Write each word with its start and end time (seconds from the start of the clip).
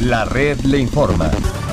La 0.00 0.24
red 0.24 0.60
le 0.60 0.78
informa. 0.78 1.28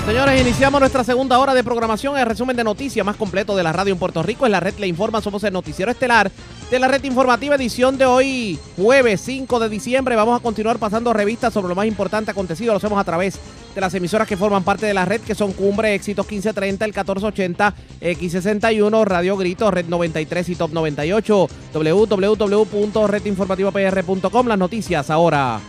Señores, 0.06 0.42
iniciamos 0.42 0.80
nuestra 0.80 1.04
segunda 1.04 1.38
hora 1.38 1.54
de 1.54 1.64
programación. 1.64 2.18
El 2.18 2.26
resumen 2.26 2.58
de 2.58 2.64
noticias 2.64 3.06
más 3.06 3.18
completo 3.18 3.56
de 3.56 3.62
la 3.62 3.72
radio 3.72 3.94
en 3.94 4.00
Puerto 4.00 4.24
Rico. 4.24 4.48
En 4.48 4.52
la 4.52 4.60
red 4.60 4.74
le 4.80 4.88
informa. 4.88 5.22
Somos 5.22 5.44
el 5.44 5.54
noticiero 5.54 5.92
estelar 5.92 6.32
de 6.72 6.80
la 6.80 6.88
red 6.88 7.04
informativa 7.04 7.54
edición 7.54 8.00
de 8.00 8.06
hoy, 8.06 8.58
jueves 8.78 9.22
5 9.22 9.60
de 9.60 9.70
diciembre. 9.70 10.16
Vamos 10.16 10.40
a 10.40 10.44
continuar 10.44 10.80
pasando 10.80 11.14
revistas 11.14 11.54
sobre 11.54 11.70
lo 11.70 11.76
más 11.76 11.86
importante 11.86 12.32
acontecido. 12.32 12.74
Lo 12.74 12.78
hacemos 12.78 13.00
a 13.00 13.04
través 13.04 13.38
de 13.76 13.82
las 13.82 13.94
emisoras 13.94 14.28
que 14.28 14.38
forman 14.38 14.64
parte 14.64 14.88
de 14.88 14.96
la 14.96 15.06
red, 15.06 15.22
que 15.22 15.36
son 15.36 15.54
Cumbre, 15.54 15.94
Éxitos 15.94 16.26
1530, 16.26 16.86
el 16.86 16.92
1480, 16.92 17.76
X61, 18.02 19.06
Radio 19.06 19.38
Grito, 19.38 19.70
Red 19.70 19.86
93 19.86 20.50
y 20.50 20.56
Top 20.56 20.72
98, 20.72 21.48
www.redinformativapr.com. 21.74 24.48
Las 24.48 24.58
noticias 24.58 25.12
ahora. 25.12 25.60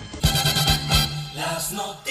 Las 1.35 1.73
noticias. 1.73 2.06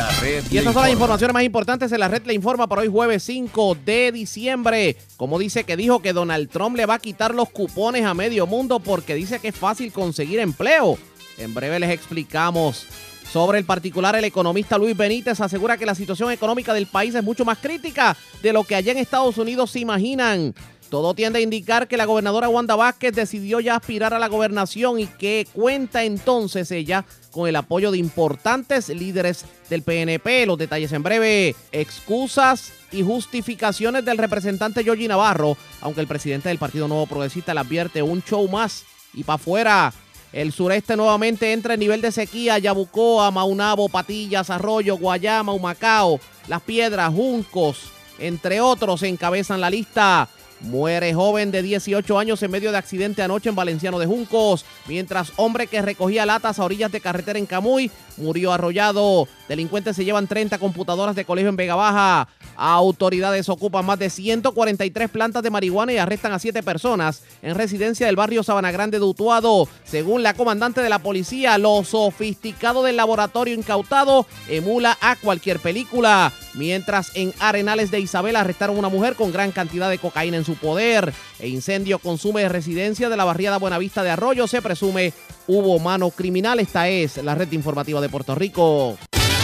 La 0.00 0.08
red 0.12 0.44
Y 0.50 0.56
estas 0.56 0.72
son 0.72 0.82
las 0.82 0.90
informa. 0.90 0.90
informaciones 0.92 1.34
más 1.34 1.42
importantes 1.42 1.92
en 1.92 2.00
la 2.00 2.08
red 2.08 2.22
le 2.24 2.32
informa 2.32 2.66
para 2.66 2.80
hoy 2.80 2.88
jueves 2.88 3.22
5 3.22 3.76
de 3.84 4.10
diciembre. 4.12 4.96
Como 5.18 5.38
dice 5.38 5.64
que 5.64 5.76
dijo 5.76 6.00
que 6.00 6.14
Donald 6.14 6.48
Trump 6.48 6.74
le 6.74 6.86
va 6.86 6.94
a 6.94 6.98
quitar 6.98 7.34
los 7.34 7.50
cupones 7.50 8.06
a 8.06 8.14
medio 8.14 8.46
mundo 8.46 8.80
porque 8.80 9.14
dice 9.14 9.40
que 9.40 9.48
es 9.48 9.54
fácil 9.54 9.92
conseguir 9.92 10.38
empleo. 10.38 10.96
En 11.36 11.52
breve 11.52 11.78
les 11.78 11.90
explicamos. 11.90 12.86
Sobre 13.30 13.58
el 13.58 13.66
particular, 13.66 14.16
el 14.16 14.24
economista 14.24 14.78
Luis 14.78 14.96
Benítez 14.96 15.38
asegura 15.38 15.76
que 15.76 15.84
la 15.84 15.94
situación 15.94 16.32
económica 16.32 16.72
del 16.72 16.86
país 16.86 17.14
es 17.14 17.22
mucho 17.22 17.44
más 17.44 17.58
crítica 17.58 18.16
de 18.42 18.54
lo 18.54 18.64
que 18.64 18.76
allá 18.76 18.92
en 18.92 18.98
Estados 18.98 19.36
Unidos 19.36 19.70
se 19.70 19.80
imaginan. 19.80 20.54
Todo 20.88 21.14
tiende 21.14 21.38
a 21.38 21.42
indicar 21.42 21.86
que 21.86 21.96
la 21.96 22.06
gobernadora 22.06 22.48
Wanda 22.48 22.74
Vázquez 22.74 23.12
decidió 23.12 23.60
ya 23.60 23.76
aspirar 23.76 24.12
a 24.12 24.18
la 24.18 24.28
gobernación 24.28 24.98
y 24.98 25.06
que 25.06 25.46
cuenta 25.52 26.02
entonces 26.02 26.70
ella 26.72 27.04
con 27.30 27.48
el 27.48 27.56
apoyo 27.56 27.90
de 27.90 27.98
importantes 27.98 28.88
líderes 28.88 29.44
del 29.68 29.82
PNP. 29.82 30.46
Los 30.46 30.58
detalles 30.58 30.92
en 30.92 31.02
breve. 31.02 31.54
Excusas 31.72 32.72
y 32.92 33.02
justificaciones 33.02 34.04
del 34.04 34.18
representante 34.18 34.84
Georgie 34.84 35.08
Navarro, 35.08 35.56
aunque 35.80 36.00
el 36.00 36.06
presidente 36.06 36.48
del 36.48 36.58
Partido 36.58 36.88
Nuevo 36.88 37.06
Progresista 37.06 37.54
le 37.54 37.60
advierte 37.60 38.02
un 38.02 38.22
show 38.22 38.48
más 38.48 38.84
y 39.14 39.24
para 39.24 39.36
afuera. 39.36 39.92
El 40.32 40.52
sureste 40.52 40.96
nuevamente 40.96 41.52
entra 41.52 41.74
en 41.74 41.80
nivel 41.80 42.00
de 42.00 42.12
sequía. 42.12 42.58
Yabucoa, 42.58 43.30
Maunabo, 43.30 43.88
Patillas, 43.88 44.50
Arroyo, 44.50 44.96
Guayama, 44.96 45.52
Humacao, 45.52 46.20
Las 46.46 46.62
Piedras, 46.62 47.12
Juncos, 47.12 47.90
entre 48.18 48.60
otros, 48.60 49.02
encabezan 49.02 49.60
la 49.60 49.70
lista. 49.70 50.28
Muere 50.60 51.14
joven 51.14 51.50
de 51.50 51.62
18 51.62 52.18
años 52.18 52.42
en 52.42 52.50
medio 52.50 52.70
de 52.70 52.78
accidente 52.78 53.22
anoche 53.22 53.48
en 53.48 53.54
Valenciano 53.54 53.98
de 53.98 54.06
Juncos, 54.06 54.64
mientras 54.86 55.32
hombre 55.36 55.66
que 55.66 55.80
recogía 55.80 56.26
latas 56.26 56.58
a 56.58 56.64
orillas 56.64 56.92
de 56.92 57.00
carretera 57.00 57.38
en 57.38 57.46
Camuy 57.46 57.90
murió 58.20 58.52
arrollado. 58.52 59.26
Delincuentes 59.48 59.96
se 59.96 60.04
llevan 60.04 60.26
30 60.26 60.58
computadoras 60.58 61.16
de 61.16 61.24
colegio 61.24 61.48
en 61.48 61.56
Vega 61.56 61.74
Baja. 61.74 62.28
Autoridades 62.56 63.48
ocupan 63.48 63.86
más 63.86 63.98
de 63.98 64.10
143 64.10 65.10
plantas 65.10 65.42
de 65.42 65.50
marihuana 65.50 65.92
y 65.92 65.98
arrestan 65.98 66.32
a 66.32 66.38
7 66.38 66.62
personas 66.62 67.22
en 67.42 67.54
residencia 67.54 68.06
del 68.06 68.16
barrio 68.16 68.42
Sabana 68.42 68.70
Grande 68.70 68.98
de 68.98 69.04
Utuado. 69.04 69.68
Según 69.84 70.22
la 70.22 70.34
comandante 70.34 70.82
de 70.82 70.88
la 70.88 70.98
policía, 70.98 71.58
lo 71.58 71.82
sofisticado 71.84 72.82
del 72.82 72.96
laboratorio 72.96 73.54
incautado 73.54 74.26
emula 74.48 74.96
a 75.00 75.16
cualquier 75.16 75.58
película. 75.58 76.32
Mientras 76.54 77.16
en 77.16 77.32
Arenales 77.38 77.90
de 77.90 78.00
Isabel 78.00 78.36
arrestaron 78.36 78.76
a 78.76 78.80
una 78.80 78.88
mujer 78.88 79.14
con 79.14 79.32
gran 79.32 79.52
cantidad 79.52 79.88
de 79.88 79.98
cocaína 79.98 80.36
en 80.36 80.44
su 80.44 80.54
poder. 80.54 81.12
E 81.38 81.48
incendio 81.48 81.98
consume 81.98 82.48
residencia 82.48 83.08
de 83.08 83.16
la 83.16 83.24
barriada 83.24 83.58
Buenavista 83.58 84.02
de 84.02 84.10
Arroyo. 84.10 84.46
Se 84.46 84.60
presume 84.60 85.12
hubo 85.50 85.80
mano 85.80 86.10
criminal. 86.10 86.60
Esta 86.60 86.88
es 86.88 87.22
la 87.22 87.34
red 87.34 87.50
informativa 87.52 88.00
de 88.00 88.08
Puerto 88.08 88.34
Rico. 88.34 88.96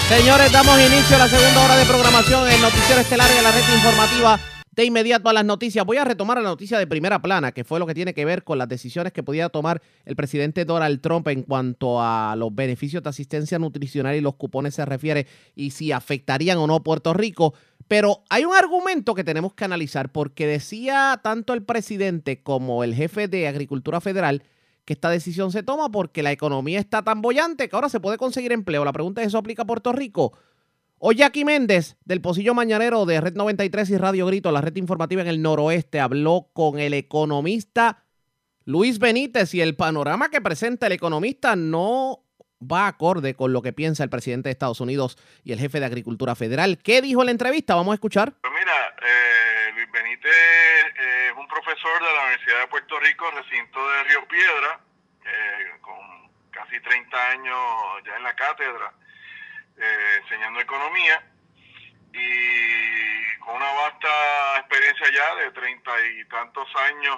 Señores, 0.08 0.52
damos 0.52 0.78
inicio 0.80 1.16
a 1.16 1.18
la 1.18 1.28
segunda 1.28 1.64
hora 1.64 1.76
de 1.76 1.84
programación 1.84 2.48
en 2.48 2.62
Noticiero 2.62 3.00
Estelar 3.00 3.28
de 3.28 3.42
la 3.42 3.50
red 3.50 3.74
informativa. 3.74 4.38
De 4.70 4.84
inmediato 4.84 5.28
a 5.28 5.32
las 5.32 5.44
noticias. 5.44 5.84
Voy 5.84 5.96
a 5.96 6.04
retomar 6.04 6.36
la 6.36 6.44
noticia 6.44 6.78
de 6.78 6.86
primera 6.86 7.20
plana, 7.20 7.50
que 7.50 7.64
fue 7.64 7.80
lo 7.80 7.86
que 7.86 7.94
tiene 7.94 8.14
que 8.14 8.24
ver 8.24 8.45
con 8.45 8.58
las 8.58 8.68
decisiones 8.68 9.12
que 9.12 9.22
podía 9.22 9.48
tomar 9.48 9.83
el 10.05 10.14
presidente 10.14 10.64
Donald 10.64 11.00
Trump 11.00 11.27
en 11.28 11.42
cuanto 11.42 12.00
a 12.00 12.36
los 12.36 12.55
beneficios 12.55 13.02
de 13.02 13.08
asistencia 13.08 13.58
nutricional 13.58 14.14
y 14.14 14.20
los 14.20 14.34
cupones 14.34 14.74
se 14.74 14.84
refiere 14.84 15.27
y 15.56 15.70
si 15.70 15.92
afectarían 15.92 16.58
o 16.58 16.66
no 16.66 16.84
Puerto 16.84 17.14
Rico. 17.14 17.55
Pero 17.89 18.22
hay 18.28 18.45
un 18.45 18.55
argumento 18.55 19.14
que 19.14 19.24
tenemos 19.24 19.55
que 19.55 19.64
analizar 19.64 20.12
porque 20.12 20.46
decía 20.46 21.20
tanto 21.24 21.52
el 21.55 21.62
presidente 21.62 22.42
como 22.42 22.84
el 22.84 22.95
jefe 22.95 23.28
de 23.28 23.48
Agricultura 23.48 24.00
Federal 24.00 24.42
que 24.86 24.95
esta 24.95 25.11
decisión 25.11 25.52
se 25.52 25.63
toma 25.63 25.91
porque 25.91 26.23
la 26.23 26.33
economía 26.33 26.79
está 26.79 27.02
tan 27.02 27.20
bollante 27.20 27.69
que 27.69 27.77
ahora 27.77 27.91
se 27.91 28.01
puede 28.01 28.17
conseguir 28.17 28.52
empleo. 28.52 28.85
La 28.85 28.92
pregunta 28.92 29.20
es, 29.20 29.29
¿eso 29.29 29.39
aplica 29.39 29.63
a 29.63 29.67
Puerto 29.67 29.92
Rico? 29.92 30.33
Hoy 30.98 31.17
Jackie 31.17 31.45
Méndez, 31.45 31.97
del 32.05 32.23
Pocillo 32.23 32.55
Mañanero 32.55 33.05
de 33.05 33.20
Red 33.20 33.35
93 33.35 33.91
y 33.91 33.98
Radio 33.98 34.27
Grito, 34.27 34.51
la 34.51 34.63
red 34.63 34.75
informativa 34.77 35.20
en 35.20 35.29
el 35.29 35.42
noroeste, 35.42 36.01
habló 36.01 36.48
con 36.55 36.79
el 36.79 36.95
economista 36.95 38.05
Luis 38.64 38.98
Benítez 38.98 39.52
y 39.55 39.61
el 39.61 39.77
panorama 39.77 40.30
que 40.30 40.41
presenta 40.41 40.86
el 40.86 40.92
economista 40.92 41.55
no 41.55 42.23
va 42.61 42.86
acorde 42.86 43.35
con 43.35 43.52
lo 43.52 43.61
que 43.61 43.73
piensa 43.73 44.05
el 44.05 44.11
presidente 44.11 44.48
de 44.48 44.52
Estados 44.52 44.80
Unidos 44.80 45.19
y 45.45 45.52
el 45.52 45.58
jefe 45.58 45.80
de 45.80 45.86
Agricultura 45.86 46.35
Federal. 46.35 46.79
¿Qué 46.79 47.02
dijo 47.02 47.20
en 47.23 47.27
la 47.27 47.33
entrevista? 47.33 47.75
Vamos 47.75 47.92
a 47.92 47.95
escuchar. 47.95 48.35
Pues 48.41 48.52
mira, 48.58 48.95
eh, 49.02 49.73
Luis 49.75 49.86
Benítez 49.92 50.33
eh, 50.33 51.15
profesor 51.62 52.00
de 52.00 52.12
la 52.12 52.22
Universidad 52.24 52.61
de 52.61 52.67
Puerto 52.68 53.00
Rico, 53.00 53.30
recinto 53.30 53.90
de 53.90 54.05
Río 54.05 54.28
Piedra, 54.28 54.80
eh, 55.24 55.78
con 55.80 56.30
casi 56.50 56.78
30 56.80 57.30
años 57.30 57.58
ya 58.05 58.17
en 58.17 58.22
la 58.22 58.34
cátedra, 58.34 58.92
eh, 59.78 60.20
enseñando 60.22 60.61
economía 60.61 61.22
y 62.12 63.39
con 63.40 63.56
una 63.56 63.72
vasta 63.72 64.58
experiencia 64.58 65.06
ya 65.14 65.45
de 65.45 65.50
treinta 65.52 65.90
y 66.05 66.24
tantos 66.27 66.68
años 66.90 67.16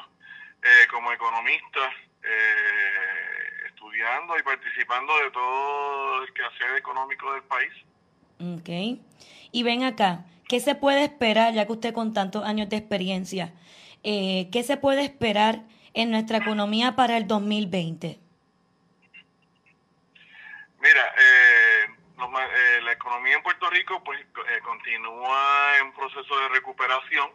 eh, 0.63 0.87
como 0.91 1.13
economista, 1.13 1.81
eh, 2.23 3.69
estudiando 3.69 4.39
y 4.39 4.43
participando 4.43 5.13
de 5.19 5.31
todo 5.31 6.23
el 6.23 6.33
quehacer 6.33 6.77
económico 6.77 7.33
del 7.33 7.43
país. 7.43 7.73
Ok. 8.39 9.01
Y 9.51 9.63
ven 9.63 9.83
acá, 9.83 10.25
¿qué 10.49 10.61
se 10.61 10.75
puede 10.75 11.05
esperar, 11.05 11.55
ya 11.55 11.67
que 11.67 11.73
usted 11.73 11.93
con 11.93 12.13
tantos 12.13 12.45
años 12.45 12.69
de 12.69 12.77
experiencia, 12.77 13.53
eh, 14.05 14.49
qué 14.53 14.63
se 14.63 14.77
puede 14.77 15.03
esperar 15.05 15.63
en 15.95 16.11
nuestra 16.11 16.39
economía 16.39 16.95
para 16.97 17.17
el 17.17 17.27
2020? 17.27 18.19
Mira, 20.81 21.15
eh, 21.19 21.89
ma- 22.17 22.45
eh, 22.47 22.81
la 22.83 22.93
economía 22.93 23.35
en 23.37 23.43
Puerto 23.43 23.69
Rico 23.71 24.03
pues 24.05 24.21
eh, 24.21 24.61
continúa 24.65 25.79
en 25.81 25.93
proceso 25.93 26.39
de 26.41 26.49
recuperación 26.51 27.29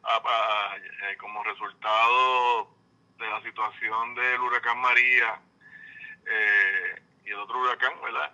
eh, 0.00 1.16
como 1.18 1.42
resultado 1.44 2.74
de 3.18 3.28
la 3.28 3.42
situación 3.42 4.14
del 4.14 4.40
huracán 4.40 4.78
María 4.78 5.40
eh, 6.26 7.02
y 7.24 7.30
el 7.30 7.36
otro 7.38 7.58
huracán, 7.60 7.92
¿verdad? 8.02 8.32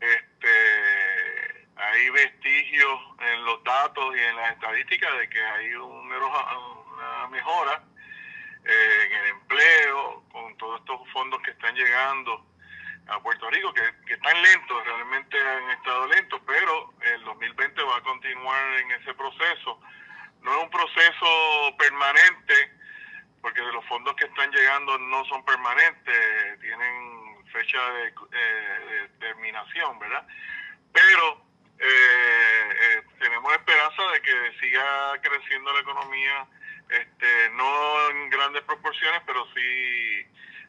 Este, 0.00 1.66
hay 1.76 2.10
vestigios 2.10 3.00
en 3.20 3.44
los 3.44 3.62
datos 3.64 4.16
y 4.16 4.20
en 4.20 4.36
las 4.36 4.52
estadísticas 4.52 5.18
de 5.18 5.28
que 5.28 5.42
hay 5.44 5.74
un 5.74 6.08
una 6.96 7.28
mejora 7.28 7.82
eh, 8.64 9.08
en 9.10 9.12
el 9.12 9.26
empleo, 9.28 10.24
con 10.32 10.56
todos 10.56 10.80
estos 10.80 11.00
fondos 11.12 11.40
que 11.42 11.50
están 11.50 11.74
llegando 11.74 12.44
a 13.08 13.20
Puerto 13.20 13.48
Rico, 13.50 13.72
que, 13.72 14.12
están 14.12 14.42
lentos, 14.42 14.84
realmente 14.84 15.38
han 15.38 15.70
estado 15.70 16.06
lentos, 16.08 16.40
pero 16.46 16.94
el 17.02 17.24
2020 17.24 17.82
va 17.82 17.96
a 17.98 18.02
continuar 18.02 18.74
en 18.80 18.90
ese 18.92 19.14
proceso. 19.14 19.80
No 20.42 20.56
es 20.56 20.64
un 20.64 20.70
proceso 20.70 21.76
permanente, 21.78 22.72
porque 23.42 23.60
los 23.60 23.84
fondos 23.86 24.14
que 24.16 24.24
están 24.24 24.50
llegando 24.50 24.98
no 24.98 25.24
son 25.26 25.44
permanentes, 25.44 26.60
tienen 26.60 27.44
fecha 27.52 27.78
de, 27.92 28.08
eh, 28.08 28.86
de 28.90 29.08
terminación, 29.20 29.98
¿verdad? 30.00 30.26
Pero 30.92 31.46
eh, 31.78 32.68
eh, 32.80 33.02
tenemos 33.18 33.52
esperanza 33.52 34.02
de 34.12 34.22
que 34.22 34.58
siga 34.60 35.20
creciendo 35.20 35.72
la 35.72 35.80
economía, 35.80 36.46
este, 36.88 37.50
no 37.54 38.10
en 38.10 38.30
grandes 38.30 38.62
proporciones, 38.62 39.20
pero 39.26 39.44
sí 39.54 40.26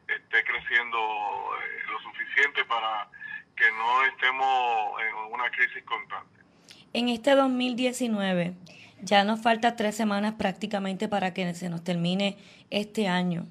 esté 0.08 0.44
creciendo 0.44 0.98
eh, 0.98 1.84
lo 1.92 2.00
suficiente 2.00 2.66
para 2.66 3.10
que 3.56 3.66
no 3.72 4.04
estemos 4.06 5.02
en 5.02 5.34
una 5.34 5.50
crisis 5.52 5.84
constante. 5.84 6.40
En 6.94 7.10
este 7.10 7.36
2019, 7.36 8.56
ya 9.02 9.24
nos 9.24 9.42
falta 9.42 9.75
tres 9.75 9.96
semanas 9.96 10.36
prácticamente 10.36 11.08
para 11.08 11.34
que 11.34 11.54
se 11.54 11.69
nos 11.69 11.84
termine 11.84 12.38
este 12.69 13.08
año. 13.08 13.46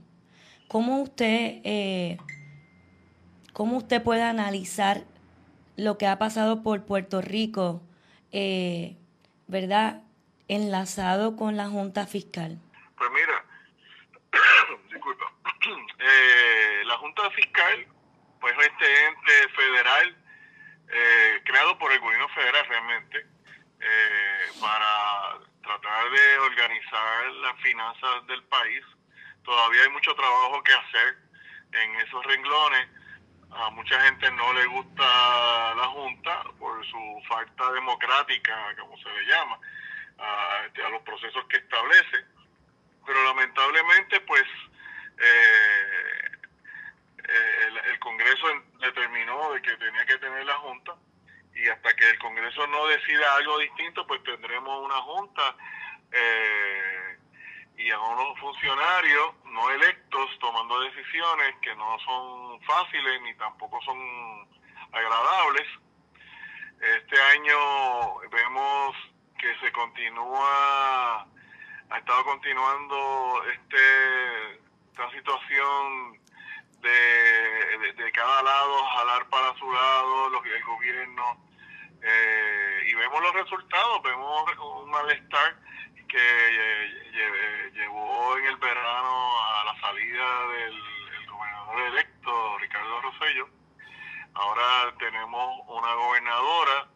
¿Cómo 0.69 1.01
usted, 1.01 1.61
eh, 1.65 2.17
cómo 3.53 3.77
usted 3.77 4.03
puede 4.03 4.23
analizar 4.23 5.05
lo 5.77 5.99
que 5.99 6.07
ha 6.07 6.19
pasado 6.19 6.63
por 6.63 6.85
Puerto 6.85 7.21
Rico, 7.21 7.83
eh, 8.33 8.97
verdad, 9.47 10.03
enlazado 10.49 11.37
con 11.37 11.57
la 11.57 11.69
Junta 11.69 12.07
Fiscal? 12.07 12.59
Pues 12.97 13.11
mira, 13.11 13.45
disculpa, 14.93 15.33
eh, 15.99 16.83
la 16.85 16.97
Junta 16.99 17.31
Fiscal, 17.31 17.87
pues 18.41 18.55
este 18.59 19.07
ente 19.07 19.49
federal 19.55 20.17
eh, 20.89 21.43
creado 21.45 21.79
por 21.79 21.93
el 21.93 22.01
gobierno 22.01 22.29
federal 22.29 22.65
realmente 22.69 23.27
eh, 23.81 24.47
para 24.61 25.39
tratar 25.63 26.11
de 26.11 26.39
organizar 26.39 27.27
las 27.43 27.61
finanzas 27.61 28.27
del 28.29 28.43
país. 28.45 28.85
Todavía 29.43 29.83
hay 29.83 29.91
mucho 29.91 30.15
trabajo 30.15 30.63
que 30.63 30.73
hacer 30.73 31.19
en 31.73 31.97
esos 31.97 32.25
renglones. 32.25 32.89
A 33.51 33.71
mucha 33.71 34.01
gente 34.03 34.31
no 34.33 34.53
le 34.53 34.67
gusta 34.67 35.75
la 35.75 35.87
Junta 35.89 36.45
por 36.59 36.85
su 36.87 37.23
falta 37.29 37.73
democrática, 37.73 38.75
como 38.79 38.97
se 38.99 39.09
le 39.09 39.27
llama, 39.27 39.59
a, 40.19 40.89
los 40.91 41.03
procesos 41.03 41.45
que 41.47 41.57
establece. 41.57 42.25
Pero 43.05 43.23
lamentablemente, 43.25 44.21
pues, 44.21 44.45
eh, 45.19 46.31
eh, 47.29 47.69
el, 47.69 47.77
el 47.93 47.99
Congreso 48.01 48.47
determinó 48.81 49.53
de 49.53 49.63
que 49.63 49.77
tenía 49.77 50.07
que 50.07 50.19
tener 50.19 50.45
la 50.45 50.55
Junta 50.59 50.95
y 51.57 51.69
hasta 51.69 51.95
que 51.95 52.11
el 52.11 52.19
Congreso 52.19 52.67
no 52.67 52.87
decida 52.87 53.35
algo 53.37 53.59
distinto, 53.59 54.07
pues 54.07 54.23
tendremos 54.25 54.85
una 54.85 54.97
Junta 54.97 55.57
eh, 56.13 57.19
y 57.79 57.91
a 57.91 57.99
unos 57.99 58.39
funcionarios 58.39 59.35
no 59.45 59.71
electos 59.71 60.39
tomando 60.39 60.81
decisiones 60.81 61.55
que 61.63 61.75
no 61.75 61.99
son 62.01 62.61
fáciles 62.63 63.23
ni 63.23 63.35
tampoco 63.37 63.81
son 63.83 63.99
agradables. 64.93 65.67
Este 66.81 67.21
año 67.21 68.19
vemos 68.31 68.97
que 69.39 69.55
se 69.61 69.73
continúa, 69.73 71.23
ha 71.91 71.99
estado 71.99 72.25
continuando 72.25 73.43
este 73.53 74.61
esta 74.93 75.11
situación 75.11 76.19
de, 76.81 77.93
de, 77.95 78.13
cada 78.13 78.43
lado 78.43 78.85
jalar 78.97 79.29
para 79.29 79.53
su 79.59 79.71
lado 79.71 80.31
los, 80.31 80.47
el 80.47 80.65
gobierno 80.65 81.45
eh, 82.03 82.83
y 82.89 82.95
vemos 82.95 83.21
los 83.23 83.33
resultados, 83.35 84.03
vemos 84.03 84.45
un 84.59 84.91
malestar 84.91 85.57
que 86.09 86.17
eh, 86.19 87.11
lle- 87.13 87.73
llevó 87.73 88.39
en 88.39 88.47
el 88.47 88.57
verano 88.57 89.43
a 89.43 89.65
la 89.67 89.81
salida 89.81 90.47
del 90.49 90.83
el 91.21 91.27
gobernador 91.31 91.81
electo 91.81 92.59
Ricardo 92.59 93.01
Rosello. 93.03 93.49
Ahora 94.35 94.95
tenemos 94.99 95.61
una 95.67 95.95
gobernadora 95.95 96.89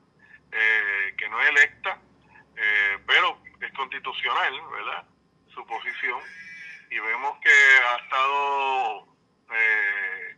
eh, 0.52 1.14
que 1.18 1.28
no 1.28 1.40
es 1.40 1.48
electa, 1.50 1.98
eh, 2.62 2.98
pero 3.06 3.40
es 3.60 3.72
constitucional, 3.72 4.60
¿verdad? 4.70 5.04
Su 5.54 5.64
posición. 5.66 6.20
Y 6.90 6.98
vemos 6.98 7.38
que 7.40 7.50
ha 7.50 7.96
estado 7.96 9.06
eh, 9.52 10.36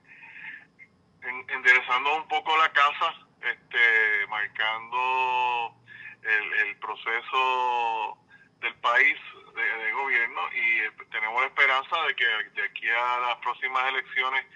en- 1.22 1.50
enderezando 1.50 2.16
un 2.16 2.28
poco 2.28 2.56
la 2.58 2.70
casa, 2.72 3.14
este, 3.42 4.26
marcando 4.28 5.74
el, 6.22 6.52
el 6.68 6.76
proceso 6.78 8.18
del 8.60 8.74
país 8.76 9.18
de, 9.54 9.62
de 9.84 9.92
gobierno 9.92 10.40
y 10.52 10.78
eh, 10.80 10.92
tenemos 11.10 11.40
la 11.40 11.48
esperanza 11.48 12.02
de 12.06 12.14
que 12.14 12.24
de 12.26 12.62
aquí 12.62 12.88
a 12.88 13.18
las 13.20 13.36
próximas 13.38 13.88
elecciones 13.88 14.46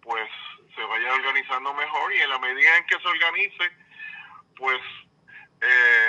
pues 0.00 0.28
se 0.74 0.82
vaya 0.84 1.12
organizando 1.12 1.74
mejor 1.74 2.14
y 2.14 2.20
en 2.22 2.30
la 2.30 2.38
medida 2.38 2.76
en 2.78 2.86
que 2.86 2.98
se 2.98 3.06
organice 3.08 3.70
pues 4.56 4.80
eh, 5.60 6.01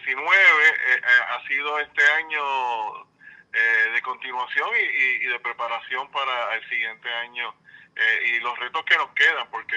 el 0.00 0.16
19 0.16 0.36
eh, 0.36 0.96
eh, 0.96 1.00
ha 1.30 1.46
sido 1.46 1.78
este 1.80 2.02
año 2.12 3.04
eh, 3.52 3.90
de 3.94 4.02
continuación 4.02 4.68
y, 4.76 4.80
y- 4.84 5.16
y 5.24 5.26
de 5.26 5.40
preparación 5.40 6.10
para 6.10 6.54
el 6.56 6.68
siguiente 6.68 7.12
año 7.12 7.54
eh, 7.96 8.22
y 8.26 8.40
los 8.40 8.58
retos 8.58 8.84
que 8.84 8.96
nos 8.96 9.10
quedan, 9.14 9.50
porque 9.50 9.76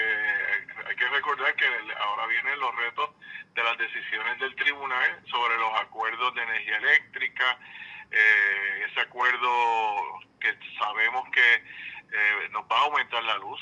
hay 0.87 0.95
que 0.95 1.07
recordar 1.09 1.55
que 1.55 1.65
ahora 1.99 2.27
vienen 2.27 2.59
los 2.59 2.75
retos 2.75 3.09
de 3.53 3.63
las 3.63 3.77
decisiones 3.77 4.39
del 4.39 4.55
tribunal 4.55 5.21
sobre 5.29 5.57
los 5.57 5.79
acuerdos 5.81 6.33
de 6.35 6.43
energía 6.43 6.77
eléctrica, 6.77 7.59
eh, 8.11 8.85
ese 8.89 9.01
acuerdo 9.01 10.19
que 10.39 10.55
sabemos 10.77 11.27
que 11.31 11.55
eh, 11.55 12.49
nos 12.51 12.63
va 12.65 12.77
a 12.77 12.81
aumentar 12.83 13.23
la 13.23 13.37
luz, 13.39 13.59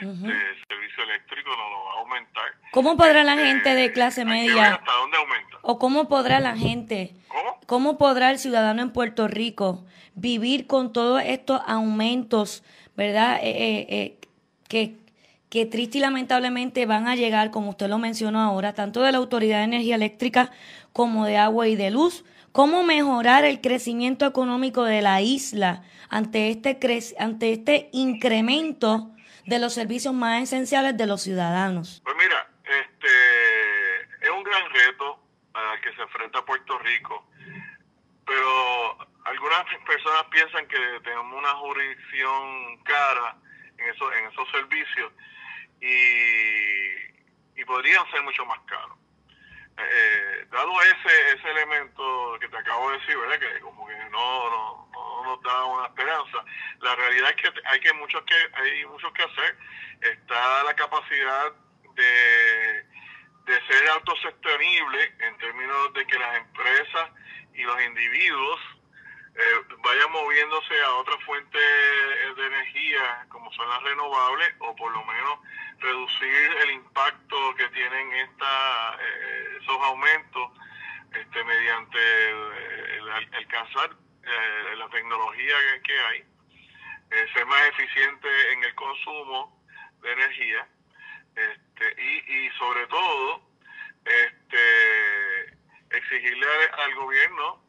este 0.00 0.26
el 0.28 0.66
servicio 0.68 1.04
eléctrico 1.04 1.50
nos 1.50 1.58
lo 1.70 1.84
va 1.84 1.92
a 1.96 2.00
aumentar. 2.00 2.44
¿Cómo 2.72 2.96
podrá 2.96 3.22
la 3.24 3.34
Este, 3.34 3.46
gente 3.46 3.74
de 3.74 3.92
clase 3.92 4.24
media 4.24 4.74
¿Hasta 4.74 4.92
dónde 4.92 5.16
aumenta? 5.18 5.56
o 5.62 5.78
cómo 5.78 6.08
podrá 6.08 6.40
la 6.40 6.56
gente, 6.56 7.14
¿Cómo? 7.28 7.58
cómo 7.66 7.98
podrá 7.98 8.30
el 8.30 8.38
ciudadano 8.38 8.82
en 8.82 8.90
Puerto 8.92 9.28
Rico 9.28 9.84
vivir 10.14 10.66
con 10.66 10.92
todos 10.92 11.22
estos 11.24 11.60
aumentos, 11.66 12.62
verdad? 12.96 13.38
Eh, 13.42 13.50
eh, 13.50 13.86
eh, 13.88 14.18
que, 14.68 14.96
que 15.48 15.66
triste 15.66 15.98
y 15.98 16.00
lamentablemente 16.00 16.84
van 16.86 17.08
a 17.08 17.14
llegar, 17.16 17.50
como 17.50 17.70
usted 17.70 17.88
lo 17.88 17.98
mencionó 17.98 18.40
ahora, 18.40 18.72
tanto 18.74 19.02
de 19.02 19.12
la 19.12 19.18
Autoridad 19.18 19.58
de 19.58 19.64
Energía 19.64 19.94
Eléctrica 19.96 20.50
como 20.92 21.24
de 21.26 21.36
Agua 21.38 21.68
y 21.68 21.76
de 21.76 21.90
Luz. 21.90 22.24
¿Cómo 22.52 22.82
mejorar 22.82 23.46
el 23.46 23.62
crecimiento 23.62 24.26
económico 24.26 24.84
de 24.84 25.00
la 25.00 25.22
isla 25.22 25.82
ante 26.10 26.50
este, 26.50 26.78
cre- 26.78 27.14
ante 27.18 27.50
este 27.52 27.88
incremento 27.92 29.11
de 29.46 29.58
los 29.58 29.74
servicios 29.74 30.14
más 30.14 30.42
esenciales 30.42 30.96
de 30.96 31.06
los 31.06 31.22
ciudadanos? 31.22 32.00
Pues 32.04 32.16
mira, 32.16 32.48
este 32.64 34.26
es 34.26 34.30
un 34.30 34.42
gran 34.42 34.70
reto 34.70 35.20
al 35.54 35.80
que 35.80 35.94
se 35.94 36.02
enfrenta 36.02 36.44
Puerto 36.44 36.78
Rico, 36.78 37.26
pero 38.26 38.98
algunas 39.24 39.64
personas 39.86 40.24
piensan 40.30 40.66
que 40.68 40.78
tenemos 41.04 41.38
una 41.38 41.54
jurisdicción 41.54 42.82
cara 42.84 43.36
en 43.78 43.88
esos, 43.88 44.14
en 44.14 44.26
esos 44.26 44.48
servicios 44.50 45.12
y, 45.80 47.60
y 47.60 47.64
podrían 47.64 48.08
ser 48.10 48.22
mucho 48.22 48.44
más 48.46 48.60
caros. 48.60 49.01
Eh, 49.78 50.46
dado 50.50 50.70
ese 50.82 51.34
ese 51.34 51.50
elemento 51.50 52.36
que 52.40 52.48
te 52.48 52.56
acabo 52.56 52.90
de 52.90 52.98
decir, 52.98 53.16
¿verdad? 53.16 53.38
Que 53.38 53.60
como 53.60 53.86
que 53.86 53.96
no, 54.10 54.50
no, 54.50 54.88
no 54.92 55.24
nos 55.24 55.42
da 55.42 55.64
una 55.64 55.86
esperanza. 55.86 56.44
La 56.80 56.94
realidad 56.94 57.30
es 57.30 57.36
que 57.36 57.60
hay 57.64 57.80
que 57.80 57.92
muchos 57.94 58.22
que 58.24 58.34
hay 58.54 58.86
mucho 58.86 59.12
que 59.12 59.22
hacer. 59.22 59.56
Está 60.02 60.64
la 60.64 60.74
capacidad 60.74 61.52
de, 61.94 62.84
de 63.46 63.66
ser 63.66 63.88
autosostenible 63.90 65.14
en 65.20 65.38
términos 65.38 65.94
de 65.94 66.06
que 66.06 66.18
las 66.18 66.36
empresas 66.36 67.10
y 67.54 67.62
los 67.62 67.82
individuos 67.82 68.60
eh, 69.34 69.74
vayan 69.82 70.12
moviéndose 70.12 70.80
a 70.82 70.90
otras 70.96 71.22
fuentes 71.24 71.62
de 72.36 72.46
energía 72.46 73.26
como 73.28 73.50
son 73.52 73.68
las 73.68 73.82
renovables 73.82 74.54
o 74.60 74.76
por 74.76 74.92
lo 74.92 75.04
menos 75.04 75.38
reducir 75.78 76.52
el 76.62 76.70
impacto 76.72 77.54
que 77.56 77.68
tienen 77.70 78.12
esta, 78.12 78.96
eh, 79.00 79.58
esos 79.60 79.76
aumentos 79.82 80.50
este, 81.14 81.44
mediante 81.44 81.98
el, 82.30 82.52
el 82.98 83.10
al- 83.10 83.34
alcanzar 83.34 83.90
eh, 84.24 84.76
la 84.76 84.88
tecnología 84.90 85.54
que, 85.74 85.82
que 85.82 85.98
hay, 86.00 86.18
eh, 87.10 87.26
ser 87.32 87.44
más 87.46 87.62
eficiente 87.68 88.52
en 88.52 88.64
el 88.64 88.74
consumo 88.74 89.64
de 90.02 90.12
energía 90.12 90.68
este, 91.34 92.02
y, 92.02 92.46
y 92.46 92.50
sobre 92.58 92.86
todo 92.86 93.42
este, 94.04 95.56
exigirle 95.90 96.46
al 96.78 96.94
gobierno 96.94 97.62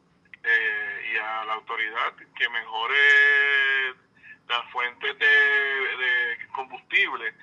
eh, 0.44 1.10
y 1.12 1.16
a 1.16 1.44
la 1.44 1.54
autoridad 1.54 2.14
que 2.36 2.48
mejore 2.48 3.94
las 4.48 4.70
fuentes 4.70 5.18
de, 5.18 5.26
de 5.26 6.46
combustible 6.54 7.34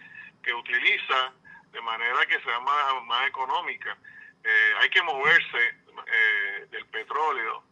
que 0.43 0.53
utiliza 0.53 1.33
de 1.71 1.81
manera 1.81 2.25
que 2.25 2.39
sea 2.41 2.59
más, 2.59 3.03
más 3.05 3.27
económica. 3.27 3.97
Eh, 4.43 4.73
hay 4.79 4.89
que 4.89 5.01
moverse 5.03 5.75
eh, 6.07 6.67
del 6.71 6.85
petróleo 6.87 7.63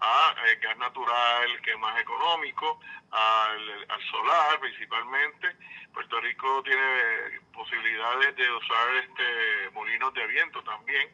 a 0.00 0.34
eh, 0.46 0.56
gas 0.62 0.76
natural, 0.78 1.60
que 1.62 1.72
es 1.72 1.78
más 1.78 1.98
económico, 2.00 2.80
al, 3.10 3.86
al 3.88 4.02
solar 4.10 4.60
principalmente. 4.60 5.56
Puerto 5.92 6.20
Rico 6.20 6.62
tiene 6.62 7.40
posibilidades 7.52 8.36
de 8.36 8.52
usar 8.52 8.94
este 8.96 9.70
molinos 9.72 10.14
de 10.14 10.26
viento 10.28 10.62
también 10.62 11.10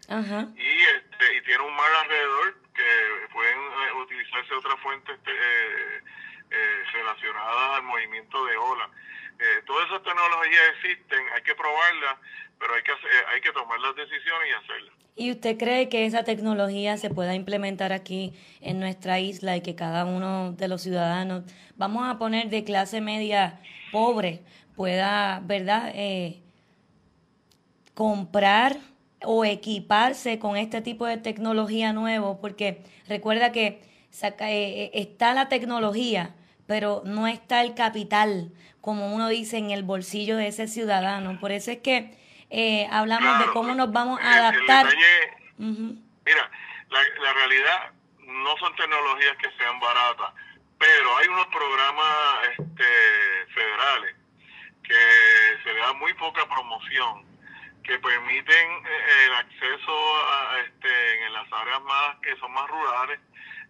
y 0.56 0.80
este 0.83 1.37
y 1.37 1.40
tiene 1.42 1.62
un 1.62 1.75
mar 1.75 1.90
alrededor 2.02 2.56
que 2.74 3.32
pueden 3.32 3.58
eh, 3.58 4.02
utilizarse 4.02 4.54
otras 4.54 4.78
fuentes 4.80 5.16
eh, 5.26 6.00
eh, 6.50 6.82
relacionadas 6.92 7.76
al 7.76 7.82
movimiento 7.84 8.44
de 8.44 8.56
olas. 8.56 8.88
Eh, 9.38 9.62
todas 9.66 9.86
esas 9.86 10.02
tecnologías 10.02 10.62
existen, 10.74 11.20
hay 11.34 11.42
que 11.42 11.54
probarlas, 11.54 12.16
pero 12.58 12.74
hay 12.74 12.82
que 12.82 12.92
eh, 12.92 13.24
hay 13.32 13.40
que 13.40 13.52
tomar 13.52 13.80
las 13.80 13.96
decisiones 13.96 14.48
y 14.48 14.52
hacerlas. 14.52 14.94
¿Y 15.16 15.30
usted 15.30 15.56
cree 15.56 15.88
que 15.88 16.06
esa 16.06 16.24
tecnología 16.24 16.96
se 16.96 17.08
pueda 17.10 17.34
implementar 17.34 17.92
aquí 17.92 18.34
en 18.60 18.80
nuestra 18.80 19.20
isla 19.20 19.56
y 19.56 19.62
que 19.62 19.76
cada 19.76 20.04
uno 20.04 20.52
de 20.52 20.66
los 20.66 20.82
ciudadanos, 20.82 21.44
vamos 21.76 22.08
a 22.08 22.18
poner 22.18 22.48
de 22.48 22.64
clase 22.64 23.00
media 23.00 23.60
pobre, 23.92 24.42
pueda, 24.74 25.40
¿verdad?, 25.44 25.94
comprar 27.94 28.76
o 29.26 29.44
equiparse 29.44 30.38
con 30.38 30.56
este 30.56 30.80
tipo 30.82 31.06
de 31.06 31.16
tecnología 31.18 31.92
nuevo, 31.92 32.40
porque 32.40 32.82
recuerda 33.08 33.52
que 33.52 33.82
saca- 34.10 34.50
eh, 34.50 34.84
eh, 34.84 34.90
está 34.94 35.34
la 35.34 35.48
tecnología, 35.48 36.34
pero 36.66 37.02
no 37.04 37.26
está 37.26 37.62
el 37.62 37.74
capital, 37.74 38.50
como 38.80 39.14
uno 39.14 39.28
dice, 39.28 39.58
en 39.58 39.70
el 39.70 39.82
bolsillo 39.82 40.36
de 40.36 40.48
ese 40.48 40.68
ciudadano. 40.68 41.38
Por 41.40 41.52
eso 41.52 41.70
es 41.70 41.78
que 41.78 42.16
eh, 42.50 42.86
hablamos 42.90 43.38
de 43.40 43.46
cómo 43.52 43.74
nos 43.74 43.90
vamos 43.92 44.20
a 44.20 44.34
adaptar. 44.36 44.86
detalle-. 44.86 45.32
Mira, 45.58 46.50
la, 46.90 47.00
la 47.22 47.32
realidad 47.32 47.90
no 48.26 48.56
son 48.58 48.74
tecnologías 48.76 49.36
que 49.36 49.48
sean 49.58 49.78
baratas, 49.80 50.32
pero 50.78 51.16
hay 51.16 51.28
unos 51.28 51.46
programas 51.46 52.14
este, 52.58 52.84
federales 53.54 54.14
que 54.82 54.94
se 55.62 55.72
le 55.72 55.80
da 55.80 55.92
muy 55.94 56.12
poca 56.14 56.46
promoción, 56.46 57.24
que 57.84 57.98
permiten 57.98 58.70
eh, 58.86 59.24
el 59.26 59.34
acceso 59.34 60.24
a, 60.32 60.58
este, 60.60 61.24
en 61.26 61.32
las 61.34 61.52
áreas 61.52 61.82
más 61.82 62.16
que 62.22 62.34
son 62.36 62.52
más 62.52 62.68
rurales, 62.68 63.20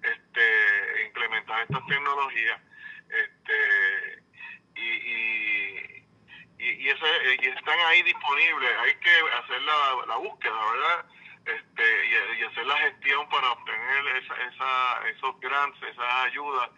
este, 0.03 1.05
implementar 1.07 1.63
estas 1.63 1.85
tecnologías, 1.87 2.61
este, 3.09 4.23
y, 4.77 4.83
y, 4.83 6.07
y, 6.59 6.69
y 6.85 6.89
ese- 6.89 7.37
y 7.43 7.47
están 7.49 7.79
ahí 7.87 8.03
disponibles. 8.03 8.79
Hay 8.79 8.95
que 8.97 9.11
hacer 9.43 9.63
la, 9.63 10.07
la 10.07 10.17
búsqueda, 10.17 10.55
¿verdad? 10.73 11.05
Este, 11.47 12.07
y, 12.07 12.41
y 12.41 12.45
hacer 12.45 12.67
la 12.67 12.79
gestión 12.79 13.29
para 13.29 13.51
obtener 13.53 14.07
esa, 14.23 14.35
esa, 14.43 15.09
esos 15.09 15.41
grants, 15.41 15.83
esas 15.83 16.15
ayudas 16.27 16.71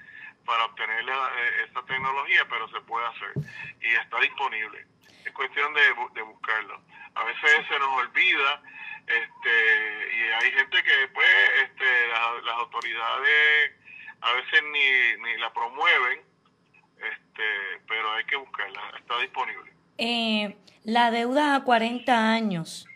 para 0.44 0.64
obtener 0.64 1.04
la- 1.04 1.32
eh, 1.38 1.66
esa 1.70 1.82
tecnología, 1.84 2.46
pero 2.48 2.68
se 2.70 2.80
puede 2.82 3.06
hacer 3.06 3.32
y 3.80 3.94
está 3.94 4.20
disponible. 4.20 4.86
Es 5.24 5.32
cuestión 5.32 5.74
de, 5.74 5.82
de 6.14 6.22
buscarlo. 6.22 6.80
A 7.16 7.24
veces 7.24 7.66
se 7.68 7.78
nos 7.78 7.88
olvida 7.98 8.62
este, 9.06 10.16
y 10.16 10.44
hay 10.44 10.50
gente 10.52 10.82
que 10.82 11.08
pues 11.14 11.26
este, 11.64 12.08
las, 12.08 12.44
las 12.44 12.54
autoridades 12.56 13.72
a 14.20 14.32
veces 14.32 14.62
ni, 14.72 15.22
ni 15.22 15.38
la 15.38 15.52
promueven, 15.52 16.20
este, 16.96 17.44
pero 17.86 18.12
hay 18.12 18.24
que 18.24 18.36
buscarla, 18.36 18.80
está 18.98 19.20
disponible. 19.20 19.72
Eh, 19.98 20.56
la 20.84 21.10
deuda 21.10 21.54
a 21.54 21.64
40 21.64 22.32
años, 22.32 22.86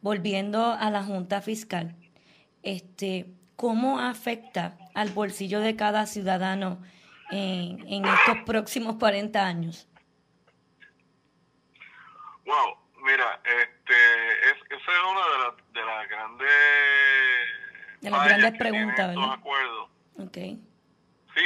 volviendo 0.00 0.72
a 0.72 0.90
la 0.90 1.04
Junta 1.04 1.40
Fiscal, 1.40 1.94
este, 2.62 3.26
¿cómo 3.56 4.00
afecta 4.00 4.76
al 4.94 5.10
bolsillo 5.10 5.60
de 5.60 5.76
cada 5.76 6.06
ciudadano 6.06 6.82
en, 7.30 7.86
en 7.88 8.04
estos 8.04 8.38
próximos 8.44 8.96
40 8.96 9.46
años? 9.46 9.88
Wow, 12.44 12.81
mira, 13.02 13.40
este, 13.44 14.50
es, 14.50 14.56
esa 14.70 14.92
es 14.92 15.02
una 15.10 15.28
de, 15.28 15.38
las 15.44 15.72
de 15.72 15.84
las 15.84 16.08
grandes 16.08 16.48
De 18.00 18.10
las 18.10 18.24
grandes 18.24 18.52
preguntas, 18.58 19.08
¿verdad? 19.14 19.32
acuerdos. 19.34 19.90
Ok. 20.18 20.34
Sí, 20.34 21.44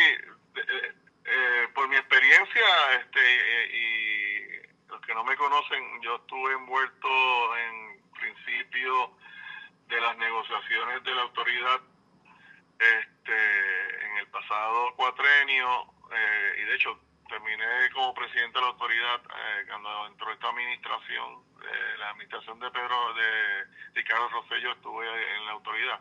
de- 0.55 0.61
eh, 0.63 0.93
eh, 1.25 1.69
por 1.75 1.89
mi 1.89 1.97
experiencia, 1.97 2.65
este, 3.01 3.21
eh, 3.21 3.77
y 3.77 4.89
los 4.89 5.01
que 5.03 5.15
no 5.15 5.25
me 5.25 5.37
conocen, 5.37 6.01
yo 6.03 6.17
estuve 6.17 6.53
envuelto 6.55 7.57
en 7.59 8.01
principio 8.13 9.17
de 9.89 10.01
las 10.01 10.17
negociaciones 10.19 11.03
de 11.05 11.15
la 11.15 11.23
autoridad 11.23 11.81
este, 12.79 14.05
en 14.07 14.17
el 14.19 14.27
pasado 14.29 14.95
cuatrenio, 14.97 15.85
eh, 16.13 16.53
y 16.59 16.65
de 16.65 16.75
hecho 16.75 16.99
terminé 17.29 17.91
como 17.93 18.15
presidente 18.15 18.59
de 18.59 18.65
la 18.65 18.71
autoridad 18.71 19.21
eh, 19.25 19.65
cuando 19.69 20.07
entró 20.07 20.33
esta 20.33 20.49
administración, 20.49 21.43
eh, 21.63 21.99
la 21.99 22.11
administración 22.11 22.59
de 22.61 22.71
Pedro, 22.71 23.15
de 23.15 23.65
Ricardo 23.95 24.29
Rosselló, 24.29 24.73
estuve 24.73 25.37
en 25.37 25.47
la 25.47 25.53
autoridad. 25.53 26.01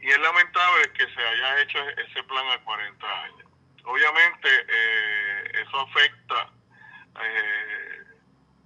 Y 0.00 0.08
es 0.08 0.18
lamentable 0.18 0.92
que 0.92 1.06
se 1.12 1.20
haya 1.20 1.60
hecho 1.60 1.78
ese 1.90 2.22
plan 2.24 2.46
a 2.48 2.64
40 2.64 3.22
años. 3.24 3.46
Obviamente 3.84 4.48
eh, 4.68 5.62
eso 5.62 5.80
afecta 5.80 6.50
eh, 7.22 8.04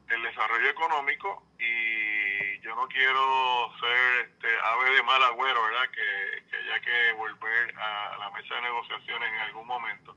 el 0.09 0.23
desarrollo 0.23 0.71
económico 0.71 1.47
y 1.59 2.61
yo 2.61 2.75
no 2.75 2.89
quiero 2.89 3.73
ser 3.81 4.27
este, 4.27 4.49
ave 4.63 4.91
de 4.95 5.03
mal 5.03 5.23
agüero, 5.25 5.63
¿verdad? 5.63 5.91
Que, 5.91 6.43
que 6.51 6.57
haya 6.57 6.81
que 6.81 7.13
volver 7.15 7.75
a 7.77 8.17
la 8.19 8.31
mesa 8.31 8.55
de 8.55 8.63
negociaciones 8.63 9.29
en 9.29 9.41
algún 9.41 9.67
momento. 9.67 10.17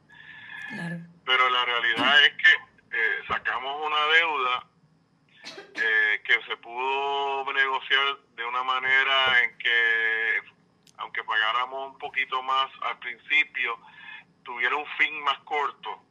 Pero 1.26 1.50
la 1.50 1.66
realidad 1.66 2.24
es 2.26 2.34
que 2.34 2.52
eh, 2.98 3.20
sacamos 3.28 3.86
una 3.86 4.06
deuda 4.14 4.68
eh, 5.76 6.22
que 6.26 6.42
se 6.48 6.58
pudo 6.58 7.52
negociar 7.54 8.18
de 8.36 8.46
una 8.46 8.64
manera 8.64 9.42
en 9.44 9.58
que, 9.58 10.42
aunque 10.98 11.24
pagáramos 11.24 11.92
un 11.94 11.98
poquito 11.98 12.42
más 12.44 12.70
al 12.84 13.00
principio, 13.00 13.80
tuviera 14.44 14.76
un 14.76 14.86
fin 14.98 15.22
más 15.24 15.40
corto, 15.40 16.04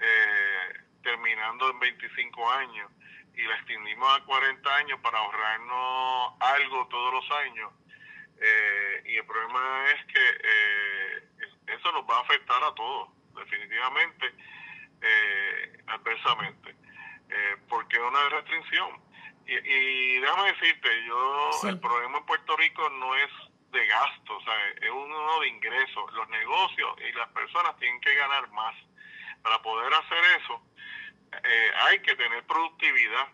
eh, 0.00 0.80
terminando 1.02 1.70
en 1.70 1.78
25 1.80 2.50
años, 2.52 2.90
y 3.34 3.42
la 3.42 3.54
extendimos 3.56 4.08
a 4.18 4.24
40 4.24 4.76
años 4.76 4.98
para 5.02 5.18
ahorrarnos 5.18 6.32
algo 6.40 6.86
todos 6.88 7.12
los 7.14 7.30
años. 7.38 7.70
Eh, 8.40 9.02
y 9.06 9.16
el 9.16 9.26
problema 9.26 9.90
es 9.90 10.04
que 10.06 10.28
eh, 10.44 11.28
es- 11.40 11.78
eso 11.78 11.92
nos 11.92 12.04
va 12.08 12.18
a 12.18 12.20
afectar 12.20 12.62
a 12.64 12.74
todos, 12.74 13.10
definitivamente, 13.36 14.34
eh, 15.02 15.78
adversamente, 15.86 16.74
eh, 17.30 17.56
porque 17.68 17.96
es 17.96 18.02
una 18.02 18.28
restricción. 18.30 19.00
Y, 19.46 19.54
y 19.54 20.18
déjame 20.20 20.52
decirte, 20.52 21.04
yo 21.06 21.50
Sí. 21.60 21.68
el 21.68 21.78
problema 21.80 22.18
en 22.18 22.26
Puerto 22.26 22.56
Rico 22.56 22.88
no 22.90 23.14
es 23.14 23.30
de 23.70 23.86
gasto, 23.86 24.38
es 24.80 24.90
uno 24.90 25.40
de 25.40 25.48
ingresos. 25.48 26.12
Los 26.14 26.28
negocios 26.30 26.96
y 27.08 27.12
las 27.12 27.28
personas 27.28 27.76
tienen 27.78 28.00
que 28.00 28.14
ganar 28.14 28.48
más. 28.52 28.74
Para 29.42 29.60
poder 29.62 29.92
hacer 29.92 30.18
eso, 30.40 30.62
eh, 31.44 31.70
hay 31.82 32.00
que 32.00 32.16
tener 32.16 32.42
productividad 32.46 33.28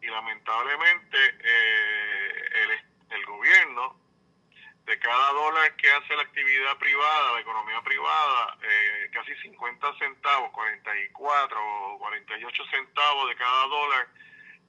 y 0.00 0.06
lamentablemente 0.06 1.18
eh, 1.42 2.50
el, 2.62 3.16
el 3.18 3.26
gobierno 3.26 4.00
de 4.84 4.98
cada 4.98 5.32
dólar 5.32 5.74
que 5.76 5.90
hace 5.90 6.14
la 6.14 6.22
actividad 6.22 6.76
privada, 6.78 7.32
la 7.32 7.40
economía 7.40 7.80
privada, 7.82 8.58
eh, 8.62 9.10
casi 9.12 9.34
50 9.36 9.98
centavos, 9.98 10.50
44 10.50 11.58
o 11.94 11.98
48 11.98 12.64
centavos 12.66 13.28
de 13.28 13.36
cada 13.36 13.66
dólar 13.68 14.08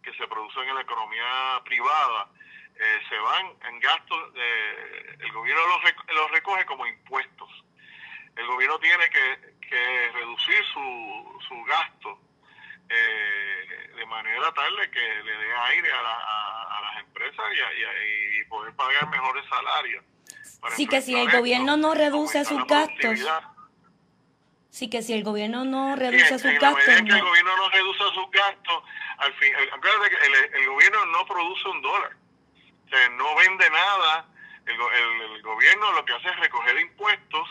que 0.01 0.13
se 0.13 0.27
producen 0.27 0.69
en 0.69 0.75
la 0.75 0.81
economía 0.81 1.61
privada, 1.65 2.29
eh, 2.77 2.99
se 3.09 3.17
van 3.17 3.53
en 3.67 3.79
gastos, 3.79 4.19
eh, 4.35 5.15
el 5.19 5.31
gobierno 5.33 5.67
los, 5.67 5.81
rec- 5.83 6.13
los 6.13 6.31
recoge 6.31 6.65
como 6.65 6.85
impuestos. 6.85 7.49
El 8.35 8.45
gobierno 8.47 8.77
tiene 8.79 9.09
que, 9.09 9.55
que 9.67 10.11
reducir 10.13 10.63
su, 10.65 11.39
su 11.47 11.63
gasto 11.63 12.19
eh, 12.89 13.84
de 13.95 14.05
manera 14.05 14.51
tal 14.53 14.75
de 14.77 14.91
que 14.91 14.99
le 14.99 15.31
dé 15.37 15.55
aire 15.55 15.91
a, 15.91 16.01
la- 16.01 16.09
a- 16.19 16.77
a 16.77 16.81
las 16.81 16.99
empresas 17.03 17.45
y, 17.55 17.61
a- 17.61 17.73
y 17.73 17.83
a- 17.83 18.41
y 18.41 18.45
poder 18.45 18.73
pagar 18.75 19.07
mejores 19.09 19.43
salarios. 19.49 20.03
Sí, 20.75 20.87
que 20.87 21.01
si 21.01 21.15
el 21.15 21.29
gobierno 21.31 21.77
no 21.77 21.93
reduce 21.93 22.43
sus 22.45 22.65
gastos. 22.65 23.19
Sí, 24.69 24.89
que 24.89 25.01
si 25.01 25.13
el 25.13 25.23
gobierno 25.23 25.63
no 25.63 25.95
reduce 25.95 26.37
sus 26.37 26.45
en 26.51 26.59
gastos, 26.59 26.83
que 26.83 26.93
el 26.95 27.05
no. 27.05 27.25
gobierno 27.25 27.55
no 27.55 27.69
reduce 27.69 28.03
sus 28.13 28.29
gastos, 28.31 28.83
al 29.19 29.33
fin, 29.35 29.53
acuérdate 29.73 30.09
que 30.09 30.25
el, 30.25 30.35
el 30.61 30.67
gobierno 30.67 31.05
no 31.05 31.25
produce 31.25 31.67
un 31.69 31.81
dólar, 31.81 32.11
o 32.85 32.89
sea, 32.89 33.09
no 33.09 33.35
vende 33.35 33.69
nada. 33.69 34.27
El, 34.65 34.73
el- 34.73 35.31
el 35.35 35.41
gobierno 35.43 35.93
lo 35.93 36.03
que 36.03 36.13
hace 36.13 36.27
es 36.27 36.39
recoger 36.39 36.77
impuestos 36.79 37.47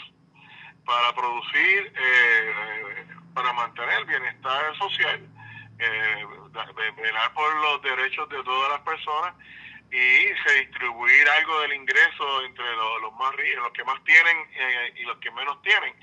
para 0.85 1.15
producir, 1.15 1.93
eh, 1.97 3.07
para 3.33 3.53
mantener 3.55 4.01
el 4.01 4.05
bienestar 4.05 4.77
social, 4.77 5.27
eh, 5.79 6.27
velar 6.97 7.35
por 7.35 7.55
los 7.57 7.83
derechos 7.83 8.29
de 8.29 8.43
todas 8.43 8.71
las 8.71 8.81
personas 8.81 9.35
y 9.91 10.33
redistribuir 10.33 11.29
algo 11.29 11.61
del 11.61 11.75
ingreso 11.75 12.45
entre 12.45 12.65
los, 12.77 13.03
los 13.03 13.13
más 13.15 13.33
los 13.37 13.73
que 13.73 13.85
más 13.85 14.03
tienen 14.05 14.37
eh, 14.53 14.93
y 14.97 15.03
los 15.05 15.19
que 15.19 15.31
menos 15.31 15.61
tienen. 15.63 15.95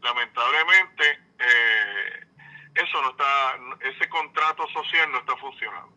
Lamentablemente, 0.00 1.18
eh, 1.38 2.26
eso 2.74 3.02
no 3.02 3.10
está, 3.10 3.58
ese 3.80 4.08
contrato 4.08 4.66
social 4.68 5.10
no 5.12 5.18
está 5.18 5.36
funcionando. 5.36 5.94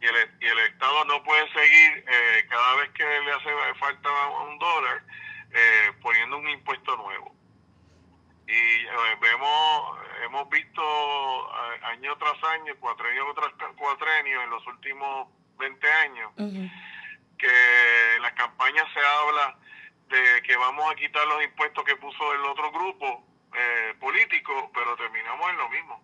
Y 0.00 0.06
el, 0.06 0.14
y 0.40 0.46
el 0.46 0.58
Estado 0.60 1.04
no 1.06 1.22
puede 1.22 1.50
seguir 1.52 2.04
eh, 2.06 2.46
cada 2.48 2.76
vez 2.76 2.90
que 2.90 3.04
le 3.04 3.32
hace 3.32 3.74
falta 3.78 4.10
un 4.44 4.58
dólar 4.58 5.02
eh, 5.52 5.92
poniendo 6.00 6.38
un 6.38 6.48
impuesto 6.48 6.96
nuevo. 6.96 7.34
Y 8.46 8.52
eh, 8.52 9.16
vemos, 9.20 9.98
hemos 10.24 10.48
visto 10.50 10.82
año 11.84 12.16
tras 12.18 12.42
año, 12.52 12.74
cuatrenio 12.80 13.24
tras 13.34 13.52
cuatrenio 13.76 14.42
en 14.42 14.50
los 14.50 14.66
últimos 14.66 15.28
20 15.58 15.92
años, 15.92 16.32
que 17.38 18.16
en 18.16 18.22
las 18.22 18.32
campañas 18.32 18.86
se 18.92 19.00
habla 19.00 19.56
de 20.08 20.42
que 20.42 20.56
vamos 20.56 20.90
a 20.90 20.94
quitar 20.96 21.26
los 21.26 21.42
impuestos 21.44 21.84
que 21.84 21.96
puso 21.96 22.34
el 22.34 22.44
otro 22.44 22.70
grupo 22.72 23.24
eh, 23.54 23.94
político, 24.00 24.70
pero 24.74 24.96
terminamos 24.96 25.50
en 25.50 25.56
lo 25.56 25.68
mismo. 25.68 26.02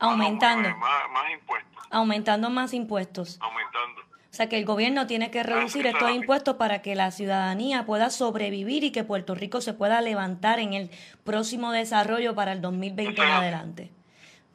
Aumentando, 0.00 0.68
Vamos, 0.68 0.88
eh, 0.88 1.08
más, 1.08 1.10
más 1.10 1.30
impuestos, 1.30 1.86
aumentando 1.90 2.50
más 2.50 2.72
impuestos. 2.72 3.38
aumentando. 3.40 4.02
O 4.34 4.36
sea 4.36 4.48
que 4.48 4.58
el 4.58 4.64
gobierno 4.64 5.06
tiene 5.06 5.30
que 5.30 5.44
reducir 5.44 5.86
estos 5.86 6.10
impuestos 6.10 6.56
para 6.56 6.82
que 6.82 6.96
la 6.96 7.12
ciudadanía 7.12 7.86
pueda 7.86 8.10
sobrevivir 8.10 8.82
y 8.82 8.90
que 8.90 9.04
Puerto 9.04 9.36
Rico 9.36 9.60
se 9.60 9.74
pueda 9.74 10.00
levantar 10.00 10.58
en 10.58 10.72
el 10.72 10.90
próximo 11.22 11.70
desarrollo 11.70 12.34
para 12.34 12.50
el 12.50 12.60
2020 12.60 13.22
en 13.22 13.28
adelante. 13.28 13.90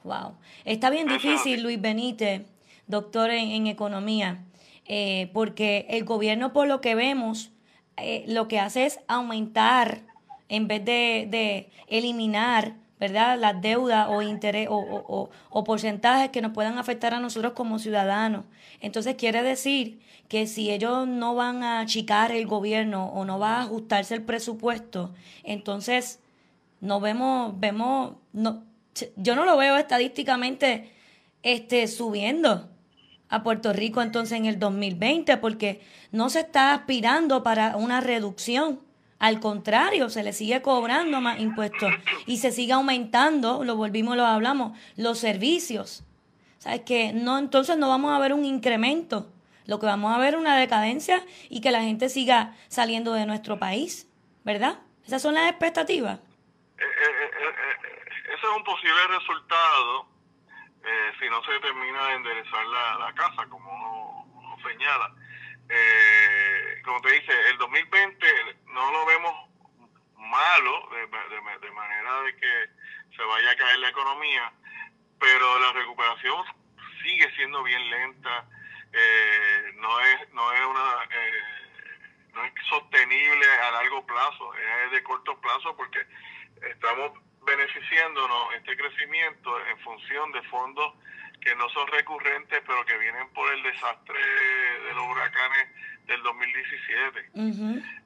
Wow. 0.04 0.34
Está 0.66 0.90
bien 0.90 1.08
difícil, 1.08 1.64
Luis 1.64 1.80
Benítez, 1.80 2.42
doctor 2.88 3.30
en, 3.30 3.52
en 3.52 3.68
economía, 3.68 4.44
eh, 4.86 5.30
porque 5.32 5.88
el 5.90 6.04
gobierno, 6.04 6.52
por 6.52 6.68
lo 6.68 6.82
que 6.82 6.96
vemos, 6.96 7.52
eh, 7.96 8.26
lo 8.28 8.50
que 8.50 8.60
hace 8.60 8.86
es 8.86 9.00
aumentar 9.08 10.02
en 10.50 10.68
vez 10.68 10.84
de, 10.84 11.26
de 11.32 11.70
eliminar 11.88 12.74
¿verdad? 13.00 13.40
Las 13.40 13.62
deudas 13.62 14.08
o, 14.10 14.22
interés, 14.22 14.68
o, 14.70 14.78
o, 14.78 15.30
o, 15.50 15.64
porcentajes 15.64 16.30
que 16.32 16.42
nos 16.42 16.52
puedan 16.52 16.78
afectar 16.78 17.14
a 17.14 17.20
nosotros 17.20 17.54
como 17.54 17.80
ciudadanos. 17.80 18.44
Entonces 18.82 19.16
quiere 19.16 19.42
decir 19.42 20.00
que 20.28 20.48
si 20.48 20.70
ellos 20.70 21.08
no 21.08 21.34
van 21.34 21.64
a 21.64 21.80
achicar 21.80 22.32
el 22.32 22.46
gobierno 22.46 23.08
o 23.08 23.26
no 23.26 23.40
va 23.40 23.58
a 23.58 23.62
ajustarse 23.62 24.16
el 24.16 24.24
presupuesto, 24.24 25.14
entonces 25.44 26.20
no 26.82 27.00
vemos, 27.00 27.60
vemos, 27.60 28.16
no, 28.34 28.64
yo 29.16 29.36
no 29.36 29.46
lo 29.46 29.58
veo 29.58 29.78
estadísticamente 29.78 30.92
este, 31.42 31.88
subiendo 31.88 32.70
a 33.30 33.44
Puerto 33.44 33.74
Rico 33.74 34.02
entonces 34.02 34.38
en 34.38 34.46
el 34.46 34.60
2020 34.60 35.38
porque 35.38 35.82
no 36.12 36.30
se 36.30 36.42
está 36.42 36.74
aspirando 36.74 37.44
para 37.44 37.78
una 37.78 38.02
reducción 38.02 38.80
al 39.20 39.42
contrario, 39.42 40.10
se 40.10 40.24
le 40.24 40.32
sigue 40.32 40.62
cobrando 40.62 41.20
más 41.20 41.40
impuestos 41.40 41.92
y 42.26 42.38
se 42.38 42.52
sigue 42.52 42.72
aumentando, 42.72 43.66
lo 43.66 43.76
volvimos, 43.76 44.16
lo 44.16 44.26
hablamos, 44.26 44.80
los 44.96 45.20
servicios. 45.20 46.06
¿Sabes 46.58 46.82
que 46.82 47.12
No, 47.14 47.38
entonces 47.38 47.78
no 47.78 47.90
vamos 47.90 48.14
a 48.14 48.20
ver 48.20 48.34
un 48.34 48.46
incremento. 48.46 49.30
Lo 49.66 49.80
que 49.80 49.86
vamos 49.86 50.16
a 50.16 50.18
ver 50.18 50.34
es 50.34 50.40
una 50.40 50.58
decadencia 50.58 51.24
y 51.50 51.60
que 51.60 51.72
la 51.72 51.82
gente 51.82 52.08
siga 52.08 52.56
saliendo 52.70 53.14
de 53.14 53.26
nuestro 53.26 53.60
país, 53.60 54.08
¿verdad? 54.46 54.80
Esas 55.06 55.22
son 55.22 55.36
las 55.36 55.50
expectativas. 55.50 56.20
Eh, 56.78 56.84
eh, 56.84 57.32
eh, 57.42 57.90
ese 58.24 58.48
es 58.48 58.58
un 58.58 58.64
posible 58.64 59.08
resultado 59.10 60.08
si 61.20 61.30
no 61.30 61.44
se 61.44 61.60
termina 61.60 62.08
de 62.08 62.14
enderezar 62.16 62.66
la, 63.00 63.14
casa, 63.14 63.46
como 63.50 64.26
uno 64.34 64.58
señala 64.64 65.14
como 66.84 67.02
te 67.02 67.12
dice, 67.12 67.32
el 67.52 67.58
2020 67.58 68.28
no 68.66 68.92
lo 68.92 69.06
vemos 69.06 69.34
malo 70.18 70.90
de, 70.92 71.02
de, 71.60 71.72
manera 71.72 72.22
de 72.22 72.36
que 72.36 72.70
se 73.20 73.26
vaya 73.26 73.52
a 73.52 73.56
caer 73.56 73.80
la 73.80 73.90
economía, 73.90 74.52
pero 75.20 75.60
la 75.60 75.74
recuperación 75.74 76.46
sigue 77.04 77.30
siendo 77.36 77.62
bien 77.64 77.90
lenta, 77.90 78.48
eh, 78.94 79.74
no 79.76 80.00
es 80.00 80.34
no 80.34 80.52
es 80.54 80.66
una 80.66 81.04
eh, 81.04 81.42
no 82.34 82.46
es 82.46 82.54
sostenible 82.70 83.46
a 83.68 83.72
largo 83.72 84.06
plazo, 84.06 84.54
es 84.56 84.92
de 84.92 85.04
corto 85.04 85.40
plazo 85.42 85.76
porque 85.76 86.00
estamos 86.72 87.12
beneficiándonos 87.46 88.54
este 88.56 88.78
crecimiento 88.78 89.66
en 89.68 89.80
función 89.80 90.32
de 90.32 90.42
fondos 90.44 90.94
que 91.42 91.56
no 91.56 91.68
son 91.70 91.88
recurrentes, 91.88 92.62
pero 92.66 92.86
que 92.86 92.98
vienen 92.98 93.28
por 93.34 93.52
el 93.54 93.64
desastre 93.64 94.20
de 94.20 94.94
los 94.94 95.08
huracanes 95.08 95.68
del 96.06 96.24
2017. 96.24 97.30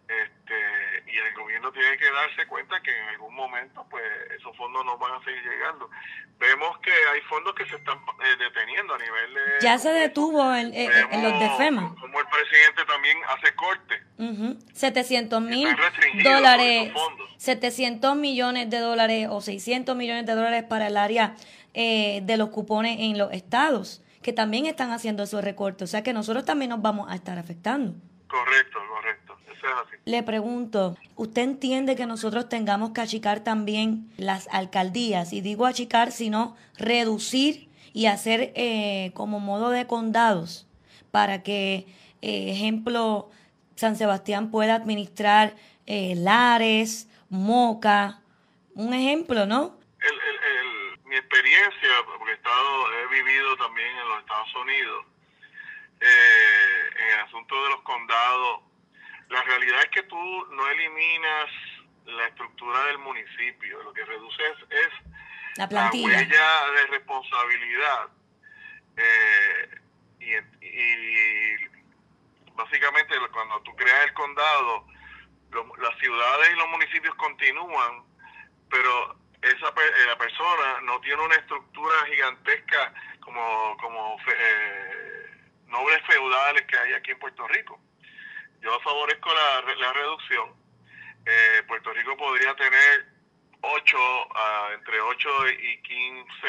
este, 0.08 0.93
y 1.14 1.18
el 1.20 1.34
gobierno 1.36 1.72
tiene 1.72 1.96
que 1.98 2.10
darse 2.10 2.48
cuenta 2.48 2.82
que 2.82 2.90
en 2.90 3.10
algún 3.10 3.36
momento 3.36 3.86
pues 3.88 4.04
esos 4.36 4.56
fondos 4.58 4.84
no 4.84 4.98
van 4.98 5.22
a 5.22 5.24
seguir 5.24 5.44
llegando. 5.44 5.88
Vemos 6.40 6.80
que 6.80 6.90
hay 6.92 7.22
fondos 7.30 7.54
que 7.54 7.66
se 7.68 7.76
están 7.76 7.98
eh, 7.98 8.36
deteniendo 8.40 8.96
a 8.96 8.98
nivel 8.98 9.34
de... 9.36 9.42
Ya 9.62 9.78
se 9.78 9.90
detuvo 9.90 10.54
en, 10.56 10.72
los 10.72 11.40
de 11.40 11.50
FEMA. 11.58 11.96
Como 12.00 12.20
el 12.20 12.26
presidente 12.26 12.84
también 12.88 13.18
hace 13.30 13.54
corte. 13.54 14.02
700 14.74 15.42
mil 15.42 15.68
dólares, 16.24 16.92
700 17.38 18.16
millones 18.16 18.70
de 18.72 18.80
dólares 18.80 19.28
o 19.30 19.40
600 19.40 19.96
millones 19.96 20.26
de 20.26 20.34
dólares 20.34 20.64
para 20.64 20.88
el 20.88 20.98
área 20.98 21.36
eh, 21.76 22.22
de 22.24 22.38
los 22.38 22.50
cupones 22.50 22.98
en 23.00 23.20
los 23.20 23.32
estados, 23.34 24.02
que 24.24 24.34
también 24.34 24.66
están 24.66 24.92
haciendo 24.92 25.24
esos 25.24 25.44
recortes. 25.44 25.90
O 25.90 25.92
sea 25.92 26.02
que 26.02 26.14
nosotros 26.14 26.44
también 26.46 26.70
nos 26.70 26.82
vamos 26.82 27.12
a 27.12 27.16
estar 27.16 27.38
afectando. 27.38 27.94
Correcto, 28.28 28.80
correcto. 28.90 29.23
Eso 29.64 29.72
es 29.72 29.88
así. 29.88 29.96
Le 30.06 30.24
pregunto, 30.24 30.98
¿usted 31.16 31.44
entiende 31.44 31.96
que 31.96 32.06
nosotros 32.06 32.50
tengamos 32.50 32.92
que 32.92 33.02
achicar 33.02 33.40
también 33.44 34.12
las 34.18 34.48
alcaldías? 34.52 35.32
Y 35.34 35.42
digo 35.42 35.66
achicar, 35.66 36.12
sino 36.12 36.56
reducir 36.78 37.70
y 37.94 38.08
hacer 38.08 38.52
eh, 38.56 39.12
como 39.14 39.40
modo 39.40 39.70
de 39.70 39.88
condados 39.88 40.68
para 41.12 41.44
que, 41.44 41.88
eh, 42.22 42.52
ejemplo, 42.52 43.30
San 43.76 43.96
Sebastián 43.96 44.52
pueda 44.52 44.76
administrar 44.76 45.56
Lares, 45.86 47.10
Moca, 47.30 48.22
un 48.76 48.94
ejemplo, 48.94 49.46
¿no? 49.46 49.78
mi 51.14 51.20
experiencia, 51.20 51.90
porque 52.08 52.32
he, 52.32 52.34
estado, 52.34 52.92
he 52.92 53.08
vivido 53.14 53.56
también 53.58 53.88
en 53.88 54.08
los 54.10 54.20
Estados 54.22 54.56
Unidos, 54.56 55.06
eh, 56.02 56.90
en 56.98 57.08
el 57.14 57.20
asunto 57.20 57.64
de 57.64 57.70
los 57.70 57.82
condados, 57.82 58.62
la 59.34 59.42
realidad 59.42 59.80
es 59.82 59.90
que 59.90 60.04
tú 60.04 60.46
no 60.52 60.68
eliminas 60.70 61.50
la 62.06 62.28
estructura 62.28 62.86
del 62.86 63.00
municipio, 63.00 63.82
lo 63.82 63.92
que 63.94 64.06
reduces 64.06 64.54
es 64.70 64.90
la, 65.58 65.90
huella 65.92 66.72
de 66.76 66.88
responsabilidad. 66.88 68.10
Eh, 68.96 69.82
y, 70.20 70.66
y, 70.66 71.56
básicamente 72.54 73.16
cuando 73.32 73.60
tú 73.62 73.76
creas 73.76 74.06
el 74.06 74.14
condado, 74.14 74.86
las 75.80 75.98
ciudades 76.00 76.52
y 76.52 76.56
los 76.56 76.70
municipios 76.70 77.16
continúan, 77.16 78.04
pero 78.70 79.18
esa 79.42 79.68
eh, 79.68 80.06
la 80.08 80.18
persona 80.18 80.82
no 80.84 81.00
tiene 81.02 81.22
una 81.22 81.36
estructura 81.36 81.96
gigantesca 82.06 82.94
como, 83.20 83.78
como 83.78 84.18
eh, 84.28 85.38
nobles 85.68 86.02
feudales 86.08 86.66
que 86.68 86.78
hay 86.78 86.94
aquí 86.94 87.12
en 87.12 87.20
Puerto 87.20 87.48
Rico. 87.48 87.80
Yo 88.64 88.80
favorezco 88.80 89.30
la, 89.34 89.74
la 89.76 89.94
reducción. 89.94 90.54
Eh, 91.26 91.64
Puerto 91.68 91.92
Rico 91.92 92.16
podría 92.16 92.56
tener 92.56 93.06
8, 93.60 93.98
ah, 94.36 94.70
entre 94.74 95.02
8 95.02 95.50
y 95.50 95.82
15 95.82 96.48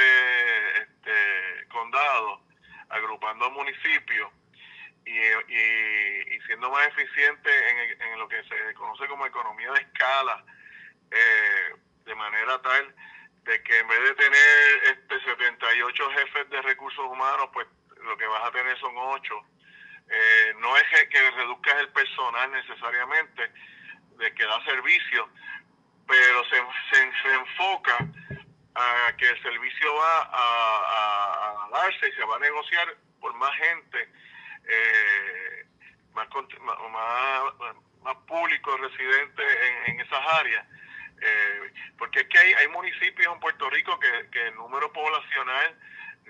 este, 0.81 1.68
condados, 1.68 2.40
agrupando 2.88 3.50
municipios 3.50 4.31
y, 5.05 5.12
y, 5.12 6.40
siendo 6.46 6.70
más 6.70 6.87
eficiente 6.87 7.50
en, 7.70 8.00
en, 8.00 8.18
lo 8.20 8.29
que 8.29 8.42
se 8.44 8.74
conoce 8.74 9.09
como 9.09 9.27
economía 9.27 9.72
de 9.72 9.81
escala. 9.81 10.44
Eh, 11.11 11.74
de 12.05 12.14
manera 12.14 12.61
tal 12.62 12.94
de 13.42 13.62
que 13.62 13.79
en 13.79 13.88
vez 13.88 14.00
de 14.00 14.14
tener 14.14 14.85
este 14.85 15.20
78 15.20 16.11
jefes 16.11 16.50
de 16.50 16.62
recursos 16.62 17.05
humanos, 17.07 17.50
pues 17.53 17.66
lo 18.03 18.16
que 18.16 18.27
vas 18.27 18.44
a 18.44 18.53
tener 18.53 18.79
son 18.79 18.92
8. 18.96 19.35
Eh, 20.11 20.55
no 20.59 20.77
es 20.77 20.85
que 21.09 21.31
reduzcas 21.31 21.75
el 21.81 21.88
personal 21.88 22.51
necesariamente, 22.53 23.51
de 24.19 24.35
que 24.35 24.45
da 24.45 24.64
servicio, 24.64 25.29
pero 26.07 26.45
se, 26.45 26.62
se, 26.93 27.35
enfoca 27.35 27.99
a 28.75 29.17
que 29.17 29.29
el 29.29 29.43
servicio 29.43 29.95
va 29.95 30.31
a, 30.33 31.69
darse 31.73 32.09
y 32.09 32.12
se 32.12 32.25
va 32.25 32.37
a 32.37 32.40
negociar 32.40 32.97
por 33.21 33.35
más 33.35 33.53
gente, 33.57 34.09
eh, 34.64 35.67
más, 36.12 36.29
más, 36.31 37.77
más 38.03 38.17
público 38.27 38.77
residente 38.77 39.43
en, 39.43 39.93
en 39.95 40.01
esas 40.01 40.21
áreas. 40.40 40.67
Eh, 41.21 41.73
porque 41.99 42.21
es 42.21 42.29
que 42.29 42.38
hay, 42.38 42.53
hay 42.55 42.69
municipios 42.69 43.33
en 43.33 43.40
Puerto 43.40 43.71
Rico 43.71 43.99
que, 43.99 44.29
que 44.31 44.49
el 44.49 44.55
número 44.57 44.93
poblacional 44.93 45.79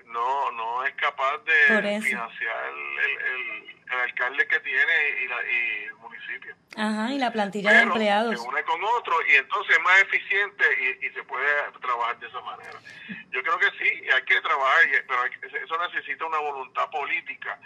no, 0.05 0.51
no 0.51 0.85
es 0.85 0.93
capaz 0.95 1.37
de 1.45 2.01
financiar 2.01 2.65
el, 2.67 3.09
el, 3.09 3.75
alcalde 4.03 4.47
que 4.47 4.59
tiene 4.59 4.93
y, 5.23 5.27
la, 5.27 5.35
y, 5.43 5.83
el 5.85 5.95
municipio. 5.95 6.55
Ajá, 6.75 7.11
y 7.11 7.19
la 7.19 7.31
plantilla 7.31 7.71
de 7.71 7.81
empleados. 7.83 8.41
Se 8.41 8.47
une 8.47 8.63
con 8.63 8.83
otro 8.83 9.15
y 9.31 9.35
entonces 9.35 9.77
es 9.77 9.83
más 9.83 10.01
eficiente 10.01 10.63
y, 10.81 11.05
y, 11.05 11.09
se 11.11 11.23
puede 11.23 11.47
trabajar 11.81 12.19
de 12.19 12.27
esa 12.27 12.41
manera. 12.41 12.79
Yo 13.31 13.41
creo 13.43 13.59
que 13.59 13.69
sí, 13.77 14.09
hay 14.13 14.23
que 14.23 14.41
trabajar, 14.41 14.81
pero 15.07 15.23
eso 15.63 15.77
necesita 15.89 16.25
una 16.25 16.39
voluntad 16.39 16.89
política. 16.89 17.59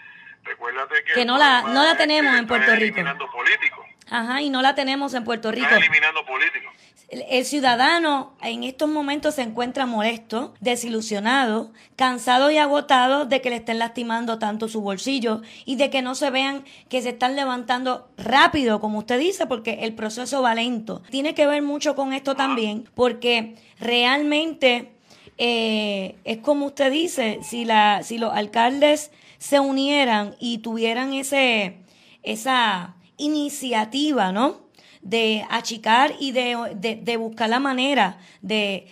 Recuérdate 0.43 1.03
que, 1.03 1.13
que 1.13 1.25
no 1.25 1.37
la, 1.37 1.63
no 1.63 1.83
la 1.83 1.97
tenemos 1.97 2.35
en 2.35 2.47
Puerto 2.47 2.71
Rico. 2.71 2.83
eliminando 2.83 3.29
políticos. 3.31 3.85
Ajá, 4.09 4.41
y 4.41 4.49
no 4.49 4.61
la 4.61 4.75
tenemos 4.75 5.13
en 5.13 5.23
Puerto 5.23 5.51
Rico. 5.51 5.73
eliminando 5.75 6.25
políticos. 6.25 6.73
El 7.09 7.43
ciudadano 7.45 8.33
en 8.43 8.63
estos 8.63 8.87
momentos 8.87 9.35
se 9.35 9.41
encuentra 9.41 9.87
molesto, 9.87 10.53
desilusionado, 10.59 11.71
cansado 11.95 12.51
y 12.51 12.57
agotado 12.57 13.25
de 13.25 13.41
que 13.41 13.49
le 13.49 13.55
estén 13.55 13.79
lastimando 13.79 14.37
tanto 14.37 14.67
su 14.67 14.81
bolsillo 14.81 15.41
y 15.65 15.77
de 15.77 15.89
que 15.89 16.03
no 16.03 16.13
se 16.13 16.29
vean 16.29 16.65
que 16.87 17.01
se 17.01 17.09
están 17.09 17.35
levantando 17.35 18.09
rápido, 18.17 18.79
como 18.79 18.99
usted 18.99 19.19
dice, 19.19 19.47
porque 19.47 19.79
el 19.81 19.95
proceso 19.95 20.43
va 20.43 20.53
lento. 20.53 21.01
Tiene 21.09 21.33
que 21.33 21.47
ver 21.47 21.63
mucho 21.63 21.95
con 21.95 22.13
esto 22.13 22.35
también, 22.35 22.87
porque 22.93 23.55
realmente 23.79 24.91
eh, 25.39 26.15
es 26.25 26.37
como 26.37 26.67
usted 26.67 26.91
dice, 26.91 27.39
si, 27.41 27.65
la, 27.65 28.03
si 28.03 28.19
los 28.19 28.33
alcaldes 28.33 29.11
se 29.39 29.59
unieran 29.59 30.35
y 30.39 30.59
tuvieran 30.59 31.13
ese, 31.13 31.77
esa 32.21 32.95
iniciativa, 33.17 34.31
¿no? 34.31 34.68
De 35.01 35.45
achicar 35.49 36.13
y 36.19 36.31
de, 36.31 37.17
buscar 37.17 37.49
la 37.49 37.59
manera 37.59 38.17
de 38.41 38.87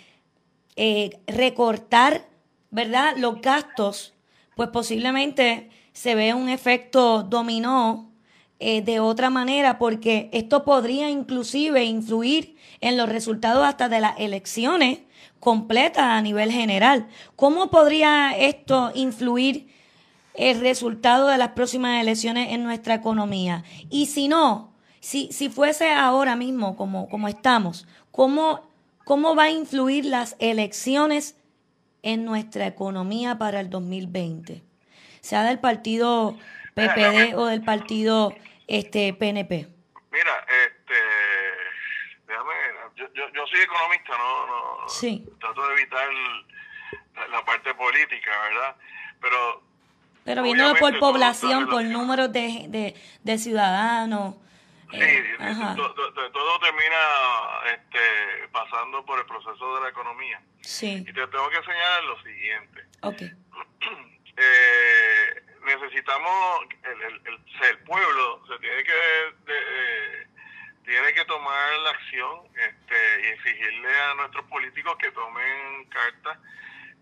eh, 0.76 1.18
recortar, 1.26 2.26
¿verdad?, 2.70 3.14
los 3.16 3.40
gastos 3.40 4.14
pues 4.58 4.70
posiblemente 4.70 5.70
se 5.92 6.16
ve 6.16 6.34
un 6.34 6.48
efecto 6.48 7.22
dominó 7.22 8.10
eh, 8.58 8.82
de 8.82 8.98
otra 8.98 9.30
manera, 9.30 9.78
porque 9.78 10.28
esto 10.32 10.64
podría 10.64 11.08
inclusive 11.08 11.84
influir 11.84 12.56
en 12.80 12.96
los 12.96 13.08
resultados 13.08 13.64
hasta 13.64 13.88
de 13.88 14.00
las 14.00 14.18
elecciones 14.18 14.98
completas 15.38 16.02
a 16.02 16.20
nivel 16.22 16.50
general. 16.50 17.06
¿Cómo 17.36 17.70
podría 17.70 18.36
esto 18.36 18.90
influir 18.96 19.68
el 20.34 20.58
resultado 20.58 21.28
de 21.28 21.38
las 21.38 21.50
próximas 21.50 22.02
elecciones 22.02 22.52
en 22.52 22.64
nuestra 22.64 22.94
economía? 22.94 23.62
Y 23.90 24.06
si 24.06 24.26
no, 24.26 24.72
si, 25.00 25.32
si 25.32 25.48
fuese 25.48 25.92
ahora 25.92 26.36
mismo 26.36 26.76
como, 26.76 27.08
como 27.08 27.28
estamos, 27.28 27.86
¿cómo, 28.10 28.68
¿cómo 29.04 29.34
va 29.34 29.44
a 29.44 29.50
influir 29.50 30.04
las 30.04 30.36
elecciones 30.38 31.36
en 32.02 32.24
nuestra 32.24 32.66
economía 32.66 33.38
para 33.38 33.60
el 33.60 33.70
2020? 33.70 34.62
Sea 35.20 35.42
del 35.44 35.58
partido 35.58 36.36
PPD 36.74 37.34
o 37.36 37.46
del 37.46 37.62
partido 37.62 38.32
este 38.66 39.12
PNP. 39.14 39.68
Mira, 40.12 40.32
este, 40.66 40.94
déjame, 42.26 42.52
yo, 42.96 43.06
yo, 43.14 43.24
yo 43.34 43.46
soy 43.46 43.60
economista, 43.60 44.12
no, 44.16 44.46
no 44.46 44.88
Sí. 44.88 45.24
trato 45.40 45.66
de 45.68 45.74
evitar 45.74 46.06
la, 47.16 47.28
la 47.28 47.44
parte 47.44 47.74
política, 47.74 48.30
¿verdad? 48.48 48.76
Pero 49.20 49.62
Pero 50.24 50.42
viéndolo 50.42 50.74
por 50.76 50.98
población, 50.98 51.68
por 51.68 51.82
números 51.84 52.32
de, 52.32 52.66
de, 52.68 52.94
de 53.22 53.38
ciudadanos. 53.38 54.34
Sí, 54.90 54.98
eh, 55.00 56.30
todo 56.32 56.60
termina 56.60 56.96
este, 57.66 58.48
pasando 58.52 59.04
por 59.04 59.18
el 59.18 59.26
proceso 59.26 59.74
de 59.76 59.82
la 59.82 59.88
economía. 59.90 60.40
Sí, 60.62 61.04
Y 61.06 61.12
te 61.12 61.26
tengo 61.26 61.50
que 61.50 61.62
señalar 61.62 62.04
lo 62.04 62.22
siguiente. 62.22 62.84
ok. 63.02 63.22
Eh, 64.40 65.42
necesitamos, 65.64 66.60
el, 66.84 67.02
el, 67.02 67.14
el- 67.26 67.64
el 67.70 67.78
pueblo 67.80 68.40
se 68.46 68.56
tiene 68.60 68.84
que 68.84 68.92
de- 68.92 70.22
eh, 70.22 70.26
tiene 70.84 71.12
que 71.12 71.24
tomar 71.24 71.72
la 71.80 71.90
acción 71.90 72.46
este, 72.54 73.20
y 73.22 73.26
exigirle 73.32 74.00
a 74.00 74.14
nuestros 74.14 74.44
políticos 74.46 74.94
que 74.98 75.10
tomen 75.10 75.86
cartas, 75.90 76.38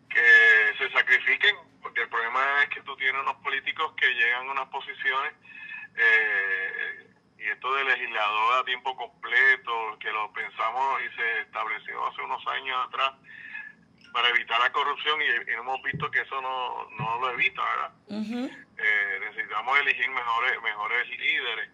que 0.09 0.75
se 0.79 0.91
sacrifiquen, 0.93 1.57
porque 1.83 2.01
el 2.01 2.09
problema 2.09 2.63
es 2.63 2.71
que 2.71 2.81
tú 2.85 2.97
tienes 2.97 3.21
unos 3.21 3.37
políticos 3.43 3.93
que 3.99 4.09
llegan 4.15 4.49
a 4.49 4.53
unas 4.53 4.69
posiciones 4.69 5.35
eh, 5.95 7.07
y 7.47 7.51
esto 7.51 7.73
de 7.75 7.85
legislador 7.85 8.61
a 8.61 8.65
tiempo 8.65 8.97
completo, 8.97 9.97
que 10.01 10.11
lo 10.11 10.33
pensamos 10.33 11.01
y 11.03 11.17
se 11.17 11.41
estableció 11.43 12.07
hace 12.07 12.23
unos 12.23 12.45
años 12.49 12.77
atrás 12.89 13.13
para 14.13 14.29
evitar 14.31 14.59
la 14.61 14.73
corrupción 14.73 15.21
y, 15.23 15.51
y 15.51 15.55
hemos 15.55 15.81
visto 15.83 16.11
que 16.11 16.23
eso 16.23 16.41
no, 16.41 16.89
no 16.99 17.21
lo 17.21 17.31
evita, 17.31 17.63
¿verdad? 17.63 17.93
Eh, 18.79 19.21
necesitamos 19.21 19.79
elegir 19.79 20.11
mejores 20.11 20.61
mejores 20.63 21.09
líderes. 21.09 21.71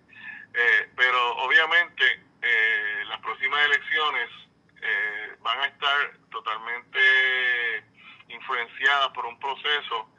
Eh, 0.54 0.90
pero 0.94 1.36
obviamente 1.36 2.04
eh, 2.42 3.04
las 3.08 3.20
próximas 3.20 3.64
elecciones 3.64 4.28
eh, 4.82 5.36
van 5.40 5.58
a 5.60 5.66
estar 5.66 6.18
totalmente 6.30 6.98
influenciadas 8.28 9.08
por 9.14 9.24
un 9.24 9.38
proceso 9.38 10.10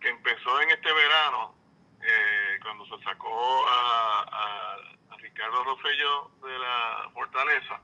que 0.00 0.10
empezó 0.10 0.60
en 0.60 0.70
este 0.70 0.92
verano, 0.92 1.54
eh, 2.02 2.58
cuando 2.62 2.84
se 2.86 3.02
sacó 3.04 3.68
a, 3.68 4.22
a- 4.22 5.14
a 5.14 5.16
Ricardo 5.18 5.64
Rosselló 5.64 6.30
de 6.46 6.58
la 6.58 7.10
Fortaleza, 7.14 7.80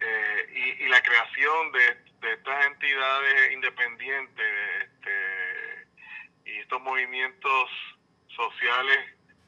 eh, 0.00 0.52
y, 0.54 0.84
y 0.84 0.88
la 0.88 1.00
creación 1.02 1.72
de, 1.72 1.94
de 2.20 2.32
estas 2.34 2.66
entidades 2.66 3.52
independientes 3.52 4.46
este, 4.82 5.86
y 6.46 6.58
estos 6.58 6.80
movimientos 6.82 7.70
sociales 8.34 8.98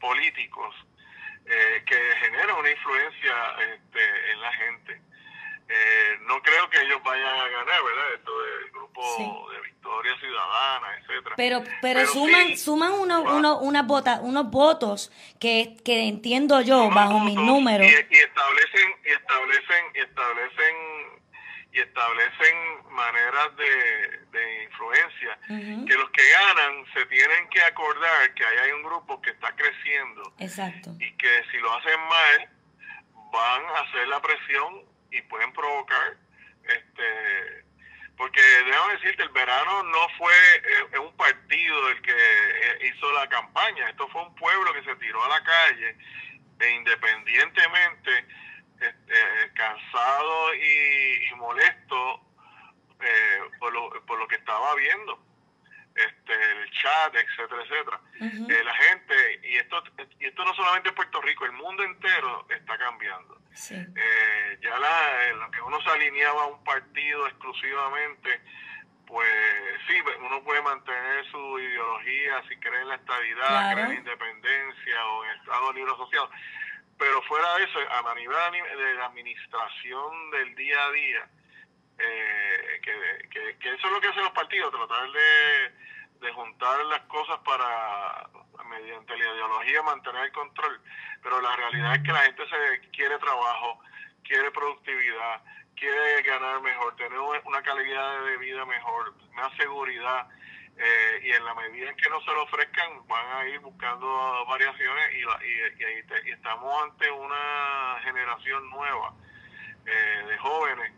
políticos 0.00 0.74
eh, 1.46 1.82
que 1.86 1.96
generan 2.20 2.56
una 2.56 2.70
influencia 2.70 3.34
este, 3.74 4.32
en 4.32 4.40
la 4.40 4.52
gente. 4.52 5.00
Eh, 5.68 6.18
no 6.26 6.42
creo 6.42 6.68
que 6.70 6.80
ellos 6.82 7.02
vayan 7.02 7.26
a 7.26 7.48
ganar, 7.48 7.82
¿verdad? 7.82 8.14
Esto 8.14 8.42
del 8.42 8.70
grupo 8.70 9.02
Sí. 9.16 9.54
de 9.54 9.60
Victoria 9.62 10.18
Ciudadana, 10.20 10.98
etcétera. 10.98 11.34
Pero, 11.36 11.64
pero, 11.80 12.06
suman, 12.06 12.46
sí, 12.48 12.56
suman 12.58 12.92
unos, 12.92 13.24
va- 13.24 13.34
unos, 13.34 13.58
unas 13.62 13.86
vota- 13.86 14.20
unos 14.20 14.50
votos 14.50 15.10
que, 15.40 15.76
que 15.84 16.06
entiendo 16.06 16.60
yo, 16.60 16.90
bajo 16.90 17.18
mis 17.20 17.36
números. 17.36 17.86
y, 17.86 17.90
y 17.90 18.18
establecen 18.18 18.94
y 19.04 19.08
establecen 19.10 19.84
y 19.94 19.98
establecen 20.00 20.76
y 21.72 21.80
establecen 21.80 22.56
maneras 22.90 23.56
de, 23.56 24.18
de 24.38 24.62
influencia 24.64 25.36
que 25.48 25.94
los 25.96 26.10
que 26.10 26.22
ganan 26.30 26.84
se 26.94 27.04
tienen 27.06 27.48
que 27.48 27.60
acordar 27.62 28.32
que 28.34 28.44
ahí 28.44 28.58
hay 28.64 28.70
un 28.72 28.84
grupo 28.84 29.20
que 29.20 29.30
está 29.30 29.50
creciendo 29.56 30.34
Exacto. 30.38 30.90
y 31.00 31.10
que 31.16 31.42
si 31.50 31.56
lo 31.58 31.72
hacen 31.74 31.98
mal 32.08 32.48
van 33.32 33.64
a 33.64 33.80
hacer 33.80 34.06
la 34.06 34.20
presión 34.22 34.82
y 35.14 35.22
pueden 35.22 35.52
provocar 35.52 36.16
este 36.64 37.64
porque 38.16 38.40
déjame 38.40 38.92
decirte 38.94 39.22
el 39.24 39.28
verano 39.30 39.82
no 39.82 40.08
fue 40.16 40.32
eh, 40.92 40.98
un 40.98 41.16
partido 41.16 41.88
el 41.88 42.00
que 42.00 42.12
eh, 42.12 42.78
hizo 42.86 43.12
la 43.12 43.28
campaña. 43.28 43.90
Esto 43.90 44.08
fue 44.08 44.22
un 44.22 44.34
pueblo 44.36 44.72
que 44.72 44.84
se 44.84 44.94
tiró 44.96 45.24
a 45.24 45.28
la 45.28 45.42
calle 45.42 45.96
e 46.60 46.70
independientemente 46.70 48.24
este, 48.80 49.52
cansado 49.54 50.54
y, 50.54 51.28
y 51.28 51.34
molesto 51.34 52.20
eh, 53.00 53.40
por, 53.58 53.72
lo, 53.72 54.06
por 54.06 54.18
lo 54.18 54.28
que 54.28 54.36
estaba 54.36 54.76
viendo 54.76 55.23
este 55.94 56.32
el 56.52 56.70
chat 56.72 57.14
etcétera 57.14 57.62
etcétera 57.62 58.00
eh, 58.20 58.64
la 58.64 58.74
gente 58.74 59.40
y 59.44 59.56
esto 59.56 59.82
y 60.18 60.24
esto 60.26 60.44
no 60.44 60.52
solamente 60.54 60.88
en 60.88 60.94
Puerto 60.94 61.20
Rico 61.22 61.44
el 61.44 61.52
mundo 61.52 61.82
entero 61.84 62.46
está 62.50 62.76
cambiando 62.78 63.38
Sí. 63.54 63.76
eh, 63.76 64.58
ya 64.60 64.76
la, 64.80 65.28
en 65.28 65.38
lo 65.38 65.48
que 65.52 65.60
uno 65.60 65.80
se 65.82 65.88
alineaba 65.90 66.42
a 66.42 66.46
un 66.46 66.64
partido 66.64 67.24
exclusivamente 67.28 68.40
pues 69.06 69.28
sí 69.86 69.94
uno 70.20 70.42
puede 70.42 70.60
mantener 70.62 71.24
su 71.30 71.58
ideología 71.60 72.42
si 72.48 72.56
cree 72.56 72.80
en 72.80 72.88
la 72.88 72.94
estabilidad 72.96 73.46
Claro. 73.46 73.72
cree 73.74 73.84
en 73.84 73.90
la 73.90 73.98
independencia 73.98 75.06
o 75.06 75.24
en 75.24 75.30
el 75.30 75.36
Estado 75.36 75.72
Libre 75.72 75.92
Asociado 75.92 76.30
pero 76.98 77.22
fuera 77.22 77.54
de 77.58 77.64
eso 77.64 77.78
a 77.78 78.14
nivel 78.16 78.36
de 78.78 78.94
la 78.94 79.06
administración 79.06 80.30
del 80.32 80.54
día 80.56 80.84
a 80.86 80.90
día 80.92 81.28
eh, 81.98 82.80
que, 82.82 83.28
que, 83.58 83.74
eso 83.74 83.86
es 83.86 83.92
lo 83.92 84.00
que 84.00 84.08
hacen 84.08 84.22
los 84.24 84.32
partidos, 84.32 84.72
tratar 84.72 85.10
de, 85.10 86.26
de 86.26 86.32
juntar 86.32 86.84
las 86.86 87.00
cosas 87.02 87.38
para, 87.44 88.28
mediante 88.68 89.16
la 89.16 89.24
ideología, 89.24 89.82
mantener 89.82 90.24
el 90.24 90.32
control. 90.32 90.80
Pero 91.22 91.40
la 91.40 91.56
realidad 91.56 91.94
es 91.96 92.02
que 92.02 92.12
la 92.12 92.22
gente 92.22 92.42
se 92.48 92.90
quiere 92.90 93.18
trabajo, 93.18 93.80
quiere 94.24 94.50
productividad, 94.50 95.42
quiere 95.76 96.22
ganar 96.22 96.60
mejor, 96.60 96.94
tener 96.96 97.18
una 97.18 97.62
calidad 97.62 98.24
de 98.24 98.36
vida 98.38 98.64
mejor, 98.66 99.14
más 99.34 99.52
seguridad. 99.56 100.28
eh, 100.76 101.20
y 101.22 101.30
en 101.30 101.44
la 101.44 101.54
medida 101.54 101.88
en 101.88 101.96
que 101.96 102.10
no 102.10 102.20
se 102.22 102.32
lo 102.32 102.42
ofrezcan, 102.42 103.06
van 103.06 103.26
a 103.36 103.46
ir 103.46 103.60
buscando 103.60 104.44
variaciones 104.46 105.14
y, 105.14 105.20
la- 105.22 105.38
y, 105.46 105.84
ahí 105.84 106.02
te- 106.02 106.30
estamos 106.32 106.82
ante 106.82 107.08
una 107.12 108.00
generación 108.02 108.68
nueva 108.70 109.14
eh, 109.86 110.24
de 110.28 110.38
jóvenes 110.38 110.92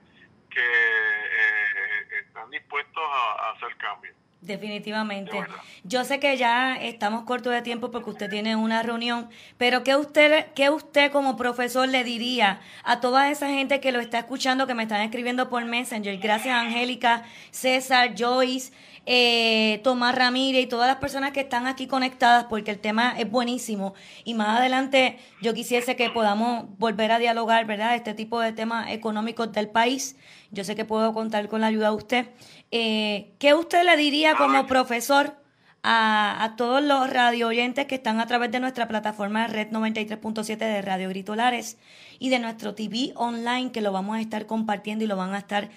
que 0.56 0.62
eh, 0.62 2.20
están 2.26 2.50
dispuestos 2.50 3.02
a, 3.04 3.48
a 3.48 3.52
hacer 3.52 3.76
cambios. 3.76 4.16
Definitivamente. 4.40 5.32
De. 5.32 5.46
Yo 5.84 6.04
sé 6.04 6.20
que 6.20 6.36
ya 6.36 6.76
estamos 6.76 7.24
cortos 7.24 7.52
de 7.52 7.62
tiempo 7.62 7.90
porque 7.90 8.10
usted 8.10 8.30
tiene 8.30 8.54
una 8.54 8.82
reunión, 8.82 9.28
pero 9.58 9.82
¿qué 9.82 9.96
usted, 9.96 10.46
qué 10.54 10.70
usted 10.70 11.10
como 11.10 11.36
profesor 11.36 11.88
le 11.88 12.04
diría 12.04 12.60
a 12.84 13.00
toda 13.00 13.30
esa 13.30 13.48
gente 13.48 13.80
que 13.80 13.92
lo 13.92 14.00
está 14.00 14.20
escuchando, 14.20 14.66
que 14.66 14.74
me 14.74 14.84
están 14.84 15.00
escribiendo 15.00 15.48
por 15.48 15.64
Messenger? 15.64 16.18
Gracias, 16.18 16.54
Angélica, 16.54 17.24
César, 17.50 18.14
Joyce, 18.16 18.72
eh, 19.06 19.80
Tomás 19.84 20.14
Ramírez 20.14 20.64
y 20.64 20.66
todas 20.66 20.88
las 20.88 20.96
personas 20.96 21.32
que 21.32 21.40
están 21.40 21.66
aquí 21.66 21.86
conectadas 21.86 22.44
porque 22.44 22.72
el 22.72 22.78
tema 22.78 23.14
es 23.18 23.30
buenísimo. 23.30 23.94
Y 24.24 24.34
más 24.34 24.58
adelante 24.58 25.18
yo 25.40 25.54
quisiese 25.54 25.96
que 25.96 26.10
podamos 26.10 26.66
volver 26.78 27.10
a 27.10 27.18
dialogar, 27.18 27.66
¿verdad? 27.66 27.94
Este 27.94 28.14
tipo 28.14 28.40
de 28.40 28.52
temas 28.52 28.90
económicos 28.90 29.52
del 29.52 29.68
país. 29.68 30.16
Yo 30.56 30.64
sé 30.64 30.74
que 30.74 30.86
puedo 30.86 31.12
contar 31.12 31.48
con 31.48 31.60
la 31.60 31.66
ayuda 31.66 31.90
de 31.90 31.96
usted. 31.96 32.26
Eh, 32.70 33.34
¿Qué 33.38 33.52
usted 33.52 33.84
le 33.84 33.94
diría 33.98 34.36
como 34.36 34.66
profesor 34.66 35.34
a, 35.82 36.54
todos 36.56 36.82
los 36.82 37.10
radio 37.10 37.48
oyentes 37.48 37.84
que 37.84 37.96
están 37.96 38.20
a 38.20 38.26
través 38.26 38.50
de 38.50 38.58
nuestra 38.58 38.88
plataforma 38.88 39.46
Red 39.48 39.68
93.7 39.68 40.56
de 40.56 40.80
Radio 40.80 41.10
Gritolares 41.10 41.76
y 42.18 42.30
de 42.30 42.38
nuestro 42.38 42.74
TV 42.74 43.12
online 43.16 43.70
que 43.70 43.82
lo 43.82 43.92
vamos 43.92 44.16
a 44.16 44.20
estar 44.22 44.46
compartiendo 44.46 45.04
y 45.04 45.06
lo 45.06 45.16
van 45.16 45.34
a 45.34 45.38
estar 45.38 45.68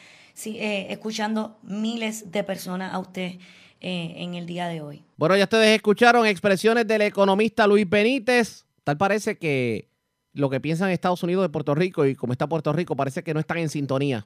eh, 0.45 0.87
escuchando 0.89 1.59
miles 1.61 2.31
de 2.31 2.45
personas 2.45 2.93
a 2.93 2.99
usted 2.99 3.33
eh, 3.81 4.13
en 4.15 4.35
el 4.35 4.45
día 4.45 4.69
de 4.69 4.81
hoy? 4.81 5.03
Bueno, 5.17 5.35
ya 5.35 5.43
ustedes 5.43 5.75
escucharon 5.75 6.25
expresiones 6.25 6.87
del 6.87 7.01
economista 7.01 7.67
Luis 7.67 7.87
Benítez. 7.87 8.65
Tal 8.85 8.97
parece 8.97 9.37
que 9.37 9.89
lo 10.31 10.49
que 10.49 10.61
piensan 10.61 10.89
Estados 10.89 11.21
Unidos 11.21 11.43
de 11.43 11.49
Puerto 11.49 11.75
Rico 11.75 12.05
y 12.05 12.15
como 12.15 12.31
está 12.31 12.47
Puerto 12.47 12.71
Rico 12.71 12.95
parece 12.95 13.23
que 13.23 13.33
no 13.33 13.41
están 13.41 13.57
en 13.57 13.69
sintonía. 13.69 14.25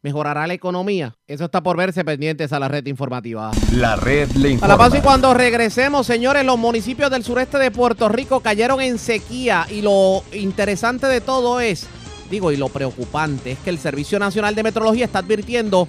¿Mejorará 0.00 0.46
la 0.46 0.54
economía? 0.54 1.16
Eso 1.26 1.46
está 1.46 1.60
por 1.60 1.76
verse 1.76 2.04
pendientes 2.04 2.52
a 2.52 2.60
la 2.60 2.68
red 2.68 2.86
informativa. 2.86 3.50
La 3.72 3.96
red 3.96 4.30
le 4.32 4.48
A 4.48 4.52
informa. 4.52 4.74
la 4.74 4.78
pausa 4.78 4.98
y 4.98 5.00
cuando 5.00 5.34
regresemos, 5.34 6.06
señores, 6.06 6.44
los 6.44 6.56
municipios 6.56 7.10
del 7.10 7.24
sureste 7.24 7.58
de 7.58 7.72
Puerto 7.72 8.08
Rico 8.08 8.38
cayeron 8.38 8.80
en 8.80 8.98
sequía 8.98 9.66
y 9.68 9.82
lo 9.82 10.22
interesante 10.32 11.08
de 11.08 11.20
todo 11.20 11.60
es, 11.60 11.88
digo, 12.30 12.52
y 12.52 12.56
lo 12.56 12.68
preocupante 12.68 13.52
es 13.52 13.58
que 13.58 13.70
el 13.70 13.78
Servicio 13.78 14.20
Nacional 14.20 14.54
de 14.54 14.62
Metrología 14.62 15.04
está 15.04 15.18
advirtiendo 15.18 15.88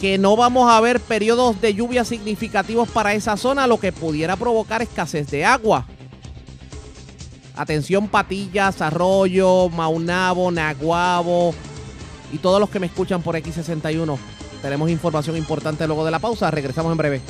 que 0.00 0.16
no 0.16 0.34
vamos 0.34 0.72
a 0.72 0.80
ver 0.80 0.98
periodos 0.98 1.60
de 1.60 1.74
lluvia 1.74 2.06
significativos 2.06 2.88
para 2.88 3.12
esa 3.12 3.36
zona, 3.36 3.66
lo 3.66 3.78
que 3.78 3.92
pudiera 3.92 4.36
provocar 4.36 4.80
escasez 4.80 5.30
de 5.30 5.44
agua. 5.44 5.86
Atención 7.54 8.08
Patillas, 8.08 8.80
Arroyo, 8.80 9.68
Maunabo, 9.68 10.50
Naguabo 10.50 11.54
y 12.32 12.38
todos 12.38 12.58
los 12.58 12.70
que 12.70 12.80
me 12.80 12.86
escuchan 12.86 13.22
por 13.22 13.36
X61. 13.36 14.18
Tenemos 14.62 14.90
información 14.90 15.36
importante 15.36 15.86
luego 15.86 16.04
de 16.04 16.10
la 16.10 16.18
pausa. 16.18 16.50
Regresamos 16.50 16.92
en 16.92 16.98
breve. 16.98 17.20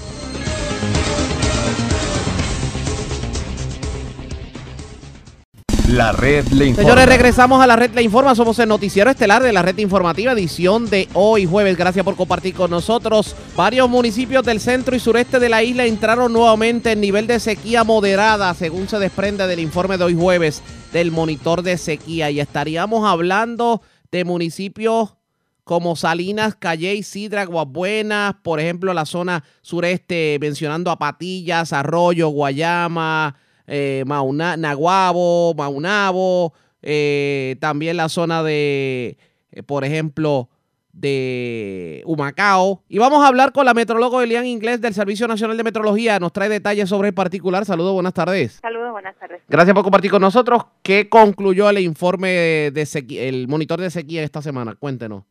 La 5.93 6.13
red 6.13 6.47
le 6.47 6.69
informa. 6.69 6.89
Señores, 6.89 7.07
regresamos 7.07 7.63
a 7.63 7.67
la 7.67 7.77
red 7.77 7.91
Le 7.95 8.03
Informa. 8.03 8.35
Somos 8.35 8.59
el 8.59 8.69
noticiero 8.69 9.11
estelar 9.11 9.43
de 9.43 9.53
la 9.53 9.61
red 9.61 9.77
informativa, 9.77 10.33
edición 10.33 10.89
de 10.89 11.07
hoy 11.13 11.45
jueves. 11.45 11.77
Gracias 11.77 12.03
por 12.03 12.17
compartir 12.17 12.55
con 12.55 12.71
nosotros. 12.71 13.37
Varios 13.57 13.91
municipios 13.91 14.43
del 14.43 14.59
centro 14.59 14.97
y 14.97 15.01
sureste 15.01 15.39
de 15.39 15.51
la 15.51 15.63
isla 15.63 15.85
entraron 15.85 16.33
nuevamente 16.33 16.93
en 16.93 17.01
nivel 17.03 17.27
de 17.27 17.39
sequía 17.41 17.85
moderada, 17.85 18.55
según 18.55 18.89
se 18.89 18.99
desprende 18.99 19.47
del 19.47 19.61
informe 19.61 19.99
de 19.99 20.05
hoy 20.05 20.15
jueves 20.15 20.63
del 20.95 21.11
monitor 21.11 21.63
de 21.63 21.77
sequía. 21.77 22.31
Y 22.31 22.41
estaríamos 22.41 23.07
hablando 23.07 23.83
de 24.13 24.25
municipios 24.25 25.17
como 25.65 25.97
Salinas, 25.97 26.55
Calley, 26.55 27.03
Sidra, 27.03 27.47
Guabuenas, 27.47 28.35
por 28.43 28.61
ejemplo, 28.61 28.93
la 28.93 29.07
zona 29.07 29.43
sureste, 29.63 30.37
mencionando 30.41 30.91
a 30.91 30.99
Patillas, 30.99 31.73
Arroyo, 31.73 32.29
Guayama, 32.29 33.37
eh, 33.67 34.05
Naguabo, 34.07 35.55
Maunabo, 35.55 36.53
eh, 36.83 37.57
también 37.61 37.97
la 37.97 38.09
zona 38.09 38.43
de, 38.43 39.17
eh, 39.51 39.63
por 39.63 39.85
ejemplo, 39.85 40.51
de 40.93 42.03
Humacao. 42.07 42.83
Y 42.89 42.99
vamos 42.99 43.25
a 43.25 43.29
hablar 43.29 43.53
con 43.53 43.65
la 43.65 43.75
metrólogo 43.75 44.21
Elian 44.21 44.47
Inglés 44.47 44.81
del 44.81 44.95
Servicio 44.95 45.27
Nacional 45.27 45.57
de 45.57 45.65
Metrología. 45.65 46.19
Nos 46.19 46.33
trae 46.33 46.49
detalles 46.49 46.89
sobre 46.89 47.09
el 47.09 47.15
particular. 47.15 47.65
Saludos, 47.65 47.95
buenas 47.95 48.15
tardes. 48.15 48.61
Saludos, 48.63 48.93
buenas 48.93 49.17
tardes. 49.17 49.43
Gracias 49.49 49.75
por 49.75 49.83
compartir 49.83 50.11
con 50.11 50.21
nosotros. 50.21 50.67
¿Qué 50.83 51.09
concluyó 51.09 51.69
el 51.71 51.79
informe 51.79 52.71
de 52.73 52.87
sequía, 52.87 53.23
el 53.25 53.49
monitor 53.49 53.81
de 53.81 53.91
sequía 53.91 54.23
esta 54.23 54.43
semana? 54.43 54.75
Cuéntenos. 54.75 55.25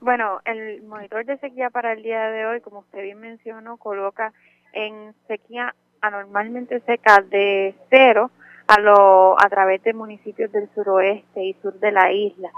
Bueno, 0.00 0.40
el 0.44 0.82
monitor 0.82 1.24
de 1.24 1.38
sequía 1.38 1.70
para 1.70 1.92
el 1.92 2.02
día 2.02 2.28
de 2.30 2.44
hoy, 2.46 2.60
como 2.60 2.80
usted 2.80 3.02
bien 3.02 3.20
mencionó, 3.20 3.76
coloca 3.76 4.32
en 4.72 5.14
sequía 5.28 5.74
anormalmente 6.00 6.80
seca 6.80 7.22
de 7.30 7.74
cero 7.88 8.30
a, 8.66 8.80
lo, 8.80 9.40
a 9.40 9.48
través 9.48 9.82
de 9.84 9.94
municipios 9.94 10.50
del 10.50 10.68
suroeste 10.74 11.44
y 11.44 11.54
sur 11.62 11.78
de 11.78 11.92
la 11.92 12.12
isla. 12.12 12.50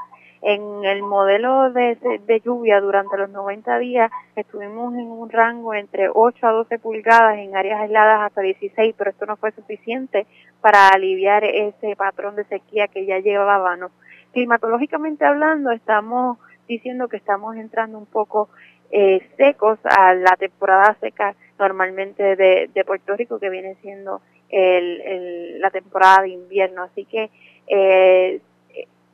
En 0.47 0.85
el 0.85 1.03
modelo 1.03 1.71
de, 1.73 1.97
de- 2.27 2.41
lluvia 2.41 2.79
durante 2.81 3.17
los 3.17 3.31
90 3.31 3.79
días 3.79 4.11
estuvimos 4.37 4.93
en 4.95 5.07
un 5.11 5.31
rango 5.31 5.73
entre 5.73 6.11
8 6.13 6.47
a 6.47 6.51
12 6.53 6.79
pulgadas 6.79 7.39
en 7.39 7.57
áreas 7.57 7.81
aisladas 7.81 8.21
hasta 8.21 8.43
16, 8.43 8.95
pero 8.99 9.11
esto 9.11 9.25
no 9.25 9.37
fue 9.37 9.53
suficiente 9.53 10.27
para 10.61 10.89
aliviar 10.89 11.45
ese 11.45 11.97
patrón 11.97 12.37
de 12.37 12.45
sequía 12.45 12.89
que 12.89 13.07
ya 13.07 13.21
llevábamos. 13.21 13.91
Climatológicamente 14.33 15.25
hablando, 15.25 15.71
estamos 15.71 16.37
diciendo 16.69 17.09
que 17.09 17.17
estamos 17.17 17.57
entrando 17.57 17.97
un 17.97 18.07
poco 18.07 18.51
eh, 18.91 19.27
secos 19.39 19.79
a 19.85 20.13
la 20.13 20.37
temporada 20.37 20.95
seca 21.01 21.35
normalmente 21.59 22.37
de, 22.37 22.69
de 22.75 22.85
Puerto 22.85 23.17
Rico, 23.17 23.41
que 23.41 23.49
viene 23.49 23.77
siendo 23.77 24.21
el, 24.51 25.59
la 25.61 25.71
temporada 25.71 26.23
de 26.23 26.29
invierno. 26.31 26.83
Así 26.83 27.07
que 27.07 27.31
eh, 27.67 28.41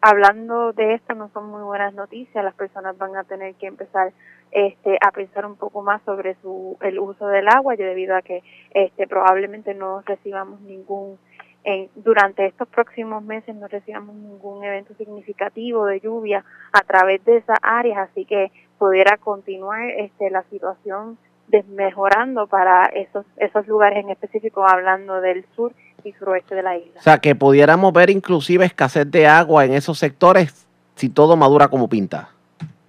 hablando 0.01 0.73
de 0.73 0.95
esto 0.95 1.15
no 1.15 1.29
son 1.31 1.47
muy 1.47 1.63
buenas 1.63 1.95
noticias. 1.95 2.45
Las 2.45 2.55
personas 2.55 2.97
van 2.99 3.17
a 3.17 3.25
tener 3.25 3.55
que 3.55 3.67
empezar 3.67 4.13
este, 4.51 4.99
a 5.01 5.11
pensar 5.13 5.47
un 5.47 5.57
poco 5.57 5.83
más 5.83 6.03
sobre 6.03 6.35
su, 6.43 6.77
el 6.81 6.99
uso 6.99 7.27
del 7.29 7.49
agua, 7.49 7.75
y 7.75 7.79
debido 7.79 8.17
a 8.17 8.23
que 8.23 8.43
este, 8.71 9.07
probablemente 9.07 9.75
no 9.75 10.01
recibamos 10.03 10.61
ningún 10.63 11.19
en, 11.63 11.91
durante 11.95 12.47
estos 12.47 12.69
próximos 12.69 13.23
meses 13.23 13.55
no 13.55 13.69
recibamos 13.69 14.15
ningún 14.15 14.65
evento 14.65 14.95
significativo 14.95 15.85
de 15.85 16.01
lluvia 16.01 16.43
a 16.73 16.81
través 16.81 17.23
de 17.27 17.37
esas 17.37 17.59
áreas, 17.63 18.09
así 18.11 18.25
que 18.25 18.51
pudiera 18.79 19.19
continuar 19.19 19.91
este, 19.91 20.31
la 20.31 20.43
situación 20.45 21.19
desmejorando 21.49 22.47
para 22.47 22.87
esos 22.87 23.27
esos 23.37 23.67
lugares 23.67 24.03
en 24.05 24.11
específico, 24.11 24.65
hablando 24.67 25.21
del 25.21 25.45
sur 25.55 25.75
y 26.05 26.13
suroeste 26.13 26.55
de 26.55 26.63
la 26.63 26.77
isla. 26.77 26.99
O 26.99 27.03
sea, 27.03 27.19
que 27.19 27.35
pudiéramos 27.35 27.93
ver 27.93 28.11
inclusive 28.11 28.65
escasez 28.65 29.11
de 29.11 29.27
agua 29.27 29.65
en 29.65 29.73
esos 29.75 29.99
sectores 29.99 30.67
si 30.95 31.09
todo 31.09 31.37
madura 31.37 31.69
como 31.69 31.89
pinta. 31.89 32.29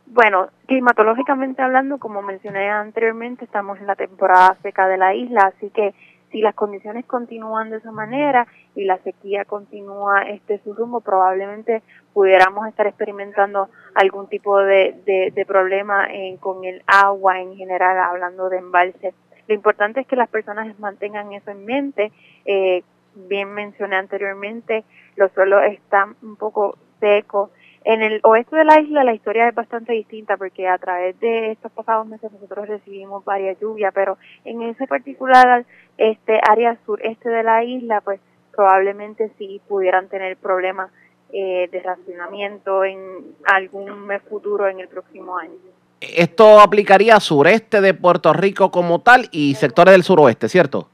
Bueno, 0.08 0.50
climatológicamente 0.67 1.62
hablando, 1.62 1.97
como 1.97 2.21
mencioné 2.21 2.69
anteriormente, 2.69 3.45
estamos 3.45 3.80
en 3.80 3.88
la 3.88 3.95
temporada 3.95 4.58
seca 4.62 4.88
de 4.88 4.97
la 4.97 5.13
isla, 5.15 5.54
así 5.56 5.69
que 5.69 5.93
si 6.32 6.41
las 6.41 6.54
condiciones 6.56 7.06
continúan 7.06 7.69
de 7.69 7.78
esa 7.78 7.91
manera 7.91 8.47
y 8.76 8.86
la 8.86 8.97
sequía 9.00 9.45
continúa 9.45 10.24
este 10.24 10.60
su 10.63 10.74
rumbo, 10.74 11.02
probablemente 11.02 11.82
pudiéramos 12.13 12.67
estar 12.67 12.88
experimentando 12.88 13.69
algún 13.95 14.28
tipo 14.28 14.58
de, 14.60 14.95
de, 15.06 15.32
de 15.34 15.45
problema 15.45 16.08
en- 16.10 16.38
con 16.38 16.63
el 16.65 16.84
agua 16.88 17.39
en 17.39 17.56
general, 17.56 17.97
hablando 17.97 18.50
de 18.50 18.58
embalse. 18.60 19.13
Lo 19.47 19.56
importante 19.56 20.02
es 20.02 20.08
que 20.08 20.15
las 20.15 20.30
personas 20.30 20.78
mantengan 20.80 21.34
eso 21.34 21.52
en 21.52 21.65
mente. 21.65 22.12
Eh, 22.45 22.84
bien 23.15 23.54
mencioné 23.54 23.95
anteriormente, 23.95 24.84
los 25.15 25.32
suelos 25.34 25.62
están 25.67 26.15
un 26.21 26.36
poco 26.36 26.78
secos. 27.00 27.50
En 27.84 28.04
el 28.04 28.19
oeste 28.24 28.56
de 28.56 28.65
la 28.65 28.80
isla 28.80 29.04
la 29.04 29.13
historia 29.13 29.47
es 29.47 29.56
bastante 29.56 29.93
distinta 29.93 30.38
porque 30.38 30.67
a 30.67 30.78
través 30.78 31.19
de 31.19 31.52
estos 31.52 31.71
pasados 31.71 32.06
meses 32.06 32.32
nosotros 32.32 32.67
recibimos 32.67 33.26
varias 33.26 33.60
lluvias, 33.60 33.91
pero 33.93 34.17
en 34.45 34.62
ese 34.62 34.86
particular 34.86 35.65
este 35.97 36.39
área 36.47 36.78
sureste 36.86 37.30
de 37.30 37.43
la 37.43 37.63
isla, 37.63 38.02
pues 38.02 38.19
probablemente 38.56 39.32
sí 39.38 39.62
pudieran 39.67 40.10
tener 40.10 40.38
problemas 40.38 40.91
eh, 41.34 41.69
de 41.71 41.80
racionamiento 41.80 42.84
en 42.84 43.00
algún 43.45 44.06
mes 44.06 44.21
futuro 44.24 44.67
en 44.67 44.80
el 44.80 44.88
próximo 44.88 45.38
año. 45.38 45.56
Esto 46.02 46.60
aplicaría 46.60 47.19
sureste 47.19 47.80
de 47.80 47.93
Puerto 47.93 48.34
Rico 48.34 48.69
como 48.69 49.02
tal 49.02 49.30
y 49.32 49.56
sectores 49.56 49.93
del 49.93 50.04
suroeste, 50.04 50.50
¿cierto? 50.50 50.90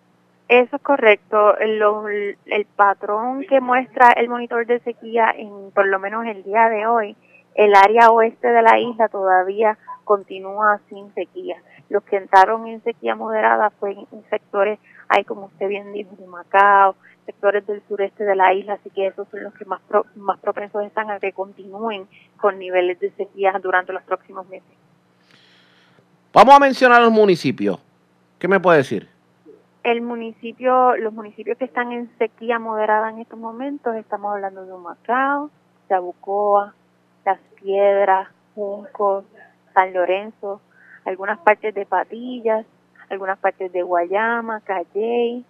Eso 0.47 0.75
es 0.77 0.81
correcto. 0.81 1.57
El 1.57 2.65
patrón 2.75 3.45
que 3.49 3.59
muestra 3.59 4.11
el 4.11 4.29
monitor 4.29 4.65
de 4.65 4.79
sequía, 4.79 5.33
en 5.35 5.71
por 5.71 5.87
lo 5.87 5.99
menos 5.99 6.25
el 6.25 6.43
día 6.43 6.69
de 6.69 6.87
hoy, 6.87 7.15
el 7.55 7.75
área 7.75 8.09
oeste 8.11 8.47
de 8.47 8.61
la 8.61 8.79
isla 8.79 9.09
todavía 9.09 9.77
continúa 10.03 10.79
sin 10.89 11.13
sequía. 11.13 11.57
Los 11.89 12.03
que 12.03 12.17
entraron 12.17 12.67
en 12.67 12.81
sequía 12.83 13.15
moderada 13.15 13.71
fue 13.71 13.91
en, 13.91 14.07
en 14.11 14.23
sectores, 14.29 14.79
hay 15.09 15.23
como 15.23 15.45
usted 15.47 15.67
bien 15.67 15.91
dijo, 15.91 16.15
de 16.17 16.27
Macao, 16.27 16.95
sectores 17.25 17.65
del 17.67 17.81
sureste 17.87 18.23
de 18.23 18.35
la 18.35 18.53
isla, 18.53 18.73
así 18.73 18.89
que 18.89 19.07
esos 19.07 19.27
son 19.29 19.43
los 19.43 19.53
que 19.53 19.65
más, 19.65 19.81
pro- 19.81 20.05
más 20.15 20.39
propensos 20.39 20.85
están 20.85 21.11
a 21.11 21.19
que 21.19 21.33
continúen 21.33 22.07
con 22.37 22.57
niveles 22.57 22.99
de 22.99 23.11
sequía 23.11 23.53
durante 23.61 23.91
los 23.91 24.03
próximos 24.03 24.47
meses. 24.47 24.69
Vamos 26.31 26.55
a 26.55 26.59
mencionar 26.59 27.01
los 27.01 27.11
municipios. 27.11 27.79
¿Qué 28.39 28.47
me 28.47 28.59
puede 28.59 28.77
decir? 28.77 29.09
El 29.87 30.01
municipio, 30.01 30.97
los 30.97 31.13
municipios 31.13 31.57
que 31.57 31.63
están 31.63 31.93
en 31.93 32.09
sequía 32.17 32.59
moderada 32.59 33.09
en 33.09 33.19
estos 33.19 33.39
momentos, 33.39 33.95
estamos 33.95 34.33
hablando 34.33 34.65
de 34.65 34.73
Humacao, 34.73 35.49
Yabucoa, 35.89 36.73
Las 37.23 37.39
Piedras, 37.55 38.27
Juncos, 38.53 39.23
San 39.73 39.93
Lorenzo, 39.93 40.59
algunas 41.05 41.39
partes 41.39 41.73
de 41.73 41.85
Patillas, 41.85 42.65
algunas 43.09 43.39
partes 43.39 43.71
de 43.71 43.81
Guayama, 43.81 44.59
Calley, 44.59 45.45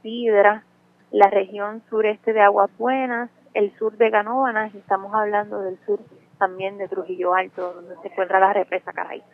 Sidra, 0.00 0.64
la 1.10 1.28
región 1.28 1.82
sureste 1.90 2.32
de 2.32 2.40
Aguas 2.40 2.70
Buenas, 2.78 3.28
el 3.52 3.70
sur 3.76 3.98
de 3.98 4.08
Ganóvanas, 4.08 4.74
y 4.74 4.78
estamos 4.78 5.12
hablando 5.14 5.60
del 5.60 5.78
sur 5.84 6.00
también 6.38 6.78
de 6.78 6.88
Trujillo 6.88 7.34
Alto, 7.34 7.74
donde 7.74 7.96
se 8.00 8.08
encuentra 8.08 8.40
la 8.40 8.54
represa 8.54 8.94
Caraíso. 8.94 9.26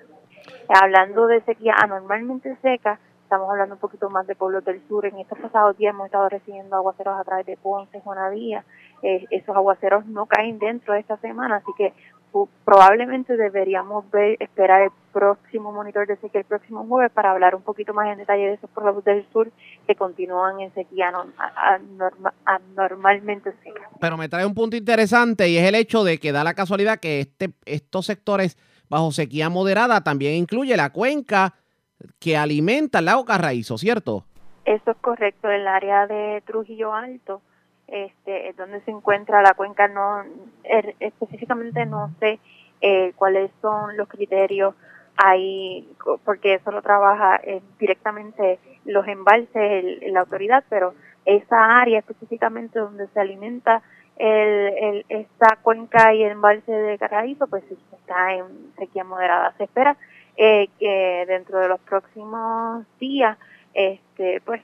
Hablando 0.68 1.28
de 1.28 1.40
sequía 1.42 1.76
anormalmente 1.80 2.56
seca, 2.62 2.98
estamos 3.30 3.48
hablando 3.48 3.76
un 3.76 3.80
poquito 3.80 4.10
más 4.10 4.26
de 4.26 4.34
pueblos 4.34 4.64
del 4.64 4.82
sur. 4.88 5.06
En 5.06 5.16
estos 5.18 5.38
pasados 5.38 5.78
días 5.78 5.94
hemos 5.94 6.06
estado 6.06 6.28
recibiendo 6.28 6.74
aguaceros 6.74 7.16
a 7.16 7.22
través 7.22 7.46
de 7.46 7.56
Ponce, 7.56 8.00
Juanadía. 8.00 8.64
Eh, 9.04 9.24
esos 9.30 9.54
aguaceros 9.54 10.04
no 10.06 10.26
caen 10.26 10.58
dentro 10.58 10.94
de 10.94 11.00
esta 11.00 11.16
semana, 11.18 11.56
así 11.58 11.70
que 11.78 11.92
pu- 12.32 12.48
probablemente 12.64 13.36
deberíamos 13.36 14.10
ver, 14.10 14.36
esperar 14.40 14.82
el 14.82 14.90
próximo 15.12 15.70
monitor 15.70 16.08
de 16.08 16.16
sequía 16.16 16.40
el 16.40 16.44
próximo 16.46 16.84
jueves 16.88 17.12
para 17.12 17.30
hablar 17.30 17.54
un 17.54 17.62
poquito 17.62 17.94
más 17.94 18.08
en 18.08 18.18
detalle 18.18 18.48
de 18.48 18.54
esos 18.54 18.68
pueblos 18.70 19.04
del 19.04 19.24
sur 19.32 19.48
que 19.86 19.94
continúan 19.94 20.58
en 20.58 20.74
sequía 20.74 21.10
anorma- 21.10 21.52
anorma- 21.54 22.34
anormalmente 22.44 23.52
seca. 23.62 23.88
Pero 24.00 24.16
me 24.16 24.28
trae 24.28 24.44
un 24.44 24.54
punto 24.54 24.74
interesante 24.76 25.48
y 25.48 25.56
es 25.56 25.64
el 25.68 25.76
hecho 25.76 26.02
de 26.02 26.18
que 26.18 26.32
da 26.32 26.42
la 26.42 26.54
casualidad 26.54 26.98
que 26.98 27.20
este, 27.20 27.50
estos 27.64 28.06
sectores 28.06 28.58
bajo 28.88 29.12
sequía 29.12 29.48
moderada 29.48 30.00
también 30.02 30.34
incluye 30.34 30.76
la 30.76 30.90
cuenca 30.90 31.54
que 32.18 32.36
alimenta 32.36 33.00
el 33.00 33.06
lago 33.06 33.24
Carraízo, 33.24 33.78
¿cierto? 33.78 34.24
Eso 34.64 34.90
es 34.90 34.96
correcto, 34.98 35.50
el 35.50 35.66
área 35.66 36.06
de 36.06 36.42
Trujillo 36.46 36.94
Alto, 36.94 37.40
este, 37.88 38.48
es 38.48 38.56
donde 38.56 38.80
se 38.82 38.90
encuentra 38.90 39.42
la 39.42 39.54
cuenca, 39.54 39.88
no 39.88 40.22
er, 40.64 40.94
específicamente 41.00 41.86
no 41.86 42.10
sé 42.20 42.38
eh, 42.80 43.12
cuáles 43.16 43.50
son 43.60 43.96
los 43.96 44.08
criterios 44.08 44.74
ahí, 45.16 45.88
porque 46.24 46.54
eso 46.54 46.70
lo 46.70 46.82
trabaja 46.82 47.40
eh, 47.42 47.60
directamente 47.78 48.58
los 48.84 49.06
embalses, 49.06 50.00
la 50.12 50.20
autoridad, 50.20 50.64
pero 50.68 50.94
esa 51.24 51.80
área 51.80 51.98
específicamente 51.98 52.78
donde 52.78 53.08
se 53.08 53.20
alimenta 53.20 53.82
el, 54.16 54.72
el, 54.78 55.06
esta 55.08 55.58
cuenca 55.62 56.14
y 56.14 56.22
el 56.22 56.32
embalse 56.32 56.70
de 56.70 56.98
Carraízo, 56.98 57.46
pues 57.46 57.64
está 57.70 58.34
en 58.34 58.44
sequía 58.78 59.04
moderada. 59.04 59.54
Se 59.56 59.64
espera 59.64 59.96
eh, 60.42 60.70
que 60.78 61.26
dentro 61.28 61.58
de 61.58 61.68
los 61.68 61.78
próximos 61.80 62.86
días, 62.98 63.36
este, 63.74 64.40
pues 64.40 64.62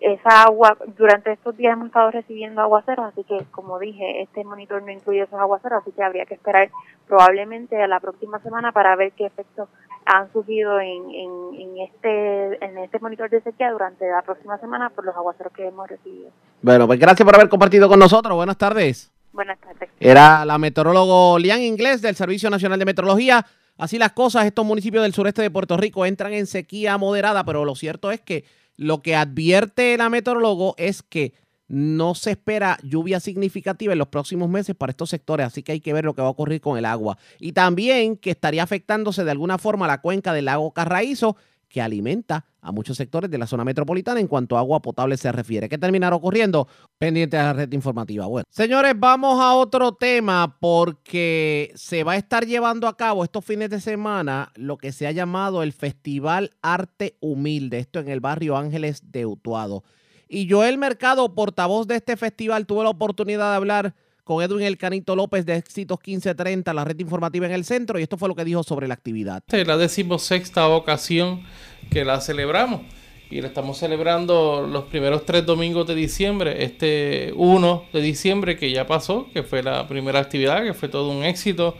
esa 0.00 0.44
agua, 0.44 0.78
durante 0.96 1.32
estos 1.32 1.54
días 1.54 1.74
hemos 1.74 1.88
estado 1.88 2.10
recibiendo 2.10 2.62
aguaceros, 2.62 3.12
así 3.12 3.24
que 3.24 3.44
como 3.50 3.78
dije, 3.78 4.22
este 4.22 4.42
monitor 4.42 4.82
no 4.82 4.90
incluye 4.90 5.20
esos 5.20 5.38
aguaceros, 5.38 5.82
así 5.82 5.92
que 5.92 6.02
habría 6.02 6.24
que 6.24 6.32
esperar 6.32 6.70
probablemente 7.06 7.76
a 7.82 7.86
la 7.88 8.00
próxima 8.00 8.38
semana 8.38 8.72
para 8.72 8.96
ver 8.96 9.12
qué 9.12 9.26
efectos 9.26 9.68
han 10.06 10.32
surgido 10.32 10.80
en, 10.80 11.10
en, 11.10 11.78
este 11.78 12.64
en 12.64 12.78
este 12.78 12.98
monitor 12.98 13.28
de 13.28 13.42
sequía 13.42 13.70
durante 13.70 14.08
la 14.08 14.22
próxima 14.22 14.56
semana 14.56 14.88
por 14.88 15.04
los 15.04 15.14
aguaceros 15.14 15.52
que 15.52 15.66
hemos 15.66 15.88
recibido. 15.88 16.30
Bueno, 16.62 16.86
pues 16.86 16.98
gracias 16.98 17.26
por 17.26 17.34
haber 17.34 17.50
compartido 17.50 17.86
con 17.86 17.98
nosotros. 17.98 18.34
Buenas 18.34 18.56
tardes. 18.56 19.12
Buenas 19.34 19.58
tardes. 19.58 19.90
Era 20.00 20.46
la 20.46 20.56
meteorólogo 20.56 21.38
Lian 21.38 21.60
Inglés 21.60 22.00
del 22.00 22.16
Servicio 22.16 22.48
Nacional 22.48 22.78
de 22.78 22.86
Meteorología. 22.86 23.44
Así 23.78 23.96
las 23.96 24.12
cosas, 24.12 24.44
estos 24.44 24.66
municipios 24.66 25.04
del 25.04 25.14
sureste 25.14 25.40
de 25.40 25.50
Puerto 25.50 25.76
Rico 25.76 26.04
entran 26.04 26.34
en 26.34 26.46
sequía 26.46 26.98
moderada, 26.98 27.44
pero 27.44 27.64
lo 27.64 27.76
cierto 27.76 28.10
es 28.10 28.20
que 28.20 28.44
lo 28.76 29.02
que 29.02 29.14
advierte 29.16 29.96
la 29.96 30.10
meteorólogo 30.10 30.74
es 30.78 31.02
que 31.02 31.32
no 31.68 32.14
se 32.14 32.32
espera 32.32 32.78
lluvia 32.82 33.20
significativa 33.20 33.92
en 33.92 33.98
los 33.98 34.08
próximos 34.08 34.48
meses 34.48 34.74
para 34.74 34.90
estos 34.90 35.10
sectores, 35.10 35.46
así 35.46 35.62
que 35.62 35.72
hay 35.72 35.80
que 35.80 35.92
ver 35.92 36.04
lo 36.04 36.14
que 36.14 36.22
va 36.22 36.28
a 36.28 36.32
ocurrir 36.32 36.60
con 36.60 36.76
el 36.76 36.86
agua. 36.86 37.18
Y 37.38 37.52
también 37.52 38.16
que 38.16 38.30
estaría 38.30 38.62
afectándose 38.62 39.22
de 39.24 39.30
alguna 39.30 39.58
forma 39.58 39.86
la 39.86 40.00
cuenca 40.00 40.32
del 40.32 40.46
lago 40.46 40.72
Carraízo, 40.72 41.36
que 41.68 41.80
alimenta 41.80 42.44
a 42.60 42.72
muchos 42.72 42.96
sectores 42.96 43.30
de 43.30 43.38
la 43.38 43.46
zona 43.46 43.64
metropolitana 43.64 44.20
en 44.20 44.26
cuanto 44.26 44.56
a 44.56 44.60
agua 44.60 44.80
potable 44.80 45.16
se 45.16 45.30
refiere. 45.30 45.68
¿Qué 45.68 45.78
terminará 45.78 46.16
ocurriendo? 46.16 46.66
Pendiente 46.98 47.36
de 47.36 47.42
la 47.42 47.52
red 47.52 47.72
informativa. 47.72 48.26
Bueno, 48.26 48.44
señores, 48.50 48.94
vamos 48.96 49.40
a 49.40 49.54
otro 49.54 49.92
tema 49.92 50.56
porque 50.60 51.72
se 51.74 52.04
va 52.04 52.12
a 52.12 52.16
estar 52.16 52.46
llevando 52.46 52.88
a 52.88 52.96
cabo 52.96 53.24
estos 53.24 53.44
fines 53.44 53.70
de 53.70 53.80
semana 53.80 54.52
lo 54.56 54.78
que 54.78 54.92
se 54.92 55.06
ha 55.06 55.12
llamado 55.12 55.62
el 55.62 55.72
Festival 55.72 56.56
Arte 56.62 57.16
Humilde, 57.20 57.78
esto 57.78 58.00
en 58.00 58.08
el 58.08 58.20
barrio 58.20 58.56
Ángeles 58.56 59.12
de 59.12 59.26
Utuado. 59.26 59.84
Y 60.28 60.50
Joel 60.50 60.76
Mercado, 60.76 61.34
portavoz 61.34 61.86
de 61.86 61.96
este 61.96 62.16
festival, 62.16 62.66
tuvo 62.66 62.82
la 62.82 62.90
oportunidad 62.90 63.50
de 63.50 63.56
hablar 63.56 63.94
con 64.28 64.42
Edwin 64.42 64.66
El 64.66 64.76
Canito 64.76 65.16
López 65.16 65.46
de 65.46 65.56
Éxitos 65.56 65.98
1530, 66.06 66.74
la 66.74 66.84
red 66.84 66.98
informativa 67.00 67.46
en 67.46 67.52
el 67.52 67.64
centro, 67.64 67.98
y 67.98 68.02
esto 68.02 68.18
fue 68.18 68.28
lo 68.28 68.34
que 68.34 68.44
dijo 68.44 68.62
sobre 68.62 68.86
la 68.86 68.92
actividad. 68.92 69.42
Es 69.48 69.66
la 69.66 69.78
decimosexta 69.78 70.68
ocasión 70.68 71.44
que 71.90 72.04
la 72.04 72.20
celebramos 72.20 72.82
y 73.30 73.40
la 73.40 73.48
estamos 73.48 73.78
celebrando 73.78 74.68
los 74.70 74.84
primeros 74.84 75.24
tres 75.24 75.46
domingos 75.46 75.86
de 75.86 75.94
diciembre. 75.94 76.62
Este 76.62 77.32
1 77.36 77.84
de 77.90 78.02
diciembre 78.02 78.58
que 78.58 78.70
ya 78.70 78.86
pasó, 78.86 79.28
que 79.32 79.42
fue 79.42 79.62
la 79.62 79.88
primera 79.88 80.18
actividad, 80.18 80.62
que 80.62 80.74
fue 80.74 80.90
todo 80.90 81.10
un 81.10 81.24
éxito. 81.24 81.74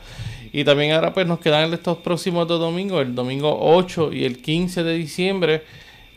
Y 0.51 0.65
también 0.65 0.93
ahora 0.93 1.13
pues 1.13 1.27
nos 1.27 1.41
quedan 1.41 1.75
estos 1.75 1.99
próximos 1.99 2.49
dos 2.49 2.59
domingos, 2.59 3.03
el 3.03 3.15
domingo 3.15 3.59
8 3.61 4.11
y 4.15 4.25
el 4.25 4.41
15 4.41 4.85
de 4.85 4.95
diciembre 4.95 5.65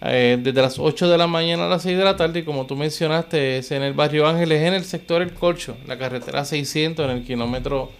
eh, 0.03 0.37
desde 0.41 0.61
las 0.61 0.79
8 0.79 1.09
de 1.09 1.17
la 1.17 1.27
mañana 1.27 1.65
a 1.65 1.69
las 1.69 1.83
6 1.83 1.97
de 1.97 2.03
la 2.03 2.15
tarde, 2.15 2.39
y 2.39 2.43
como 2.43 2.65
tú 2.65 2.75
mencionaste, 2.75 3.59
es 3.59 3.71
en 3.71 3.83
el 3.83 3.93
barrio 3.93 4.27
Ángeles, 4.27 4.61
en 4.63 4.73
el 4.73 4.83
sector 4.83 5.21
El 5.21 5.33
Colcho, 5.33 5.77
la 5.87 5.97
carretera 5.97 6.43
600, 6.43 7.05
en 7.05 7.17
el 7.17 7.23
kilómetro 7.23 7.91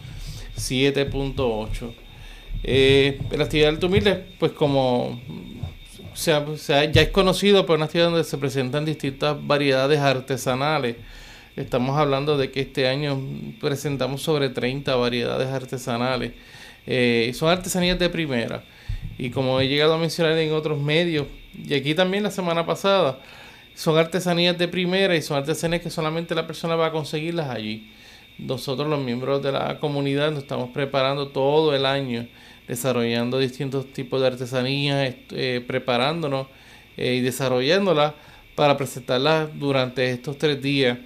7.8. 0.58 1.94
Eh, 2.64 3.20
la 3.32 3.44
actividad 3.44 3.68
del 3.68 3.80
Tumilde, 3.80 4.24
pues 4.40 4.52
como 4.52 5.20
sea, 6.14 6.46
ya 6.92 7.02
es 7.02 7.10
conocido, 7.10 7.66
por 7.66 7.78
una 7.78 7.86
actividad 7.86 8.10
donde 8.10 8.24
se 8.24 8.38
presentan 8.38 8.86
distintas 8.86 9.36
variedades 9.46 10.00
artesanales. 10.00 10.98
Estamos 11.56 11.98
hablando 11.98 12.38
de 12.38 12.52
que 12.52 12.62
este 12.62 12.88
año 12.88 13.20
presentamos 13.60 14.22
sobre 14.22 14.50
30 14.50 14.96
variedades 14.96 15.50
artesanales. 15.50 16.32
Eh, 16.88 17.32
son 17.36 17.50
artesanías 17.50 18.00
de 18.00 18.10
primera. 18.10 18.64
Y 19.18 19.30
como 19.32 19.60
he 19.60 19.68
llegado 19.68 19.94
a 19.94 19.98
mencionar 19.98 20.38
en 20.38 20.54
otros 20.54 20.80
medios, 20.80 21.28
y 21.54 21.74
aquí 21.74 21.94
también 21.96 22.24
la 22.24 22.32
semana 22.32 22.66
pasada, 22.66 23.20
son 23.76 23.98
artesanías 23.98 24.58
de 24.58 24.68
primera 24.68 25.16
y 25.16 25.22
son 25.22 25.38
artesanías 25.38 25.82
que 25.82 25.90
solamente 25.90 26.36
la 26.36 26.46
persona 26.48 26.76
va 26.76 26.88
a 26.88 26.92
conseguirlas 26.92 27.50
allí. 27.50 27.92
Nosotros 28.38 28.88
los 28.88 29.00
miembros 29.00 29.42
de 29.42 29.52
la 29.52 29.80
comunidad 29.80 30.32
nos 30.32 30.44
estamos 30.44 30.70
preparando 30.72 31.30
todo 31.30 31.76
el 31.76 31.86
año, 31.86 32.28
desarrollando 32.68 33.38
distintos 33.40 33.92
tipos 33.94 34.22
de 34.22 34.28
artesanías, 34.28 35.16
eh, 35.32 35.64
preparándonos 35.66 36.48
eh, 36.98 37.16
y 37.16 37.22
desarrollándolas 37.22 38.14
para 38.56 38.78
presentarlas 38.78 39.50
durante 39.58 40.10
estos 40.10 40.38
tres 40.38 40.62
días. 40.62 40.98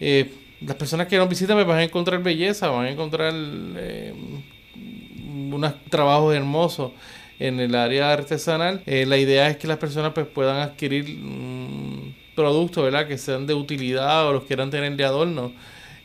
Eh, 0.00 0.32
las 0.60 0.76
personas 0.76 1.06
que 1.08 1.16
nos 1.16 1.28
visitan 1.28 1.56
me 1.56 1.64
van 1.64 1.78
a 1.78 1.84
encontrar 1.84 2.22
belleza, 2.22 2.68
van 2.68 2.86
a 2.86 2.90
encontrar 2.90 3.34
unos 5.26 5.84
trabajos 5.90 6.34
hermosos 6.34 6.92
en 7.38 7.60
el 7.60 7.74
área 7.74 8.12
artesanal. 8.12 8.82
Eh, 8.86 9.06
la 9.06 9.16
idea 9.18 9.48
es 9.48 9.56
que 9.56 9.66
las 9.66 9.78
personas 9.78 10.12
pues, 10.12 10.26
puedan 10.26 10.56
adquirir 10.58 11.08
mm, 11.08 12.14
productos 12.34 12.84
¿verdad? 12.84 13.06
que 13.06 13.18
sean 13.18 13.46
de 13.46 13.54
utilidad 13.54 14.26
o 14.28 14.32
los 14.32 14.44
quieran 14.44 14.70
tener 14.70 14.94
de 14.96 15.04
adorno. 15.04 15.52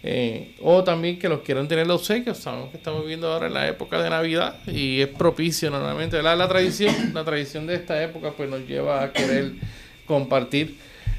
Eh, 0.03 0.55
o 0.61 0.83
también 0.83 1.17
que 1.17 1.27
los 1.27 1.41
quieran 1.41 1.67
tener 1.67 1.87
los 1.87 2.01
obsequios. 2.01 2.37
Sabemos 2.37 2.69
que 2.69 2.77
estamos 2.77 3.01
viviendo 3.01 3.31
ahora 3.31 3.47
en 3.47 3.53
la 3.53 3.67
época 3.67 4.01
de 4.01 4.09
Navidad 4.09 4.55
y 4.67 5.01
es 5.01 5.07
propicio 5.07 5.69
normalmente. 5.69 6.21
La, 6.21 6.35
la 6.35 6.47
tradición, 6.47 6.93
la 7.13 7.23
tradición 7.23 7.67
de 7.67 7.75
esta 7.75 8.01
época 8.01 8.31
pues 8.35 8.49
nos 8.49 8.67
lleva 8.67 9.03
a 9.03 9.11
querer 9.11 9.53
compartir 10.05 10.77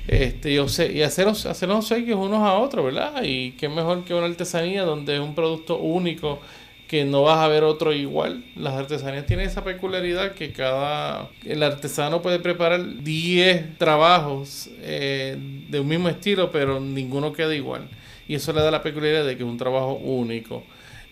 este, 0.09 0.53
y, 0.53 0.55
y 0.55 1.03
hacer, 1.03 1.29
hacer 1.29 1.71
obsequios 1.71 2.19
unos 2.19 2.43
a 2.43 2.55
otros, 2.55 2.83
¿verdad? 2.87 3.23
Y 3.23 3.53
qué 3.53 3.69
mejor 3.69 4.05
que 4.05 4.15
una 4.15 4.27
artesanía 4.27 4.83
donde 4.85 5.17
es 5.17 5.21
un 5.21 5.35
producto 5.35 5.77
único 5.77 6.41
que 6.89 7.05
no 7.05 7.23
vas 7.23 7.39
a 7.39 7.49
ver 7.49 7.65
otro 7.65 7.93
igual. 7.93 8.43
Las 8.57 8.73
artesanías 8.75 9.27
tienen 9.27 9.47
esa 9.47 9.63
peculiaridad 9.63 10.33
que 10.33 10.53
cada 10.53 11.29
el 11.45 11.63
artesano 11.63 12.23
puede 12.23 12.39
preparar 12.39 13.03
10 13.03 13.77
trabajos 13.77 14.71
eh, 14.81 15.37
de 15.69 15.81
un 15.81 15.87
mismo 15.87 16.09
estilo, 16.09 16.51
pero 16.51 16.81
ninguno 16.81 17.35
queda 17.35 17.55
igual. 17.55 17.89
Y 18.27 18.35
eso 18.35 18.55
le 18.55 18.63
da 18.63 18.71
la 18.71 18.83
peculiaridad 18.83 19.27
de 19.27 19.37
que 19.37 19.43
es 19.43 19.49
un 19.49 19.59
trabajo 19.59 19.95
único. 19.95 20.65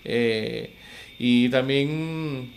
Eh, 0.03 0.71
y 1.19 1.51
también, 1.51 2.53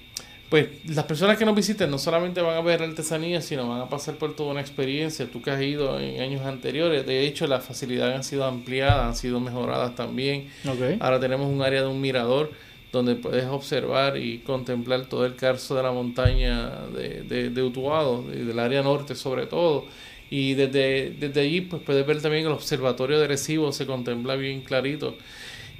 pues, 0.49 0.67
las 0.85 1.03
personas 1.03 1.37
que 1.37 1.45
nos 1.45 1.55
visiten 1.55 1.91
no 1.91 1.97
solamente 1.97 2.39
van 2.39 2.55
a 2.55 2.61
ver 2.61 2.81
artesanías, 2.81 3.43
sino 3.43 3.67
van 3.67 3.81
a 3.81 3.89
pasar 3.89 4.15
por 4.15 4.33
toda 4.33 4.51
una 4.51 4.61
experiencia. 4.61 5.27
Tú 5.29 5.41
que 5.41 5.51
has 5.51 5.61
ido 5.61 5.99
en 5.99 6.21
años 6.21 6.45
anteriores, 6.45 7.05
de 7.05 7.27
hecho, 7.27 7.47
las 7.47 7.65
facilidades 7.65 8.15
han 8.15 8.23
sido 8.23 8.45
ampliadas, 8.45 9.07
han 9.07 9.15
sido 9.15 9.41
mejoradas 9.41 9.93
también. 9.95 10.47
Ahora 11.01 11.19
tenemos 11.19 11.47
un 11.47 11.61
área 11.61 11.81
de 11.81 11.87
un 11.87 11.99
mirador 11.99 12.51
donde 12.91 13.15
puedes 13.15 13.45
observar 13.45 14.17
y 14.17 14.39
contemplar 14.39 15.05
todo 15.05 15.25
el 15.25 15.35
carso 15.35 15.75
de 15.75 15.83
la 15.83 15.91
montaña 15.91 16.69
de, 16.87 17.49
de, 17.49 17.63
Utuado, 17.63 18.25
y 18.33 18.39
del 18.39 18.59
área 18.59 18.81
norte 18.81 19.15
sobre 19.15 19.45
todo. 19.45 19.85
Y 20.31 20.53
desde, 20.53 21.11
desde 21.11 21.41
allí 21.41 21.61
pues 21.61 21.81
puedes 21.83 22.05
ver 22.05 22.21
también 22.21 22.45
el 22.45 22.51
observatorio 22.51 23.19
de 23.19 23.27
Recibo, 23.27 23.71
se 23.71 23.85
contempla 23.85 24.35
bien 24.35 24.61
clarito. 24.61 25.15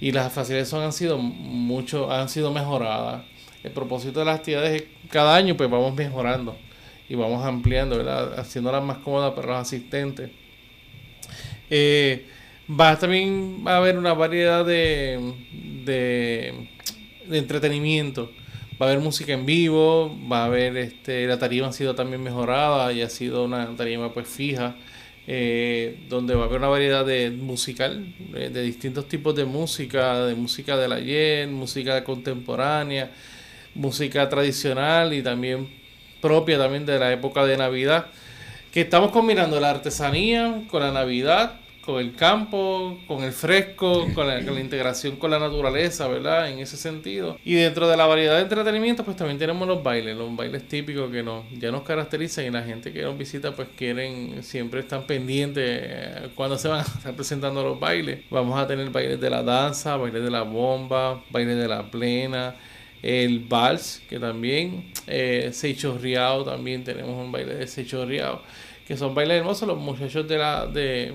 Y 0.01 0.11
las 0.11 0.31
facilidades 0.31 0.73
han 0.73 0.93
sido 0.93 1.17
mucho, 1.17 2.11
han 2.11 2.29
sido 2.29 2.51
mejoradas. 2.51 3.23
El 3.63 3.71
propósito 3.71 4.19
de 4.19 4.25
las 4.25 4.39
actividades 4.39 4.81
es 4.81 4.87
cada 5.09 5.35
año 5.35 5.57
pues 5.57 5.69
vamos 5.69 5.93
mejorando 5.93 6.55
y 7.09 7.15
vamos 7.15 7.43
ampliando, 7.43 7.97
¿verdad? 7.97 8.39
haciéndolas 8.39 8.83
más 8.83 8.99
cómodas 8.99 9.33
para 9.33 9.47
los 9.47 9.57
asistentes. 9.57 10.29
Eh, 11.69 12.25
va 12.69 12.97
también 12.97 13.63
a 13.65 13.77
haber 13.77 13.97
una 13.97 14.13
variedad 14.13 14.63
de, 14.63 15.33
de 15.83 16.69
de 17.29 17.37
entretenimiento. 17.37 18.31
Va 18.81 18.87
a 18.87 18.89
haber 18.91 19.03
música 19.03 19.33
en 19.33 19.45
vivo, 19.45 20.17
va 20.31 20.43
a 20.43 20.45
haber, 20.45 20.77
este, 20.77 21.27
la 21.27 21.37
tarima 21.37 21.67
ha 21.67 21.73
sido 21.73 21.95
también 21.95 22.23
mejorada 22.23 22.91
y 22.93 23.01
ha 23.01 23.09
sido 23.09 23.43
una 23.43 23.75
tarima 23.75 24.13
pues 24.13 24.27
fija, 24.27 24.75
eh, 25.27 25.99
donde 26.09 26.33
va 26.33 26.43
a 26.43 26.45
haber 26.45 26.59
una 26.59 26.69
variedad 26.69 27.05
de 27.05 27.29
musical, 27.29 28.13
eh, 28.33 28.49
de 28.49 28.61
distintos 28.63 29.07
tipos 29.07 29.35
de 29.35 29.45
música, 29.45 30.25
de 30.25 30.33
música 30.33 30.77
del 30.77 30.93
ayer, 30.93 31.47
música 31.47 32.03
contemporánea, 32.03 33.11
música 33.75 34.27
tradicional 34.29 35.13
y 35.13 35.21
también 35.21 35.69
propia 36.21 36.57
también 36.57 36.85
de 36.85 36.99
la 36.99 37.11
época 37.11 37.45
de 37.45 37.57
Navidad, 37.57 38.07
que 38.71 38.81
estamos 38.81 39.11
combinando 39.11 39.59
la 39.59 39.71
artesanía 39.71 40.63
con 40.69 40.81
la 40.81 40.91
Navidad, 40.91 41.59
con 41.81 41.99
el 41.99 42.15
campo, 42.15 42.99
con 43.07 43.23
el 43.23 43.31
fresco, 43.31 44.07
con 44.13 44.27
la, 44.27 44.39
integración 44.39 45.15
con 45.15 45.31
la 45.31 45.39
naturaleza, 45.39 46.07
¿verdad? 46.07 46.49
En 46.49 46.59
ese 46.59 46.77
sentido. 46.77 47.37
Y 47.43 47.55
dentro 47.55 47.87
de 47.87 47.97
la 47.97 48.05
variedad 48.05 48.35
de 48.35 48.43
entretenimiento, 48.43 49.03
pues 49.03 49.17
también 49.17 49.39
tenemos 49.39 49.67
los 49.67 49.81
bailes, 49.81 50.15
los 50.15 50.35
bailes 50.35 50.67
típicos 50.67 51.11
que 51.11 51.23
nos, 51.23 51.45
ya 51.51 51.71
nos 51.71 51.83
caracterizan 51.83 52.45
y 52.45 52.49
la 52.51 52.63
gente 52.63 52.91
que 52.91 53.01
nos 53.01 53.17
visita, 53.17 53.55
pues 53.55 53.69
quieren, 53.75 54.43
siempre 54.43 54.81
están 54.81 55.07
pendientes 55.07 55.63
eh, 55.65 56.29
cuando 56.35 56.57
se 56.57 56.67
van 56.67 56.79
a 56.79 56.83
estar 56.83 57.15
presentando 57.15 57.63
los 57.63 57.79
bailes. 57.79 58.21
Vamos 58.29 58.59
a 58.59 58.67
tener 58.67 58.89
bailes 58.89 59.19
de 59.19 59.29
la 59.29 59.43
danza, 59.43 59.97
bailes 59.97 60.23
de 60.23 60.31
la 60.31 60.43
bomba, 60.43 61.23
bailes 61.31 61.57
de 61.57 61.67
la 61.67 61.89
plena 61.89 62.55
el 63.01 63.39
vals, 63.39 64.01
que 64.09 64.19
también, 64.19 64.91
eh, 65.07 65.51
también 66.45 66.83
tenemos 66.83 67.25
un 67.25 67.31
baile 67.31 67.55
de 67.55 67.67
Seichorriao, 67.67 68.41
que 68.87 68.97
son 68.97 69.15
bailes 69.15 69.37
hermosos. 69.37 69.67
Los 69.67 69.77
muchachos 69.77 70.27
de 70.27 70.37
la, 70.37 70.65
de, 70.67 71.13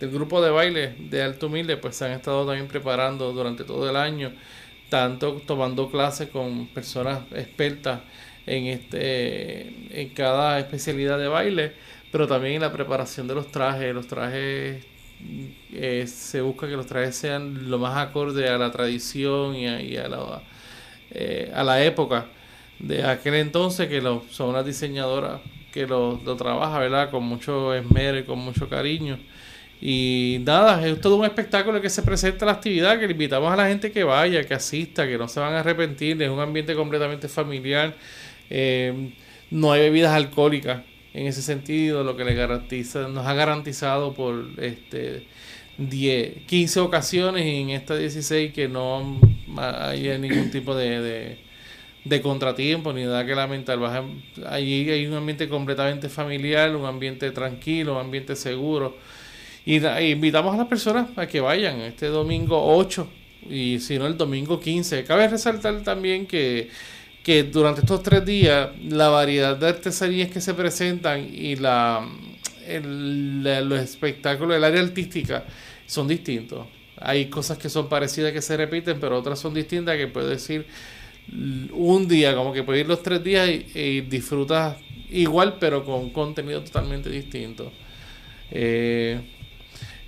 del 0.00 0.10
grupo 0.10 0.42
de 0.42 0.50
baile 0.50 0.94
de 0.98 1.22
Alto 1.22 1.46
Humilde, 1.46 1.76
pues 1.76 1.96
se 1.96 2.06
han 2.06 2.12
estado 2.12 2.46
también 2.46 2.68
preparando 2.68 3.32
durante 3.32 3.64
todo 3.64 3.88
el 3.88 3.96
año, 3.96 4.32
tanto 4.88 5.42
tomando 5.46 5.90
clases 5.90 6.28
con 6.28 6.66
personas 6.68 7.20
expertas 7.32 8.00
en, 8.46 8.66
este, 8.66 10.00
en 10.00 10.08
cada 10.10 10.58
especialidad 10.58 11.18
de 11.18 11.28
baile, 11.28 11.72
pero 12.12 12.26
también 12.26 12.56
en 12.56 12.60
la 12.62 12.72
preparación 12.72 13.26
de 13.26 13.34
los 13.34 13.50
trajes. 13.50 13.94
Los 13.94 14.06
trajes 14.06 14.84
eh, 15.72 16.04
se 16.06 16.40
busca 16.40 16.68
que 16.68 16.76
los 16.76 16.86
trajes 16.86 17.16
sean 17.16 17.70
lo 17.70 17.78
más 17.78 17.96
acorde 17.96 18.48
a 18.48 18.58
la 18.58 18.70
tradición 18.70 19.54
y 19.56 19.66
a, 19.96 20.08
la 20.08 20.42
eh, 21.10 21.50
a 21.54 21.64
la 21.64 21.82
época 21.82 22.26
de 22.78 23.04
aquel 23.04 23.34
entonces, 23.34 23.88
que 23.88 24.00
lo, 24.00 24.24
son 24.30 24.50
unas 24.50 24.66
diseñadoras 24.66 25.40
que 25.72 25.86
lo, 25.86 26.20
lo 26.24 26.36
trabaja, 26.36 26.78
¿verdad? 26.78 27.10
Con 27.10 27.24
mucho 27.24 27.74
esmero 27.74 28.18
y 28.18 28.24
con 28.24 28.38
mucho 28.38 28.68
cariño. 28.68 29.18
Y 29.86 30.38
nada, 30.46 30.82
es 30.86 30.98
todo 30.98 31.16
un 31.16 31.26
espectáculo 31.26 31.78
que 31.78 31.90
se 31.90 32.02
presenta 32.02 32.46
la 32.46 32.52
actividad, 32.52 32.98
que 32.98 33.06
le 33.06 33.12
invitamos 33.12 33.52
a 33.52 33.56
la 33.56 33.68
gente 33.68 33.92
que 33.92 34.02
vaya, 34.02 34.42
que 34.42 34.54
asista, 34.54 35.06
que 35.06 35.18
no 35.18 35.28
se 35.28 35.40
van 35.40 35.52
a 35.52 35.60
arrepentir, 35.60 36.22
es 36.22 36.30
un 36.30 36.40
ambiente 36.40 36.74
completamente 36.74 37.28
familiar, 37.28 37.94
eh, 38.48 39.12
no 39.50 39.72
hay 39.72 39.82
bebidas 39.82 40.14
alcohólicas 40.14 40.80
en 41.12 41.26
ese 41.26 41.42
sentido, 41.42 42.02
lo 42.02 42.16
que 42.16 42.24
le 42.24 42.32
garantiza, 42.32 43.08
nos 43.08 43.26
ha 43.26 43.34
garantizado 43.34 44.14
por 44.14 44.46
este 44.56 45.26
10, 45.76 46.46
15 46.46 46.80
ocasiones 46.80 47.44
y 47.44 47.60
en 47.60 47.68
esta 47.68 47.94
16 47.94 48.54
que 48.54 48.68
no 48.68 49.20
hay 49.58 50.18
ningún 50.18 50.50
tipo 50.50 50.74
de, 50.74 51.36
de, 52.06 52.22
contratiempo 52.22 52.90
ni 52.94 53.04
nada 53.04 53.26
que 53.26 53.34
lamentar. 53.34 53.78
Allí 54.46 54.88
hay 54.88 55.06
un 55.06 55.12
ambiente 55.12 55.46
completamente 55.46 56.08
familiar, 56.08 56.74
un 56.74 56.86
ambiente 56.86 57.30
tranquilo, 57.32 57.96
un 57.96 58.00
ambiente 58.00 58.34
seguro. 58.34 58.96
Y, 59.66 59.76
invitamos 59.76 60.54
a 60.54 60.58
las 60.58 60.66
personas 60.66 61.08
a 61.16 61.26
que 61.26 61.40
vayan 61.40 61.80
este 61.80 62.06
domingo 62.06 62.76
8 62.76 63.08
y 63.48 63.78
si 63.80 63.98
no 63.98 64.06
el 64.06 64.16
domingo 64.16 64.60
15. 64.60 65.04
Cabe 65.04 65.28
resaltar 65.28 65.82
también 65.82 66.26
que, 66.26 66.68
que 67.22 67.44
durante 67.44 67.80
estos 67.80 68.02
tres 68.02 68.24
días 68.24 68.70
la 68.82 69.08
variedad 69.08 69.56
de 69.56 69.68
artesanías 69.68 70.30
que 70.30 70.40
se 70.40 70.54
presentan 70.54 71.28
y 71.32 71.56
la 71.56 72.06
los 72.66 73.80
espectáculos, 73.80 74.56
el 74.56 74.64
área 74.64 74.80
artística 74.80 75.44
son 75.86 76.08
distintos. 76.08 76.66
Hay 76.96 77.26
cosas 77.26 77.58
que 77.58 77.68
son 77.68 77.88
parecidas 77.88 78.32
que 78.32 78.40
se 78.40 78.56
repiten, 78.56 78.98
pero 79.00 79.18
otras 79.18 79.38
son 79.38 79.52
distintas 79.52 79.96
que 79.96 80.06
puedes 80.06 80.30
decir 80.30 80.66
un 81.72 82.06
día, 82.06 82.34
como 82.34 82.52
que 82.52 82.62
puedes 82.62 82.82
ir 82.82 82.88
los 82.88 83.02
tres 83.02 83.22
días 83.22 83.48
y, 83.48 84.02
disfrutas 84.02 84.76
igual, 85.10 85.56
pero 85.58 85.84
con 85.84 86.10
contenido 86.10 86.62
totalmente 86.62 87.10
distinto. 87.10 87.72
Eh, 88.50 89.20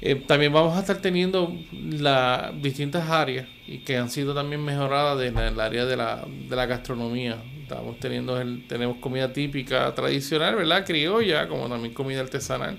eh, 0.01 0.15
también 0.15 0.53
vamos 0.53 0.77
a 0.77 0.81
estar 0.81 0.99
teniendo 0.99 1.57
las 1.73 2.61
distintas 2.61 3.09
áreas 3.09 3.47
y 3.67 3.79
que 3.79 3.97
han 3.97 4.11
sido 4.11 4.35
también 4.35 4.63
mejoradas 4.63 5.23
en 5.25 5.39
el 5.39 5.59
área 5.59 5.87
de 5.87 5.97
la, 5.97 6.25
de 6.27 6.55
la 6.55 6.67
gastronomía. 6.67 7.37
Estamos 7.63 7.99
teniendo 7.99 8.41
el, 8.41 8.67
tenemos 8.69 8.99
comida 8.99 9.33
típica 9.33 9.93
tradicional, 9.95 10.55
¿verdad? 10.57 10.85
Criolla, 10.85 11.49
como 11.49 11.69
también 11.69 11.95
comida 11.95 12.21
artesanal. 12.21 12.79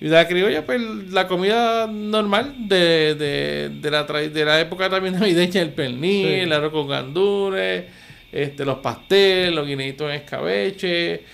Y 0.00 0.06
la 0.06 0.26
criolla, 0.26 0.64
pues 0.64 0.80
la 1.10 1.26
comida 1.26 1.86
normal 1.86 2.54
de, 2.68 3.14
de, 3.16 3.70
de, 3.80 3.90
la, 3.90 4.04
de 4.04 4.44
la 4.44 4.60
época 4.60 4.88
también 4.88 5.14
navideña, 5.18 5.60
el 5.60 5.72
pernil, 5.72 6.26
el 6.26 6.52
arroz 6.52 6.72
con 6.72 6.88
gandules, 6.88 7.84
este, 8.32 8.64
los 8.64 8.78
pasteles, 8.78 9.52
los 9.52 9.66
guineitos 9.66 10.08
en 10.08 10.16
escabeche, 10.16 11.24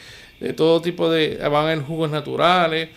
de 0.41 0.53
todo 0.55 0.81
tipo 0.81 1.11
de, 1.11 1.37
van 1.49 1.71
en 1.71 1.83
jugos 1.85 2.11
naturales. 2.11 2.89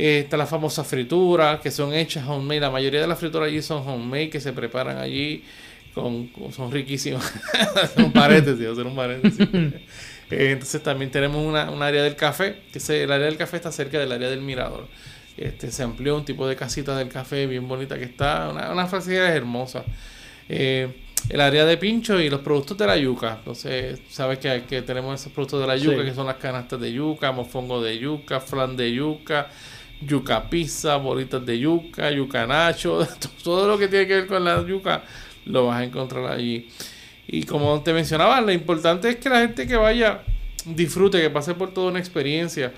Está 0.00 0.36
la 0.36 0.46
famosa 0.46 0.84
fritura, 0.84 1.58
que 1.60 1.72
son 1.72 1.92
hechas 1.92 2.24
homemade. 2.28 2.60
La 2.60 2.70
mayoría 2.70 3.00
de 3.00 3.08
las 3.08 3.18
frituras 3.18 3.48
allí 3.48 3.60
son 3.60 3.82
homemade, 3.84 4.30
que 4.30 4.40
se 4.40 4.52
preparan 4.52 4.96
allí. 4.96 5.42
Con, 5.92 6.30
son 6.52 6.70
riquísimas. 6.70 7.32
un 7.96 8.12
paréntesis, 8.12 8.64
hacer 8.64 8.86
un 8.86 8.94
paréntesis. 8.94 9.48
Eh, 10.30 10.50
entonces 10.52 10.82
también 10.82 11.10
tenemos 11.10 11.42
una, 11.42 11.70
un 11.70 11.82
área 11.82 12.02
del 12.02 12.14
café, 12.14 12.58
que 12.70 12.80
se, 12.80 13.02
el 13.02 13.10
área 13.10 13.24
del 13.24 13.38
café 13.38 13.56
está 13.56 13.72
cerca 13.72 13.98
del 13.98 14.12
área 14.12 14.28
del 14.28 14.42
mirador. 14.42 14.86
Este, 15.38 15.70
se 15.70 15.82
amplió 15.82 16.14
un 16.16 16.26
tipo 16.26 16.46
de 16.46 16.54
casita 16.54 16.94
del 16.98 17.08
café 17.08 17.46
bien 17.46 17.66
bonita 17.66 17.96
que 17.96 18.04
está, 18.04 18.50
una, 18.50 18.70
una 18.70 18.86
facilidad 18.86 19.34
hermosa. 19.34 19.84
Eh, 20.50 20.92
el 21.30 21.40
área 21.40 21.64
de 21.64 21.78
pincho 21.78 22.20
y 22.20 22.28
los 22.28 22.40
productos 22.40 22.76
de 22.76 22.86
la 22.86 22.98
yuca. 22.98 23.36
Entonces, 23.38 24.00
sabes 24.10 24.38
que, 24.38 24.64
que 24.68 24.82
tenemos 24.82 25.18
esos 25.18 25.32
productos 25.32 25.62
de 25.62 25.66
la 25.66 25.76
yuca, 25.78 26.04
que 26.04 26.14
son 26.14 26.26
las 26.26 26.36
canastas 26.36 26.78
de 26.78 26.92
yuca, 26.92 27.32
mofongo 27.32 27.82
de 27.82 27.98
yuca, 27.98 28.38
flan 28.38 28.76
de 28.76 28.92
yuca, 28.92 29.48
yuca 30.00 30.48
pizza, 30.48 30.96
bolitas 30.96 31.44
de 31.44 31.58
yuca, 31.58 32.10
yuca 32.10 32.46
nacho, 32.46 33.06
todo 33.42 33.66
lo 33.66 33.78
que 33.78 33.88
tiene 33.88 34.06
que 34.06 34.14
ver 34.14 34.26
con 34.26 34.44
la 34.44 34.64
yuca 34.64 35.02
lo 35.46 35.66
vas 35.66 35.80
a 35.80 35.84
encontrar 35.84 36.26
allí. 36.26 36.68
Y 37.26 37.42
como 37.44 37.82
te 37.82 37.92
mencionaba, 37.92 38.40
lo 38.40 38.52
importante 38.52 39.08
es 39.08 39.16
que 39.16 39.28
la 39.28 39.40
gente 39.40 39.66
que 39.66 39.76
vaya 39.76 40.22
disfrute, 40.64 41.20
que 41.20 41.30
pase 41.30 41.54
por 41.54 41.72
toda 41.72 41.90
una 41.90 41.98
experiencia, 41.98 42.72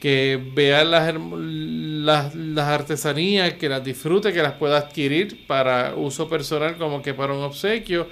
que 0.00 0.40
vea 0.54 0.84
las, 0.84 1.14
las, 1.14 2.34
las 2.34 2.68
artesanías, 2.68 3.54
que 3.54 3.68
las 3.68 3.82
disfrute, 3.82 4.32
que 4.32 4.42
las 4.42 4.52
pueda 4.52 4.78
adquirir 4.78 5.46
para 5.46 5.94
uso 5.96 6.28
personal 6.28 6.76
como 6.76 7.02
que 7.02 7.14
para 7.14 7.32
un 7.32 7.42
obsequio 7.42 8.06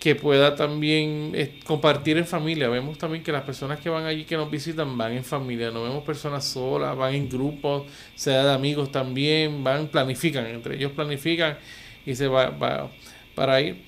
que 0.00 0.14
pueda 0.14 0.56
también 0.56 1.32
eh, 1.34 1.60
compartir 1.66 2.16
en 2.16 2.26
familia. 2.26 2.70
Vemos 2.70 2.96
también 2.96 3.22
que 3.22 3.30
las 3.30 3.42
personas 3.42 3.78
que 3.80 3.90
van 3.90 4.06
allí, 4.06 4.24
que 4.24 4.34
nos 4.34 4.50
visitan, 4.50 4.96
van 4.96 5.12
en 5.12 5.24
familia. 5.24 5.70
No 5.70 5.82
vemos 5.82 6.02
personas 6.04 6.42
solas, 6.46 6.96
van 6.96 7.14
en 7.14 7.28
grupos, 7.28 7.84
sea 8.14 8.42
de 8.44 8.52
amigos 8.52 8.90
también, 8.90 9.62
van, 9.62 9.88
planifican, 9.88 10.46
entre 10.46 10.76
ellos 10.76 10.92
planifican 10.92 11.58
y 12.06 12.14
se 12.14 12.26
va, 12.28 12.48
va 12.48 12.90
para 13.34 13.60
ir. 13.60 13.82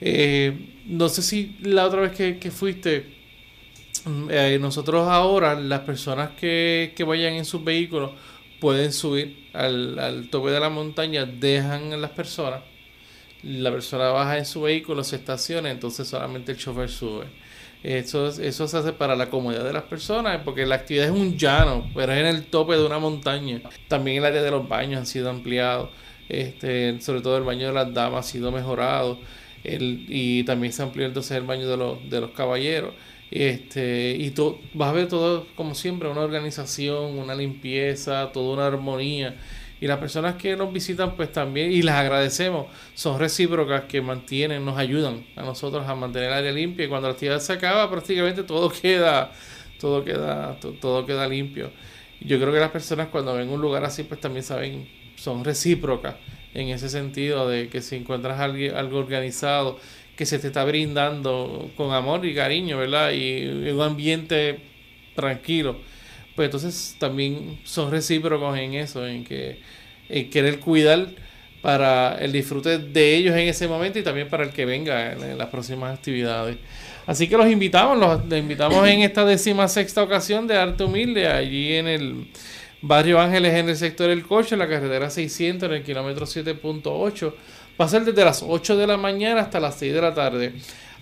Eh, 0.00 0.80
no 0.86 1.10
sé 1.10 1.20
si 1.20 1.58
la 1.60 1.84
otra 1.84 2.00
vez 2.00 2.12
que, 2.12 2.50
fuiste, 2.50 3.04
mm, 4.06 4.28
eh, 4.30 4.58
nosotros 4.58 5.06
ahora, 5.06 5.54
las 5.54 5.80
personas 5.80 6.30
que, 6.30 6.94
que 6.96 7.04
vayan 7.04 7.34
en 7.34 7.44
sus 7.44 7.62
vehículos, 7.62 8.12
pueden 8.58 8.90
subir 8.90 9.48
al, 9.52 9.98
al 9.98 10.30
tope 10.30 10.50
de 10.50 10.60
la 10.60 10.70
montaña, 10.70 11.26
dejan 11.26 11.92
a 11.92 11.98
las 11.98 12.12
personas 12.12 12.62
la 13.42 13.70
persona 13.70 14.08
baja 14.08 14.38
en 14.38 14.46
su 14.46 14.62
vehículo, 14.62 15.04
se 15.04 15.16
estaciona, 15.16 15.70
entonces 15.70 16.08
solamente 16.08 16.52
el 16.52 16.58
chofer 16.58 16.88
sube. 16.88 17.26
Eso, 17.82 18.28
eso 18.28 18.66
se 18.66 18.76
hace 18.76 18.92
para 18.92 19.14
la 19.14 19.30
comodidad 19.30 19.64
de 19.64 19.72
las 19.72 19.84
personas, 19.84 20.40
porque 20.44 20.66
la 20.66 20.76
actividad 20.76 21.06
es 21.06 21.12
un 21.12 21.36
llano, 21.36 21.88
pero 21.94 22.12
es 22.12 22.18
en 22.18 22.26
el 22.26 22.44
tope 22.46 22.74
de 22.74 22.84
una 22.84 22.98
montaña. 22.98 23.62
También 23.86 24.18
el 24.18 24.24
área 24.24 24.42
de 24.42 24.50
los 24.50 24.68
baños 24.68 24.98
han 24.98 25.06
sido 25.06 25.30
ampliados, 25.30 25.90
este, 26.28 27.00
sobre 27.00 27.20
todo 27.20 27.36
el 27.38 27.44
baño 27.44 27.68
de 27.68 27.72
las 27.72 27.94
damas 27.94 28.26
ha 28.26 28.30
sido 28.30 28.50
mejorado, 28.50 29.18
el, 29.62 30.06
y 30.08 30.42
también 30.44 30.72
se 30.72 30.82
amplió 30.82 31.06
entonces 31.06 31.36
el 31.36 31.44
baño 31.44 31.68
de 31.68 31.76
los, 31.76 32.10
de 32.10 32.20
los 32.20 32.30
caballeros. 32.32 32.94
Este, 33.30 34.16
y 34.18 34.30
tú 34.30 34.58
vas 34.74 34.88
a 34.88 34.92
ver 34.92 35.08
todo, 35.08 35.46
como 35.54 35.74
siempre, 35.74 36.08
una 36.08 36.22
organización, 36.22 37.18
una 37.18 37.34
limpieza, 37.34 38.32
toda 38.32 38.54
una 38.54 38.66
armonía 38.66 39.36
y 39.80 39.86
las 39.86 39.98
personas 39.98 40.34
que 40.34 40.56
nos 40.56 40.72
visitan, 40.72 41.14
pues 41.14 41.30
también, 41.30 41.70
y 41.70 41.82
les 41.82 41.94
agradecemos, 41.94 42.66
son 42.94 43.18
recíprocas 43.18 43.84
que 43.84 44.00
mantienen, 44.00 44.64
nos 44.64 44.76
ayudan 44.76 45.24
a 45.36 45.42
nosotros 45.42 45.86
a 45.86 45.94
mantener 45.94 46.30
el 46.30 46.34
área 46.34 46.52
limpia. 46.52 46.86
Y 46.86 46.88
cuando 46.88 47.08
la 47.08 47.12
actividad 47.12 47.38
se 47.38 47.52
acaba, 47.52 47.88
prácticamente 47.88 48.42
todo 48.42 48.72
queda, 48.82 49.30
todo 49.78 50.04
queda, 50.04 50.58
todo 50.80 51.06
queda 51.06 51.28
limpio. 51.28 51.70
Yo 52.20 52.40
creo 52.40 52.52
que 52.52 52.58
las 52.58 52.70
personas 52.70 53.08
cuando 53.08 53.34
ven 53.34 53.48
un 53.48 53.60
lugar 53.60 53.84
así, 53.84 54.02
pues 54.02 54.20
también 54.20 54.42
saben, 54.42 54.88
son 55.14 55.44
recíprocas 55.44 56.16
en 56.54 56.70
ese 56.70 56.88
sentido 56.88 57.48
de 57.48 57.68
que 57.68 57.80
si 57.80 57.94
encuentras 57.94 58.40
algo, 58.40 58.76
algo 58.76 58.98
organizado, 58.98 59.78
que 60.16 60.26
se 60.26 60.40
te 60.40 60.48
está 60.48 60.64
brindando 60.64 61.70
con 61.76 61.92
amor 61.92 62.26
y 62.26 62.34
cariño, 62.34 62.78
¿verdad? 62.78 63.12
Y 63.12 63.70
un 63.70 63.80
ambiente 63.80 64.58
tranquilo 65.14 65.76
pues 66.38 66.46
entonces 66.46 66.94
también 67.00 67.58
son 67.64 67.90
recíprocos 67.90 68.56
en 68.56 68.74
eso, 68.74 69.04
en 69.04 69.24
que 69.24 69.58
en 70.08 70.30
querer 70.30 70.60
cuidar 70.60 71.08
para 71.62 72.16
el 72.20 72.30
disfrute 72.30 72.78
de 72.78 73.16
ellos 73.16 73.34
en 73.34 73.48
ese 73.48 73.66
momento 73.66 73.98
y 73.98 74.04
también 74.04 74.28
para 74.28 74.44
el 74.44 74.50
que 74.50 74.64
venga 74.64 75.14
en, 75.14 75.36
las 75.36 75.48
próximas 75.48 75.98
actividades. 75.98 76.56
Así 77.06 77.28
que 77.28 77.36
los 77.36 77.48
invitamos, 77.48 77.98
los, 77.98 78.38
invitamos 78.38 78.86
en 78.86 79.00
esta 79.00 79.24
décima 79.24 79.66
sexta 79.66 80.00
ocasión 80.00 80.46
de 80.46 80.56
Arte 80.56 80.84
Humilde, 80.84 81.26
allí 81.26 81.74
en 81.74 81.88
el 81.88 82.28
Barrio 82.82 83.20
Ángeles 83.20 83.54
en 83.54 83.68
el 83.68 83.76
sector 83.76 84.08
del 84.08 84.22
coche, 84.22 84.54
en 84.54 84.60
la 84.60 84.68
carretera 84.68 85.10
600, 85.10 85.68
en 85.68 85.74
el 85.74 85.82
kilómetro 85.82 86.24
7.8. 86.24 87.34
Va 87.80 87.84
a 87.84 87.88
ser 87.88 88.04
desde 88.04 88.24
las 88.24 88.44
8 88.46 88.76
de 88.76 88.86
la 88.86 88.96
mañana 88.96 89.40
hasta 89.40 89.58
las 89.58 89.74
6 89.74 89.92
de 89.92 90.00
la 90.00 90.14
tarde. 90.14 90.52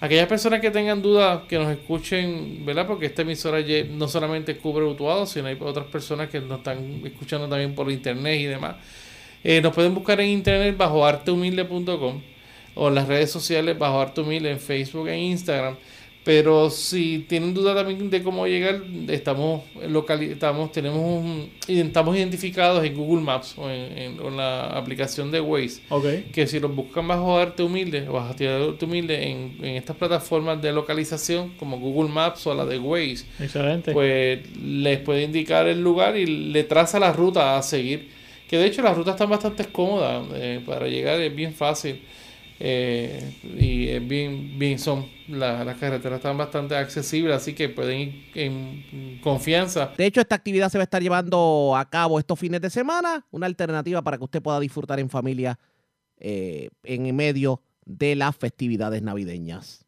Aquellas 0.01 0.27
personas 0.27 0.61
que 0.61 0.71
tengan 0.71 1.01
dudas, 1.01 1.43
que 1.49 1.59
nos 1.59 1.71
escuchen, 1.71 2.65
¿verdad? 2.67 2.87
Porque 2.87 3.07
esta 3.07 3.23
emisora 3.23 3.59
no 3.91 4.09
solamente 4.09 4.57
cubre 4.59 4.85
Utuado, 4.85 5.25
sino 5.25 5.49
hay 5.49 5.57
otras 5.59 5.87
personas 5.87 6.29
que 6.29 6.41
nos 6.41 6.59
están 6.59 7.01
escuchando 7.05 7.49
también 7.49 7.75
por 7.75 7.91
internet 7.91 8.41
y 8.41 8.45
demás. 8.45 8.77
Eh, 9.43 9.61
nos 9.63 9.75
pueden 9.75 9.95
buscar 9.95 10.21
en 10.21 10.29
internet 10.29 10.77
bajo 10.77 11.07
artehumilde.com 11.07 12.21
o 12.77 12.89
en 12.89 12.95
las 12.95 13.09
redes 13.09 13.31
sociales 13.31 13.79
bajo 13.79 14.01
Arte 14.01 14.21
Humilde 14.21 14.51
en 14.51 14.61
Facebook 14.61 15.09
e 15.09 15.19
Instagram. 15.19 15.77
Pero 16.27 16.71
si 16.71 17.21
tienen 17.29 17.55
duda 17.55 17.73
también 17.73 18.11
de 18.11 18.21
cómo 18.21 18.49
llegar, 18.49 18.83
estamos 19.07 19.63
local, 19.89 20.25
estamos, 20.25 20.73
tenemos 20.73 20.99
un, 20.99 21.53
estamos 21.69 22.17
identificados 22.17 22.85
en 22.85 22.97
Google 22.97 23.23
Maps 23.23 23.55
o 23.57 23.71
en, 23.71 24.37
la 24.37 24.77
aplicación 24.77 25.31
de 25.31 25.41
Waze. 25.41 25.83
Que 26.33 26.49
si 26.49 26.59
los 26.59 26.75
buscan 26.75 27.07
bajo 27.07 27.39
Arte 27.39 27.63
Humilde 27.63 28.09
o 28.09 28.15
bajo 28.15 28.31
Arte 28.31 28.85
Humilde 28.85 29.31
en, 29.31 29.57
en, 29.63 29.77
estas 29.77 29.95
plataformas 29.95 30.61
de 30.61 30.73
localización 30.73 31.51
como 31.61 31.79
Google 31.79 32.11
Maps 32.11 32.45
o 32.49 32.55
la 32.57 32.67
de 32.67 32.81
Waze, 32.81 33.25
pues 33.93 34.41
les 34.61 34.99
puede 34.99 35.23
indicar 35.23 35.69
el 35.69 35.81
lugar 35.81 36.17
y 36.17 36.27
le 36.27 36.65
traza 36.65 36.99
la 36.99 37.13
ruta 37.13 37.57
a 37.57 37.63
seguir. 37.63 38.09
Que 38.49 38.59
de 38.59 38.67
hecho 38.67 38.83
las 38.83 38.97
rutas 38.97 39.15
están 39.15 39.31
bastante 39.31 39.65
cómodas 39.67 40.27
eh, 40.35 40.61
para 40.67 40.89
llegar, 40.89 41.21
es 41.21 41.33
bien 41.33 41.55
fácil. 41.55 42.01
Eh, 42.59 43.35
y 43.59 43.89
es 43.89 44.09
bien, 44.09 44.59
bien 44.59 44.79
son 44.79 45.07
las 45.29 45.77
carreteras 45.77 46.19
están 46.19 46.39
bastante 46.39 46.77
accesibles, 46.77 47.37
así 47.37 47.53
que 47.53 47.69
pueden 47.69 48.01
ir 48.01 48.31
en 48.35 49.21
confianza. 49.23 49.93
De 49.97 50.07
hecho, 50.07 50.21
esta 50.21 50.35
actividad 50.35 50.71
se 50.71 50.79
va 50.79 50.83
a 50.83 50.85
estar 50.85 51.03
llevando 51.03 51.75
a 51.77 51.89
cabo 51.91 52.19
estos 52.19 52.39
fines 52.39 52.61
de 52.61 52.71
semana, 52.71 53.27
una 53.31 53.47
alternativa 53.47 54.03
para 54.03 54.17
que 54.17 54.25
usted 54.25 54.43
pueda 54.43 54.61
disfrutar 54.61 55.01
en 55.01 55.11
familia 55.11 55.59
eh, 56.19 56.71
en 56.85 57.15
medio 57.15 57.61
de 57.85 58.17
las 58.17 58.35
festividades 58.37 59.03
navideñas. 59.03 59.85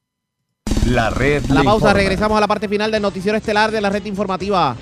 La 0.86 1.10
red. 1.10 1.44
La 1.46 1.62
pausa, 1.62 1.92
regresamos 1.92 2.36
a 2.36 2.40
la 2.40 2.48
parte 2.48 2.68
final 2.68 2.90
del 2.90 3.02
noticiero 3.02 3.36
estelar 3.36 3.70
de 3.70 3.80
la 3.80 3.90
red 3.90 4.04
informativa. 4.04 4.76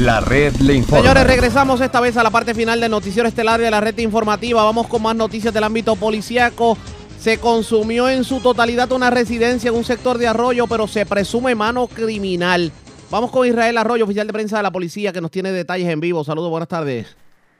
La 0.00 0.20
red 0.20 0.52
le 0.64 0.74
informa. 0.74 1.02
Señores, 1.02 1.26
regresamos 1.26 1.80
esta 1.80 2.00
vez 2.00 2.16
a 2.16 2.22
la 2.22 2.30
parte 2.30 2.54
final 2.54 2.80
del 2.80 2.92
noticiero 2.92 3.26
estelar 3.26 3.58
de 3.58 3.68
la 3.68 3.80
red 3.80 3.98
informativa. 3.98 4.62
Vamos 4.62 4.86
con 4.86 5.02
más 5.02 5.16
noticias 5.16 5.52
del 5.52 5.64
ámbito 5.64 5.96
policíaco. 5.96 6.76
Se 7.18 7.40
consumió 7.40 8.08
en 8.08 8.22
su 8.22 8.40
totalidad 8.40 8.92
una 8.92 9.10
residencia 9.10 9.70
en 9.70 9.76
un 9.76 9.82
sector 9.82 10.16
de 10.16 10.28
Arroyo, 10.28 10.68
pero 10.68 10.86
se 10.86 11.04
presume 11.04 11.56
mano 11.56 11.88
criminal. 11.88 12.70
Vamos 13.10 13.32
con 13.32 13.44
Israel 13.44 13.76
Arroyo, 13.76 14.04
oficial 14.04 14.28
de 14.28 14.32
prensa 14.32 14.58
de 14.58 14.62
la 14.62 14.70
policía, 14.70 15.12
que 15.12 15.20
nos 15.20 15.32
tiene 15.32 15.50
detalles 15.50 15.88
en 15.88 15.98
vivo. 15.98 16.22
Saludos, 16.22 16.50
buenas 16.50 16.68
tardes. 16.68 17.16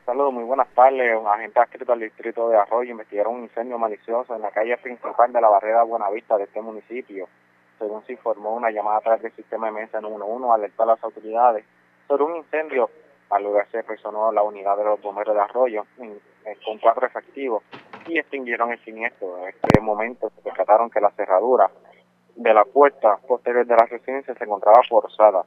Saludos, 0.06 0.32
muy 0.32 0.44
buenas 0.44 0.68
tardes. 0.76 1.18
Un 1.20 1.26
agente 1.26 1.58
adscrito 1.58 1.92
al 1.92 1.98
distrito 1.98 2.50
de 2.50 2.56
Arroyo 2.56 2.92
investigaron 2.92 3.34
un 3.34 3.42
incendio 3.42 3.78
malicioso 3.78 4.36
en 4.36 4.42
la 4.42 4.52
calle 4.52 4.76
principal 4.76 5.32
de 5.32 5.40
la 5.40 5.48
barrera 5.48 5.82
Buenavista 5.82 6.38
de 6.38 6.44
este 6.44 6.62
municipio. 6.62 7.26
Según 7.80 8.04
se 8.06 8.12
informó, 8.12 8.54
una 8.54 8.70
llamada 8.70 8.98
a 8.98 9.00
través 9.00 9.22
del 9.22 9.32
sistema 9.32 9.66
de 9.66 9.72
mesa 9.72 9.98
111 9.98 10.52
alertó 10.52 10.84
a 10.84 10.86
las 10.86 11.02
autoridades 11.02 11.64
sobre 12.08 12.24
un 12.24 12.36
incendio. 12.36 12.90
Al 13.30 13.44
lugar 13.44 13.68
se 13.70 13.84
personó 13.84 14.32
la 14.32 14.42
unidad 14.42 14.76
de 14.78 14.84
los 14.84 15.00
bomberos 15.02 15.34
de 15.34 15.42
Arroyo 15.42 15.84
con 16.64 16.78
cuatro 16.78 17.06
efectivos 17.06 17.62
y 18.06 18.18
extinguieron 18.18 18.72
el 18.72 18.82
siniestro. 18.84 19.36
En 19.38 19.48
este 19.48 19.80
momento 19.82 20.30
se 20.30 20.40
percataron 20.40 20.88
que 20.88 21.00
la 21.00 21.10
cerradura 21.10 21.70
de 22.34 22.54
la 22.54 22.64
puerta 22.64 23.18
posterior 23.28 23.66
de 23.66 23.76
la 23.76 23.84
residencia 23.84 24.34
se 24.34 24.44
encontraba 24.44 24.80
forzada. 24.88 25.44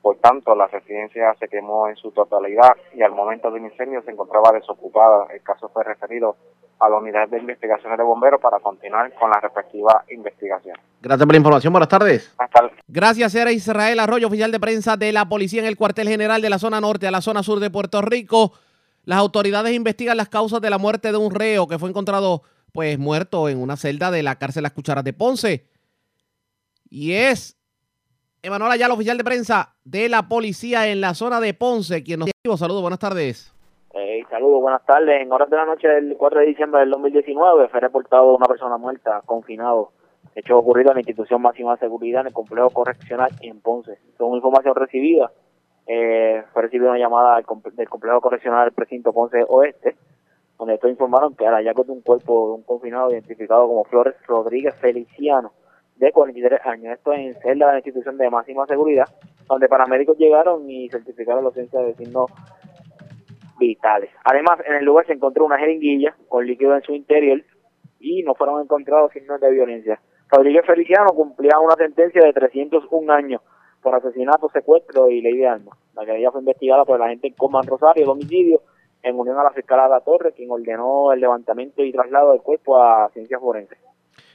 Por 0.00 0.16
tanto, 0.18 0.54
la 0.54 0.68
residencia 0.68 1.34
se 1.40 1.48
quemó 1.48 1.88
en 1.88 1.96
su 1.96 2.12
totalidad 2.12 2.76
y 2.94 3.02
al 3.02 3.12
momento 3.12 3.50
del 3.50 3.64
incendio 3.64 4.00
se 4.02 4.12
encontraba 4.12 4.52
desocupada. 4.52 5.26
El 5.32 5.42
caso 5.42 5.68
fue 5.70 5.82
referido 5.82 6.36
a 6.80 6.88
la 6.88 6.96
unidad 6.96 7.28
de 7.28 7.38
investigaciones 7.38 7.98
de 7.98 8.04
bomberos 8.04 8.40
para 8.40 8.60
continuar 8.60 9.12
con 9.14 9.30
la 9.30 9.40
respectiva 9.40 10.04
investigación. 10.10 10.76
Gracias 11.00 11.26
por 11.26 11.34
la 11.34 11.38
información. 11.38 11.72
Buenas 11.72 11.88
tardes. 11.88 12.34
Hasta 12.38 12.70
Gracias, 12.86 13.34
era 13.34 13.52
Israel 13.52 14.00
Arroyo, 14.00 14.26
oficial 14.28 14.52
de 14.52 14.60
prensa 14.60 14.96
de 14.96 15.12
la 15.12 15.28
policía 15.28 15.60
en 15.60 15.66
el 15.66 15.76
cuartel 15.76 16.08
general 16.08 16.42
de 16.42 16.50
la 16.50 16.58
zona 16.58 16.80
norte 16.80 17.06
a 17.06 17.10
la 17.10 17.20
zona 17.20 17.42
sur 17.42 17.60
de 17.60 17.70
Puerto 17.70 18.00
Rico. 18.02 18.52
Las 19.04 19.18
autoridades 19.18 19.74
investigan 19.74 20.16
las 20.16 20.28
causas 20.28 20.60
de 20.60 20.70
la 20.70 20.78
muerte 20.78 21.10
de 21.10 21.18
un 21.18 21.34
reo 21.34 21.66
que 21.66 21.78
fue 21.78 21.88
encontrado 21.88 22.42
pues 22.72 22.98
muerto 22.98 23.48
en 23.48 23.58
una 23.58 23.76
celda 23.76 24.10
de 24.10 24.22
la 24.22 24.36
cárcel 24.36 24.62
Las 24.62 24.72
Cucharas 24.72 25.04
de 25.04 25.12
Ponce. 25.12 25.66
Y 26.90 27.12
es 27.12 27.56
Emanuel 28.42 28.72
Ayala, 28.72 28.94
oficial 28.94 29.18
de 29.18 29.24
prensa 29.24 29.74
de 29.84 30.08
la 30.08 30.28
policía 30.28 30.88
en 30.88 31.00
la 31.00 31.14
zona 31.14 31.40
de 31.40 31.54
Ponce, 31.54 32.02
quien 32.02 32.20
nos 32.20 32.30
Saludos, 32.56 32.80
buenas 32.80 32.98
tardes. 32.98 33.52
Hey, 33.90 34.22
saludos, 34.28 34.60
buenas 34.60 34.84
tardes. 34.84 35.22
En 35.22 35.32
horas 35.32 35.48
de 35.48 35.56
la 35.56 35.64
noche 35.64 35.88
del 35.88 36.14
4 36.18 36.40
de 36.40 36.46
diciembre 36.46 36.80
del 36.80 36.90
2019 36.90 37.68
fue 37.68 37.80
reportado 37.80 38.36
una 38.36 38.44
persona 38.44 38.76
muerta, 38.76 39.22
confinado. 39.24 39.92
Hecho 40.34 40.58
ocurrido 40.58 40.90
en 40.90 40.96
la 40.96 41.00
institución 41.00 41.40
máxima 41.40 41.74
seguridad 41.78 42.20
en 42.20 42.26
el 42.26 42.32
complejo 42.34 42.68
correccional 42.68 43.30
en 43.40 43.60
Ponce. 43.62 43.98
Según 44.18 44.36
información 44.36 44.74
recibida, 44.74 45.32
eh, 45.86 46.44
fue 46.52 46.62
recibida 46.62 46.90
una 46.90 46.98
llamada 46.98 47.36
del, 47.36 47.46
complejo 47.46 48.20
correccional 48.20 48.66
del 48.66 48.74
precinto 48.74 49.14
Ponce 49.14 49.42
Oeste, 49.48 49.96
donde 50.58 50.74
estos 50.74 50.90
informaron 50.90 51.34
que 51.34 51.46
al 51.46 51.54
hallazgo 51.54 51.84
de 51.84 51.92
un 51.92 52.02
cuerpo 52.02 52.48
de 52.48 52.54
un 52.56 52.62
confinado 52.64 53.10
identificado 53.10 53.66
como 53.66 53.84
Flores 53.84 54.16
Rodríguez 54.26 54.74
Feliciano, 54.74 55.52
de 55.96 56.12
43 56.12 56.60
años. 56.66 56.92
Esto 56.94 57.14
en 57.14 57.34
celda 57.40 57.68
de 57.68 57.72
la 57.72 57.78
institución 57.78 58.18
de 58.18 58.28
máxima 58.28 58.66
seguridad, 58.66 59.06
donde 59.48 59.66
paramédicos 59.66 60.18
llegaron 60.18 60.68
y 60.68 60.90
certificaron 60.90 61.42
la 61.42 61.48
ausencia 61.48 61.80
de 61.80 61.94
signos 61.94 62.30
vitales. 63.58 64.10
Además, 64.24 64.58
en 64.66 64.76
el 64.76 64.84
lugar 64.84 65.06
se 65.06 65.12
encontró 65.12 65.44
una 65.44 65.58
jeringuilla 65.58 66.16
con 66.28 66.46
líquido 66.46 66.74
en 66.74 66.82
su 66.82 66.92
interior 66.92 67.42
y 68.00 68.22
no 68.22 68.34
fueron 68.34 68.62
encontrados 68.62 69.12
signos 69.12 69.40
de 69.40 69.50
violencia. 69.50 70.00
Rodríguez 70.30 70.66
Feliciano 70.66 71.08
cumplía 71.14 71.58
una 71.58 71.74
sentencia 71.76 72.22
de 72.22 72.32
301 72.32 73.12
años 73.12 73.40
por 73.82 73.94
asesinato, 73.94 74.48
secuestro 74.50 75.08
y 75.10 75.20
ley 75.20 75.36
de 75.36 75.46
armas. 75.46 75.78
La 75.94 76.04
querella 76.04 76.30
fue 76.30 76.40
investigada 76.40 76.84
por 76.84 76.96
el 76.96 77.02
agente 77.02 77.32
Coman 77.36 77.66
Rosario 77.66 78.04
de 78.04 78.10
homicidio 78.10 78.60
en 79.02 79.18
unión 79.18 79.38
a 79.38 79.44
la 79.44 79.50
fiscal 79.50 79.80
Ada 79.80 80.00
Torres, 80.00 80.34
quien 80.34 80.50
ordenó 80.50 81.12
el 81.12 81.20
levantamiento 81.20 81.82
y 81.82 81.92
traslado 81.92 82.32
del 82.32 82.42
cuerpo 82.42 82.82
a 82.82 83.08
ciencias 83.10 83.40
forenses. 83.40 83.78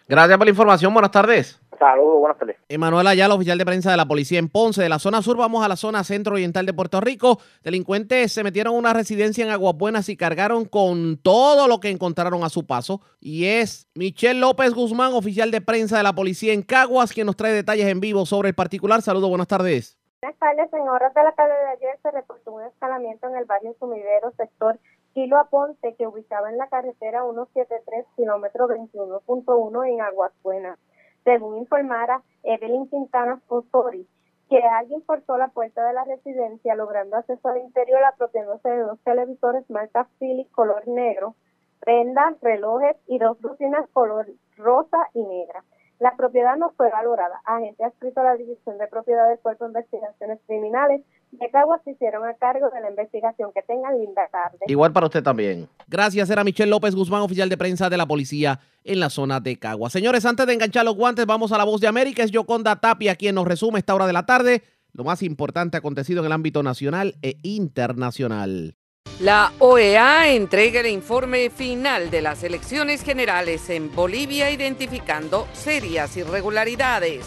Gracias 0.07 0.37
por 0.37 0.45
la 0.45 0.51
información. 0.51 0.93
Buenas 0.93 1.11
tardes. 1.11 1.59
Saludos, 1.79 2.19
buenas 2.19 2.37
tardes. 2.37 2.57
Emanuel 2.69 3.07
Ayala, 3.07 3.33
oficial 3.33 3.57
de 3.57 3.65
prensa 3.65 3.91
de 3.91 3.97
la 3.97 4.05
policía 4.05 4.39
en 4.39 4.49
Ponce. 4.49 4.81
De 4.81 4.89
la 4.89 4.99
zona 4.99 5.21
sur 5.21 5.37
vamos 5.37 5.65
a 5.65 5.67
la 5.67 5.75
zona 5.75 6.03
centro-oriental 6.03 6.65
de 6.65 6.73
Puerto 6.73 7.01
Rico. 7.01 7.39
Delincuentes 7.63 8.31
se 8.31 8.43
metieron 8.43 8.75
a 8.75 8.77
una 8.77 8.93
residencia 8.93 9.43
en 9.43 9.51
Aguabuenas 9.51 10.09
y 10.09 10.17
cargaron 10.17 10.65
con 10.65 11.17
todo 11.17 11.67
lo 11.67 11.79
que 11.79 11.89
encontraron 11.89 12.43
a 12.43 12.49
su 12.49 12.65
paso. 12.65 13.01
Y 13.19 13.45
es 13.45 13.87
Michelle 13.95 14.39
López 14.39 14.73
Guzmán, 14.73 15.13
oficial 15.13 15.51
de 15.51 15.61
prensa 15.61 15.97
de 15.97 16.03
la 16.03 16.13
policía 16.13 16.53
en 16.53 16.61
Caguas, 16.61 17.11
quien 17.11 17.25
nos 17.25 17.35
trae 17.35 17.53
detalles 17.53 17.87
en 17.87 17.99
vivo 17.99 18.25
sobre 18.25 18.49
el 18.49 18.55
particular. 18.55 19.01
Saludos, 19.01 19.29
buenas 19.29 19.47
tardes. 19.47 19.97
Buenas 20.21 20.39
tardes. 20.39 20.71
En 20.73 20.87
horas 20.87 21.13
de 21.13 21.23
la 21.23 21.31
tarde 21.33 21.53
de 21.53 21.69
ayer 21.71 21.99
se 22.01 22.11
reportó 22.11 22.53
un 22.53 22.63
escalamiento 22.63 23.27
en 23.27 23.35
el 23.35 23.45
barrio 23.45 23.75
Sumidero, 23.79 24.31
sector 24.37 24.79
Kilo 25.13 25.37
Aponte, 25.37 25.95
que 25.95 26.07
ubicaba 26.07 26.49
en 26.49 26.57
la 26.57 26.67
carretera 26.67 27.21
173, 27.21 28.05
kilómetro 28.15 28.67
21.1 28.67 29.87
en 29.87 30.01
Aguas 30.01 30.31
Buenas. 30.41 30.79
Según 31.23 31.57
informara 31.57 32.23
Evelyn 32.41 32.89
Quintana 32.89 33.39
Fosori, 33.47 34.07
que 34.49 34.57
alguien 34.57 35.03
forzó 35.03 35.37
la 35.37 35.49
puerta 35.49 35.85
de 35.85 35.93
la 35.93 36.03
residencia 36.03 36.75
logrando 36.75 37.15
acceso 37.15 37.47
al 37.47 37.59
interior 37.59 38.03
apropiándose 38.03 38.69
de 38.69 38.79
dos 38.79 38.99
televisores 39.03 39.69
marca 39.69 40.07
Philips 40.19 40.51
color 40.51 40.87
negro, 40.87 41.35
prendas, 41.79 42.39
relojes 42.41 42.97
y 43.07 43.19
dos 43.19 43.39
bocinas 43.39 43.87
color 43.93 44.27
rosa 44.57 45.09
y 45.13 45.23
negra. 45.23 45.63
La 45.99 46.15
propiedad 46.15 46.57
no 46.57 46.71
fue 46.71 46.89
valorada. 46.89 47.39
Agente 47.45 47.83
adscrito 47.83 48.21
a 48.21 48.23
la 48.23 48.35
División 48.35 48.77
de 48.77 48.87
Propiedad 48.87 49.29
del 49.29 49.39
Cuerpo 49.39 49.65
de 49.65 49.69
Investigaciones 49.69 50.39
Criminales 50.47 51.01
de 51.39 51.49
Caguas 51.49 51.81
se 51.83 51.91
hicieron 51.91 52.25
a 52.25 52.33
cargo 52.35 52.69
de 52.69 52.81
la 52.81 52.89
investigación. 52.89 53.51
Que 53.53 53.61
tengan 53.63 53.99
linda 53.99 54.27
tarde. 54.31 54.57
Igual 54.67 54.93
para 54.93 55.07
usted 55.07 55.23
también. 55.23 55.67
Gracias, 55.87 56.29
era 56.29 56.43
Michelle 56.43 56.69
López 56.69 56.95
Guzmán, 56.95 57.21
oficial 57.21 57.49
de 57.49 57.57
prensa 57.57 57.89
de 57.89 57.97
la 57.97 58.05
policía 58.05 58.59
en 58.83 58.99
la 58.99 59.09
zona 59.09 59.39
de 59.39 59.57
Caguas. 59.57 59.93
Señores, 59.93 60.25
antes 60.25 60.45
de 60.45 60.53
enganchar 60.53 60.85
los 60.85 60.95
guantes, 60.95 61.25
vamos 61.25 61.51
a 61.51 61.57
la 61.57 61.63
voz 61.63 61.81
de 61.81 61.87
América. 61.87 62.23
Es 62.23 62.31
Yoconda 62.31 62.75
Tapia 62.77 63.15
quien 63.15 63.35
nos 63.35 63.47
resume 63.47 63.79
esta 63.79 63.95
hora 63.95 64.07
de 64.07 64.13
la 64.13 64.25
tarde 64.25 64.63
lo 64.93 65.03
más 65.03 65.23
importante 65.23 65.75
acontecido 65.75 66.21
en 66.21 66.27
el 66.27 66.31
ámbito 66.31 66.63
nacional 66.63 67.15
e 67.21 67.37
internacional. 67.43 68.75
La 69.19 69.51
OEA 69.59 70.29
entrega 70.31 70.79
el 70.79 70.87
informe 70.87 71.49
final 71.49 72.09
de 72.09 72.21
las 72.21 72.43
elecciones 72.43 73.03
generales 73.03 73.69
en 73.69 73.93
Bolivia 73.93 74.49
identificando 74.49 75.47
serias 75.53 76.15
irregularidades. 76.17 77.25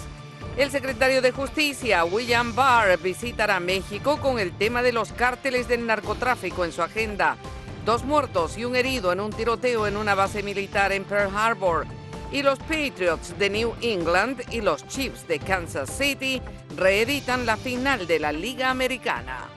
El 0.56 0.70
secretario 0.70 1.20
de 1.20 1.32
Justicia, 1.32 2.06
William 2.06 2.54
Barr, 2.54 2.98
visitará 2.98 3.60
México 3.60 4.18
con 4.18 4.38
el 4.38 4.56
tema 4.56 4.82
de 4.82 4.90
los 4.90 5.12
cárteles 5.12 5.68
del 5.68 5.84
narcotráfico 5.84 6.64
en 6.64 6.72
su 6.72 6.80
agenda. 6.82 7.36
Dos 7.84 8.04
muertos 8.04 8.56
y 8.56 8.64
un 8.64 8.74
herido 8.74 9.12
en 9.12 9.20
un 9.20 9.30
tiroteo 9.30 9.86
en 9.86 9.98
una 9.98 10.14
base 10.14 10.42
militar 10.42 10.92
en 10.92 11.04
Pearl 11.04 11.30
Harbor. 11.36 11.86
Y 12.32 12.42
los 12.42 12.58
Patriots 12.60 13.38
de 13.38 13.50
New 13.50 13.74
England 13.82 14.44
y 14.50 14.62
los 14.62 14.86
Chiefs 14.88 15.28
de 15.28 15.40
Kansas 15.40 15.90
City 15.90 16.40
reeditan 16.74 17.44
la 17.44 17.58
final 17.58 18.06
de 18.06 18.18
la 18.18 18.32
Liga 18.32 18.70
Americana. 18.70 19.50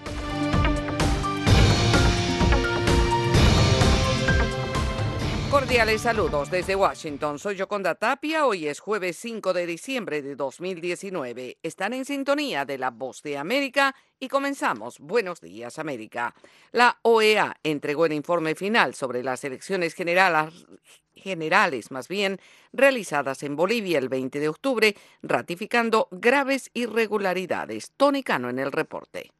Cordiales 5.49 6.01
saludos 6.01 6.51
desde 6.51 6.75
Washington. 6.75 7.39
Soy 7.39 7.55
Yoconda 7.55 7.95
Tapia. 7.95 8.45
Hoy 8.45 8.67
es 8.67 8.79
jueves 8.79 9.17
5 9.17 9.51
de 9.51 9.65
diciembre 9.65 10.21
de 10.21 10.35
2019. 10.35 11.57
Están 11.63 11.93
en 11.93 12.05
sintonía 12.05 12.65
de 12.65 12.77
La 12.77 12.91
Voz 12.91 13.23
de 13.23 13.35
América 13.35 13.95
y 14.19 14.27
comenzamos. 14.27 14.99
Buenos 14.99 15.41
días, 15.41 15.79
América. 15.79 16.35
La 16.71 16.99
OEA 17.01 17.57
entregó 17.63 18.05
el 18.05 18.13
informe 18.13 18.53
final 18.53 18.93
sobre 18.93 19.23
las 19.23 19.43
elecciones 19.43 19.95
generales, 19.95 20.67
generales 21.15 21.89
más 21.89 22.07
bien, 22.07 22.39
realizadas 22.71 23.41
en 23.41 23.55
Bolivia 23.55 23.97
el 23.97 24.07
20 24.07 24.39
de 24.39 24.49
octubre, 24.49 24.95
ratificando 25.23 26.09
graves 26.11 26.69
irregularidades. 26.75 27.91
Tony 27.97 28.21
Cano 28.21 28.51
en 28.51 28.59
el 28.59 28.71
reporte. 28.71 29.31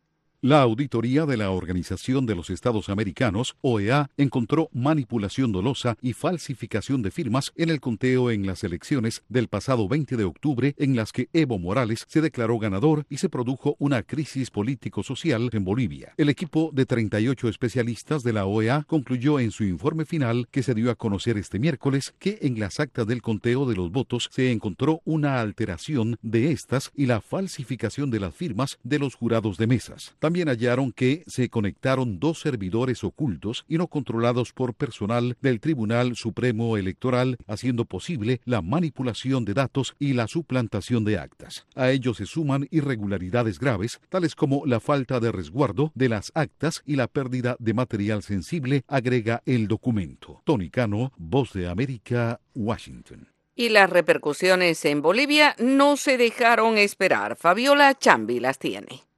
La 0.41 0.61
auditoría 0.61 1.25
de 1.25 1.35
la 1.35 1.51
Organización 1.51 2.25
de 2.25 2.33
los 2.33 2.49
Estados 2.49 2.87
Americanos, 2.87 3.57
OEA, 3.59 4.09
encontró 4.15 4.69
manipulación 4.71 5.51
dolosa 5.51 5.97
y 6.01 6.13
falsificación 6.13 7.01
de 7.01 7.11
firmas 7.11 7.51
en 7.57 7.67
el 7.67 7.81
conteo 7.81 8.31
en 8.31 8.47
las 8.47 8.63
elecciones 8.63 9.21
del 9.27 9.49
pasado 9.49 9.89
20 9.89 10.15
de 10.15 10.23
octubre 10.23 10.75
en 10.77 10.95
las 10.95 11.11
que 11.11 11.27
Evo 11.33 11.59
Morales 11.59 12.05
se 12.07 12.21
declaró 12.21 12.57
ganador 12.57 13.05
y 13.09 13.17
se 13.17 13.27
produjo 13.27 13.75
una 13.79 14.01
crisis 14.01 14.49
político-social 14.49 15.49
en 15.51 15.65
Bolivia. 15.65 16.13
El 16.15 16.29
equipo 16.29 16.71
de 16.73 16.85
38 16.85 17.49
especialistas 17.49 18.23
de 18.23 18.31
la 18.31 18.45
OEA 18.45 18.85
concluyó 18.87 19.41
en 19.41 19.51
su 19.51 19.65
informe 19.65 20.05
final 20.05 20.47
que 20.51 20.63
se 20.63 20.73
dio 20.73 20.89
a 20.89 20.95
conocer 20.95 21.37
este 21.37 21.59
miércoles 21.59 22.13
que 22.17 22.39
en 22.43 22.57
las 22.61 22.79
actas 22.79 23.05
del 23.07 23.21
conteo 23.21 23.65
de 23.65 23.75
los 23.75 23.91
votos 23.91 24.29
se 24.31 24.53
encontró 24.53 25.01
una 25.03 25.41
alteración 25.41 26.17
de 26.21 26.53
estas 26.53 26.91
y 26.95 27.07
la 27.07 27.19
falsificación 27.19 28.09
de 28.09 28.21
las 28.21 28.33
firmas 28.33 28.79
de 28.83 28.99
los 28.99 29.15
jurados 29.15 29.57
de 29.57 29.67
mesas. 29.67 30.15
También 30.29 30.47
hallaron 30.47 30.91
que 30.91 31.23
se 31.25 31.49
conectaron 31.49 32.19
dos 32.19 32.39
servidores 32.39 33.03
ocultos 33.03 33.65
y 33.67 33.79
no 33.79 33.87
controlados 33.87 34.53
por 34.53 34.75
personal 34.75 35.35
del 35.41 35.59
Tribunal 35.59 36.15
Supremo 36.15 36.77
Electoral, 36.77 37.37
haciendo 37.47 37.85
posible 37.85 38.39
la 38.45 38.61
manipulación 38.61 39.43
de 39.43 39.55
datos 39.55 39.95
y 39.97 40.13
la 40.13 40.27
suplantación 40.27 41.03
de 41.03 41.17
actas. 41.17 41.65
A 41.73 41.89
ello 41.89 42.13
se 42.13 42.27
suman 42.27 42.67
irregularidades 42.69 43.57
graves, 43.57 43.99
tales 44.09 44.35
como 44.35 44.67
la 44.67 44.79
falta 44.79 45.19
de 45.19 45.31
resguardo 45.31 45.91
de 45.95 46.09
las 46.09 46.31
actas 46.35 46.83
y 46.85 46.95
la 46.95 47.07
pérdida 47.07 47.55
de 47.57 47.73
material 47.73 48.21
sensible, 48.21 48.83
agrega 48.87 49.41
el 49.47 49.67
documento. 49.67 50.43
Tony 50.45 50.69
Cano, 50.69 51.11
Voz 51.17 51.53
de 51.53 51.67
América, 51.67 52.39
Washington. 52.53 53.29
Y 53.55 53.69
las 53.69 53.89
repercusiones 53.89 54.85
en 54.85 55.01
Bolivia 55.01 55.55
no 55.57 55.97
se 55.97 56.19
dejaron 56.19 56.77
esperar. 56.77 57.35
Fabiola 57.35 57.97
Chambi 57.97 58.39
las 58.39 58.59
tiene. 58.59 59.08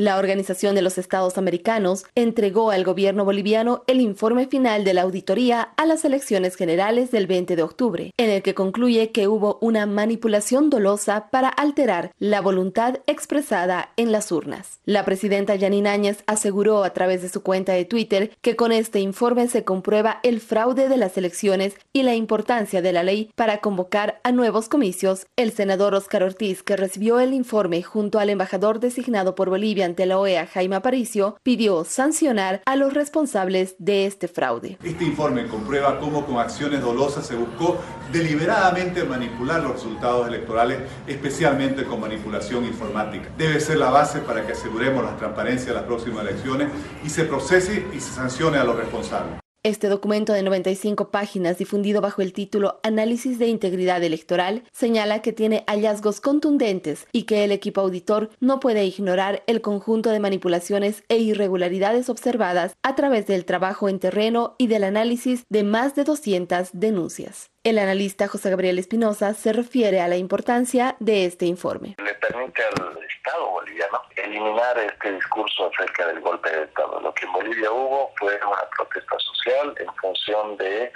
La 0.00 0.16
Organización 0.16 0.74
de 0.74 0.80
los 0.80 0.96
Estados 0.96 1.36
Americanos 1.36 2.06
entregó 2.14 2.70
al 2.70 2.84
gobierno 2.84 3.26
boliviano 3.26 3.84
el 3.86 4.00
informe 4.00 4.46
final 4.46 4.82
de 4.82 4.94
la 4.94 5.02
auditoría 5.02 5.74
a 5.76 5.84
las 5.84 6.06
elecciones 6.06 6.56
generales 6.56 7.10
del 7.10 7.26
20 7.26 7.54
de 7.54 7.62
octubre, 7.62 8.14
en 8.16 8.30
el 8.30 8.40
que 8.40 8.54
concluye 8.54 9.10
que 9.10 9.28
hubo 9.28 9.58
una 9.60 9.84
manipulación 9.84 10.70
dolosa 10.70 11.28
para 11.30 11.50
alterar 11.50 12.12
la 12.18 12.40
voluntad 12.40 13.00
expresada 13.06 13.92
en 13.98 14.10
las 14.10 14.32
urnas. 14.32 14.78
La 14.86 15.04
presidenta 15.04 15.54
Yanine 15.54 15.90
Áñez 15.90 16.24
aseguró 16.26 16.82
a 16.82 16.94
través 16.94 17.20
de 17.20 17.28
su 17.28 17.42
cuenta 17.42 17.74
de 17.74 17.84
Twitter 17.84 18.30
que 18.40 18.56
con 18.56 18.72
este 18.72 19.00
informe 19.00 19.48
se 19.48 19.64
comprueba 19.64 20.20
el 20.22 20.40
fraude 20.40 20.88
de 20.88 20.96
las 20.96 21.18
elecciones 21.18 21.74
y 21.92 22.04
la 22.04 22.14
importancia 22.14 22.80
de 22.80 22.92
la 22.94 23.02
ley 23.02 23.30
para 23.34 23.58
convocar 23.58 24.18
a 24.24 24.32
nuevos 24.32 24.70
comicios. 24.70 25.26
El 25.36 25.52
senador 25.52 25.94
Oscar 25.94 26.22
Ortiz, 26.22 26.62
que 26.62 26.78
recibió 26.78 27.20
el 27.20 27.34
informe 27.34 27.82
junto 27.82 28.18
al 28.18 28.30
embajador 28.30 28.80
designado 28.80 29.34
por 29.34 29.50
Bolivia 29.50 29.89
la 29.98 30.18
OEA, 30.18 30.46
Jaime 30.46 30.76
Aparicio, 30.76 31.36
pidió 31.42 31.84
sancionar 31.84 32.62
a 32.66 32.76
los 32.76 32.94
responsables 32.94 33.76
de 33.78 34.06
este 34.06 34.28
fraude. 34.28 34.78
Este 34.82 35.04
informe 35.04 35.46
comprueba 35.46 35.98
cómo 35.98 36.24
con 36.26 36.38
acciones 36.38 36.80
dolosas 36.80 37.26
se 37.26 37.36
buscó 37.36 37.78
deliberadamente 38.12 39.04
manipular 39.04 39.62
los 39.62 39.72
resultados 39.72 40.28
electorales, 40.28 40.78
especialmente 41.06 41.84
con 41.84 42.00
manipulación 42.00 42.64
informática. 42.64 43.30
Debe 43.36 43.60
ser 43.60 43.78
la 43.78 43.90
base 43.90 44.20
para 44.20 44.46
que 44.46 44.52
aseguremos 44.52 45.04
la 45.04 45.16
transparencia 45.16 45.68
de 45.68 45.74
las 45.74 45.84
próximas 45.84 46.26
elecciones 46.26 46.68
y 47.04 47.10
se 47.10 47.24
procese 47.24 47.86
y 47.94 48.00
se 48.00 48.12
sancione 48.12 48.58
a 48.58 48.64
los 48.64 48.76
responsables. 48.76 49.40
Este 49.62 49.88
documento 49.88 50.32
de 50.32 50.42
95 50.42 51.10
páginas, 51.10 51.58
difundido 51.58 52.00
bajo 52.00 52.22
el 52.22 52.32
título 52.32 52.80
Análisis 52.82 53.38
de 53.38 53.48
Integridad 53.48 54.02
Electoral, 54.02 54.62
señala 54.72 55.20
que 55.20 55.34
tiene 55.34 55.64
hallazgos 55.66 56.22
contundentes 56.22 57.06
y 57.12 57.24
que 57.24 57.44
el 57.44 57.52
equipo 57.52 57.82
auditor 57.82 58.30
no 58.40 58.58
puede 58.58 58.86
ignorar 58.86 59.42
el 59.46 59.60
conjunto 59.60 60.08
de 60.08 60.18
manipulaciones 60.18 61.04
e 61.10 61.18
irregularidades 61.18 62.08
observadas 62.08 62.72
a 62.82 62.94
través 62.94 63.26
del 63.26 63.44
trabajo 63.44 63.90
en 63.90 63.98
terreno 63.98 64.54
y 64.56 64.66
del 64.66 64.82
análisis 64.82 65.44
de 65.50 65.62
más 65.62 65.94
de 65.94 66.04
200 66.04 66.70
denuncias. 66.72 67.50
El 67.62 67.78
analista 67.78 68.26
José 68.26 68.48
Gabriel 68.48 68.78
Espinosa 68.78 69.34
se 69.34 69.52
refiere 69.52 70.00
a 70.00 70.08
la 70.08 70.16
importancia 70.16 70.96
de 70.98 71.26
este 71.26 71.44
informe. 71.44 71.94
Le 72.02 72.14
permite 72.14 72.62
al 72.62 72.98
Estado 73.04 73.50
boliviano 73.50 74.00
eliminar 74.16 74.78
este 74.78 75.12
discurso 75.12 75.70
acerca 75.70 76.06
del 76.06 76.20
golpe 76.20 76.48
de 76.50 76.64
Estado. 76.64 76.98
Lo 77.02 77.12
que 77.12 77.26
en 77.26 77.32
Bolivia 77.34 77.70
hubo 77.70 78.14
fue 78.18 78.34
una 78.36 78.64
protesta 78.74 79.14
social 79.18 79.74
en 79.78 79.94
función 79.96 80.56
de 80.56 80.90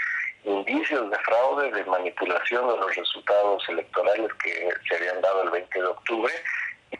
indicios 0.44 1.10
de 1.10 1.18
fraude, 1.18 1.70
de 1.70 1.84
manipulación 1.84 2.66
de 2.66 2.78
los 2.78 2.96
resultados 2.96 3.62
electorales 3.68 4.30
que 4.42 4.70
se 4.88 4.96
habían 4.96 5.20
dado 5.20 5.42
el 5.42 5.50
20 5.50 5.78
de 5.78 5.86
octubre 5.86 6.32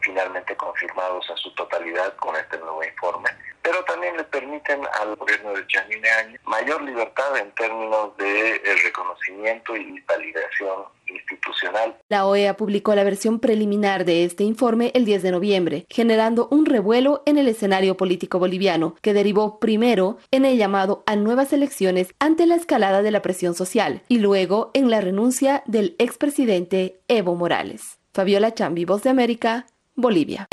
finalmente 0.01 0.55
confirmados 0.55 1.29
en 1.29 1.37
su 1.37 1.53
totalidad 1.55 2.15
con 2.17 2.35
este 2.35 2.57
nuevo 2.57 2.83
informe. 2.83 3.29
Pero 3.61 3.83
también 3.85 4.15
le 4.15 4.23
permiten 4.25 4.81
al 5.01 5.15
gobierno 5.15 5.53
de 5.53 5.65
Janine 5.67 6.09
Áñez 6.09 6.41
mayor 6.45 6.81
libertad 6.83 7.35
en 7.37 7.51
términos 7.51 8.15
de 8.17 8.55
eh, 8.57 8.61
reconocimiento 8.83 9.75
y 9.75 9.99
validación 10.01 10.83
institucional. 11.07 11.95
La 12.09 12.25
OEA 12.25 12.57
publicó 12.57 12.93
la 12.95 13.03
versión 13.03 13.39
preliminar 13.39 14.05
de 14.05 14.23
este 14.23 14.43
informe 14.43 14.91
el 14.93 15.05
10 15.05 15.23
de 15.23 15.31
noviembre, 15.31 15.85
generando 15.89 16.47
un 16.51 16.65
revuelo 16.65 17.23
en 17.25 17.37
el 17.37 17.47
escenario 17.47 17.97
político 17.97 18.39
boliviano, 18.39 18.95
que 19.01 19.13
derivó 19.13 19.59
primero 19.59 20.17
en 20.31 20.45
el 20.45 20.57
llamado 20.57 21.03
a 21.05 21.15
nuevas 21.15 21.53
elecciones 21.53 22.13
ante 22.19 22.45
la 22.45 22.55
escalada 22.55 23.01
de 23.01 23.11
la 23.11 23.21
presión 23.21 23.55
social 23.55 24.03
y 24.07 24.19
luego 24.19 24.71
en 24.73 24.89
la 24.89 25.01
renuncia 25.01 25.63
del 25.65 25.95
expresidente 25.99 26.99
Evo 27.07 27.35
Morales. 27.35 27.99
Fabiola 28.13 28.53
Chambi, 28.53 28.85
Voz 28.85 29.03
de 29.03 29.09
América, 29.09 29.65
Bolivia. 29.95 30.47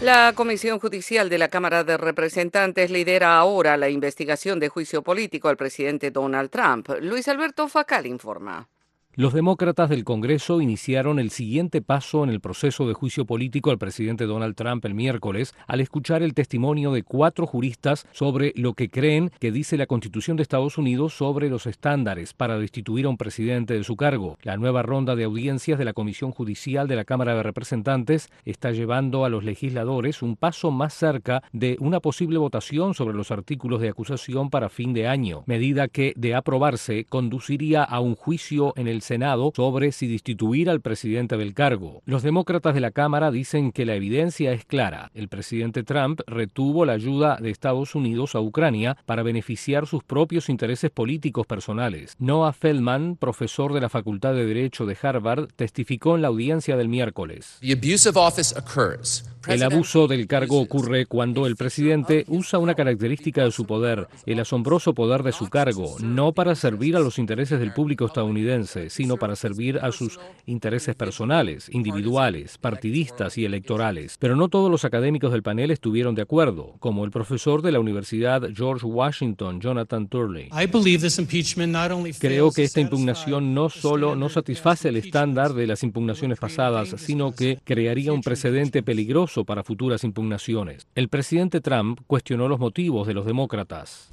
La 0.00 0.32
Comisión 0.34 0.78
Judicial 0.78 1.28
de 1.28 1.38
la 1.38 1.48
Cámara 1.48 1.82
de 1.84 1.96
Representantes 1.96 2.90
lidera 2.90 3.36
ahora 3.36 3.76
la 3.76 3.88
investigación 3.88 4.60
de 4.60 4.68
juicio 4.68 5.02
político 5.02 5.48
al 5.48 5.56
presidente 5.56 6.10
Donald 6.10 6.50
Trump. 6.50 6.88
Luis 7.00 7.26
Alberto 7.28 7.68
Facal 7.68 8.06
informa. 8.06 8.68
Los 9.18 9.32
demócratas 9.32 9.90
del 9.90 10.04
Congreso 10.04 10.60
iniciaron 10.60 11.18
el 11.18 11.30
siguiente 11.30 11.82
paso 11.82 12.22
en 12.22 12.30
el 12.30 12.38
proceso 12.38 12.86
de 12.86 12.94
juicio 12.94 13.24
político 13.24 13.72
al 13.72 13.78
presidente 13.78 14.26
Donald 14.26 14.54
Trump 14.54 14.84
el 14.84 14.94
miércoles 14.94 15.56
al 15.66 15.80
escuchar 15.80 16.22
el 16.22 16.34
testimonio 16.34 16.92
de 16.92 17.02
cuatro 17.02 17.44
juristas 17.44 18.06
sobre 18.12 18.52
lo 18.54 18.74
que 18.74 18.88
creen 18.88 19.32
que 19.40 19.50
dice 19.50 19.76
la 19.76 19.88
Constitución 19.88 20.36
de 20.36 20.44
Estados 20.44 20.78
Unidos 20.78 21.14
sobre 21.14 21.50
los 21.50 21.66
estándares 21.66 22.32
para 22.32 22.60
destituir 22.60 23.06
a 23.06 23.08
un 23.08 23.16
presidente 23.16 23.74
de 23.74 23.82
su 23.82 23.96
cargo. 23.96 24.38
La 24.42 24.56
nueva 24.56 24.82
ronda 24.82 25.16
de 25.16 25.24
audiencias 25.24 25.80
de 25.80 25.84
la 25.84 25.94
Comisión 25.94 26.30
Judicial 26.30 26.86
de 26.86 26.94
la 26.94 27.04
Cámara 27.04 27.34
de 27.34 27.42
Representantes 27.42 28.30
está 28.44 28.70
llevando 28.70 29.24
a 29.24 29.30
los 29.30 29.42
legisladores 29.42 30.22
un 30.22 30.36
paso 30.36 30.70
más 30.70 30.94
cerca 30.94 31.42
de 31.52 31.76
una 31.80 31.98
posible 31.98 32.38
votación 32.38 32.94
sobre 32.94 33.16
los 33.16 33.32
artículos 33.32 33.80
de 33.80 33.88
acusación 33.88 34.48
para 34.48 34.68
fin 34.68 34.92
de 34.92 35.08
año, 35.08 35.42
medida 35.46 35.88
que, 35.88 36.12
de 36.14 36.36
aprobarse, 36.36 37.04
conduciría 37.04 37.82
a 37.82 37.98
un 37.98 38.14
juicio 38.14 38.74
en 38.76 38.86
el 38.86 39.02
Senado 39.08 39.52
sobre 39.56 39.90
si 39.90 40.06
destituir 40.06 40.68
al 40.68 40.82
presidente 40.82 41.38
del 41.38 41.54
cargo. 41.54 42.02
Los 42.04 42.22
demócratas 42.22 42.74
de 42.74 42.80
la 42.80 42.90
Cámara 42.90 43.30
dicen 43.30 43.72
que 43.72 43.86
la 43.86 43.94
evidencia 43.94 44.52
es 44.52 44.66
clara. 44.66 45.10
El 45.14 45.28
presidente 45.28 45.82
Trump 45.82 46.20
retuvo 46.26 46.84
la 46.84 46.92
ayuda 46.92 47.38
de 47.40 47.48
Estados 47.48 47.94
Unidos 47.94 48.34
a 48.34 48.40
Ucrania 48.40 48.98
para 49.06 49.22
beneficiar 49.22 49.86
sus 49.86 50.04
propios 50.04 50.50
intereses 50.50 50.90
políticos 50.90 51.46
personales. 51.46 52.16
Noah 52.18 52.52
Feldman, 52.52 53.16
profesor 53.16 53.72
de 53.72 53.80
la 53.80 53.88
Facultad 53.88 54.34
de 54.34 54.44
Derecho 54.44 54.84
de 54.84 54.98
Harvard, 55.00 55.48
testificó 55.56 56.16
en 56.16 56.22
la 56.22 56.28
audiencia 56.28 56.76
del 56.76 56.88
miércoles. 56.88 57.58
El 59.46 59.62
abuso 59.62 60.08
del 60.08 60.26
cargo 60.26 60.60
ocurre 60.60 61.06
cuando 61.06 61.46
el 61.46 61.56
presidente 61.56 62.24
usa 62.28 62.58
una 62.58 62.74
característica 62.74 63.44
de 63.44 63.50
su 63.50 63.64
poder, 63.64 64.08
el 64.26 64.40
asombroso 64.40 64.92
poder 64.92 65.22
de 65.22 65.32
su 65.32 65.48
cargo, 65.48 65.96
no 66.00 66.32
para 66.32 66.54
servir 66.54 66.96
a 66.96 67.00
los 67.00 67.18
intereses 67.18 67.58
del 67.58 67.72
público 67.72 68.04
estadounidense, 68.04 68.90
sino 68.98 69.16
para 69.16 69.36
servir 69.36 69.78
a 69.80 69.92
sus 69.92 70.18
intereses 70.44 70.96
personales, 70.96 71.70
individuales, 71.72 72.58
partidistas 72.58 73.38
y 73.38 73.44
electorales. 73.44 74.16
Pero 74.18 74.34
no 74.34 74.48
todos 74.48 74.68
los 74.72 74.84
académicos 74.84 75.30
del 75.30 75.44
panel 75.44 75.70
estuvieron 75.70 76.16
de 76.16 76.22
acuerdo, 76.22 76.74
como 76.80 77.04
el 77.04 77.12
profesor 77.12 77.62
de 77.62 77.70
la 77.70 77.78
Universidad 77.78 78.42
George 78.52 78.84
Washington, 78.84 79.60
Jonathan 79.60 80.08
Turley. 80.08 80.48
Creo 82.18 82.50
que 82.50 82.64
esta 82.64 82.80
impugnación 82.80 83.54
no 83.54 83.70
solo 83.70 84.16
no 84.16 84.28
satisface 84.28 84.88
el 84.88 84.96
estándar 84.96 85.54
de 85.54 85.68
las 85.68 85.84
impugnaciones 85.84 86.40
pasadas, 86.40 86.96
sino 86.98 87.30
que 87.30 87.60
crearía 87.62 88.12
un 88.12 88.22
precedente 88.22 88.82
peligroso 88.82 89.44
para 89.44 89.62
futuras 89.62 90.02
impugnaciones. 90.02 90.88
El 90.96 91.08
presidente 91.08 91.60
Trump 91.60 92.00
cuestionó 92.08 92.48
los 92.48 92.58
motivos 92.58 93.06
de 93.06 93.14
los 93.14 93.26
demócratas. 93.26 94.10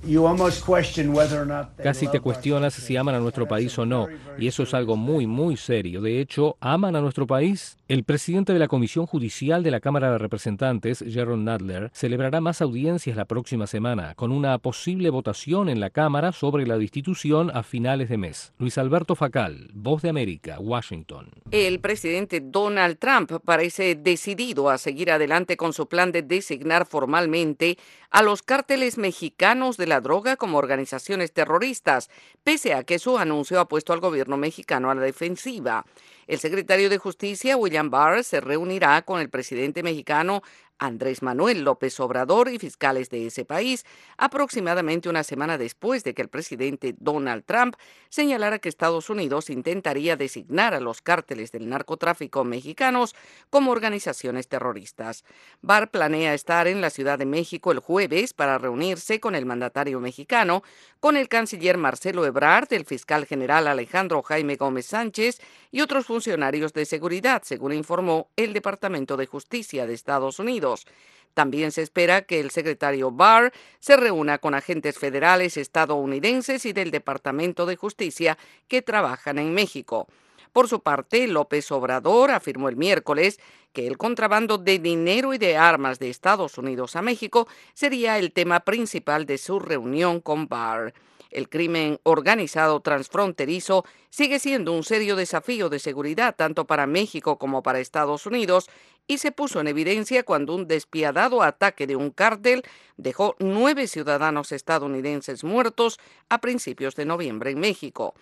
Casi 1.81 2.07
te 2.07 2.19
cuestionas 2.19 2.75
si 2.75 2.95
aman 2.95 3.15
a 3.15 3.19
nuestro 3.19 3.47
país 3.47 3.75
o 3.79 3.85
no, 3.87 4.07
y 4.37 4.47
eso 4.47 4.64
es 4.65 4.73
algo 4.73 4.97
muy, 4.97 5.25
muy 5.25 5.55
serio. 5.55 6.01
De 6.01 6.19
hecho, 6.19 6.57
¿aman 6.59 6.95
a 6.95 7.01
nuestro 7.01 7.25
país? 7.25 7.77
El 7.87 8.03
presidente 8.03 8.51
de 8.51 8.57
la 8.57 8.67
Comisión 8.67 9.05
Judicial 9.05 9.61
de 9.61 9.69
la 9.69 9.79
Cámara 9.79 10.11
de 10.11 10.17
Representantes, 10.17 11.05
Jerome 11.07 11.43
Nadler, 11.43 11.91
celebrará 11.93 12.41
más 12.41 12.63
audiencias 12.63 13.15
la 13.15 13.25
próxima 13.25 13.67
semana, 13.67 14.15
con 14.15 14.31
una 14.31 14.57
posible 14.57 15.11
votación 15.11 15.69
en 15.69 15.79
la 15.79 15.91
Cámara 15.91 16.31
sobre 16.31 16.65
la 16.65 16.79
destitución 16.79 17.51
a 17.53 17.61
finales 17.61 18.09
de 18.09 18.17
mes. 18.17 18.53
Luis 18.57 18.79
Alberto 18.79 19.13
Facal, 19.13 19.69
Voz 19.75 20.01
de 20.01 20.09
América, 20.09 20.59
Washington. 20.59 21.29
El 21.51 21.79
presidente 21.79 22.41
Donald 22.41 22.97
Trump 22.97 23.31
parece 23.45 23.93
decidido 23.93 24.71
a 24.71 24.79
seguir 24.79 25.11
adelante 25.11 25.55
con 25.55 25.71
su 25.71 25.87
plan 25.87 26.11
de 26.11 26.23
designar 26.23 26.87
formalmente 26.87 27.77
a 28.09 28.23
los 28.23 28.41
cárteles 28.41 28.97
mexicanos 28.97 29.77
de 29.77 29.85
la 29.85 30.01
droga 30.01 30.37
como 30.37 30.57
organizaciones 30.57 31.33
terroristas, 31.33 32.09
pese 32.43 32.73
a 32.73 32.83
que 32.83 32.97
su 32.97 33.19
anuncio 33.19 33.59
ha 33.59 33.67
puesto 33.67 33.93
al 33.93 33.99
gobierno 33.99 34.37
mexicano 34.37 34.89
a 34.89 34.95
la 34.95 35.01
defensiva. 35.01 35.85
El 36.27 36.39
secretario 36.39 36.89
de 36.89 36.97
Justicia, 36.97 37.55
William 37.55 37.91
Barr, 37.91 38.23
se 38.23 38.41
reunirá 38.41 39.01
con 39.03 39.21
el 39.21 39.29
presidente 39.29 39.83
mexicano 39.83 40.41
Andrés 40.77 41.21
Manuel 41.21 41.63
López 41.63 41.99
Obrador 41.99 42.49
y 42.49 42.59
fiscales 42.59 43.09
de 43.09 43.27
ese 43.27 43.45
país, 43.45 43.85
aproximadamente 44.17 45.09
una 45.09 45.23
semana 45.23 45.57
después 45.57 46.03
de 46.03 46.13
que 46.13 46.21
el 46.21 46.27
presidente 46.27 46.95
Donald 46.99 47.45
Trump 47.45 47.75
señalara 48.09 48.59
que 48.59 48.69
Estados 48.69 49.09
Unidos 49.09 49.49
intentaría 49.49 50.17
designar 50.17 50.73
a 50.73 50.79
los 50.79 51.01
cárteles 51.01 51.51
del 51.51 51.69
narcotráfico 51.69 52.43
mexicanos 52.43 53.15
como 53.49 53.71
organizaciones 53.71 54.47
terroristas. 54.47 55.23
Barr 55.61 55.89
planea 55.89 56.33
estar 56.33 56.67
en 56.67 56.81
la 56.81 56.89
Ciudad 56.89 57.19
de 57.19 57.25
México 57.25 57.71
el 57.71 57.79
jueves 57.79 58.33
para 58.33 58.57
reunirse 58.57 59.19
con 59.19 59.35
el 59.35 59.45
mandatario 59.45 59.99
mexicano, 59.99 60.63
con 60.99 61.15
el 61.15 61.29
canciller 61.29 61.77
Marcelo 61.77 62.25
Ebrard, 62.25 62.73
el 62.73 62.85
fiscal 62.85 63.25
general 63.25 63.67
Alejandro 63.67 64.21
Jaime 64.23 64.55
Gómez 64.55 64.87
Sánchez 64.87 65.39
y 65.75 65.81
otros 65.81 66.05
funcionarios 66.05 66.71
de 66.71 66.85
seguridad, 66.85 67.41
según 67.43 67.73
informó 67.73 68.29
el 68.37 68.53
Departamento 68.53 69.17
de 69.17 69.25
Justicia 69.25 69.85
de 69.85 69.93
Estados 69.93 70.39
Unidos. 70.39 70.87
También 71.33 71.73
se 71.73 71.81
espera 71.81 72.21
que 72.21 72.39
el 72.39 72.49
secretario 72.51 73.11
Barr 73.11 73.51
se 73.81 73.97
reúna 73.97 74.37
con 74.37 74.53
agentes 74.53 74.97
federales 74.97 75.57
estadounidenses 75.57 76.65
y 76.65 76.71
del 76.71 76.91
Departamento 76.91 77.65
de 77.65 77.75
Justicia 77.75 78.37
que 78.69 78.81
trabajan 78.81 79.37
en 79.37 79.53
México. 79.53 80.07
Por 80.53 80.69
su 80.69 80.79
parte, 80.79 81.27
López 81.27 81.69
Obrador 81.73 82.31
afirmó 82.31 82.69
el 82.69 82.77
miércoles 82.77 83.37
que 83.73 83.85
el 83.85 83.97
contrabando 83.97 84.57
de 84.57 84.79
dinero 84.79 85.33
y 85.33 85.37
de 85.39 85.57
armas 85.57 85.99
de 85.99 86.09
Estados 86.09 86.57
Unidos 86.57 86.95
a 86.95 87.01
México 87.01 87.49
sería 87.73 88.17
el 88.17 88.31
tema 88.31 88.61
principal 88.61 89.25
de 89.25 89.37
su 89.37 89.59
reunión 89.59 90.21
con 90.21 90.47
Barr. 90.47 90.93
El 91.35 91.49
crimen 91.49 91.99
organizado 92.03 92.79
transfronterizo 92.79 93.83
sigue 94.09 94.39
siendo 94.39 94.71
un 94.71 94.85
serio 94.85 95.17
desafío 95.17 95.67
de 95.67 95.79
seguridad 95.79 96.33
tanto 96.33 96.63
para 96.63 96.87
México 96.87 97.37
como 97.37 97.61
para 97.61 97.81
Estados 97.81 98.25
Unidos 98.25 98.69
y 99.05 99.17
se 99.17 99.33
puso 99.33 99.59
en 99.59 99.67
evidencia 99.67 100.23
cuando 100.23 100.55
un 100.55 100.65
despiadado 100.65 101.43
ataque 101.43 101.87
de 101.87 101.97
un 101.97 102.11
cártel 102.11 102.63
dejó 102.95 103.35
nueve 103.39 103.87
ciudadanos 103.87 104.53
estadounidenses 104.53 105.43
muertos 105.43 105.99
a 106.29 106.39
principios 106.39 106.95
de 106.95 107.03
noviembre 107.03 107.51
en 107.51 107.59
México. 107.59 108.15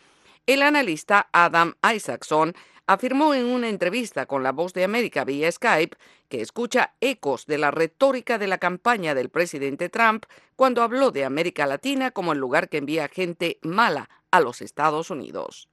El 0.48 0.64
analista 0.64 1.30
Adam 1.34 1.76
Isaacson 1.96 2.56
afirmó 2.88 3.34
en 3.34 3.46
una 3.46 3.70
entrevista 3.70 4.26
con 4.26 4.44
La 4.44 4.52
Voz 4.52 4.74
de 4.74 4.84
América 4.84 5.24
vía 5.24 5.52
Skype 5.52 5.98
que 6.28 6.42
escucha 6.42 6.94
ecos 7.00 7.46
de 7.46 7.58
la 7.58 7.72
retórica 7.72 8.38
de 8.38 8.48
la 8.48 8.58
campaña 8.58 9.16
del 9.16 9.30
presidente 9.30 9.90
Trump 9.90 10.26
cuando 10.56 10.82
habló 10.82 11.12
de 11.12 11.26
América 11.26 11.66
Latina 11.66 12.12
como 12.12 12.34
el 12.34 12.40
lugar 12.40 12.70
que 12.70 12.78
envía 12.78 13.08
gente 13.08 13.60
mala 13.62 14.10
a 14.32 14.40
los 14.40 14.62
Estados 14.62 15.10
Unidos. 15.10 15.70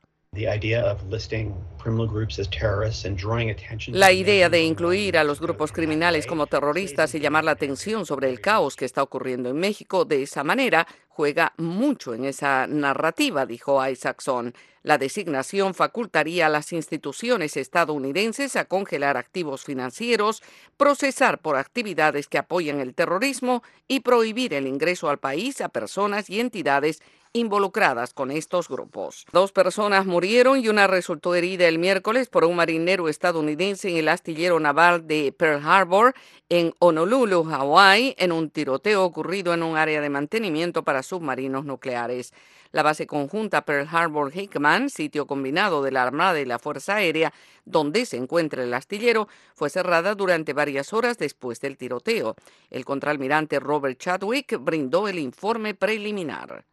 La 3.89 4.13
idea 4.13 4.49
de 4.49 4.63
incluir 4.63 5.19
a 5.19 5.25
los 5.25 5.41
grupos 5.41 5.73
criminales 5.73 6.25
como 6.29 6.47
terroristas 6.47 7.13
y 7.17 7.21
llamar 7.21 7.43
la 7.43 7.51
atención 7.51 8.07
sobre 8.07 8.29
el 8.29 8.41
caos 8.41 8.77
que 8.77 8.85
está 8.85 9.03
ocurriendo 9.03 9.49
en 9.49 9.57
México 9.57 10.05
de 10.05 10.23
esa 10.23 10.45
manera 10.45 10.87
juega 11.21 11.53
mucho 11.59 12.15
en 12.15 12.25
esa 12.25 12.67
narrativa, 12.67 13.45
dijo 13.45 13.87
Isaacson. 13.87 14.55
La 14.83 14.97
designación 14.97 15.75
facultaría 15.75 16.47
a 16.47 16.49
las 16.49 16.73
instituciones 16.73 17.59
estadounidenses 17.59 18.57
a 18.57 18.65
congelar 18.65 19.19
activos 19.19 19.63
financieros, 19.63 20.43
procesar 20.79 21.43
por 21.43 21.57
actividades 21.57 22.27
que 22.27 22.39
apoyan 22.39 22.81
el 22.81 22.95
terrorismo 22.95 23.63
y 23.87 24.01
prohibir 24.01 24.55
el 24.55 24.67
ingreso 24.67 25.11
al 25.11 25.19
país 25.19 25.61
a 25.61 25.69
personas 25.69 26.31
y 26.31 26.41
entidades 26.41 27.03
involucradas 27.33 28.13
con 28.13 28.31
estos 28.31 28.69
grupos. 28.69 29.25
Dos 29.33 29.53
personas 29.53 30.07
murieron 30.07 30.59
y 30.59 30.69
una 30.69 30.87
resultó 30.87 31.35
herida 31.35 31.69
el 31.69 31.79
miércoles 31.79 32.29
por 32.29 32.45
un 32.45 32.57
marinero 32.57 33.09
estadounidense 33.09 33.89
en 33.91 33.99
el 33.99 34.09
astillero 34.09 34.59
naval 34.59 35.07
de 35.07 35.33
Pearl 35.37 35.63
Harbor 35.65 36.15
en 36.49 36.75
Honolulu, 36.81 37.45
Hawái, 37.45 38.17
en 38.19 38.33
un 38.33 38.51
tiroteo 38.51 39.05
ocurrido 39.05 39.55
en 39.55 39.63
un 39.63 39.77
área 39.77 40.01
de 40.01 40.11
mantenimiento 40.11 40.83
para 40.83 41.03
submarinos 41.05 41.65
nucleares. 41.65 42.33
La 42.73 42.83
base 42.83 43.07
conjunta 43.07 43.65
Pearl 43.65 43.89
Harbor 43.91 44.33
Hickman, 44.35 44.91
sitio 44.91 45.27
combinado 45.27 45.83
de 45.83 45.91
la 45.91 46.03
Armada 46.03 46.41
y 46.41 46.45
la 46.45 46.59
Fuerza 46.59 46.97
Aérea, 46.97 47.33
donde 47.65 48.07
se 48.07 48.17
encuentra 48.17 48.63
el 48.63 48.75
astillero, 48.75 49.29
fue 49.55 49.71
cerrada 49.71 50.15
durante 50.15 50.53
varias 50.53 50.93
horas 50.93 51.19
después 51.19 51.61
del 51.61 51.77
tiroteo. 51.77 52.37
El 52.71 52.85
contraalmirante 52.85 53.59
Robert 53.59 53.99
Chadwick 53.99 54.57
brindó 54.61 55.09
el 55.09 55.19
informe 55.19 55.75
preliminar. 55.75 56.65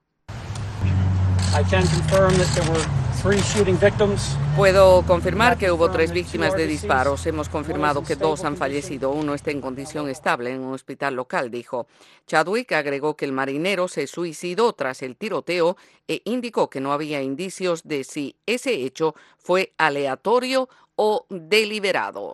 Puedo 4.56 5.02
confirmar 5.04 5.58
que 5.58 5.72
hubo 5.72 5.90
tres 5.90 6.12
víctimas 6.12 6.56
de 6.56 6.68
disparos. 6.68 7.26
Hemos 7.26 7.50
confirmado 7.50 8.04
que 8.04 8.16
dos 8.16 8.44
han 8.44 8.58
fallecido. 8.58 9.12
Uno 9.12 9.34
está 9.34 9.52
en 9.52 9.62
condición 9.62 10.08
estable 10.10 10.52
en 10.52 10.62
un 10.62 10.74
hospital 10.74 11.16
local, 11.16 11.50
dijo. 11.50 11.88
Chadwick 12.28 12.72
agregó 12.74 13.16
que 13.16 13.26
el 13.26 13.32
marinero 13.32 13.88
se 13.88 14.08
suicidó 14.08 14.74
tras 14.74 15.02
el 15.02 15.16
tiroteo 15.16 15.78
e 16.08 16.22
indicó 16.26 16.70
que 16.70 16.80
no 16.80 16.94
había 16.94 17.22
indicios 17.22 17.84
de 17.88 18.04
si 18.04 18.36
ese 18.46 18.74
hecho 18.74 19.16
fue 19.38 19.74
aleatorio 19.78 20.70
o 20.96 21.26
deliberado. 21.30 22.34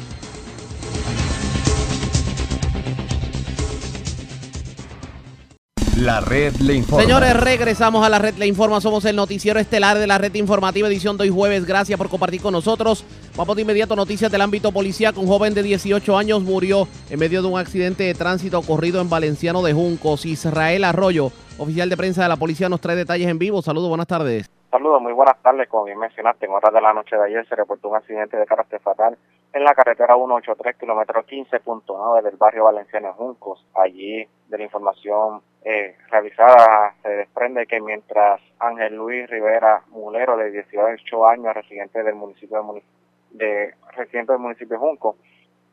La 6.03 6.19
red 6.19 6.55
le 6.55 6.73
informa. 6.73 7.03
Señores, 7.03 7.39
regresamos 7.39 8.03
a 8.03 8.09
la 8.09 8.17
red 8.17 8.33
Le 8.33 8.47
Informa. 8.47 8.81
Somos 8.81 9.05
el 9.05 9.15
noticiero 9.15 9.59
estelar 9.59 9.99
de 9.99 10.07
la 10.07 10.17
red 10.17 10.33
informativa 10.33 10.87
edición 10.87 11.15
de 11.15 11.25
hoy 11.25 11.29
jueves. 11.29 11.67
Gracias 11.67 11.95
por 11.95 12.09
compartir 12.09 12.41
con 12.41 12.53
nosotros. 12.53 13.05
Vamos 13.37 13.55
de 13.55 13.61
inmediato 13.61 13.95
noticias 13.95 14.31
del 14.31 14.41
ámbito 14.41 14.71
policial. 14.71 15.13
Un 15.17 15.27
joven 15.27 15.53
de 15.53 15.61
18 15.61 16.17
años 16.17 16.41
murió 16.41 16.87
en 17.11 17.19
medio 17.19 17.43
de 17.43 17.49
un 17.49 17.59
accidente 17.59 18.01
de 18.01 18.15
tránsito 18.15 18.57
ocurrido 18.57 18.99
en 18.99 19.11
Valenciano 19.11 19.61
de 19.61 19.73
Juncos. 19.73 20.25
Israel 20.25 20.85
Arroyo, 20.85 21.27
oficial 21.59 21.87
de 21.87 21.97
prensa 21.97 22.23
de 22.23 22.29
la 22.29 22.37
policía, 22.37 22.67
nos 22.67 22.81
trae 22.81 22.95
detalles 22.95 23.27
en 23.27 23.37
vivo. 23.37 23.61
Saludos, 23.61 23.89
buenas 23.89 24.07
tardes. 24.07 24.49
Saludos, 24.71 25.03
muy 25.03 25.13
buenas 25.13 25.39
tardes. 25.43 25.69
Como 25.69 25.83
bien 25.83 25.99
mencionaste, 25.99 26.47
en 26.47 26.51
horas 26.53 26.73
de 26.73 26.81
la 26.81 26.93
noche 26.93 27.15
de 27.15 27.25
ayer 27.25 27.47
se 27.47 27.55
reportó 27.55 27.89
un 27.89 27.97
accidente 27.97 28.37
de 28.37 28.47
carácter 28.47 28.81
fatal 28.81 29.15
en 29.53 29.63
la 29.63 29.75
carretera 29.75 30.15
183, 30.15 30.77
kilómetro 30.77 31.23
15.9 31.27 32.23
del 32.23 32.37
barrio 32.37 32.63
Valenciano 32.63 33.09
de 33.09 33.13
Juncos. 33.13 33.63
Allí, 33.75 34.25
de 34.47 34.57
la 34.57 34.63
información 34.63 35.43
eh, 35.63 35.95
realizada, 36.09 36.93
se 37.03 37.09
desprende 37.09 37.67
que 37.67 37.79
mientras 37.81 38.41
Ángel 38.59 38.95
Luis 38.95 39.29
Rivera 39.29 39.83
Mulero, 39.89 40.37
de 40.37 40.51
18 40.51 41.27
años, 41.27 41.53
residente 41.53 42.03
del 42.03 42.15
municipio 42.15 42.57
de, 42.57 42.63
Muni- 42.63 42.83
de 43.31 43.73
residente 43.95 44.31
del 44.33 44.41
municipio 44.41 44.77
de 44.77 44.79
Junco, 44.79 45.17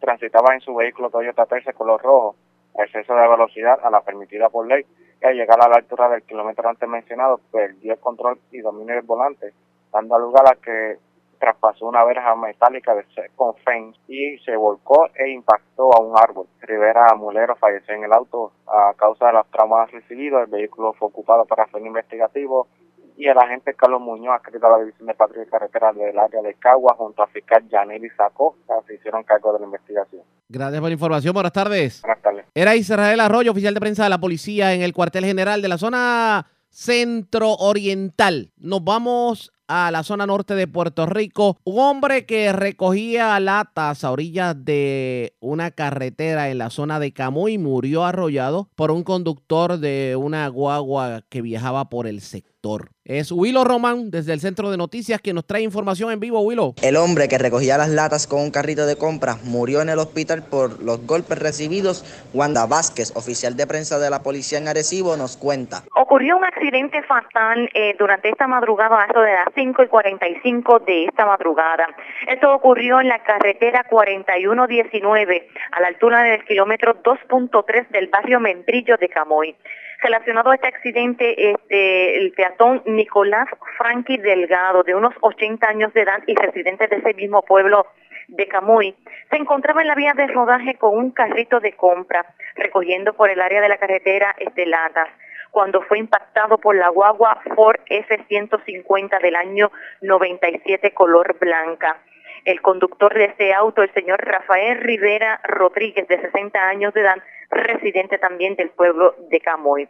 transitaba 0.01 0.55
en 0.55 0.61
su 0.61 0.75
vehículo 0.75 1.11
Toyota 1.11 1.47
Terce 1.47 1.73
color 1.73 2.03
rojo, 2.03 2.37
exceso 2.79 3.15
de 3.15 3.29
velocidad 3.29 3.79
a 3.83 3.91
la 3.91 4.03
permitida 4.03 4.49
por 4.51 4.67
ley 4.67 4.85
y 5.21 5.27
al 5.27 5.35
llegar 5.35 5.59
a 5.61 5.69
la 5.69 5.77
altura 5.77 6.09
del 6.09 6.23
kilómetro 6.23 6.69
antes 6.69 6.89
mencionado 6.89 7.41
perdió 7.51 7.95
el 7.95 7.99
control 7.99 8.39
y 8.53 8.61
dominio 8.61 8.95
del 8.95 9.05
volante, 9.05 9.53
dando 9.93 10.19
lugar 10.19 10.45
a 10.47 10.55
que 10.55 10.97
traspasó 11.41 11.87
una 11.87 12.05
verja 12.05 12.35
metálica 12.37 12.95
de 12.95 13.05
con 13.35 13.55
fence 13.57 13.99
y 14.07 14.39
se 14.39 14.55
volcó 14.55 15.09
e 15.15 15.31
impactó 15.31 15.93
a 15.95 16.01
un 16.01 16.17
árbol. 16.17 16.38
Rivera 16.69 17.15
Mulero 17.17 17.57
falleció 17.57 17.95
en 17.95 18.05
el 18.05 18.13
auto 18.13 18.53
a 18.67 18.93
causa 18.95 19.29
de 19.29 19.33
los 19.33 19.51
traumas 19.51 19.91
recibidos. 19.91 20.43
El 20.45 20.51
vehículo 20.51 20.93
fue 20.93 21.09
ocupado 21.09 21.47
para 21.47 21.67
fin 21.67 21.87
investigativo 21.87 22.69
y 23.17 23.27
el 23.27 23.37
agente 23.37 23.75
Carlos 23.75 24.01
Muñoz, 24.01 24.37
adscrito 24.37 24.67
a 24.67 24.71
la 24.71 24.79
División 24.79 25.09
de 25.09 25.15
Patrulla 25.15 25.43
y 25.43 25.51
Carretera 25.51 25.93
del 25.93 26.17
área 26.17 26.41
de 26.41 26.55
Cagua, 26.55 26.95
junto 26.97 27.23
a 27.23 27.27
fiscal 27.27 27.69
Yaneli 27.69 28.09
Sacó, 28.11 28.55
se 28.87 28.95
hicieron 28.95 29.25
cargo 29.25 29.53
de 29.55 29.59
la 29.59 29.65
investigación. 29.65 30.23
Gracias 30.49 30.81
por 30.81 30.89
la 30.89 30.93
información. 30.93 31.35
Buenas 31.35 31.53
tardes. 31.53 32.01
Buenas 32.03 32.23
tardes. 32.23 32.45
Era 32.55 32.77
Israel 32.77 33.19
Arroyo, 33.19 33.51
oficial 33.51 33.75
de 33.75 33.81
prensa 33.81 34.05
de 34.05 34.11
la 34.11 34.19
policía 34.19 34.73
en 34.73 34.83
el 34.83 34.93
cuartel 34.93 35.25
general 35.25 35.61
de 35.61 35.69
la 35.69 35.79
zona 35.79 36.47
centro 36.71 37.55
oriental. 37.55 38.53
Nos 38.57 38.85
vamos 38.85 39.53
a 39.69 39.91
la 39.91 40.03
zona 40.03 40.27
norte 40.27 40.55
de 40.55 40.67
Puerto 40.67 41.07
Rico. 41.07 41.59
Un 41.63 41.79
hombre 41.79 42.27
que 42.27 42.53
recogía 42.53 43.39
latas 43.39 44.03
a 44.03 44.11
orillas 44.11 44.57
de 44.65 45.37
una 45.41 45.71
carretera 45.71 46.51
en 46.51 46.59
la 46.59 46.71
zona 46.71 46.99
de 46.99 47.13
Camuy 47.13 47.59
murió 47.59 48.05
arrollado 48.05 48.71
por 48.75 48.91
un 48.91 49.05
conductor 49.05 49.79
de 49.79 50.17
una 50.17 50.49
guagua 50.49 51.23
que 51.29 51.43
viajaba 51.43 51.89
por 51.91 52.07
el 52.07 52.23
sector. 52.23 52.91
Es 53.09 53.33
Willow 53.33 53.65
Román 53.65 54.11
desde 54.11 54.35
el 54.35 54.41
Centro 54.41 54.71
de 54.71 54.77
Noticias 54.77 55.23
que 55.23 55.33
nos 55.33 55.47
trae 55.47 55.63
información 55.63 56.13
en 56.13 56.21
vivo, 56.21 56.43
Willow. 56.43 56.75
El 56.83 56.99
hombre 56.99 57.27
que 57.27 57.39
recogía 57.39 57.79
las 57.79 57.89
latas 57.89 58.27
con 58.27 58.43
un 58.43 58.51
carrito 58.51 58.85
de 58.85 58.97
compras 58.97 59.43
murió 59.45 59.81
en 59.81 59.89
el 59.89 59.99
hospital 59.99 60.43
por 60.43 60.83
los 60.83 61.07
golpes 61.07 61.39
recibidos. 61.39 62.05
Wanda 62.35 62.67
Vázquez, 62.67 63.17
oficial 63.17 63.57
de 63.57 63.67
prensa 63.67 63.99
de 63.99 64.11
la 64.11 64.23
policía 64.23 64.59
en 64.59 64.69
Arecibo, 64.69 65.17
nos 65.17 65.39
cuenta. 65.39 65.85
Ocurrió 65.97 66.37
un 66.37 66.45
accidente 66.45 67.03
fatal 67.05 67.71
eh, 67.73 67.97
durante 67.99 68.29
esta 68.29 68.47
madrugada, 68.47 69.01
a 69.01 69.07
eso 69.07 69.21
de 69.21 69.33
las 69.33 69.49
5 69.55 69.85
y 69.85 69.87
45 69.87 70.81
de 70.81 71.05
esta 71.07 71.25
madrugada. 71.25 71.87
Esto 72.27 72.53
ocurrió 72.53 73.01
en 73.01 73.09
la 73.09 73.23
carretera 73.23 73.87
4119, 73.89 75.49
a 75.73 75.81
la 75.81 75.87
altura 75.87 76.25
del 76.25 76.45
kilómetro 76.45 77.03
2.3 77.03 77.89
del 77.89 78.09
barrio 78.09 78.39
Membrillo 78.39 78.99
de 78.99 79.09
Camoy. 79.09 79.57
Relacionado 80.01 80.51
a 80.51 80.55
este 80.55 80.69
accidente, 80.69 81.51
este, 81.51 82.19
el 82.19 82.33
peatón 82.33 82.83
Nicolás 82.87 83.49
Frankie 83.77 84.19
Delgado, 84.19 84.85
de 84.85 84.95
unos 84.95 85.13
80 85.21 85.69
años 85.69 85.93
de 85.93 86.03
edad 86.03 86.23
y 86.29 86.37
residente 86.37 86.87
de 86.87 86.97
ese 86.97 87.15
mismo 87.15 87.43
pueblo 87.43 87.85
de 88.29 88.47
Camuy, 88.47 88.95
se 89.29 89.37
encontraba 89.37 89.83
en 89.83 89.89
la 89.89 89.97
vía 89.97 90.13
de 90.15 90.29
rodaje 90.29 90.77
con 90.77 90.97
un 90.97 91.11
carrito 91.11 91.59
de 91.59 91.73
compra, 91.73 92.27
recogiendo 92.55 93.15
por 93.15 93.29
el 93.29 93.41
área 93.41 93.61
de 93.61 93.69
la 93.69 93.79
carretera 93.79 94.37
este 94.39 94.67
latas, 94.67 95.09
cuando 95.51 95.83
fue 95.83 95.99
impactado 95.99 96.59
por 96.59 96.77
la 96.77 96.91
guagua 96.91 97.41
Ford 97.57 97.81
F-150 97.87 99.21
del 99.21 99.35
año 99.35 99.73
97 100.03 100.93
color 100.93 101.37
blanca. 101.41 101.99
El 102.45 102.63
conductor 102.63 103.13
de 103.15 103.25
ese 103.25 103.53
auto, 103.53 103.83
el 103.83 103.93
señor 103.95 104.25
Rafael 104.25 104.79
Rivera 104.79 105.41
Rodríguez, 105.43 106.07
de 106.07 106.21
60 106.21 106.69
años 106.69 106.95
de 106.95 107.01
edad, 107.01 107.17
residente 107.51 108.19
también 108.19 108.57
del 108.57 108.71
pueblo 108.71 109.15
de 109.31 109.41
Camoy. 109.41 109.89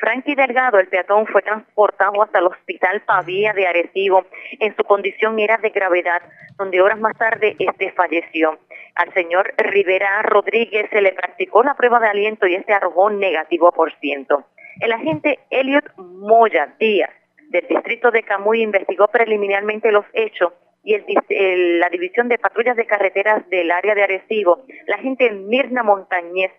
Frankie 0.00 0.36
Delgado, 0.36 0.78
el 0.78 0.88
peatón, 0.88 1.26
fue 1.26 1.42
transportado 1.42 2.22
hasta 2.22 2.38
el 2.38 2.46
hospital 2.46 3.02
Pavía 3.02 3.52
de 3.52 3.66
Arecibo. 3.66 4.26
En 4.60 4.74
su 4.76 4.84
condición 4.84 5.38
era 5.38 5.56
de 5.58 5.70
gravedad, 5.70 6.22
donde 6.56 6.80
horas 6.80 7.00
más 7.00 7.16
tarde 7.16 7.56
este 7.58 7.92
falleció. 7.92 8.58
Al 8.94 9.12
señor 9.12 9.52
Rivera 9.56 10.22
Rodríguez 10.22 10.88
se 10.90 11.00
le 11.00 11.12
practicó 11.12 11.62
la 11.62 11.74
prueba 11.74 12.00
de 12.00 12.08
aliento 12.08 12.46
y 12.46 12.54
este 12.54 12.72
arrojó 12.72 13.10
negativo 13.10 13.72
por 13.72 13.92
ciento. 13.98 14.44
El 14.80 14.92
agente 14.92 15.40
Elliot 15.50 15.84
Moya 15.96 16.74
Díaz, 16.78 17.10
del 17.50 17.66
distrito 17.66 18.10
de 18.10 18.22
Camuy, 18.22 18.62
investigó 18.62 19.08
preliminarmente 19.08 19.90
los 19.90 20.04
hechos 20.12 20.52
y 20.84 20.94
el, 20.94 21.80
la 21.80 21.88
División 21.90 22.28
de 22.28 22.38
Patrullas 22.38 22.76
de 22.76 22.86
Carreteras 22.86 23.48
del 23.50 23.70
área 23.70 23.94
de 23.94 24.04
Arecibo, 24.04 24.64
la 24.86 24.96
agente 24.96 25.30
Mirna 25.32 25.82
Montañez, 25.82 26.52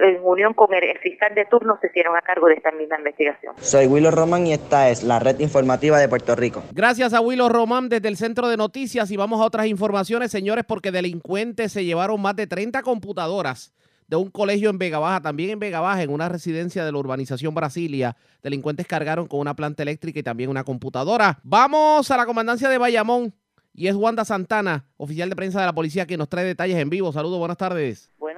en 0.00 0.20
unión 0.22 0.54
con 0.54 0.72
el 0.74 0.98
fiscal 0.98 1.34
de 1.34 1.44
turno 1.46 1.78
se 1.80 1.88
hicieron 1.88 2.16
a 2.16 2.20
cargo 2.20 2.46
de 2.48 2.54
esta 2.54 2.70
misma 2.72 2.98
investigación. 2.98 3.54
Soy 3.58 3.86
Willow 3.86 4.10
Román 4.10 4.46
y 4.46 4.52
esta 4.52 4.90
es 4.90 5.02
la 5.02 5.18
red 5.18 5.38
informativa 5.40 5.98
de 5.98 6.08
Puerto 6.08 6.34
Rico. 6.34 6.62
Gracias 6.72 7.14
a 7.14 7.20
Willow 7.20 7.48
Román 7.48 7.88
desde 7.88 8.08
el 8.08 8.16
Centro 8.16 8.48
de 8.48 8.56
Noticias 8.56 9.10
y 9.10 9.16
vamos 9.16 9.40
a 9.40 9.44
otras 9.44 9.66
informaciones, 9.66 10.30
señores, 10.30 10.64
porque 10.66 10.90
delincuentes 10.90 11.72
se 11.72 11.84
llevaron 11.84 12.20
más 12.20 12.36
de 12.36 12.46
30 12.46 12.82
computadoras 12.82 13.72
de 14.08 14.16
un 14.16 14.30
colegio 14.30 14.68
en 14.68 14.78
Vega 14.78 14.98
Baja, 14.98 15.22
también 15.22 15.50
en 15.50 15.58
Vega 15.58 15.80
Baja, 15.80 16.02
en 16.02 16.10
una 16.10 16.28
residencia 16.28 16.84
de 16.84 16.92
la 16.92 16.98
urbanización 16.98 17.54
Brasilia. 17.54 18.16
Delincuentes 18.42 18.86
cargaron 18.86 19.26
con 19.26 19.40
una 19.40 19.54
planta 19.54 19.82
eléctrica 19.82 20.20
y 20.20 20.22
también 20.22 20.50
una 20.50 20.64
computadora. 20.64 21.38
Vamos 21.42 22.10
a 22.10 22.16
la 22.16 22.26
comandancia 22.26 22.68
de 22.68 22.78
Bayamón. 22.78 23.34
Y 23.74 23.88
es 23.88 23.94
Wanda 23.94 24.26
Santana, 24.26 24.84
oficial 24.98 25.30
de 25.30 25.36
prensa 25.36 25.60
de 25.60 25.64
la 25.66 25.72
policía, 25.72 26.06
que 26.06 26.18
nos 26.18 26.28
trae 26.28 26.44
detalles 26.44 26.76
en 26.76 26.90
vivo. 26.90 27.10
Saludos, 27.10 27.38
buenas 27.38 27.56
tardes. 27.56 28.10
Bueno, 28.18 28.31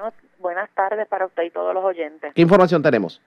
buenas 0.44 0.68
tardes 0.74 1.08
para 1.08 1.24
usted 1.24 1.44
y 1.44 1.50
todos 1.50 1.72
los 1.72 1.82
oyentes. 1.82 2.34
¿Qué 2.34 2.42
información 2.42 2.82
tenemos? 2.82 3.18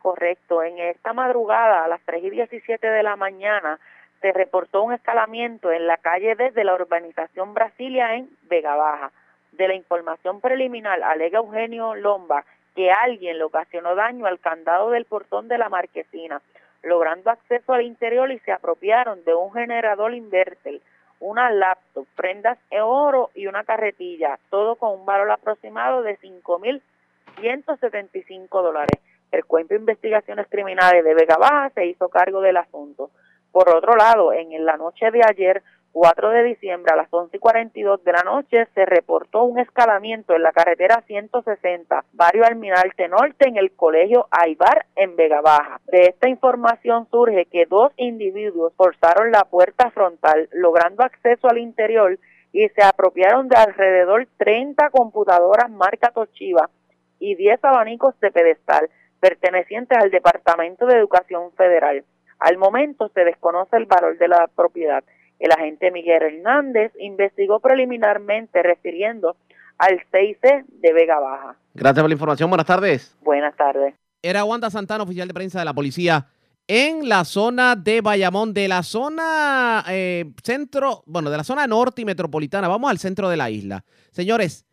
Correcto. 0.00 0.64
En 0.64 0.78
esta 0.78 1.12
madrugada, 1.12 1.84
a 1.84 1.88
las 1.88 2.00
3 2.04 2.24
y 2.24 2.30
17 2.30 2.84
de 2.88 3.02
la 3.04 3.14
mañana, 3.14 3.78
se 4.20 4.32
reportó 4.32 4.82
un 4.82 4.92
escalamiento 4.92 5.70
en 5.70 5.86
la 5.86 5.96
calle 5.96 6.34
desde 6.34 6.64
la 6.64 6.74
urbanización 6.74 7.54
Brasilia 7.54 8.16
en 8.16 8.28
Vega 8.48 8.74
Baja. 8.74 9.12
De 9.52 9.68
la 9.68 9.74
información 9.74 10.40
preliminar, 10.40 11.00
alega 11.04 11.38
Eugenio 11.38 11.94
Lomba 11.94 12.44
que 12.74 12.90
alguien 12.90 13.38
le 13.38 13.44
ocasionó 13.44 13.94
daño 13.94 14.26
al 14.26 14.40
candado 14.40 14.90
del 14.90 15.04
portón 15.04 15.46
de 15.46 15.56
la 15.58 15.68
marquesina, 15.68 16.42
logrando 16.82 17.30
acceso 17.30 17.74
al 17.74 17.82
interior 17.82 18.30
y 18.32 18.40
se 18.40 18.50
apropiaron 18.50 19.22
de 19.24 19.34
un 19.34 19.52
generador 19.52 20.14
inverter 20.14 20.80
una 21.20 21.50
laptop, 21.50 22.06
prendas 22.16 22.58
en 22.70 22.82
oro 22.82 23.30
y 23.34 23.46
una 23.46 23.62
carretilla, 23.64 24.38
todo 24.50 24.76
con 24.76 24.98
un 24.98 25.06
valor 25.06 25.30
aproximado 25.30 26.02
de 26.02 26.18
5.175 26.18 28.48
dólares. 28.50 28.98
El 29.30 29.44
Cuerpo 29.44 29.74
de 29.74 29.80
Investigaciones 29.80 30.46
Criminales 30.48 31.04
de 31.04 31.14
Vega 31.14 31.36
Baja 31.36 31.68
se 31.70 31.86
hizo 31.86 32.08
cargo 32.08 32.40
del 32.40 32.56
asunto. 32.56 33.10
Por 33.52 33.68
otro 33.68 33.94
lado, 33.96 34.32
en 34.32 34.64
la 34.64 34.76
noche 34.76 35.10
de 35.10 35.22
ayer, 35.22 35.62
4 35.92 36.30
de 36.30 36.44
diciembre 36.44 36.92
a 36.92 36.96
las 36.96 37.08
11 37.10 37.36
y 37.36 37.40
42 37.40 38.04
de 38.04 38.12
la 38.12 38.22
noche 38.22 38.66
se 38.74 38.86
reportó 38.86 39.44
un 39.44 39.58
escalamiento 39.58 40.34
en 40.34 40.42
la 40.42 40.52
carretera 40.52 41.02
160, 41.06 42.04
barrio 42.12 42.44
Almirante 42.44 43.08
Norte, 43.08 43.48
en 43.48 43.56
el 43.56 43.72
colegio 43.72 44.28
Aibar, 44.30 44.86
en 44.96 45.16
Vega 45.16 45.40
Baja. 45.40 45.80
De 45.86 46.02
esta 46.06 46.28
información 46.28 47.08
surge 47.10 47.46
que 47.46 47.66
dos 47.66 47.92
individuos 47.96 48.72
forzaron 48.76 49.32
la 49.32 49.44
puerta 49.44 49.90
frontal, 49.90 50.48
logrando 50.52 51.02
acceso 51.02 51.48
al 51.48 51.58
interior 51.58 52.18
y 52.52 52.68
se 52.68 52.82
apropiaron 52.82 53.48
de 53.48 53.56
alrededor 53.56 54.26
30 54.38 54.90
computadoras 54.90 55.70
marca 55.70 56.10
Toshiba 56.10 56.70
y 57.18 57.34
10 57.34 57.64
abanicos 57.64 58.18
de 58.20 58.30
pedestal 58.30 58.90
pertenecientes 59.20 59.98
al 59.98 60.10
Departamento 60.10 60.86
de 60.86 60.96
Educación 60.96 61.52
Federal. 61.52 62.04
Al 62.38 62.56
momento 62.56 63.10
se 63.10 63.24
desconoce 63.24 63.76
el 63.76 63.84
valor 63.84 64.16
de 64.16 64.28
la 64.28 64.48
propiedad. 64.48 65.04
El 65.40 65.52
agente 65.52 65.90
Miguel 65.90 66.22
Hernández 66.22 66.92
investigó 67.00 67.60
preliminarmente 67.60 68.62
refiriendo 68.62 69.36
al 69.78 69.98
6C 70.12 70.66
de 70.66 70.92
Vega 70.92 71.18
Baja. 71.18 71.56
Gracias 71.72 72.02
por 72.02 72.10
la 72.10 72.14
información. 72.14 72.50
Buenas 72.50 72.66
tardes. 72.66 73.16
Buenas 73.22 73.56
tardes. 73.56 73.94
Era 74.22 74.44
Wanda 74.44 74.68
Santana, 74.68 75.02
oficial 75.02 75.26
de 75.26 75.32
prensa 75.32 75.58
de 75.58 75.64
la 75.64 75.72
policía 75.72 76.26
en 76.68 77.08
la 77.08 77.24
zona 77.24 77.74
de 77.74 78.02
Bayamón, 78.02 78.52
de 78.52 78.68
la 78.68 78.82
zona 78.82 79.82
eh, 79.88 80.30
centro, 80.44 81.02
bueno, 81.06 81.30
de 81.30 81.38
la 81.38 81.44
zona 81.44 81.66
norte 81.66 82.02
y 82.02 82.04
metropolitana. 82.04 82.68
Vamos 82.68 82.90
al 82.90 82.98
centro 82.98 83.30
de 83.30 83.38
la 83.38 83.48
isla. 83.48 83.82
Señores, 84.10 84.66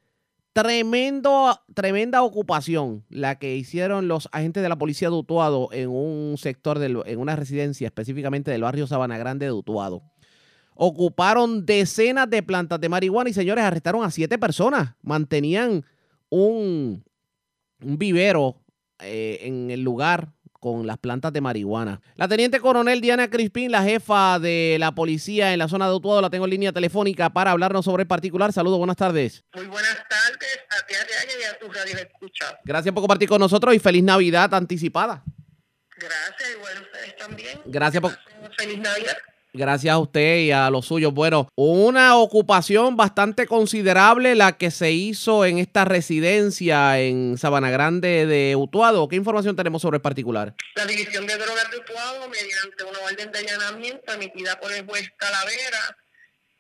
tremendo, 0.52 1.58
tremenda 1.76 2.24
ocupación 2.24 3.06
la 3.10 3.40
que 3.40 3.56
hicieron 3.56 4.10
los 4.10 4.28
agentes 4.34 4.62
de 4.62 4.70
la 4.70 4.76
policía 4.76 5.10
de 5.10 5.16
Utuado 5.16 5.70
en 5.72 5.90
un 5.90 6.38
sector, 6.38 6.78
del, 6.78 7.02
en 7.06 7.20
una 7.20 7.38
residencia 7.38 7.88
específicamente 7.88 8.52
del 8.52 8.64
barrio 8.64 8.86
Sabana 8.86 9.18
Grande 9.18 9.46
de 9.46 9.54
Utuado 9.54 10.04
ocuparon 10.78 11.66
decenas 11.66 12.30
de 12.30 12.44
plantas 12.44 12.80
de 12.80 12.90
marihuana 12.90 13.30
y 13.30 13.34
señores, 13.34 13.64
arrestaron 13.64 14.04
a 14.04 14.12
siete 14.12 14.38
personas. 14.38 14.94
Mantenían 15.02 15.84
un, 16.30 17.04
un 17.82 17.98
vivero 17.98 18.62
eh, 19.00 19.40
en 19.42 19.72
el 19.72 19.82
lugar 19.82 20.34
con 20.60 20.88
las 20.88 20.98
plantas 20.98 21.32
de 21.34 21.42
marihuana. 21.42 22.02
La 22.16 22.28
teniente 22.28 22.60
coronel 22.60 23.00
Diana 23.02 23.30
Crispín, 23.30 23.72
la 23.72 23.84
jefa 23.84 24.40
de 24.40 24.78
la 24.80 24.94
policía 24.94 25.54
en 25.54 25.60
la 25.60 25.68
zona 25.68 25.88
de 25.88 25.96
Utuado, 25.96 26.22
la 26.22 26.30
tengo 26.30 26.46
en 26.46 26.52
línea 26.52 26.72
telefónica 26.72 27.30
para 27.30 27.52
hablarnos 27.52 27.86
sobre 27.86 28.02
el 28.02 28.08
particular. 28.08 28.52
Saludos, 28.52 28.78
buenas 28.78 28.98
tardes. 28.98 29.44
Muy 29.56 29.68
buenas 29.68 29.98
tardes 30.10 30.60
a 30.70 30.86
ti, 30.86 30.94
a 30.94 31.42
y 31.42 31.44
a 31.44 31.60
tu 31.60 31.72
radio 31.72 31.98
escucha. 31.98 32.60
Gracias 32.64 32.94
por 32.94 33.02
compartir 33.02 33.30
con 33.30 33.40
nosotros 33.40 33.74
y 33.76 33.80
feliz 33.80 34.04
Navidad 34.04 34.54
anticipada. 34.54 35.24
Gracias, 35.96 36.52
igual 36.56 36.74
ustedes 36.82 37.16
también. 37.18 37.62
Gracias 37.66 38.02
por... 38.02 38.18
Feliz 38.58 38.80
Navidad. 38.80 39.18
Gracias 39.54 39.94
a 39.94 39.98
usted 39.98 40.38
y 40.40 40.52
a 40.52 40.70
los 40.70 40.86
suyos. 40.86 41.14
Bueno, 41.14 41.50
una 41.56 42.18
ocupación 42.18 42.96
bastante 42.96 43.48
considerable 43.48 44.36
la 44.36 44.58
que 44.58 44.72
se 44.72 44.92
hizo 44.92 45.46
en 45.46 45.58
esta 45.58 45.86
residencia 45.86 47.00
en 47.00 47.38
Sabana 47.38 47.70
Grande 47.70 48.26
de 48.26 48.56
Utuado. 48.56 49.08
¿Qué 49.08 49.16
información 49.16 49.56
tenemos 49.56 49.82
sobre 49.82 49.98
el 49.98 50.02
particular? 50.02 50.54
La 50.76 50.86
División 50.86 51.26
de 51.26 51.38
Drogas 51.38 51.72
de 51.72 51.78
Utuado, 51.78 52.30
mediante 52.30 52.84
una 52.84 53.00
orden 53.00 53.32
de 53.32 53.40
allanamiento 53.40 54.14
emitida 54.14 54.60
por 54.60 54.72
el 54.72 54.86
juez 54.86 55.10
Calavera, 55.18 55.98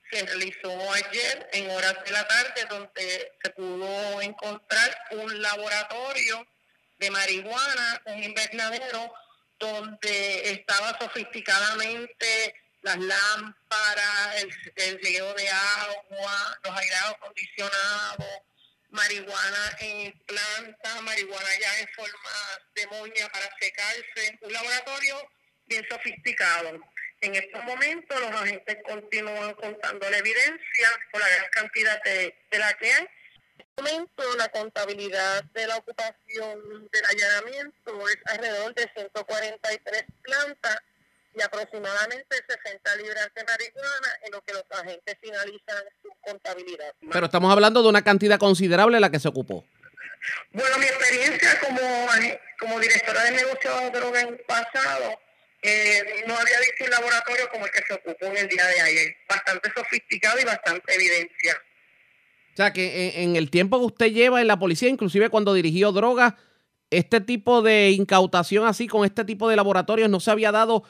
se 0.09 0.25
realizó 0.25 0.93
ayer 0.93 1.49
en 1.51 1.69
horas 1.69 1.95
de 2.05 2.11
la 2.11 2.27
tarde, 2.27 2.65
donde 2.69 3.31
se 3.43 3.49
pudo 3.51 4.21
encontrar 4.21 4.97
un 5.11 5.41
laboratorio 5.41 6.47
de 6.97 7.11
marihuana, 7.11 8.01
un 8.05 8.23
invernadero, 8.23 9.13
donde 9.59 10.51
estaba 10.51 10.97
sofisticadamente 10.99 12.53
las 12.87 12.99
lámparas, 12.99 14.35
el, 14.37 14.49
el 14.77 15.01
de 15.01 15.19
agua, 15.19 16.59
los 16.63 16.77
aires 16.77 17.01
acondicionados, 17.09 18.27
marihuana 18.91 19.75
en 19.79 20.17
planta, 20.19 21.01
marihuana 21.01 21.49
ya 21.59 21.79
en 21.79 21.87
forma 21.89 22.31
de 22.75 22.87
moña 22.87 23.27
para 23.27 23.49
secarse, 23.59 24.39
un 24.41 24.53
laboratorio 24.53 25.17
bien 25.65 25.85
sofisticado. 25.89 26.79
En 27.19 27.35
estos 27.35 27.61
momentos 27.65 28.21
los 28.21 28.31
agentes 28.41 28.77
continúan 28.85 29.53
contando 29.55 30.09
la 30.09 30.19
evidencia 30.19 30.89
por 31.11 31.19
la 31.19 31.27
gran 31.27 31.49
cantidad 31.51 32.01
de, 32.03 32.33
de 32.49 32.57
la 32.57 32.73
que 32.75 32.93
hay. 32.93 33.03
En 33.03 33.59
este 33.59 33.81
momento 33.81 34.35
la 34.37 34.47
contabilidad 34.49 35.43
de 35.43 35.67
la 35.67 35.75
ocupación 35.75 36.87
del 36.89 37.05
allanamiento 37.05 38.07
es 38.07 38.17
alrededor 38.27 38.73
de 38.75 38.89
143 38.95 40.05
plantas 40.21 40.79
y 41.37 41.41
aproximadamente 41.41 42.35
60 42.47 42.95
libras 42.95 43.29
de 43.35 43.43
marihuana 43.43 44.07
en 44.23 44.31
lo 44.31 44.41
que 44.41 44.53
los 44.53 44.63
agentes 44.71 45.17
finalizan 45.21 45.83
su 46.01 46.09
contabilidad. 46.21 46.93
Pero 47.11 47.25
estamos 47.25 47.51
hablando 47.51 47.83
de 47.83 47.89
una 47.89 48.03
cantidad 48.03 48.39
considerable 48.39 48.99
la 48.99 49.11
que 49.11 49.19
se 49.19 49.27
ocupó. 49.27 49.63
Bueno, 50.51 50.77
mi 50.79 50.85
experiencia 50.85 51.59
como, 51.59 51.79
como 52.59 52.79
directora 52.79 53.23
de 53.25 53.31
negocio 53.31 53.79
de 53.79 53.91
droga 53.91 54.21
en 54.21 54.27
el 54.29 54.39
pasado, 54.39 55.19
eh, 55.61 56.23
no 56.27 56.35
había 56.35 56.59
visto 56.59 56.83
un 56.85 56.89
laboratorio 56.89 57.49
como 57.51 57.65
el 57.65 57.71
que 57.71 57.83
se 57.87 57.93
ocupó 57.93 58.25
en 58.25 58.37
el 58.37 58.47
día 58.47 58.65
de 58.65 58.81
ayer. 58.81 59.15
Bastante 59.29 59.71
sofisticado 59.75 60.39
y 60.39 60.43
bastante 60.43 60.95
evidencia. 60.95 61.55
O 62.53 62.57
sea, 62.57 62.73
que 62.73 63.09
en, 63.09 63.29
en 63.29 63.35
el 63.35 63.51
tiempo 63.51 63.79
que 63.79 63.85
usted 63.85 64.07
lleva 64.07 64.41
en 64.41 64.47
la 64.47 64.57
policía, 64.57 64.89
inclusive 64.89 65.29
cuando 65.29 65.53
dirigió 65.53 65.91
drogas, 65.91 66.33
este 66.89 67.21
tipo 67.21 67.61
de 67.61 67.91
incautación 67.91 68.65
así 68.65 68.87
con 68.87 69.05
este 69.05 69.25
tipo 69.25 69.49
de 69.49 69.55
laboratorios 69.55 70.09
no 70.09 70.19
se 70.19 70.31
había 70.31 70.51
dado 70.51 70.83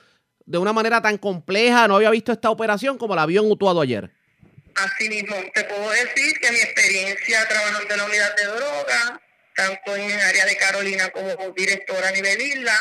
de 0.48 0.58
una 0.58 0.74
manera 0.74 1.02
tan 1.02 1.18
compleja, 1.18 1.88
no 1.88 1.98
había 1.98 2.10
visto 2.10 2.32
esta 2.32 2.50
operación 2.50 2.98
como 2.98 3.16
la 3.16 3.26
vio 3.26 3.44
en 3.44 3.52
Utuado 3.52 3.82
ayer. 3.82 4.10
Así 4.76 5.10
mismo, 5.10 5.36
te 5.54 5.64
puedo 5.66 5.90
decir 5.90 6.40
que 6.40 6.52
mi 6.52 6.58
experiencia 6.58 7.48
trabajando 7.48 7.94
en 7.94 7.98
la 7.98 8.06
unidad 8.06 8.36
de 8.36 8.46
droga, 8.46 9.22
tanto 9.56 9.96
en 9.96 10.10
el 10.10 10.22
área 10.22 10.46
de 10.46 10.56
Carolina 10.56 11.10
como 11.10 11.54
directora 11.54 12.08
a 12.08 12.12
nivel 12.12 12.42
isla, 12.42 12.74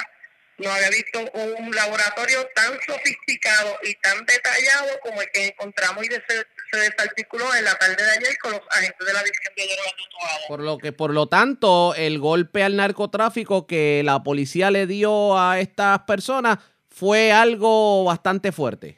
no 0.59 0.71
había 0.71 0.91
visto 0.91 1.19
un 1.59 1.75
laboratorio 1.75 2.47
tan 2.55 2.79
sofisticado 2.87 3.77
y 3.83 3.95
tan 3.97 4.25
detallado 4.25 5.01
como 5.03 5.21
el 5.21 5.29
que 5.33 5.49
encontramos 5.49 6.05
y 6.05 6.09
se, 6.09 6.47
desarticuló 6.73 7.53
en 7.55 7.64
la 7.64 7.75
tarde 7.75 7.97
de 7.97 8.11
ayer 8.11 8.39
con 8.39 8.53
los 8.53 8.61
agentes 8.71 9.07
de 9.07 9.12
la 9.12 9.23
División 9.23 9.55
de 9.57 9.64
Drogas. 9.64 10.41
Por 10.49 10.61
lo 10.61 10.79
que, 10.79 10.93
por 10.93 11.12
lo 11.12 11.27
tanto, 11.29 11.95
el 11.95 12.19
golpe 12.19 12.62
al 12.62 12.77
narcotráfico 12.77 13.67
que 13.67 14.03
la 14.05 14.23
policía 14.23 14.71
le 14.71 14.87
dio 14.87 15.39
a 15.39 15.59
estas 15.59 16.01
personas 16.01 16.59
fue 16.97 17.30
algo 17.30 18.05
bastante 18.05 18.53
fuerte. 18.53 18.97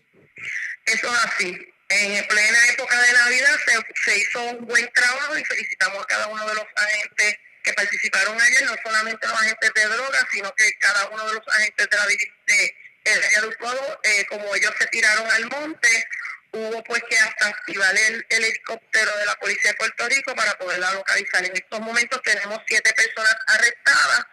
Eso 0.87 1.13
es 1.13 1.25
así. 1.25 1.59
En 1.89 2.29
plena 2.29 2.69
época 2.69 3.01
de 3.01 3.13
Navidad 3.13 3.59
se, 4.05 4.19
hizo 4.19 4.43
un 4.45 4.67
buen 4.67 4.89
trabajo 4.93 5.37
y 5.37 5.45
felicitamos 5.45 6.03
a 6.03 6.07
cada 6.07 6.29
uno 6.29 6.47
de 6.47 6.55
los 6.55 6.65
agentes 6.77 7.39
que 7.63 7.73
participaron 7.73 8.41
ayer, 8.41 8.65
no 8.67 8.77
solamente 8.85 9.27
los 9.27 9.41
agentes 9.41 9.73
de 9.75 9.87
drogas, 9.87 10.25
sino 10.31 10.55
que 10.55 10.73
cada 10.79 11.09
uno 11.09 11.27
de 11.27 11.35
los 11.35 11.49
agentes 11.49 11.89
de 11.91 11.97
la 11.97 12.07
de, 12.07 12.77
el 13.05 13.23
área 13.25 13.41
de 13.41 13.47
Utuado, 13.49 14.01
eh, 14.05 14.27
como 14.27 14.55
ellos 14.55 14.73
se 14.79 14.87
tiraron 14.87 15.29
al 15.31 15.47
monte, 15.47 16.07
hubo 16.53 16.85
pues 16.85 17.03
que 17.09 17.19
hasta 17.19 17.49
activar 17.49 17.97
el, 17.97 18.27
el, 18.29 18.45
helicóptero 18.45 19.17
de 19.17 19.27
la 19.27 19.35
Policía 19.37 19.73
de 19.73 19.77
Puerto 19.77 20.09
Rico 20.09 20.35
para 20.37 20.57
poderla 20.57 20.93
localizar. 20.93 21.45
En 21.45 21.57
estos 21.57 21.81
momentos 21.81 22.23
tenemos 22.23 22.61
siete 22.67 22.93
personas 22.93 23.37
arrestadas 23.47 24.27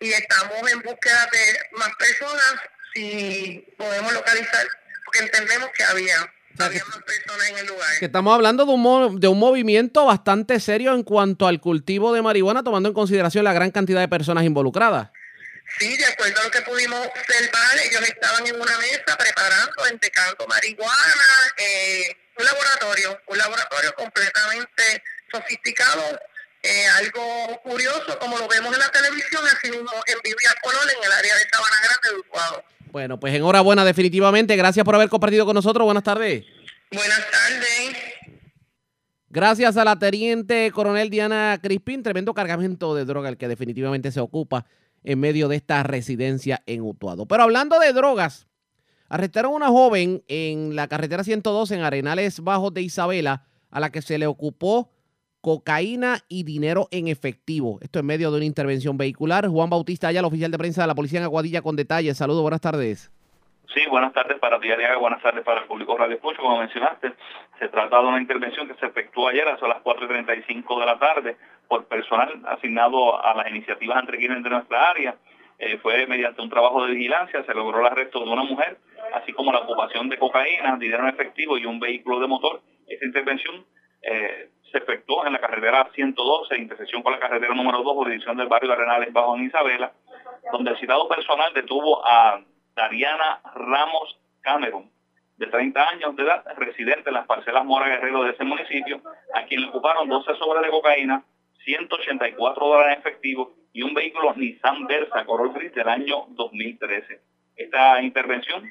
y 0.00 0.12
estamos 0.12 0.70
en 0.72 0.80
búsqueda 0.80 1.28
de 1.32 1.60
más 1.72 1.94
personas 1.96 2.54
si 2.94 3.66
podemos 3.76 4.12
localizar, 4.12 4.66
porque 5.04 5.20
entendemos 5.20 5.68
que 5.76 5.84
había, 5.84 6.14
había 6.58 6.84
más 6.84 6.98
personas 7.02 7.48
en 7.50 7.58
el 7.58 7.66
lugar. 7.66 7.98
Que 7.98 8.04
estamos 8.06 8.34
hablando 8.34 8.64
de 8.64 8.72
un, 8.72 8.80
mo- 8.80 9.18
de 9.18 9.28
un 9.28 9.38
movimiento 9.38 10.04
bastante 10.06 10.60
serio 10.60 10.94
en 10.94 11.02
cuanto 11.02 11.46
al 11.46 11.60
cultivo 11.60 12.12
de 12.14 12.22
marihuana, 12.22 12.62
tomando 12.62 12.88
en 12.88 12.94
consideración 12.94 13.44
la 13.44 13.52
gran 13.52 13.70
cantidad 13.70 14.00
de 14.00 14.08
personas 14.08 14.44
involucradas. 14.44 15.10
Sí, 15.78 15.96
de 15.96 16.04
acuerdo 16.06 16.40
a 16.40 16.44
lo 16.44 16.50
que 16.50 16.60
pudimos 16.62 17.00
observar, 17.06 17.78
ellos 17.84 18.02
estaban 18.02 18.46
en 18.46 18.54
una 18.60 18.78
mesa 18.78 19.16
preparando, 19.18 19.86
entecando 19.90 20.46
marihuana, 20.46 21.52
eh, 21.56 22.16
un 22.36 22.44
laboratorio, 22.44 23.20
un 23.28 23.38
laboratorio 23.38 23.94
completamente 23.94 25.02
sofisticado, 25.32 26.20
eh, 26.62 26.86
algo 26.98 27.60
curioso, 27.62 28.18
como 28.18 28.38
lo 28.38 28.46
vemos 28.46 28.72
en 28.74 28.80
la 28.80 28.90
televisión, 28.90 29.42
así 29.46 29.70
mismo 29.70 29.90
en 30.06 30.18
vivo 30.22 30.38
y 30.42 30.46
a 30.46 30.54
color 30.62 30.82
en 30.96 31.04
el 31.04 31.12
área 31.12 31.34
de 31.34 31.48
Sabana 31.50 31.76
Grande 31.82 32.08
de 32.10 32.14
Utuado. 32.20 32.64
Bueno, 32.94 33.18
pues 33.18 33.34
enhorabuena 33.34 33.84
definitivamente. 33.84 34.54
Gracias 34.54 34.84
por 34.84 34.94
haber 34.94 35.08
compartido 35.08 35.44
con 35.44 35.56
nosotros. 35.56 35.84
Buenas 35.84 36.04
tardes. 36.04 36.44
Buenas 36.92 37.18
tardes. 37.28 37.96
Gracias 39.28 39.76
a 39.76 39.84
la 39.84 39.98
teniente 39.98 40.70
coronel 40.70 41.10
Diana 41.10 41.58
Crispín, 41.60 42.04
tremendo 42.04 42.32
cargamento 42.34 42.94
de 42.94 43.04
droga 43.04 43.28
el 43.30 43.36
que 43.36 43.48
definitivamente 43.48 44.12
se 44.12 44.20
ocupa 44.20 44.66
en 45.02 45.18
medio 45.18 45.48
de 45.48 45.56
esta 45.56 45.82
residencia 45.82 46.62
en 46.66 46.82
Utuado. 46.82 47.26
Pero 47.26 47.42
hablando 47.42 47.80
de 47.80 47.92
drogas, 47.92 48.46
arrestaron 49.08 49.54
a 49.54 49.56
una 49.56 49.68
joven 49.70 50.22
en 50.28 50.76
la 50.76 50.86
carretera 50.86 51.24
112 51.24 51.74
en 51.74 51.80
Arenales 51.80 52.38
Bajos 52.38 52.72
de 52.74 52.82
Isabela 52.82 53.48
a 53.72 53.80
la 53.80 53.90
que 53.90 54.02
se 54.02 54.18
le 54.18 54.28
ocupó 54.28 54.93
cocaína 55.44 56.20
y 56.26 56.42
dinero 56.44 56.88
en 56.90 57.06
efectivo. 57.08 57.78
Esto 57.82 57.98
en 57.98 58.06
medio 58.06 58.30
de 58.30 58.38
una 58.38 58.46
intervención 58.46 58.96
vehicular. 58.96 59.46
Juan 59.46 59.68
Bautista 59.68 60.08
Ayala, 60.08 60.26
oficial 60.26 60.50
de 60.50 60.56
prensa 60.56 60.80
de 60.80 60.88
la 60.88 60.94
policía 60.94 61.18
en 61.18 61.26
Aguadilla 61.26 61.60
con 61.60 61.76
detalles. 61.76 62.16
Saludos, 62.16 62.40
buenas 62.40 62.62
tardes. 62.62 63.12
Sí, 63.74 63.82
buenas 63.90 64.14
tardes 64.14 64.38
para 64.38 64.58
ti, 64.58 64.70
Ariaga, 64.70 64.96
buenas 64.96 65.20
tardes 65.20 65.44
para 65.44 65.60
el 65.60 65.66
público 65.66 65.98
Radio 65.98 66.14
Escucho. 66.14 66.40
Como 66.40 66.60
mencionaste, 66.60 67.12
se 67.58 67.68
trata 67.68 68.00
de 68.00 68.06
una 68.06 68.22
intervención 68.22 68.66
que 68.66 68.74
se 68.76 68.86
efectuó 68.86 69.28
ayer 69.28 69.46
a 69.46 69.68
las 69.68 69.84
4.35 69.84 70.80
de 70.80 70.86
la 70.86 70.98
tarde 70.98 71.36
por 71.68 71.84
personal 71.88 72.40
asignado 72.46 73.22
a 73.22 73.34
las 73.34 73.46
iniciativas 73.50 73.98
antrequinas 73.98 74.42
de 74.42 74.48
nuestra 74.48 74.92
área. 74.92 75.16
Eh, 75.58 75.76
fue 75.82 76.06
mediante 76.06 76.40
un 76.40 76.48
trabajo 76.48 76.86
de 76.86 76.94
vigilancia, 76.94 77.44
se 77.44 77.52
logró 77.52 77.80
el 77.80 77.86
arresto 77.86 78.24
de 78.24 78.30
una 78.30 78.44
mujer, 78.44 78.78
así 79.12 79.34
como 79.34 79.52
la 79.52 79.58
ocupación 79.58 80.08
de 80.08 80.16
cocaína, 80.16 80.78
dinero 80.78 81.02
en 81.02 81.10
efectivo 81.10 81.58
y 81.58 81.66
un 81.66 81.78
vehículo 81.80 82.18
de 82.18 82.28
motor. 82.28 82.62
Esta 82.88 83.04
intervención 83.04 83.66
eh, 84.00 84.48
se 84.74 84.78
efectuó 84.78 85.24
en 85.24 85.32
la 85.32 85.40
carretera 85.40 85.88
112, 85.94 86.58
intersección 86.58 87.00
con 87.04 87.12
la 87.12 87.20
carretera 87.20 87.54
número 87.54 87.84
2, 87.84 87.94
jurisdicción 87.94 88.36
del 88.36 88.48
barrio 88.48 88.70
de 88.70 88.74
Arenales, 88.74 89.12
bajo 89.12 89.36
en 89.36 89.44
Isabela, 89.44 89.92
donde 90.50 90.72
el 90.72 90.78
citado 90.78 91.08
personal 91.08 91.54
detuvo 91.54 92.04
a 92.04 92.40
Dariana 92.74 93.40
Ramos 93.54 94.18
Cameron, 94.40 94.90
de 95.36 95.46
30 95.46 95.88
años 95.90 96.16
de 96.16 96.24
edad, 96.24 96.44
residente 96.56 97.10
en 97.10 97.14
las 97.14 97.26
parcelas 97.26 97.64
Mora 97.64 97.86
Guerrero 97.86 98.24
de 98.24 98.32
ese 98.32 98.42
municipio, 98.42 99.00
a 99.32 99.44
quien 99.44 99.60
le 99.60 99.68
ocuparon 99.68 100.08
12 100.08 100.34
sobres 100.34 100.64
de 100.64 100.70
cocaína, 100.70 101.22
184 101.64 102.66
dólares 102.66 102.96
en 102.96 103.00
efectivo 103.00 103.54
y 103.72 103.82
un 103.82 103.94
vehículo 103.94 104.34
Nissan 104.34 104.86
Versa 104.86 105.24
color 105.24 105.52
gris 105.54 105.72
del 105.72 105.88
año 105.88 106.26
2013. 106.30 107.20
Esta 107.56 108.02
intervención 108.02 108.64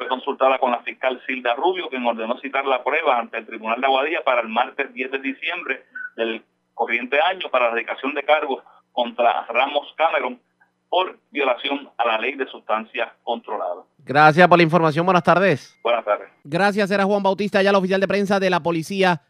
fue 0.00 0.08
consultada 0.08 0.58
con 0.58 0.70
la 0.70 0.78
fiscal 0.78 1.20
Silda 1.26 1.54
Rubio, 1.54 1.90
quien 1.90 2.06
ordenó 2.06 2.38
citar 2.40 2.64
la 2.64 2.82
prueba 2.82 3.18
ante 3.18 3.36
el 3.36 3.44
Tribunal 3.44 3.82
de 3.82 3.86
Aguadilla 3.86 4.24
para 4.24 4.40
el 4.40 4.48
martes 4.48 4.90
10 4.94 5.10
de 5.10 5.18
diciembre 5.18 5.84
del 6.16 6.42
corriente 6.72 7.20
año 7.20 7.50
para 7.50 7.68
la 7.68 7.74
dedicación 7.74 8.14
de 8.14 8.22
cargos 8.22 8.64
contra 8.92 9.44
Ramos 9.44 9.92
Cameron 9.98 10.40
por 10.88 11.18
violación 11.30 11.90
a 11.98 12.06
la 12.06 12.18
ley 12.18 12.34
de 12.34 12.46
sustancias 12.46 13.12
controladas. 13.22 13.84
Gracias 13.98 14.48
por 14.48 14.56
la 14.56 14.62
información. 14.62 15.04
Buenas 15.04 15.22
tardes. 15.22 15.78
Buenas 15.82 16.02
tardes. 16.06 16.30
Gracias, 16.44 16.90
era 16.90 17.04
Juan 17.04 17.22
Bautista, 17.22 17.60
ya 17.60 17.68
el 17.68 17.76
oficial 17.76 18.00
de 18.00 18.08
prensa 18.08 18.40
de 18.40 18.48
la 18.48 18.60
policía 18.60 19.20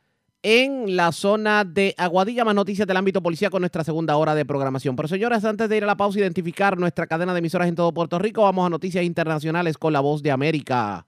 en 0.42 0.96
la 0.96 1.12
zona 1.12 1.64
de 1.64 1.94
Aguadilla. 1.96 2.44
Más 2.44 2.54
noticias 2.54 2.86
del 2.86 2.96
ámbito 2.96 3.22
policía 3.22 3.50
con 3.50 3.60
nuestra 3.60 3.84
segunda 3.84 4.16
hora 4.16 4.34
de 4.34 4.44
programación. 4.44 4.96
Pero 4.96 5.08
señores, 5.08 5.44
antes 5.44 5.68
de 5.68 5.76
ir 5.76 5.84
a 5.84 5.86
la 5.86 5.96
pausa, 5.96 6.18
identificar 6.18 6.78
nuestra 6.78 7.06
cadena 7.06 7.32
de 7.32 7.38
emisoras 7.38 7.68
en 7.68 7.74
todo 7.74 7.92
Puerto 7.92 8.18
Rico, 8.18 8.42
vamos 8.42 8.66
a 8.66 8.70
noticias 8.70 9.04
internacionales 9.04 9.78
con 9.78 9.92
la 9.92 10.00
voz 10.00 10.22
de 10.22 10.30
América. 10.30 11.06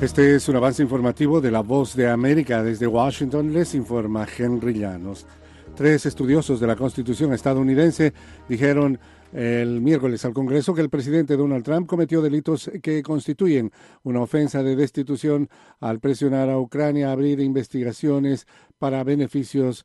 Este 0.00 0.34
es 0.34 0.46
un 0.50 0.56
avance 0.56 0.82
informativo 0.82 1.40
de 1.40 1.50
La 1.50 1.60
Voz 1.60 1.96
de 1.96 2.06
América. 2.10 2.62
Desde 2.62 2.86
Washington 2.86 3.54
les 3.54 3.74
informa 3.74 4.26
Henry 4.36 4.74
Llanos. 4.74 5.26
Tres 5.74 6.04
estudiosos 6.04 6.60
de 6.60 6.66
la 6.66 6.76
Constitución 6.76 7.32
estadounidense 7.32 8.12
dijeron 8.46 8.98
el 9.36 9.82
miércoles 9.82 10.24
al 10.24 10.32
Congreso 10.32 10.72
que 10.72 10.80
el 10.80 10.88
presidente 10.88 11.36
Donald 11.36 11.62
Trump 11.62 11.86
cometió 11.86 12.22
delitos 12.22 12.70
que 12.82 13.02
constituyen 13.02 13.70
una 14.02 14.22
ofensa 14.22 14.62
de 14.62 14.76
destitución 14.76 15.50
al 15.78 16.00
presionar 16.00 16.48
a 16.48 16.58
Ucrania 16.58 17.10
a 17.10 17.12
abrir 17.12 17.40
investigaciones 17.40 18.46
para 18.78 19.04
beneficios 19.04 19.84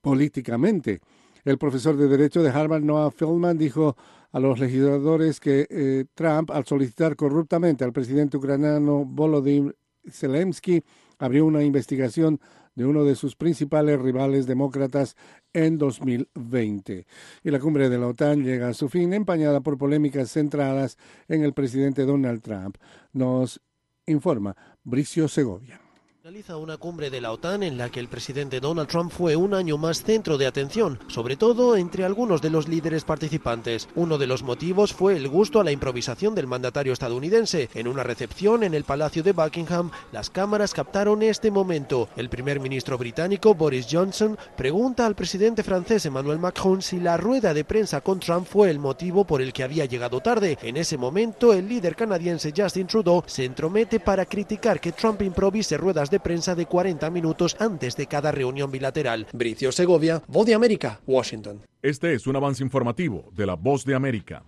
políticamente. 0.00 1.00
El 1.44 1.58
profesor 1.58 1.96
de 1.96 2.06
Derecho 2.06 2.44
de 2.44 2.50
Harvard, 2.50 2.84
Noah 2.84 3.10
Feldman, 3.10 3.58
dijo 3.58 3.96
a 4.30 4.38
los 4.38 4.60
legisladores 4.60 5.40
que 5.40 5.66
eh, 5.68 6.04
Trump, 6.14 6.52
al 6.52 6.64
solicitar 6.64 7.16
corruptamente 7.16 7.82
al 7.82 7.92
presidente 7.92 8.36
ucraniano 8.36 9.04
Volodymyr 9.04 9.74
Zelensky, 10.08 10.80
abrió 11.18 11.44
una 11.44 11.64
investigación 11.64 12.38
de 12.74 12.86
uno 12.86 13.04
de 13.04 13.14
sus 13.14 13.36
principales 13.36 14.00
rivales 14.00 14.46
demócratas 14.46 15.16
en 15.52 15.78
2020. 15.78 17.06
Y 17.42 17.50
la 17.50 17.60
cumbre 17.60 17.88
de 17.88 17.98
la 17.98 18.08
OTAN 18.08 18.42
llega 18.42 18.68
a 18.68 18.74
su 18.74 18.88
fin 18.88 19.12
empañada 19.12 19.60
por 19.60 19.78
polémicas 19.78 20.32
centradas 20.32 20.98
en 21.28 21.44
el 21.44 21.52
presidente 21.52 22.04
Donald 22.04 22.42
Trump. 22.42 22.76
Nos 23.12 23.60
informa 24.06 24.56
Bricio 24.82 25.28
Segovia. 25.28 25.83
Realiza 26.24 26.56
una 26.56 26.78
cumbre 26.78 27.10
de 27.10 27.20
la 27.20 27.32
OTAN 27.32 27.62
en 27.62 27.76
la 27.76 27.90
que 27.90 28.00
el 28.00 28.08
presidente 28.08 28.58
Donald 28.58 28.88
Trump 28.88 29.12
fue 29.12 29.36
un 29.36 29.52
año 29.52 29.76
más 29.76 30.02
centro 30.02 30.38
de 30.38 30.46
atención, 30.46 30.98
sobre 31.06 31.36
todo 31.36 31.76
entre 31.76 32.02
algunos 32.02 32.40
de 32.40 32.48
los 32.48 32.66
líderes 32.66 33.04
participantes. 33.04 33.90
Uno 33.94 34.16
de 34.16 34.26
los 34.26 34.42
motivos 34.42 34.94
fue 34.94 35.16
el 35.16 35.28
gusto 35.28 35.60
a 35.60 35.64
la 35.64 35.70
improvisación 35.70 36.34
del 36.34 36.46
mandatario 36.46 36.94
estadounidense. 36.94 37.68
En 37.74 37.88
una 37.88 38.04
recepción 38.04 38.62
en 38.62 38.72
el 38.72 38.84
Palacio 38.84 39.22
de 39.22 39.32
Buckingham, 39.32 39.90
las 40.12 40.30
cámaras 40.30 40.72
captaron 40.72 41.22
este 41.22 41.50
momento. 41.50 42.08
El 42.16 42.30
primer 42.30 42.58
ministro 42.58 42.96
británico, 42.96 43.54
Boris 43.54 43.86
Johnson, 43.90 44.38
pregunta 44.56 45.04
al 45.04 45.16
presidente 45.16 45.62
francés 45.62 46.06
Emmanuel 46.06 46.38
Macron 46.38 46.80
si 46.80 47.00
la 47.00 47.18
rueda 47.18 47.52
de 47.52 47.64
prensa 47.64 48.00
con 48.00 48.18
Trump 48.18 48.46
fue 48.46 48.70
el 48.70 48.78
motivo 48.78 49.26
por 49.26 49.42
el 49.42 49.52
que 49.52 49.62
había 49.62 49.84
llegado 49.84 50.20
tarde. 50.20 50.56
En 50.62 50.78
ese 50.78 50.96
momento, 50.96 51.52
el 51.52 51.68
líder 51.68 51.94
canadiense 51.94 52.54
Justin 52.56 52.86
Trudeau 52.86 53.22
se 53.26 53.44
entromete 53.44 54.00
para 54.00 54.24
criticar 54.24 54.80
que 54.80 54.92
Trump 54.92 55.20
improvise 55.20 55.76
ruedas 55.76 56.08
de 56.10 56.13
prensa 56.20 56.54
de 56.54 56.66
40 56.66 57.10
minutos 57.10 57.56
antes 57.58 57.96
de 57.96 58.06
cada 58.06 58.32
reunión 58.32 58.70
bilateral. 58.70 59.26
Bricio 59.32 59.72
Segovia, 59.72 60.22
Voz 60.28 60.46
de 60.46 60.54
América, 60.54 61.00
Washington. 61.06 61.60
Este 61.82 62.14
es 62.14 62.26
un 62.26 62.36
avance 62.36 62.62
informativo 62.62 63.30
de 63.32 63.46
la 63.46 63.54
Voz 63.54 63.84
de 63.84 63.94
América. 63.94 64.42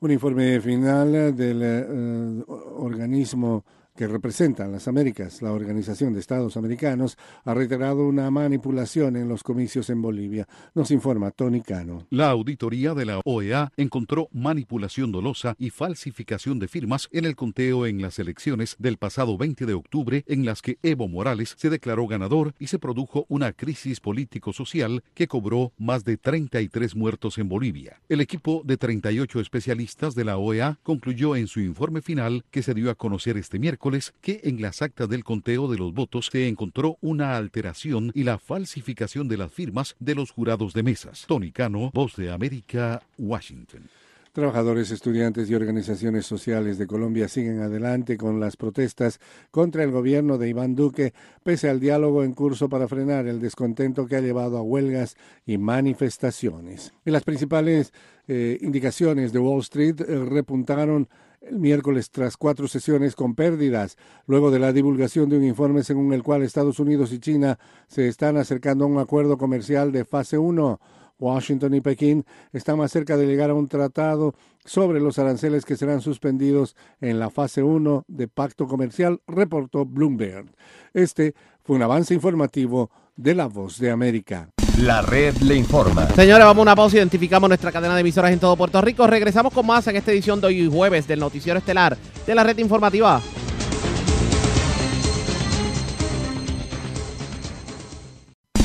Un 0.00 0.10
informe 0.10 0.60
final 0.60 1.34
del 1.34 1.60
eh, 1.62 2.44
organismo 2.76 3.64
que 3.96 4.06
representa 4.06 4.68
las 4.68 4.86
Américas, 4.88 5.42
la 5.42 5.52
Organización 5.52 6.12
de 6.12 6.20
Estados 6.20 6.56
Americanos, 6.56 7.16
ha 7.44 7.54
reiterado 7.54 8.06
una 8.06 8.30
manipulación 8.30 9.16
en 9.16 9.28
los 9.28 9.42
comicios 9.42 9.88
en 9.90 10.02
Bolivia. 10.02 10.46
Nos 10.74 10.90
informa 10.90 11.30
Tony 11.30 11.62
Cano. 11.62 12.06
La 12.10 12.30
auditoría 12.30 12.94
de 12.94 13.06
la 13.06 13.20
OEA 13.24 13.72
encontró 13.76 14.28
manipulación 14.32 15.10
dolosa 15.12 15.54
y 15.58 15.70
falsificación 15.70 16.58
de 16.58 16.68
firmas 16.68 17.08
en 17.10 17.24
el 17.24 17.34
conteo 17.34 17.86
en 17.86 18.02
las 18.02 18.18
elecciones 18.18 18.76
del 18.78 18.98
pasado 18.98 19.38
20 19.38 19.64
de 19.64 19.74
octubre 19.74 20.24
en 20.26 20.44
las 20.44 20.60
que 20.60 20.78
Evo 20.82 21.08
Morales 21.08 21.54
se 21.56 21.70
declaró 21.70 22.06
ganador 22.06 22.54
y 22.58 22.66
se 22.66 22.78
produjo 22.78 23.24
una 23.28 23.52
crisis 23.52 24.00
político-social 24.00 25.02
que 25.14 25.26
cobró 25.26 25.72
más 25.78 26.04
de 26.04 26.18
33 26.18 26.94
muertos 26.94 27.38
en 27.38 27.48
Bolivia. 27.48 28.00
El 28.10 28.20
equipo 28.20 28.62
de 28.64 28.76
38 28.76 29.40
especialistas 29.40 30.14
de 30.14 30.24
la 30.24 30.36
OEA 30.36 30.78
concluyó 30.82 31.34
en 31.34 31.46
su 31.46 31.60
informe 31.60 32.02
final 32.02 32.44
que 32.50 32.62
se 32.62 32.74
dio 32.74 32.90
a 32.90 32.94
conocer 32.94 33.38
este 33.38 33.58
miércoles 33.58 33.85
que 34.20 34.40
en 34.44 34.60
las 34.60 34.82
actas 34.82 35.08
del 35.08 35.22
conteo 35.22 35.68
de 35.68 35.78
los 35.78 35.94
votos 35.94 36.28
se 36.32 36.48
encontró 36.48 36.98
una 37.00 37.36
alteración 37.36 38.10
y 38.14 38.24
la 38.24 38.38
falsificación 38.38 39.28
de 39.28 39.36
las 39.36 39.52
firmas 39.52 39.94
de 40.00 40.14
los 40.14 40.30
jurados 40.32 40.72
de 40.72 40.82
mesas. 40.82 41.24
Tony 41.28 41.52
Cano, 41.52 41.90
Voz 41.94 42.16
de 42.16 42.32
América, 42.32 43.02
Washington. 43.16 43.88
Trabajadores, 44.32 44.90
estudiantes 44.90 45.48
y 45.48 45.54
organizaciones 45.54 46.26
sociales 46.26 46.76
de 46.76 46.86
Colombia 46.86 47.26
siguen 47.26 47.60
adelante 47.60 48.18
con 48.18 48.38
las 48.38 48.58
protestas 48.58 49.18
contra 49.50 49.82
el 49.82 49.90
gobierno 49.90 50.36
de 50.36 50.50
Iván 50.50 50.74
Duque, 50.74 51.14
pese 51.42 51.70
al 51.70 51.80
diálogo 51.80 52.22
en 52.22 52.34
curso 52.34 52.68
para 52.68 52.86
frenar 52.86 53.26
el 53.28 53.40
descontento 53.40 54.06
que 54.06 54.16
ha 54.16 54.20
llevado 54.20 54.58
a 54.58 54.62
huelgas 54.62 55.16
y 55.46 55.56
manifestaciones. 55.56 56.92
Y 57.06 57.12
las 57.12 57.24
principales 57.24 57.94
eh, 58.28 58.58
indicaciones 58.60 59.32
de 59.32 59.38
Wall 59.38 59.60
Street 59.60 60.02
eh, 60.02 60.24
repuntaron 60.26 61.08
el 61.48 61.58
miércoles 61.58 62.10
tras 62.10 62.36
cuatro 62.36 62.68
sesiones 62.68 63.14
con 63.14 63.34
pérdidas, 63.34 63.96
luego 64.26 64.50
de 64.50 64.58
la 64.58 64.72
divulgación 64.72 65.28
de 65.28 65.36
un 65.36 65.44
informe 65.44 65.82
según 65.82 66.12
el 66.12 66.22
cual 66.22 66.42
Estados 66.42 66.80
Unidos 66.80 67.12
y 67.12 67.18
China 67.18 67.58
se 67.88 68.08
están 68.08 68.36
acercando 68.36 68.84
a 68.84 68.88
un 68.88 68.98
acuerdo 68.98 69.38
comercial 69.38 69.92
de 69.92 70.04
fase 70.04 70.38
1. 70.38 70.80
Washington 71.18 71.74
y 71.74 71.80
Pekín 71.80 72.26
están 72.52 72.78
más 72.78 72.92
cerca 72.92 73.16
de 73.16 73.26
llegar 73.26 73.50
a 73.50 73.54
un 73.54 73.68
tratado 73.68 74.34
sobre 74.64 75.00
los 75.00 75.18
aranceles 75.18 75.64
que 75.64 75.76
serán 75.76 76.02
suspendidos 76.02 76.76
en 77.00 77.18
la 77.18 77.30
fase 77.30 77.62
1 77.62 78.04
de 78.06 78.28
pacto 78.28 78.66
comercial, 78.66 79.22
reportó 79.26 79.86
Bloomberg. 79.86 80.46
Este 80.92 81.34
fue 81.62 81.76
un 81.76 81.82
avance 81.82 82.12
informativo 82.12 82.90
de 83.16 83.34
La 83.34 83.46
Voz 83.46 83.78
de 83.78 83.90
América. 83.90 84.50
La 84.78 85.00
red 85.00 85.34
le 85.38 85.54
informa. 85.54 86.06
Señores, 86.10 86.44
vamos 86.44 86.60
a 86.60 86.62
una 86.62 86.76
pausa. 86.76 86.98
Identificamos 86.98 87.48
nuestra 87.48 87.72
cadena 87.72 87.94
de 87.94 88.02
emisoras 88.02 88.30
en 88.30 88.38
todo 88.38 88.56
Puerto 88.56 88.78
Rico. 88.82 89.06
Regresamos 89.06 89.52
con 89.52 89.64
más 89.66 89.86
en 89.86 89.96
esta 89.96 90.12
edición 90.12 90.38
de 90.38 90.48
hoy 90.48 90.68
jueves 90.70 91.08
del 91.08 91.18
Noticiero 91.18 91.58
Estelar 91.58 91.96
de 92.26 92.34
la 92.34 92.44
red 92.44 92.58
informativa. 92.58 93.22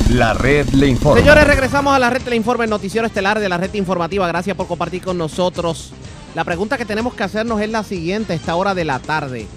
La 0.10 0.34
red 0.34 0.68
le 0.72 0.88
informa. 0.88 1.22
Señores, 1.22 1.48
regresamos 1.48 1.96
a 1.96 2.00
la 2.00 2.10
red 2.10 2.28
le 2.28 2.36
informa, 2.36 2.66
el 2.66 2.70
Noticiero 2.70 3.08
Estelar 3.08 3.40
de 3.40 3.48
la 3.48 3.58
red 3.58 3.74
informativa. 3.76 4.28
Gracias 4.28 4.58
por 4.58 4.68
compartir 4.68 5.02
con 5.02 5.18
nosotros. 5.18 5.94
La 6.36 6.44
pregunta 6.44 6.78
que 6.78 6.84
tenemos 6.86 7.14
que 7.14 7.24
hacernos 7.24 7.62
es 7.62 7.70
la 7.70 7.84
siguiente 7.84 8.34
a 8.34 8.36
esta 8.36 8.56
hora 8.56 8.76
de 8.76 8.84
la 8.84 9.00
tarde. 9.00 9.48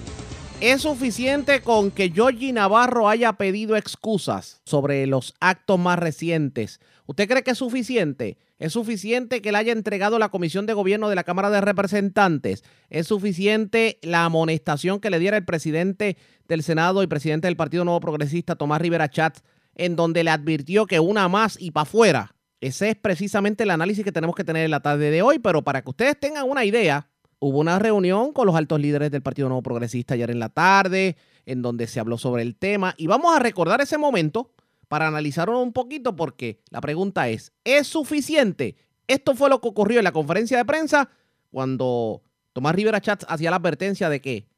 ¿Es 0.61 0.83
suficiente 0.83 1.61
con 1.61 1.91
que 1.91 2.11
Georgie 2.11 2.53
Navarro 2.53 3.09
haya 3.09 3.35
pedido 3.35 3.77
excusas 3.77 4.63
sobre 4.65 5.07
los 5.07 5.35
actos 5.41 5.79
más 5.79 5.99
recientes? 5.99 6.81
¿Usted 7.07 7.29
cree 7.29 7.43
que 7.43 7.51
es 7.51 7.59
suficiente? 7.59 8.39
¿Es 8.59 8.73
suficiente 8.73 9.43
que 9.43 9.53
le 9.53 9.59
haya 9.59 9.73
entregado 9.73 10.19
la 10.19 10.31
Comisión 10.31 10.65
de 10.65 10.73
Gobierno 10.73 11.09
de 11.09 11.17
la 11.17 11.25
Cámara 11.25 11.51
de 11.51 11.61
Representantes? 11.61 12.63
¿Es 12.89 13.09
suficiente 13.09 13.99
la 14.03 14.25
amonestación 14.25 15.01
que 15.01 15.11
le 15.11 15.19
diera 15.19 15.37
el 15.37 15.45
presidente 15.45 16.17
del 16.49 16.63
Senado 16.63 17.03
y 17.03 17.09
presidente 17.09 17.49
del 17.49 17.57
Partido 17.57 17.85
Nuevo 17.85 18.01
Progresista, 18.01 18.57
Tomás 18.57 18.81
Rivera 18.81 19.11
Chatz, 19.11 19.43
en 19.75 19.97
donde 19.97 20.25
le 20.25 20.31
advirtió 20.31 20.87
que 20.87 21.01
una 21.01 21.29
más 21.29 21.61
y 21.61 21.73
para 21.73 21.83
afuera? 21.83 22.37
Ese 22.61 22.91
es 22.91 22.97
precisamente 22.97 23.65
el 23.65 23.71
análisis 23.71 24.05
que 24.05 24.13
tenemos 24.13 24.35
que 24.37 24.45
tener 24.45 24.65
en 24.65 24.71
la 24.71 24.81
tarde 24.81 25.11
de 25.11 25.21
hoy, 25.21 25.41
pero 25.41 25.63
para 25.63 25.83
que 25.83 25.91
ustedes 25.91 26.19
tengan 26.19 26.49
una 26.49 26.65
idea, 26.65 27.11
hubo 27.45 27.59
una 27.59 27.79
reunión 27.79 28.33
con 28.33 28.47
los 28.47 28.57
altos 28.57 28.81
líderes 28.81 29.11
del 29.11 29.21
Partido 29.21 29.49
Nuevo 29.49 29.63
Progresista 29.63 30.15
ayer 30.15 30.31
en 30.31 30.39
la 30.39 30.49
tarde, 30.49 31.17
en 31.45 31.61
donde 31.61 31.87
se 31.87 32.01
habló 32.01 32.17
sobre 32.17 32.41
el 32.41 32.57
tema. 32.57 32.95
Y 32.97 33.07
vamos 33.07 33.37
a 33.37 33.39
recordar 33.39 33.83
ese 33.83 33.99
momento 33.99 34.51
para 34.89 35.09
analizarlo 35.09 35.61
un 35.61 35.75
poquito, 35.75 36.17
porque 36.17 36.63
la 36.71 36.81
pregunta 36.81 37.29
es: 37.29 37.53
¿es 37.63 37.87
suficiente? 37.87 38.77
Esto 39.07 39.35
fue 39.35 39.51
lo 39.51 39.61
que 39.61 39.69
ocurrió 39.69 39.99
en 39.99 40.05
la 40.05 40.13
conferencia 40.13 40.57
de 40.57 40.65
prensa 40.65 41.11
cuando 41.51 42.23
Tomás 42.55 42.75
Rivera 42.75 43.03
Chats 43.03 43.27
hacía 43.29 43.51
la 43.51 43.57
advertencia 43.57 44.09
de 44.09 44.23
que 44.23 44.49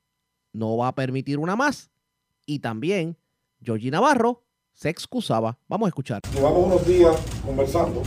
no 0.52 0.76
va 0.76 0.88
a 0.88 0.94
permitir 0.94 1.38
una 1.38 1.56
más. 1.56 1.90
Y 2.46 2.60
también 2.60 3.16
Georgie 3.60 3.90
Navarro 3.90 4.44
se 4.72 4.90
excusaba. 4.90 5.58
Vamos 5.66 5.86
a 5.86 5.88
escuchar. 5.88 6.20
Llevamos 6.32 6.66
unos 6.66 6.86
días 6.86 7.16
conversando 7.44 8.04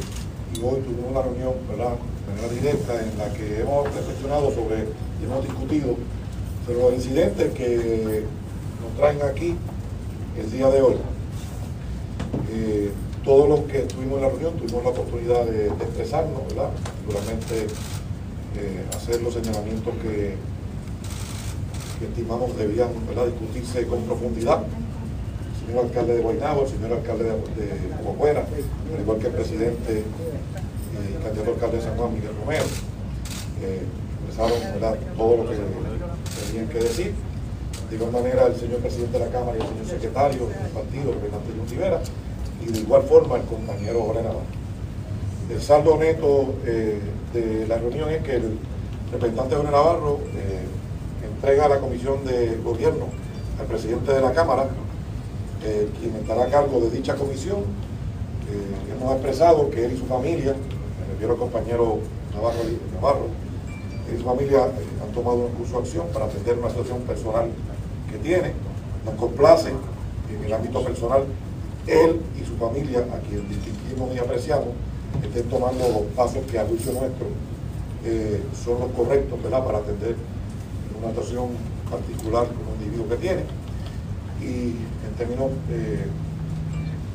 y 0.53 0.59
hoy 0.63 0.81
tuvimos 0.81 1.11
una 1.11 1.21
reunión, 1.21 1.53
¿verdad? 1.69 1.95
De 2.25 2.33
manera 2.33 2.53
directa 2.53 2.93
en 3.01 3.17
la 3.17 3.33
que 3.33 3.61
hemos 3.61 3.93
reflexionado 3.93 4.51
sobre 4.53 4.85
y 5.21 5.25
hemos 5.25 5.43
discutido 5.43 5.95
sobre 6.65 6.79
los 6.79 6.93
incidentes 6.93 7.53
que 7.53 8.23
nos 8.81 8.97
traen 8.97 9.21
aquí 9.21 9.55
el 10.37 10.51
día 10.51 10.69
de 10.69 10.81
hoy. 10.81 10.95
Eh, 12.51 12.91
todos 13.23 13.49
los 13.49 13.59
que 13.61 13.79
estuvimos 13.79 14.17
en 14.17 14.21
la 14.23 14.29
reunión 14.29 14.53
tuvimos 14.55 14.83
la 14.83 14.89
oportunidad 14.89 15.45
de, 15.45 15.67
expresarnos, 15.67 16.47
¿verdad? 16.47 16.69
Seguramente 17.05 17.67
eh, 18.57 18.85
hacer 18.95 19.21
los 19.21 19.33
señalamientos 19.33 19.93
que, 20.01 20.35
que 21.99 22.05
estimamos 22.05 22.57
debían 22.57 22.89
¿verdad? 23.07 23.25
discutirse 23.27 23.85
con 23.85 24.01
profundidad 24.03 24.63
señor 25.69 25.85
alcalde 25.85 26.15
de 26.15 26.21
Guaynabo, 26.21 26.61
el 26.63 26.67
señor 26.67 26.93
alcalde 26.93 27.23
de, 27.25 27.29
de 27.29 27.71
al 28.95 29.01
igual 29.01 29.19
que 29.19 29.27
el 29.27 29.33
presidente 29.33 30.03
y 30.93 31.15
el 31.15 31.23
candidato 31.23 31.51
alcalde 31.51 31.77
de 31.77 31.83
San 31.83 31.95
Juan, 31.95 32.13
Miguel 32.13 32.31
Romero, 32.41 32.65
eh, 33.61 33.81
expresaron 34.25 34.59
¿verdad? 34.73 34.97
todo 35.15 35.37
lo 35.37 35.49
que 35.49 35.57
tenían 36.47 36.67
que 36.69 36.79
decir. 36.79 37.13
De 37.89 37.95
igual 37.95 38.11
manera, 38.11 38.47
el 38.47 38.55
señor 38.55 38.79
presidente 38.79 39.19
de 39.19 39.25
la 39.25 39.31
Cámara 39.31 39.57
y 39.57 39.61
el 39.61 39.67
señor 39.67 39.85
secretario 39.85 40.47
del 40.47 40.71
partido, 40.73 41.11
representante 41.13 41.53
John 41.57 41.69
Rivera, 41.69 42.01
y 42.61 42.71
de 42.71 42.79
igual 42.79 43.03
forma 43.03 43.35
el 43.37 43.43
compañero 43.43 44.03
Jorge 44.03 44.23
Navarro. 44.23 44.59
El 45.51 45.61
saldo 45.61 45.97
neto 45.97 46.55
eh, 46.65 46.99
de 47.33 47.67
la 47.67 47.77
reunión 47.77 48.09
es 48.09 48.23
que 48.23 48.35
el 48.35 48.57
representante 49.11 49.55
Jorge 49.55 49.71
Navarro 49.71 50.19
eh, 50.35 50.65
entrega 51.25 51.65
a 51.65 51.69
la 51.69 51.79
Comisión 51.79 52.25
de 52.25 52.57
Gobierno 52.63 53.05
al 53.59 53.65
presidente 53.65 54.13
de 54.13 54.21
la 54.21 54.33
Cámara 54.33 54.67
eh, 55.63 55.89
quien 55.99 56.15
estará 56.15 56.43
a 56.45 56.49
cargo 56.49 56.79
de 56.81 56.89
dicha 56.89 57.15
comisión, 57.15 57.63
Eh, 58.49 58.95
hemos 58.95 59.13
expresado 59.13 59.69
que 59.69 59.85
él 59.85 59.93
y 59.93 59.97
su 59.97 60.07
familia, 60.07 60.55
me 60.55 61.13
refiero 61.13 61.33
al 61.33 61.39
compañero 61.39 61.99
Navarro, 62.33 62.57
Navarro 62.95 63.27
él 64.07 64.15
y 64.15 64.17
su 64.17 64.25
familia 64.25 64.65
eh, 64.65 65.03
han 65.05 65.13
tomado 65.13 65.45
un 65.45 65.53
curso 65.53 65.73
de 65.73 65.81
acción 65.85 66.07
para 66.11 66.25
atender 66.25 66.57
una 66.57 66.69
situación 66.69 67.01
personal 67.05 67.47
que 68.09 68.17
tiene. 68.17 68.53
Nos 69.05 69.13
complace 69.15 69.69
en 69.69 70.43
el 70.43 70.51
ámbito 70.51 70.83
personal 70.83 71.25
él 71.85 72.21
y 72.39 72.43
su 72.43 72.57
familia, 72.57 73.05
a 73.13 73.19
quien 73.21 73.47
distinguimos 73.47 74.15
y 74.15 74.17
apreciamos, 74.17 74.73
estén 75.21 75.47
tomando 75.47 75.83
los 75.87 76.05
pasos 76.15 76.41
que 76.49 76.57
a 76.57 76.65
juicio 76.65 76.91
nuestro 76.93 77.27
eh, 78.03 78.41
son 78.63 78.79
los 78.79 78.91
correctos 78.97 79.37
para 79.45 79.77
atender 79.77 80.15
una 80.97 81.09
situación 81.09 81.49
particular 81.93 82.47
como 82.47 82.73
individuo 82.81 83.07
que 83.09 83.17
tiene. 83.17 83.43
Y 84.41 84.73
términos 85.19 85.51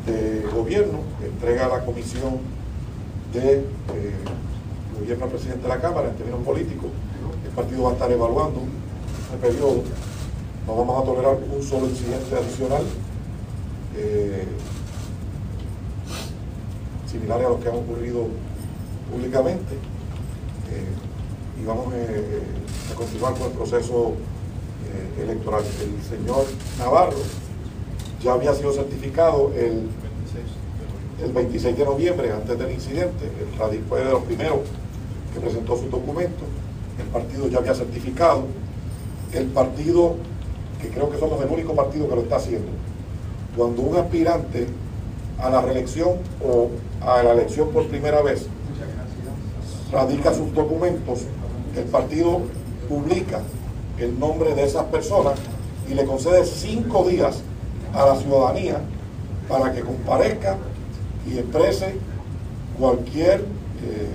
de 0.06 0.46
gobierno, 0.54 1.00
entrega 1.24 1.66
a 1.66 1.78
la 1.78 1.84
comisión 1.84 2.38
de 3.32 3.54
eh, 3.54 3.64
gobierno 4.98 5.24
al 5.24 5.30
presidente 5.30 5.62
de 5.62 5.68
la 5.68 5.80
Cámara 5.80 6.08
en 6.08 6.16
términos 6.16 6.44
políticos. 6.44 6.90
El 7.44 7.50
partido 7.50 7.84
va 7.84 7.90
a 7.90 7.92
estar 7.94 8.10
evaluando 8.12 8.60
este 9.24 9.46
periodo. 9.46 9.82
No 10.66 10.76
vamos 10.76 11.02
a 11.02 11.04
tolerar 11.04 11.36
un 11.36 11.62
solo 11.62 11.86
incidente 11.86 12.34
adicional 12.34 12.82
eh, 13.96 14.44
similares 17.10 17.46
a 17.46 17.50
los 17.50 17.60
que 17.60 17.68
han 17.68 17.76
ocurrido 17.76 18.26
públicamente. 19.10 19.74
Eh, 20.70 21.60
y 21.62 21.64
vamos 21.64 21.92
eh, 21.94 22.42
a 22.92 22.94
continuar 22.94 23.34
con 23.34 23.48
el 23.48 23.52
proceso 23.52 24.14
electoral. 25.18 25.62
El 25.62 26.02
señor 26.02 26.44
Navarro 26.78 27.16
ya 28.24 28.32
había 28.32 28.54
sido 28.54 28.72
certificado 28.72 29.52
el, 29.54 29.82
el 31.22 31.32
26 31.32 31.76
de 31.76 31.84
noviembre, 31.84 32.32
antes 32.32 32.58
del 32.58 32.72
incidente. 32.72 33.26
El 33.38 33.58
Radicó 33.58 33.84
fue 33.90 34.04
de 34.04 34.10
los 34.10 34.22
primeros 34.22 34.60
que 35.32 35.40
presentó 35.40 35.76
sus 35.76 35.90
documentos. 35.90 36.48
El 36.98 37.06
partido 37.08 37.48
ya 37.48 37.58
había 37.58 37.74
certificado. 37.74 38.44
El 39.32 39.46
partido, 39.48 40.16
que 40.80 40.88
creo 40.88 41.10
que 41.10 41.18
somos 41.18 41.40
el 41.42 41.50
único 41.50 41.74
partido 41.74 42.08
que 42.08 42.14
lo 42.14 42.22
está 42.22 42.36
haciendo, 42.36 42.68
cuando 43.56 43.82
un 43.82 43.96
aspirante 43.96 44.68
a 45.38 45.50
la 45.50 45.60
reelección 45.60 46.12
o 46.42 46.70
a 47.00 47.22
la 47.22 47.32
elección 47.32 47.68
por 47.70 47.86
primera 47.88 48.22
vez 48.22 48.46
radica 49.92 50.32
sus 50.32 50.52
documentos, 50.54 51.20
el 51.76 51.84
partido 51.84 52.40
publica 52.88 53.42
el 53.98 54.18
nombre 54.18 54.54
de 54.54 54.64
esas 54.64 54.84
personas 54.84 55.34
y 55.90 55.94
le 55.94 56.04
concede 56.04 56.44
cinco 56.44 57.04
días 57.04 57.42
a 57.94 58.06
la 58.06 58.16
ciudadanía 58.16 58.80
para 59.48 59.72
que 59.72 59.80
comparezca 59.80 60.56
y 61.26 61.38
exprese 61.38 61.96
cualquier 62.78 63.40
eh, 63.40 64.08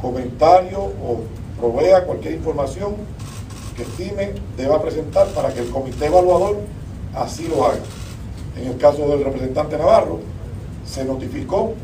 comentario 0.00 0.78
o 0.78 1.22
provea 1.58 2.04
cualquier 2.04 2.34
información 2.34 2.94
que 3.76 3.82
estime 3.82 4.32
deba 4.56 4.80
presentar 4.80 5.26
para 5.28 5.52
que 5.52 5.60
el 5.60 5.70
comité 5.70 6.06
evaluador 6.06 6.58
así 7.14 7.48
lo 7.48 7.66
haga. 7.66 7.80
En 8.58 8.68
el 8.68 8.78
caso 8.78 9.06
del 9.08 9.24
representante 9.24 9.76
Navarro, 9.76 10.20
se 10.86 11.04
notificó, 11.04 11.74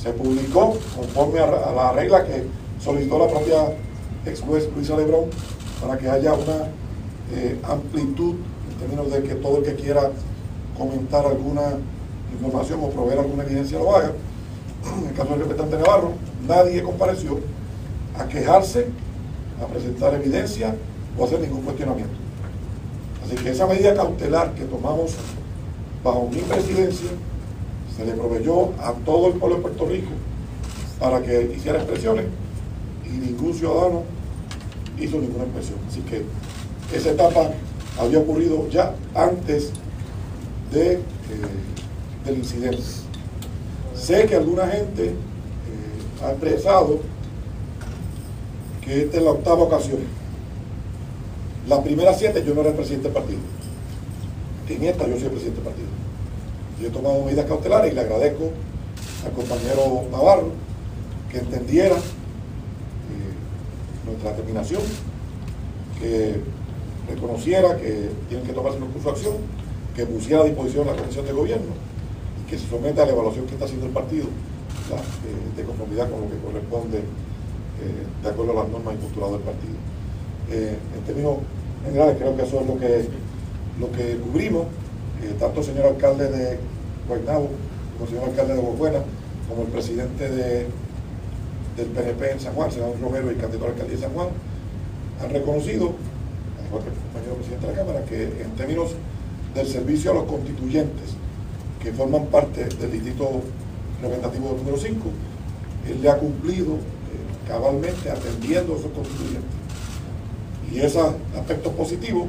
se 0.00 0.10
publicó 0.12 0.76
conforme 0.94 1.40
a, 1.40 1.46
la 1.46 1.92
regla 1.92 2.24
que 2.24 2.44
solicitó 2.80 3.18
la 3.18 3.28
propia 3.28 3.76
ex 4.24 4.40
juez 4.40 4.68
Luisa 4.74 4.96
Lebrón 4.96 5.24
para 5.80 5.98
que 5.98 6.08
haya 6.08 6.34
una 6.34 6.68
eh, 7.32 7.58
amplitud 7.64 8.34
en 8.70 8.78
términos 8.78 9.10
de 9.10 9.22
que 9.22 9.34
todo 9.36 9.58
el 9.58 9.64
que 9.64 9.74
quiera 9.74 10.10
comentar 10.76 11.24
alguna 11.26 11.78
información 12.32 12.80
o 12.82 12.90
proveer 12.90 13.20
alguna 13.20 13.44
evidencia 13.44 13.78
lo 13.78 13.96
haga. 13.96 14.12
En 14.98 15.08
el 15.08 15.14
caso 15.14 15.30
del 15.30 15.40
representante 15.40 15.76
Navarro, 15.76 16.12
nadie 16.46 16.82
compareció 16.82 17.40
a 18.18 18.26
quejarse, 18.28 18.86
a 19.62 19.66
presentar 19.66 20.14
evidencia 20.14 20.74
o 21.18 21.24
hacer 21.24 21.40
ningún 21.40 21.62
cuestionamiento. 21.62 22.14
Así 23.24 23.34
que 23.36 23.50
esa 23.50 23.66
medida 23.66 23.94
cautelar 23.94 24.54
que 24.54 24.64
tomamos 24.64 25.14
bajo 26.04 26.28
mi 26.30 26.40
presidencia 26.42 27.08
se 27.96 28.04
le 28.04 28.12
proveyó 28.12 28.70
a 28.80 28.92
todo 29.04 29.28
el 29.28 29.34
pueblo 29.34 29.56
de 29.56 29.62
Puerto 29.62 29.86
Rico 29.86 30.10
para 31.00 31.22
que 31.22 31.54
hiciera 31.56 31.78
expresiones 31.78 32.26
y 33.04 33.08
ningún 33.08 33.54
ciudadano 33.54 34.02
hizo 34.98 35.18
ninguna 35.18 35.44
expresión. 35.44 35.78
Así 35.88 36.00
que 36.02 36.24
esa 36.94 37.10
etapa 37.10 37.50
había 37.98 38.18
ocurrido 38.18 38.68
ya 38.68 38.94
antes 39.14 39.72
de, 40.72 40.94
eh, 40.94 41.00
del 42.24 42.38
incidente. 42.38 42.82
Sé 43.94 44.26
que 44.26 44.36
alguna 44.36 44.66
gente 44.66 45.06
eh, 45.06 45.14
ha 46.24 46.30
expresado 46.30 47.00
que 48.82 49.02
esta 49.02 49.16
es 49.16 49.22
la 49.22 49.30
octava 49.30 49.62
ocasión. 49.62 49.98
Las 51.68 51.80
primeras 51.80 52.18
siete 52.18 52.44
yo 52.46 52.54
no 52.54 52.60
era 52.60 52.70
el 52.70 52.76
presidente 52.76 53.08
del 53.08 53.14
partido. 53.14 53.40
En 54.68 54.84
esta 54.84 55.06
yo 55.06 55.14
soy 55.14 55.24
el 55.24 55.30
presidente 55.30 55.60
del 55.60 55.64
partido. 55.64 55.88
Yo 56.80 56.88
he 56.88 56.90
tomado 56.90 57.24
medidas 57.24 57.46
cautelares 57.46 57.92
y 57.92 57.94
le 57.94 58.00
agradezco 58.02 58.50
al 59.24 59.32
compañero 59.32 60.04
Navarro 60.10 60.50
que 61.30 61.38
entendiera 61.38 61.96
eh, 61.96 62.00
nuestra 64.04 64.30
determinación, 64.30 64.82
que 66.00 66.40
reconociera 67.08 67.76
que 67.76 68.10
tienen 68.28 68.46
que 68.46 68.52
tomarse 68.52 68.78
un 68.78 68.92
curso 68.92 69.08
de 69.08 69.14
acción, 69.14 69.34
que 69.96 70.04
pusiera 70.04 70.42
a 70.42 70.44
disposición 70.44 70.86
la 70.86 70.94
Comisión 70.94 71.24
de 71.24 71.32
Gobierno 71.32 71.72
y 72.44 72.50
que 72.50 72.58
se 72.58 72.68
someta 72.68 73.02
a 73.02 73.06
la 73.06 73.12
evaluación 73.12 73.46
que 73.46 73.54
está 73.54 73.64
haciendo 73.64 73.86
el 73.86 73.92
partido 73.92 74.26
de, 75.56 75.64
conformidad 75.64 76.10
con 76.10 76.20
lo 76.20 76.30
que 76.30 76.36
corresponde 76.36 76.98
eh, 76.98 77.02
de 78.22 78.28
acuerdo 78.28 78.52
a 78.52 78.62
las 78.62 78.68
normas 78.68 78.94
y 78.94 78.98
postulados 78.98 79.38
del 79.38 79.42
partido. 79.42 79.74
Eh, 80.50 80.76
en 80.96 81.02
términos 81.04 81.38
generales 81.82 82.16
creo 82.18 82.36
que 82.36 82.42
eso 82.42 82.60
es 82.60 82.66
lo 82.66 82.78
que, 82.78 83.08
lo 83.80 83.90
que 83.92 84.16
cubrimos 84.18 84.66
tanto 85.40 85.60
el 85.60 85.66
señor 85.66 85.86
alcalde 85.86 86.28
de 86.28 86.58
Guaynabo 87.08 87.48
como 87.96 88.04
el 88.04 88.08
señor 88.08 88.28
alcalde 88.28 88.54
de 88.54 88.60
Bobuena, 88.60 88.98
como 89.48 89.62
el 89.62 89.68
presidente 89.68 90.28
de, 90.28 90.66
del 91.76 91.86
PNP 91.86 92.32
en 92.32 92.40
San 92.40 92.54
Juan, 92.54 92.70
senador 92.70 93.00
Romero 93.00 93.32
y 93.32 93.36
candidato 93.36 93.64
a 93.64 93.68
alcaldía 93.70 93.96
de 93.96 94.02
San 94.02 94.12
Juan, 94.12 94.28
han 95.22 95.30
reconocido, 95.30 95.94
al 96.60 96.66
igual 96.66 96.82
el 96.84 96.92
compañero 96.92 97.34
presidente 97.36 97.66
de 97.66 97.72
la 97.72 97.78
Cámara, 97.78 98.04
que 98.04 98.42
en 98.42 98.50
términos 98.56 98.94
del 99.56 99.66
servicio 99.66 100.10
a 100.10 100.14
los 100.14 100.24
constituyentes 100.24 101.14
que 101.82 101.92
forman 101.92 102.26
parte 102.26 102.64
del 102.64 102.92
distrito 102.92 103.42
representativo 104.02 104.56
número 104.56 104.76
5, 104.76 105.08
él 105.88 106.02
le 106.02 106.10
ha 106.10 106.18
cumplido 106.18 106.74
eh, 106.74 106.78
cabalmente 107.48 108.10
atendiendo 108.10 108.74
a 108.74 108.78
esos 108.78 108.90
constituyentes. 108.92 109.50
Y 110.72 110.80
esos 110.80 111.14
aspectos 111.36 111.72
positivos 111.74 112.26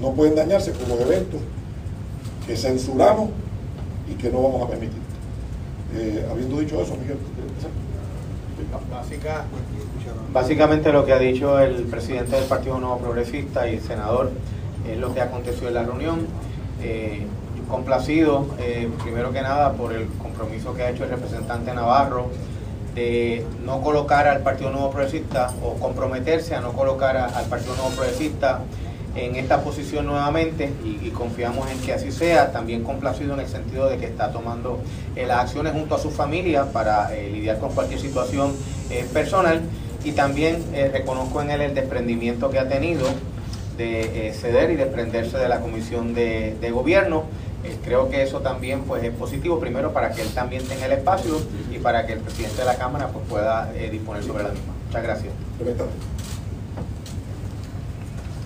no 0.00 0.12
pueden 0.12 0.34
dañarse 0.34 0.72
con 0.72 0.88
los 0.88 1.00
eventos 1.00 1.40
que 2.46 2.56
censuramos 2.56 3.30
y 4.10 4.14
que 4.14 4.30
no 4.30 4.42
vamos 4.42 4.62
a 4.62 4.70
permitir. 4.70 5.00
Eh, 5.94 6.26
habiendo 6.30 6.60
dicho 6.60 6.80
eso, 6.82 6.96
Miguel, 6.96 7.16
Básicamente 10.32 10.92
lo 10.92 11.06
que 11.06 11.12
ha 11.12 11.18
dicho 11.18 11.58
el 11.58 11.84
presidente 11.84 12.36
del 12.36 12.44
Partido 12.44 12.78
Nuevo 12.78 12.98
Progresista 12.98 13.68
y 13.68 13.76
el 13.76 13.80
senador 13.80 14.30
es 14.88 14.98
lo 14.98 15.14
que 15.14 15.20
aconteció 15.20 15.68
en 15.68 15.74
la 15.74 15.84
reunión. 15.84 16.26
Eh, 16.82 17.26
complacido, 17.68 18.46
eh, 18.60 18.88
primero 19.02 19.30
que 19.30 19.42
nada, 19.42 19.72
por 19.74 19.92
el 19.92 20.06
compromiso 20.22 20.74
que 20.74 20.84
ha 20.84 20.90
hecho 20.90 21.04
el 21.04 21.10
representante 21.10 21.74
Navarro 21.74 22.30
de 22.94 23.44
no 23.62 23.82
colocar 23.82 24.26
al 24.26 24.40
Partido 24.40 24.70
Nuevo 24.70 24.90
Progresista 24.90 25.52
o 25.62 25.74
comprometerse 25.74 26.54
a 26.54 26.60
no 26.62 26.72
colocar 26.72 27.16
al 27.16 27.44
Partido 27.44 27.74
Nuevo 27.74 27.90
Progresista 27.90 28.60
en 29.14 29.36
esta 29.36 29.62
posición 29.62 30.06
nuevamente 30.06 30.72
y, 30.82 31.10
confiamos 31.10 31.70
en 31.70 31.78
que 31.80 31.92
así 31.92 32.10
sea. 32.10 32.52
También 32.52 32.84
complacido 32.84 33.34
en 33.34 33.40
el 33.40 33.48
sentido 33.48 33.88
de 33.90 33.98
que 33.98 34.06
está 34.06 34.32
tomando 34.32 34.78
eh, 35.14 35.26
las 35.26 35.40
acciones 35.40 35.74
junto 35.74 35.96
a 35.96 35.98
su 35.98 36.10
familia 36.10 36.72
para 36.72 37.10
lidiar 37.10 37.58
con 37.58 37.72
cualquier 37.72 38.00
situación 38.00 38.54
personal 39.12 39.60
y 40.04 40.12
también 40.12 40.64
reconozco 40.92 41.42
en 41.42 41.50
él 41.50 41.60
el 41.60 41.74
desprendimiento 41.74 42.48
que 42.48 42.58
ha 42.58 42.68
tenido 42.68 43.04
de 43.78 44.32
ceder 44.34 44.70
y 44.70 44.76
desprenderse 44.76 45.38
de 45.38 45.48
la 45.48 45.60
comisión 45.60 46.12
de, 46.12 46.70
gobierno. 46.72 47.24
creo 47.84 48.10
que 48.10 48.22
eso 48.22 48.40
también 48.40 48.82
pues, 48.82 49.02
es 49.04 49.12
positivo, 49.12 49.58
primero 49.58 49.92
para 49.92 50.10
que 50.10 50.22
él 50.22 50.28
también 50.34 50.62
tenga 50.64 50.86
el 50.86 50.92
espacio 50.92 51.40
y 51.72 51.78
para 51.78 52.06
que 52.06 52.14
el 52.14 52.20
presidente 52.20 52.58
de 52.58 52.64
la 52.64 52.76
Cámara 52.76 53.08
pues, 53.08 53.24
pueda 53.28 53.72
disponer 53.90 54.22
sobre 54.24 54.42
la 54.42 54.50
misma. 54.50 54.74
Muchas 54.86 55.02
gracias. 55.02 55.32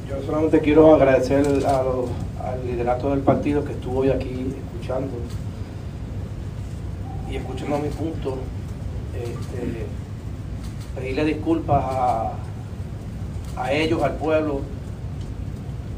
Yo 0.09 0.23
solamente 0.27 0.61
quiero 0.61 0.95
agradecer 0.95 1.47
al 1.47 2.67
liderato 2.67 3.11
del 3.11 3.21
partido 3.21 3.65
que 3.65 3.73
estuvo 3.73 4.01
hoy 4.01 4.11
aquí 4.11 4.55
escuchando 4.75 5.13
y 7.31 7.37
escuchando 7.37 7.79
mi 7.79 7.89
punto. 7.89 8.37
Este, 9.15 9.87
pedirle 10.95 11.25
disculpas 11.25 11.83
a, 11.85 12.33
a 13.57 13.73
ellos, 13.73 14.03
al 14.03 14.17
pueblo, 14.17 14.61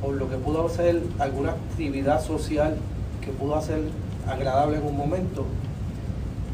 por 0.04 0.16
lo 0.16 0.28
que 0.28 0.36
pudo 0.36 0.66
hacer 0.66 1.00
alguna 1.18 1.52
actividad 1.52 2.22
social 2.22 2.76
que 3.22 3.30
pudo 3.30 3.56
hacer 3.56 3.80
agradable 4.28 4.76
en 4.76 4.84
un 4.84 4.96
momento 4.96 5.46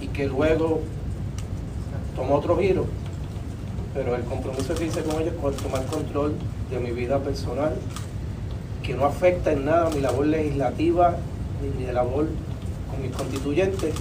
y 0.01 0.07
que 0.07 0.27
luego 0.27 0.81
tomó 2.15 2.37
otro 2.37 2.57
giro, 2.59 2.87
pero 3.93 4.15
el 4.15 4.23
compromiso 4.23 4.75
que 4.75 4.87
hice 4.87 5.03
con 5.03 5.21
ellos 5.21 5.35
es 5.35 5.57
tomar 5.57 5.85
control 5.87 6.35
de 6.71 6.79
mi 6.79 6.93
vida 6.93 7.19
personal, 7.19 7.75
que 8.85 8.95
no 8.95 9.05
afecta 9.05 9.53
en 9.53 9.65
nada 9.65 9.91
mi 9.91 10.01
labor 10.01 10.27
legislativa 10.27 11.17
ni 11.61 11.85
mi 11.85 11.93
labor 11.93 12.29
con 12.89 13.03
mis 13.03 13.11
constituyentes, 13.11 13.95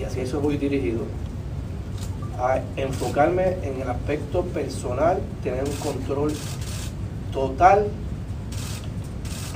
y 0.00 0.04
así 0.04 0.20
eso 0.20 0.40
voy 0.40 0.56
dirigido. 0.56 1.02
A 2.38 2.60
enfocarme 2.76 3.58
en 3.62 3.80
el 3.82 3.88
aspecto 3.88 4.42
personal, 4.42 5.18
tener 5.42 5.64
un 5.64 5.76
control 5.76 6.32
total 7.32 7.86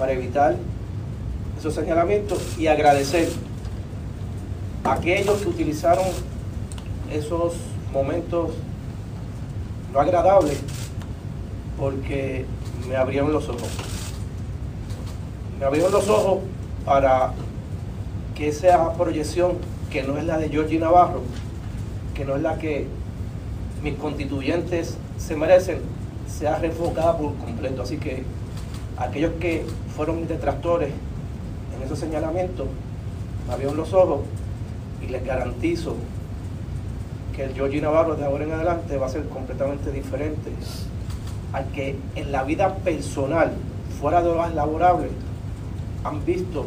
para 0.00 0.12
evitar 0.12 0.56
esos 1.58 1.74
señalamientos 1.74 2.38
y 2.58 2.68
agradecer 2.68 3.28
a 4.82 4.94
aquellos 4.94 5.42
que 5.42 5.48
utilizaron 5.48 6.06
esos 7.12 7.52
momentos 7.92 8.52
no 9.92 10.00
agradables 10.00 10.58
porque 11.78 12.46
me 12.88 12.96
abrieron 12.96 13.30
los 13.30 13.46
ojos. 13.50 13.68
Me 15.58 15.66
abrieron 15.66 15.92
los 15.92 16.08
ojos 16.08 16.38
para 16.86 17.34
que 18.34 18.48
esa 18.48 18.94
proyección, 18.94 19.58
que 19.90 20.02
no 20.02 20.16
es 20.16 20.24
la 20.24 20.38
de 20.38 20.48
Georgie 20.48 20.78
Navarro, 20.78 21.20
que 22.14 22.24
no 22.24 22.36
es 22.36 22.42
la 22.42 22.56
que 22.56 22.86
mis 23.82 23.96
constituyentes 23.96 24.96
se 25.18 25.36
merecen, 25.36 25.80
sea 26.26 26.58
reenfocada 26.58 27.18
por 27.18 27.34
completo. 27.36 27.82
Así 27.82 27.98
que 27.98 28.24
aquellos 29.00 29.32
que 29.40 29.64
fueron 30.00 30.26
detractores 30.26 30.88
en 31.76 31.82
esos 31.82 31.98
señalamientos, 31.98 32.66
me 33.46 33.52
abrieron 33.52 33.76
los 33.76 33.92
ojos 33.92 34.20
y 35.02 35.08
les 35.08 35.22
garantizo 35.22 35.94
que 37.36 37.44
el 37.44 37.52
Georgie 37.52 37.82
Navarro 37.82 38.16
de 38.16 38.24
ahora 38.24 38.44
en 38.44 38.52
adelante 38.52 38.96
va 38.96 39.08
a 39.08 39.10
ser 39.10 39.28
completamente 39.28 39.92
diferente 39.92 40.52
al 41.52 41.66
que 41.72 41.96
en 42.14 42.32
la 42.32 42.44
vida 42.44 42.76
personal, 42.76 43.52
fuera 44.00 44.22
de 44.22 44.30
lo 44.30 44.36
más 44.36 44.54
laborable, 44.54 45.08
han 46.02 46.24
visto 46.24 46.64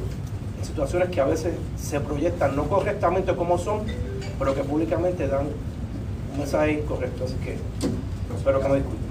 en 0.59 0.65
situaciones 0.65 1.09
que 1.09 1.19
a 1.19 1.25
veces 1.25 1.55
se 1.75 1.99
proyectan 2.01 2.55
no 2.55 2.65
correctamente 2.65 3.35
como 3.35 3.57
son, 3.57 3.79
pero 4.37 4.53
que 4.53 4.63
públicamente 4.63 5.27
dan 5.27 5.47
un 6.33 6.37
mensaje 6.37 6.73
incorrecto. 6.73 7.23
Así 7.23 7.33
que 7.43 7.57
espero 8.37 8.61
que 8.61 8.69
me 8.69 8.75
disculpen. 8.75 9.02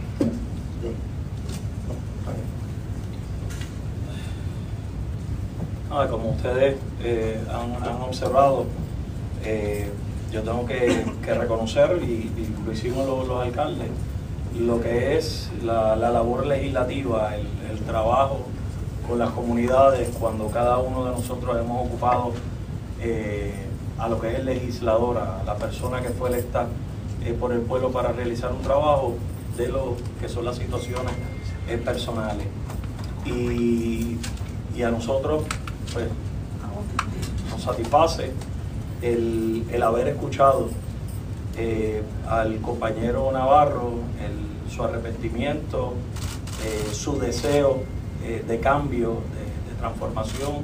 Ah, 5.94 6.06
como 6.10 6.30
ustedes 6.30 6.76
eh, 7.04 7.38
han, 7.52 8.00
observado, 8.00 8.64
eh, 9.44 9.90
yo 10.32 10.40
tengo 10.40 10.64
que, 10.64 11.04
reconocer, 11.34 12.02
y, 12.02 12.32
lo 12.64 12.72
hicimos 12.72 13.06
los, 13.06 13.38
alcaldes, 13.38 13.88
lo 14.58 14.80
que 14.80 15.18
es 15.18 15.50
la, 15.62 15.94
labor 15.96 16.46
legislativa, 16.46 17.36
el, 17.36 17.78
trabajo 17.80 18.38
con 19.06 19.18
las 19.18 19.32
comunidades, 19.32 20.08
cuando 20.18 20.46
cada 20.46 20.78
uno 20.78 21.04
de 21.04 21.10
nosotros 21.10 21.58
hemos 21.60 21.86
ocupado 21.86 22.32
eh, 23.02 23.52
a 23.98 24.08
lo 24.08 24.18
que 24.18 24.32
es 24.32 24.38
el 24.38 24.46
legislador, 24.46 25.18
a 25.18 25.42
la 25.44 25.56
persona 25.56 26.00
que 26.00 26.08
fue 26.08 26.30
electa 26.30 26.68
por 27.38 27.52
el 27.52 27.60
pueblo 27.60 27.90
para 27.90 28.12
realizar 28.12 28.50
un 28.50 28.62
trabajo 28.62 29.16
de 29.58 29.68
lo 29.68 29.98
que 30.22 30.28
son 30.30 30.46
las 30.46 30.56
situaciones 30.56 31.12
personales. 31.84 32.46
Y 33.26 34.82
a 34.82 34.90
nosotros 34.90 35.42
pues, 35.92 36.06
nos 37.50 37.62
satisface 37.62 38.30
el, 39.02 39.82
haber 39.82 40.08
escuchado 40.08 40.68
eh, 41.58 42.02
al 42.28 42.60
compañero 42.60 43.30
Navarro, 43.32 43.94
su 44.74 44.82
arrepentimiento, 44.82 45.92
eh, 46.64 46.94
su 46.94 47.18
deseo 47.18 47.82
eh, 48.24 48.42
de 48.46 48.60
cambio, 48.60 49.10
de, 49.10 49.52
transformación 49.78 50.58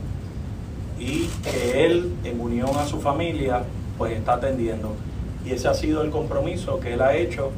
y 0.97 1.27
que 1.43 1.85
él 1.85 2.15
en 2.23 2.41
unión 2.41 2.71
a 2.77 2.87
su 2.87 3.01
familia 3.01 3.65
pues 3.99 4.13
está 4.13 4.35
atendiendo. 4.35 4.95
Y 5.45 5.51
ese 5.51 5.67
ha 5.67 5.75
sido 5.75 6.03
el 6.03 6.11
compromiso 6.11 6.79
que 6.79 6.95
él 6.95 7.03
ha 7.03 7.17
hecho 7.17 7.51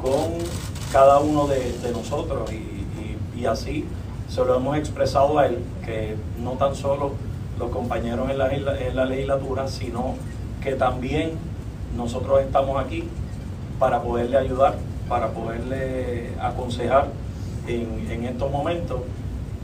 con 0.00 0.38
cada 0.90 1.20
uno 1.20 1.46
de, 1.46 1.74
nosotros 1.92 2.50
y 3.36 3.44
así 3.44 3.84
se 4.28 4.44
lo 4.44 4.56
hemos 4.56 4.76
expresado 4.76 5.38
a 5.38 5.46
él, 5.46 5.58
que 5.84 6.16
no 6.44 6.52
tan 6.52 6.74
solo 6.74 7.12
los 7.58 7.70
compañeros 7.70 8.30
en 8.30 8.38
la, 8.38 8.52
en 8.52 8.96
la 8.96 9.04
legislatura, 9.04 9.68
sino 9.68 10.14
que 10.62 10.74
también 10.74 11.32
nosotros 11.96 12.40
estamos 12.42 12.82
aquí 12.84 13.04
para 13.78 14.02
poderle 14.02 14.36
ayudar, 14.36 14.76
para 15.08 15.28
poderle 15.28 16.30
aconsejar 16.40 17.08
en, 17.66 18.24
estos 18.24 18.50
momentos 18.50 19.00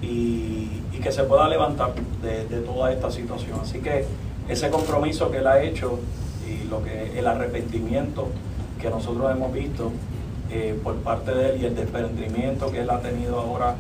y, 0.03 0.69
que 1.01 1.13
se 1.13 1.25
pueda 1.25 1.49
levantar 1.49 1.95
de, 2.21 2.61
toda 2.61 2.93
esta 2.93 3.11
situación. 3.11 3.59
Así 3.63 3.79
que 3.79 4.05
ese 4.51 4.69
compromiso 4.69 5.31
que 5.31 5.39
él 5.39 5.47
ha 5.47 5.63
hecho 5.63 5.99
y 6.47 6.69
lo 6.69 6.85
que 6.85 7.19
el 7.19 7.27
arrepentimiento 7.27 8.29
que 8.79 8.91
nosotros 8.91 9.31
hemos 9.31 9.51
visto 9.51 9.93
eh, 10.51 10.79
por 10.85 10.97
parte 10.97 11.33
de 11.33 11.51
él 11.51 11.63
y 11.63 11.65
el 11.65 11.75
desprendimiento 11.75 12.71
que 12.71 12.81
él 12.81 12.91
ha 12.91 13.01
tenido 13.01 13.41
ahora 13.41 13.77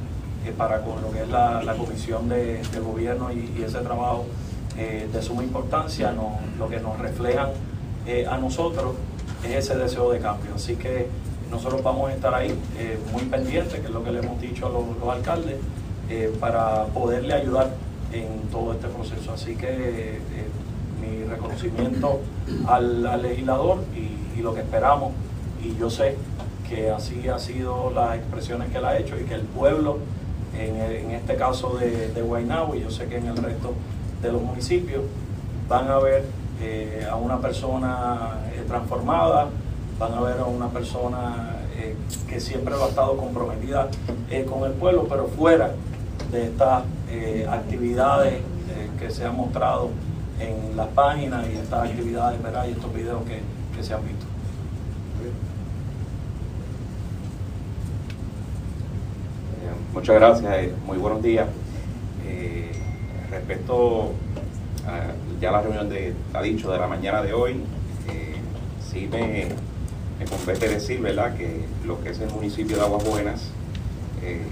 eh, 0.46 0.54
para 0.56 0.80
con 0.80 1.02
lo 1.02 1.10
que 1.10 1.20
es 1.22 1.28
la, 1.28 1.74
comisión 1.76 2.26
de, 2.30 2.62
gobierno 2.82 3.30
y, 3.30 3.62
ese 3.62 3.80
trabajo 3.80 4.24
eh, 4.78 5.06
de 5.12 5.22
suma 5.22 5.42
importancia, 5.42 6.14
lo 6.58 6.68
que 6.68 6.80
nos 6.80 6.98
reflejan 6.98 7.50
eh, 8.06 8.26
a 8.26 8.38
nosotros 8.38 8.94
es 9.44 9.66
ese 9.66 9.76
deseo 9.76 10.10
de 10.10 10.18
cambio. 10.18 10.54
Así 10.54 10.76
que 10.76 11.08
nosotros 11.50 11.82
vamos 11.82 12.08
a 12.08 12.14
estar 12.14 12.32
ahí 12.34 12.58
muy 13.12 13.24
pendientes, 13.24 13.80
que 13.80 13.86
es 13.86 13.90
lo 13.90 14.02
que 14.02 14.12
le 14.12 14.20
hemos 14.20 14.40
dicho 14.40 14.66
a 14.66 14.70
los, 14.70 15.14
alcaldes, 15.14 15.56
para 16.40 16.86
poderle 16.86 17.34
ayudar 17.34 17.70
en 18.12 18.48
todo 18.50 18.72
este 18.72 18.88
proceso. 18.88 19.32
Así 19.32 19.56
que 19.56 20.20
mi 21.00 21.24
reconocimiento 21.24 22.20
al, 22.66 23.02
legislador 23.20 23.78
y, 23.94 24.38
y, 24.38 24.42
lo 24.42 24.54
que 24.54 24.60
esperamos, 24.60 25.12
y 25.62 25.76
yo 25.76 25.90
sé 25.90 26.16
que 26.68 26.88
así 26.90 27.28
ha 27.28 27.38
sido 27.38 27.90
las 27.90 28.16
expresiones 28.16 28.70
que 28.70 28.78
él 28.78 28.84
ha 28.84 28.96
hecho 28.96 29.18
y 29.18 29.24
que 29.24 29.34
el 29.34 29.42
pueblo 29.42 29.98
en, 30.58 31.10
este 31.12 31.36
caso 31.36 31.76
de, 31.78 32.08
de 32.08 32.20
y 32.20 32.80
yo 32.80 32.90
sé 32.90 33.06
que 33.06 33.16
en 33.16 33.26
el 33.26 33.36
resto 33.36 33.74
de 34.22 34.32
los 34.32 34.42
municipios, 34.42 35.02
van 35.68 35.88
a 35.88 35.98
ver 35.98 36.24
eh, 36.60 37.06
a 37.10 37.16
una 37.16 37.38
persona 37.40 38.40
eh, 38.52 38.64
transformada, 38.66 39.48
van 39.98 40.14
a 40.14 40.20
ver 40.20 40.38
a 40.40 40.44
una 40.44 40.68
persona 40.68 41.56
eh, 41.76 41.94
que 42.28 42.40
siempre 42.40 42.74
ha 42.74 42.88
estado 42.88 43.16
comprometida 43.16 43.88
con 44.48 44.64
el 44.64 44.72
pueblo, 44.72 45.06
pero 45.08 45.26
fuera 45.26 45.72
de 46.30 46.44
estas 46.44 46.84
actividades 47.50 48.34
que 49.00 49.10
se 49.10 49.24
han 49.24 49.36
mostrado 49.36 49.90
en 50.38 50.76
las 50.76 50.86
páginas 50.88 51.46
y 51.48 51.58
estas 51.58 51.88
actividades 51.88 52.40
¿verdad? 52.40 52.66
y 52.68 52.72
estos 52.72 52.94
videos 52.94 53.22
que, 53.24 53.40
que 53.76 53.82
se 53.82 53.92
han 53.92 54.06
visto. 54.06 54.29
Muchas 59.92 60.14
gracias, 60.14 60.52
eh, 60.54 60.72
muy 60.86 60.98
buenos 60.98 61.20
días. 61.20 61.48
Eh, 62.24 62.70
respecto 63.28 64.12
a 64.86 65.40
ya 65.40 65.50
la 65.50 65.62
reunión 65.62 65.88
de, 65.88 66.14
ha 66.32 66.40
dicho, 66.42 66.70
de 66.70 66.78
la 66.78 66.86
mañana 66.86 67.22
de 67.22 67.32
hoy, 67.32 67.54
eh, 68.08 68.36
sí 68.88 69.08
me, 69.10 69.48
me 70.20 70.26
compete 70.30 70.68
decir, 70.68 71.00
¿verdad?, 71.00 71.36
que 71.36 71.64
lo 71.84 72.00
que 72.04 72.10
es 72.10 72.20
el 72.20 72.30
municipio 72.30 72.76
de 72.76 72.82
Aguas 72.82 73.02
Buenas, 73.04 73.48
eh, 74.22 74.42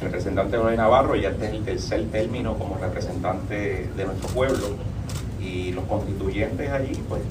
representante 0.00 0.56
de 0.56 0.76
Navarro, 0.76 1.14
ya 1.14 1.28
este 1.28 1.46
es 1.46 1.52
el 1.52 1.62
tercer 1.64 2.04
término 2.06 2.58
como 2.58 2.78
representante 2.78 3.90
de 3.96 4.04
nuestro 4.04 4.28
pueblo, 4.30 4.70
y 5.40 5.70
los 5.70 5.84
constituyentes 5.84 6.68
allí, 6.68 7.00
pues, 7.08 7.22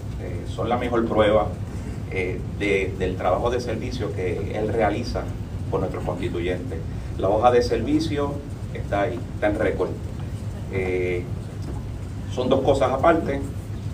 son 0.47 0.69
la 0.69 0.77
mejor 0.77 1.05
prueba 1.07 1.49
del 2.09 3.15
trabajo 3.17 3.49
de 3.49 3.59
servicio 3.59 4.13
que 4.13 4.57
él 4.57 4.69
realiza 4.69 5.23
con 5.69 5.81
nuestros 5.81 6.05
constituyentes. 6.05 6.79
La 7.21 7.29
hoja 7.29 7.51
de 7.51 7.61
servicio 7.61 8.31
está 8.73 9.01
ahí, 9.01 9.19
está 9.35 9.49
en 9.49 9.59
récord. 9.59 9.89
Eh, 10.73 11.23
son 12.33 12.49
dos 12.49 12.61
cosas 12.61 12.91
aparte, 12.91 13.39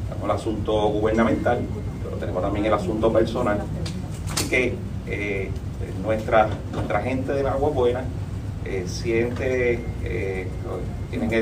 tenemos 0.08 0.24
el 0.24 0.32
asunto 0.32 0.88
gubernamental, 0.88 1.60
pero 2.02 2.16
tenemos 2.16 2.42
también 2.42 2.68
el 2.68 2.74
asunto 2.74 3.12
personal. 3.12 3.60
Así 4.34 4.48
que 4.48 4.76
eh, 5.08 5.52
nuestra, 6.02 6.48
nuestra 6.72 7.02
gente 7.02 7.34
de 7.34 7.46
Agua 7.46 7.70
Buena 7.70 8.06
eh, 8.64 8.86
siente, 8.88 9.84
tienen 11.10 11.34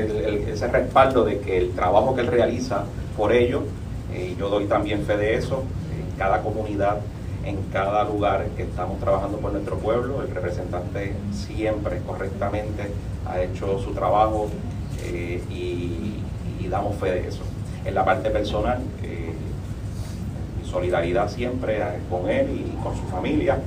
ese 0.48 0.66
respaldo 0.66 1.24
de 1.24 1.38
que 1.38 1.56
el 1.56 1.70
trabajo 1.70 2.16
que 2.16 2.22
él 2.22 2.26
realiza 2.26 2.82
por 3.16 3.32
ellos, 3.32 3.62
y 4.12 4.34
yo 4.34 4.48
doy 4.48 4.64
también 4.64 5.04
fe 5.04 5.16
de 5.16 5.36
eso, 5.36 5.62
en 5.94 6.18
cada 6.18 6.42
comunidad 6.42 6.98
en 7.46 7.62
cada 7.72 8.04
lugar 8.04 8.44
que 8.56 8.64
estamos 8.64 8.98
trabajando 8.98 9.38
por 9.38 9.52
nuestro 9.52 9.78
pueblo. 9.78 10.22
El 10.22 10.34
representante 10.34 11.14
siempre 11.32 12.00
correctamente 12.04 12.90
ha 13.24 13.40
hecho 13.40 13.78
su 13.78 13.92
trabajo 13.92 14.48
eh, 15.04 15.40
y, 15.50 16.22
damos 16.68 16.96
fe 16.96 17.12
de 17.12 17.28
eso. 17.28 17.42
En 17.84 17.94
la 17.94 18.04
parte 18.04 18.28
personal, 18.28 18.80
solidaridad 20.68 21.30
siempre 21.30 21.80
con 22.10 22.28
él 22.28 22.66
y 22.66 22.82
con 22.82 22.96
su 22.96 23.04
familia, 23.04 23.60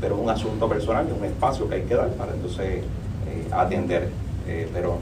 pero 0.00 0.14
es 0.14 0.22
un 0.22 0.30
asunto 0.30 0.66
personal, 0.66 1.06
es 1.06 1.12
un 1.12 1.26
espacio 1.26 1.68
que 1.68 1.74
hay 1.74 1.82
que 1.82 1.94
dar 1.94 2.08
para 2.14 2.32
entonces 2.32 2.82
atender. 3.52 4.08
pero 4.72 4.96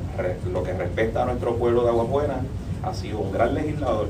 lo 0.53 0.65
que 0.65 0.73
respecta 0.73 1.23
a 1.23 1.27
nuestro 1.27 1.55
pueblo 1.55 1.85
de 1.85 1.91
Aguas 1.91 2.09
Buenas, 2.09 2.39
ha 2.83 2.93
sido 2.93 3.21
un 3.21 3.31
gran 3.31 3.55
legislador 3.55 4.09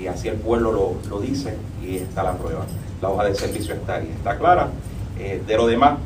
y 0.00 0.06
así 0.06 0.28
el 0.28 0.36
pueblo 0.36 0.72
lo, 0.72 0.96
lo, 1.08 1.20
dice 1.20 1.56
y 1.82 1.96
está 1.96 2.22
la 2.22 2.34
prueba. 2.34 2.64
La 3.02 3.10
hoja 3.10 3.24
de 3.24 3.34
servicio 3.34 3.74
está 3.74 3.96
ahí, 3.96 4.10
está 4.16 4.38
clara. 4.38 4.68
de 5.16 5.56
lo 5.56 5.66
demás, 5.66 5.98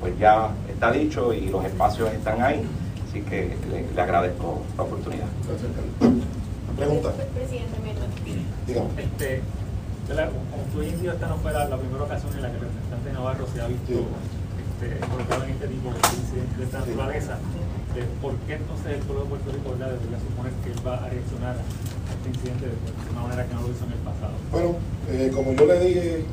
pues 0.00 0.18
ya 0.18 0.50
está 0.68 0.90
dicho 0.90 1.32
y 1.32 1.48
los 1.48 1.64
espacios 1.64 2.12
están 2.12 2.42
ahí, 2.42 2.62
así 3.08 3.20
que 3.22 3.56
le, 3.70 4.00
agradezco 4.00 4.62
la 4.76 4.82
oportunidad. 4.82 5.26
Pregunta. 6.76 7.12
Presidente 7.34 7.76
Dígame. 8.66 8.88
Este, 8.96 9.42
como 10.08 10.62
tú 10.72 10.82
esta 10.82 11.26
no 11.28 11.36
fue 11.36 11.52
la, 11.52 11.76
primera 11.76 12.04
ocasión 12.04 12.32
en 12.34 12.42
la 12.42 12.48
que 12.50 12.56
el 12.56 12.62
representante 12.62 13.12
Navarro 13.12 13.46
se 13.52 13.60
ha 13.60 13.66
visto 13.66 13.92
este, 13.92 15.04
involucrado 15.04 15.44
en 15.44 15.50
este 15.50 15.68
tipo 15.68 15.88
de 15.90 15.98
incidentes 15.98 16.58
de 16.58 16.64
esta 16.64 16.78
naturaleza. 16.80 17.38
Eh, 17.96 18.06
¿Por 18.20 18.34
qué 18.48 18.54
entonces 18.54 18.86
el 18.98 19.02
pueblo 19.06 19.24
de 19.24 19.28
Puerto 19.30 19.52
Rico 19.52 19.70
debería 19.76 20.18
suponer 20.18 20.52
que 20.64 20.72
él 20.72 20.80
va 20.86 20.96
a 20.96 21.08
reaccionar 21.08 21.56
este 22.12 22.28
incidente 22.28 22.66
de 22.66 23.10
una 23.10 23.22
manera 23.22 23.46
que 23.46 23.54
no 23.54 23.62
lo 23.62 23.68
hizo 23.68 23.84
en 23.84 23.92
el 23.92 23.98
pasado? 23.98 24.32
Bueno, 24.50 24.76
eh, 25.10 25.30
como 25.34 25.52
yo 25.52 25.66
le 25.66 25.80
dije 25.80 26.24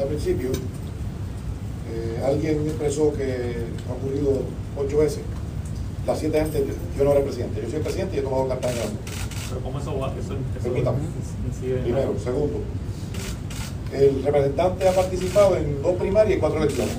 al 0.00 0.08
principio, 0.08 0.50
eh, 0.50 2.22
alguien 2.24 2.64
me 2.64 2.70
expresó 2.70 3.12
que 3.12 3.66
ha 3.88 3.92
ocurrido 3.92 4.42
ocho 4.76 4.98
veces. 4.98 5.22
Las 6.06 6.18
siete 6.18 6.40
antes, 6.40 6.62
yo 6.96 7.04
no 7.04 7.12
era 7.12 7.22
presidente. 7.22 7.60
Yo 7.62 7.68
soy 7.68 7.76
el 7.76 7.82
presidente 7.82 8.16
y 8.16 8.18
he 8.20 8.22
tomado 8.22 8.48
carta 8.48 8.68
de 8.68 8.74
Pero 9.48 9.60
¿cómo 9.62 9.78
eso 9.78 9.98
va? 9.98 10.08
Eso, 10.18 10.32
eso 10.32 10.62
Permítame. 10.62 10.98
Primero. 11.82 12.14
Segundo. 12.18 12.60
El 13.92 14.22
representante 14.22 14.88
ha 14.88 14.92
participado 14.92 15.56
en 15.56 15.82
dos 15.82 15.96
primarias 15.96 16.36
y 16.36 16.40
cuatro 16.40 16.62
elecciones. 16.62 16.94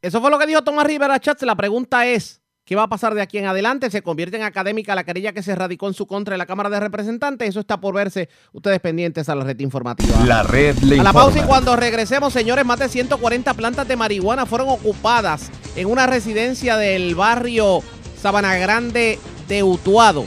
Eso 0.00 0.20
fue 0.20 0.30
lo 0.30 0.38
que 0.38 0.46
dijo 0.46 0.62
Tomás 0.62 0.86
Rivera 0.86 1.18
Chatz. 1.20 1.42
La 1.42 1.54
pregunta 1.54 2.06
es, 2.06 2.40
¿Qué 2.64 2.76
va 2.76 2.84
a 2.84 2.88
pasar 2.88 3.14
de 3.14 3.20
aquí 3.20 3.36
en 3.36 3.44
adelante? 3.44 3.90
¿Se 3.90 4.00
convierte 4.00 4.38
en 4.38 4.42
académica 4.42 4.94
la 4.94 5.04
querella 5.04 5.34
que 5.34 5.42
se 5.42 5.54
radicó 5.54 5.86
en 5.86 5.92
su 5.92 6.06
contra 6.06 6.34
en 6.34 6.38
la 6.38 6.46
Cámara 6.46 6.70
de 6.70 6.80
Representantes? 6.80 7.50
Eso 7.50 7.60
está 7.60 7.78
por 7.78 7.94
verse. 7.94 8.30
Ustedes 8.54 8.80
pendientes 8.80 9.28
a 9.28 9.34
la 9.34 9.44
red 9.44 9.60
informativa. 9.60 10.24
La 10.24 10.42
red 10.44 10.74
le 10.78 10.98
A 10.98 11.02
la 11.02 11.12
pausa 11.12 11.40
y 11.40 11.42
cuando 11.42 11.76
regresemos, 11.76 12.32
señores, 12.32 12.64
más 12.64 12.78
de 12.78 12.88
140 12.88 13.52
plantas 13.52 13.86
de 13.86 13.96
marihuana 13.96 14.46
fueron 14.46 14.70
ocupadas 14.70 15.50
en 15.76 15.88
una 15.88 16.06
residencia 16.06 16.78
del 16.78 17.14
barrio 17.14 17.82
Sabana 18.18 18.56
Grande 18.56 19.18
de 19.46 19.62
Utuado. 19.62 20.24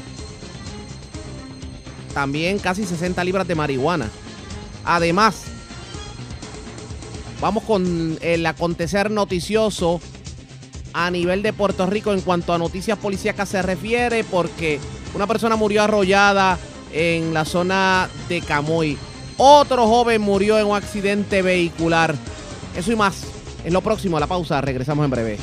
También 2.13 2.59
casi 2.59 2.85
60 2.85 3.23
libras 3.23 3.47
de 3.47 3.55
marihuana. 3.55 4.09
Además, 4.85 5.45
vamos 7.41 7.63
con 7.63 8.19
el 8.21 8.45
acontecer 8.45 9.09
noticioso 9.09 9.99
a 10.93 11.11
nivel 11.11 11.43
de 11.43 11.53
Puerto 11.53 11.85
Rico 11.85 12.13
en 12.13 12.21
cuanto 12.21 12.53
a 12.53 12.57
noticias 12.57 12.97
policíacas 12.97 13.49
se 13.49 13.61
refiere, 13.61 14.23
porque 14.23 14.79
una 15.13 15.27
persona 15.27 15.55
murió 15.55 15.83
arrollada 15.83 16.57
en 16.93 17.33
la 17.33 17.45
zona 17.45 18.09
de 18.29 18.41
Camoy. 18.41 18.97
Otro 19.37 19.87
joven 19.87 20.21
murió 20.21 20.57
en 20.57 20.67
un 20.67 20.75
accidente 20.75 21.41
vehicular. 21.41 22.15
Eso 22.75 22.91
y 22.91 22.95
más. 22.95 23.23
En 23.63 23.73
lo 23.73 23.81
próximo, 23.81 24.17
a 24.17 24.19
la 24.19 24.27
pausa. 24.27 24.61
Regresamos 24.61 25.05
en 25.05 25.11
breve. 25.11 25.37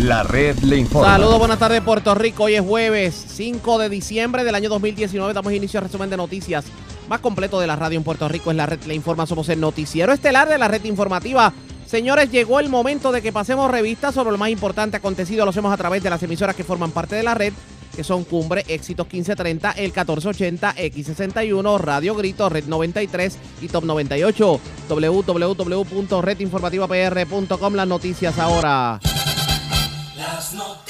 La 0.00 0.22
red 0.22 0.58
le 0.60 0.76
informa. 0.76 1.12
Saludos, 1.12 1.38
buenas 1.38 1.58
tardes 1.58 1.82
Puerto 1.82 2.14
Rico. 2.14 2.44
Hoy 2.44 2.54
es 2.54 2.62
jueves 2.62 3.14
5 3.14 3.78
de 3.78 3.90
diciembre 3.90 4.44
del 4.44 4.54
año 4.54 4.70
2019. 4.70 5.34
Damos 5.34 5.52
inicio 5.52 5.78
al 5.78 5.84
resumen 5.84 6.08
de 6.08 6.16
noticias 6.16 6.64
más 7.10 7.20
completo 7.20 7.60
de 7.60 7.66
la 7.66 7.76
radio 7.76 7.98
en 7.98 8.04
Puerto 8.04 8.28
Rico 8.28 8.52
es 8.52 8.56
la 8.56 8.66
red 8.66 8.84
Le 8.84 8.94
Informa. 8.94 9.26
Somos 9.26 9.48
el 9.48 9.58
noticiero 9.60 10.12
estelar 10.12 10.48
de 10.48 10.56
la 10.56 10.68
red 10.68 10.84
informativa. 10.84 11.52
Señores, 11.84 12.30
llegó 12.30 12.60
el 12.60 12.68
momento 12.68 13.10
de 13.10 13.20
que 13.20 13.32
pasemos 13.32 13.68
revistas 13.68 14.14
sobre 14.14 14.30
lo 14.30 14.38
más 14.38 14.50
importante 14.50 14.96
acontecido. 14.96 15.44
Lo 15.44 15.50
hacemos 15.50 15.74
a 15.74 15.76
través 15.76 16.04
de 16.04 16.10
las 16.10 16.22
emisoras 16.22 16.54
que 16.54 16.62
forman 16.62 16.92
parte 16.92 17.16
de 17.16 17.24
la 17.24 17.34
red, 17.34 17.52
que 17.96 18.04
son 18.04 18.22
Cumbre, 18.22 18.64
Éxitos 18.68 19.06
1530, 19.06 19.72
El 19.72 19.86
1480, 19.86 20.76
X61, 20.76 21.80
Radio 21.80 22.14
Grito, 22.14 22.48
Red 22.48 22.66
93 22.66 23.38
y 23.60 23.66
Top 23.66 23.82
98. 23.84 24.60
www.redinformativapr.com. 24.88 27.74
Las 27.74 27.88
noticias 27.88 28.38
ahora. 28.38 29.00
Las 30.16 30.54
noticias. 30.54 30.89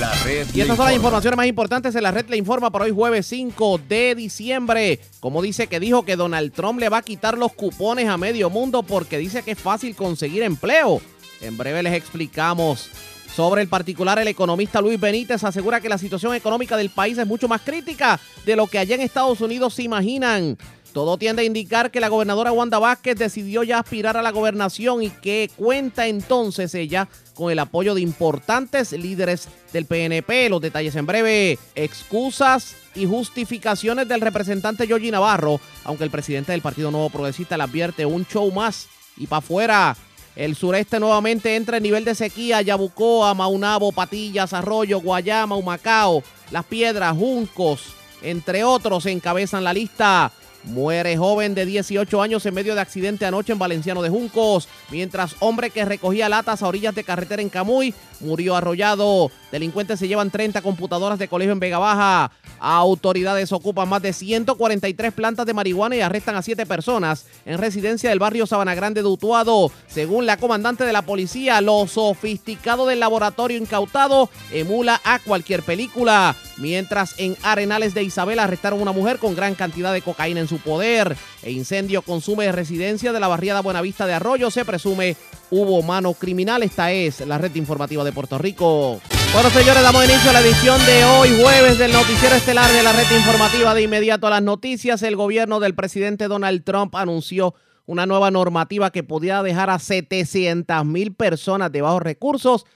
La 0.00 0.12
red 0.24 0.46
y 0.52 0.60
estas 0.60 0.76
son 0.76 0.86
las 0.86 0.94
informaciones 0.94 1.36
más 1.38 1.46
importantes 1.46 1.94
en 1.94 2.02
la 2.02 2.10
red 2.10 2.26
le 2.28 2.36
informa 2.36 2.70
por 2.70 2.82
hoy 2.82 2.90
jueves 2.90 3.26
5 3.28 3.80
de 3.88 4.14
diciembre. 4.14 5.00
Como 5.20 5.40
dice 5.40 5.68
que 5.68 5.80
dijo 5.80 6.04
que 6.04 6.16
Donald 6.16 6.52
Trump 6.52 6.80
le 6.80 6.90
va 6.90 6.98
a 6.98 7.02
quitar 7.02 7.38
los 7.38 7.54
cupones 7.54 8.06
a 8.08 8.18
medio 8.18 8.50
mundo 8.50 8.82
porque 8.82 9.16
dice 9.16 9.42
que 9.42 9.52
es 9.52 9.58
fácil 9.58 9.96
conseguir 9.96 10.42
empleo. 10.42 11.00
En 11.40 11.56
breve 11.56 11.82
les 11.82 11.94
explicamos. 11.94 12.90
Sobre 13.34 13.62
el 13.62 13.68
particular, 13.68 14.18
el 14.18 14.28
economista 14.28 14.82
Luis 14.82 15.00
Benítez 15.00 15.44
asegura 15.44 15.80
que 15.80 15.88
la 15.88 15.98
situación 15.98 16.34
económica 16.34 16.76
del 16.76 16.90
país 16.90 17.16
es 17.16 17.26
mucho 17.26 17.48
más 17.48 17.62
crítica 17.62 18.20
de 18.44 18.56
lo 18.56 18.66
que 18.66 18.78
allá 18.78 18.96
en 18.96 19.00
Estados 19.00 19.40
Unidos 19.40 19.74
se 19.74 19.82
imaginan. 19.82 20.58
Todo 20.92 21.18
tiende 21.18 21.42
a 21.42 21.44
indicar 21.44 21.90
que 21.90 22.00
la 22.00 22.08
gobernadora 22.08 22.52
Wanda 22.52 22.78
Vázquez 22.78 23.16
decidió 23.16 23.62
ya 23.62 23.78
aspirar 23.78 24.16
a 24.16 24.22
la 24.22 24.30
gobernación 24.30 25.02
y 25.02 25.10
que 25.10 25.50
cuenta 25.54 26.06
entonces 26.06 26.74
ella 26.74 27.08
con 27.36 27.52
el 27.52 27.60
apoyo 27.60 27.94
de 27.94 28.00
importantes 28.00 28.90
líderes 28.90 29.48
del 29.72 29.86
PNP. 29.86 30.48
Los 30.48 30.60
detalles 30.60 30.96
en 30.96 31.06
breve. 31.06 31.58
Excusas 31.76 32.74
y 32.96 33.06
justificaciones 33.06 34.08
del 34.08 34.22
representante 34.22 34.86
Georgie 34.86 35.12
Navarro, 35.12 35.60
aunque 35.84 36.02
el 36.02 36.10
presidente 36.10 36.50
del 36.50 36.62
Partido 36.62 36.90
Nuevo 36.90 37.10
Progresista 37.10 37.56
le 37.56 37.62
advierte 37.62 38.04
un 38.04 38.26
show 38.26 38.50
más 38.50 38.88
y 39.16 39.28
para 39.28 39.38
afuera. 39.38 39.96
El 40.34 40.56
sureste 40.56 40.98
nuevamente 40.98 41.56
entra 41.56 41.76
en 41.76 41.82
nivel 41.82 42.04
de 42.04 42.14
sequía. 42.14 42.60
Yabucoa, 42.62 43.32
Maunabo, 43.34 43.92
Patillas, 43.92 44.52
Arroyo, 44.52 45.00
Guayama, 45.00 45.56
Humacao, 45.56 46.22
Las 46.50 46.64
Piedras, 46.64 47.16
Juncos, 47.16 47.84
entre 48.22 48.64
otros, 48.64 49.06
encabezan 49.06 49.64
la 49.64 49.72
lista. 49.72 50.32
Muere 50.66 51.16
joven 51.16 51.54
de 51.54 51.64
18 51.64 52.20
años 52.20 52.44
en 52.44 52.52
medio 52.52 52.74
de 52.74 52.80
accidente 52.80 53.24
anoche 53.24 53.52
en 53.52 53.58
Valenciano 53.58 54.02
de 54.02 54.10
Juncos, 54.10 54.68
mientras 54.90 55.36
hombre 55.38 55.70
que 55.70 55.84
recogía 55.84 56.28
latas 56.28 56.60
a 56.60 56.66
orillas 56.66 56.94
de 56.94 57.04
carretera 57.04 57.40
en 57.40 57.48
Camuy 57.48 57.94
murió 58.20 58.56
arrollado. 58.56 59.30
Delincuentes 59.52 59.98
se 59.98 60.08
llevan 60.08 60.30
30 60.30 60.62
computadoras 60.62 61.18
de 61.18 61.28
colegio 61.28 61.52
en 61.52 61.60
Vega 61.60 61.78
Baja. 61.78 62.32
Autoridades 62.58 63.52
ocupan 63.52 63.88
más 63.88 64.02
de 64.02 64.12
143 64.12 65.12
plantas 65.12 65.46
de 65.46 65.54
marihuana 65.54 65.96
y 65.96 66.00
arrestan 66.00 66.34
a 66.36 66.42
7 66.42 66.66
personas 66.66 67.26
en 67.44 67.58
residencia 67.58 68.10
del 68.10 68.18
barrio 68.18 68.46
Sabana 68.46 68.74
Grande 68.74 69.02
de 69.02 69.08
Utuado. 69.08 69.70
Según 69.86 70.26
la 70.26 70.36
comandante 70.36 70.84
de 70.84 70.92
la 70.92 71.02
policía, 71.02 71.60
lo 71.60 71.86
sofisticado 71.86 72.86
del 72.86 73.00
laboratorio 73.00 73.58
incautado 73.58 74.30
emula 74.50 75.00
a 75.04 75.20
cualquier 75.20 75.62
película. 75.62 76.34
Mientras 76.58 77.14
en 77.18 77.36
Arenales 77.42 77.94
de 77.94 78.02
Isabel 78.02 78.38
arrestaron 78.38 78.78
a 78.78 78.82
una 78.82 78.92
mujer 78.92 79.18
con 79.18 79.34
gran 79.34 79.54
cantidad 79.54 79.92
de 79.92 80.02
cocaína 80.02 80.40
en 80.40 80.48
su 80.48 80.58
poder. 80.58 81.16
E 81.42 81.50
incendio 81.50 82.02
consume 82.02 82.50
residencia 82.52 83.12
de 83.12 83.20
la 83.20 83.28
barriada 83.28 83.60
Buenavista 83.60 84.06
de 84.06 84.14
Arroyo. 84.14 84.50
Se 84.50 84.64
presume 84.64 85.16
hubo 85.50 85.82
mano 85.82 86.14
criminal. 86.14 86.62
Esta 86.62 86.92
es 86.92 87.20
la 87.26 87.38
red 87.38 87.54
informativa 87.54 88.04
de 88.04 88.12
Puerto 88.12 88.38
Rico. 88.38 89.00
Bueno, 89.32 89.50
señores, 89.50 89.82
damos 89.82 90.04
inicio 90.04 90.30
a 90.30 90.32
la 90.32 90.40
edición 90.40 90.84
de 90.86 91.04
hoy, 91.04 91.28
jueves, 91.42 91.78
del 91.78 91.92
Noticiero 91.92 92.36
Estelar 92.36 92.70
de 92.72 92.82
la 92.82 92.92
red 92.92 93.16
informativa. 93.16 93.74
De 93.74 93.82
inmediato 93.82 94.26
a 94.26 94.30
las 94.30 94.42
noticias, 94.42 95.02
el 95.02 95.16
gobierno 95.16 95.60
del 95.60 95.74
presidente 95.74 96.28
Donald 96.28 96.64
Trump 96.64 96.94
anunció 96.94 97.54
una 97.84 98.06
nueva 98.06 98.30
normativa 98.30 98.90
que 98.90 99.02
podía 99.02 99.42
dejar 99.42 99.70
a 99.70 99.78
700 99.78 100.84
mil 100.84 101.14
personas 101.14 101.70
de 101.70 101.82
bajos 101.82 102.02
recursos 102.02 102.66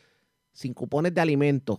sin 0.53 0.75
cupones 0.75 1.15
de 1.15 1.21
alimentos. 1.21 1.79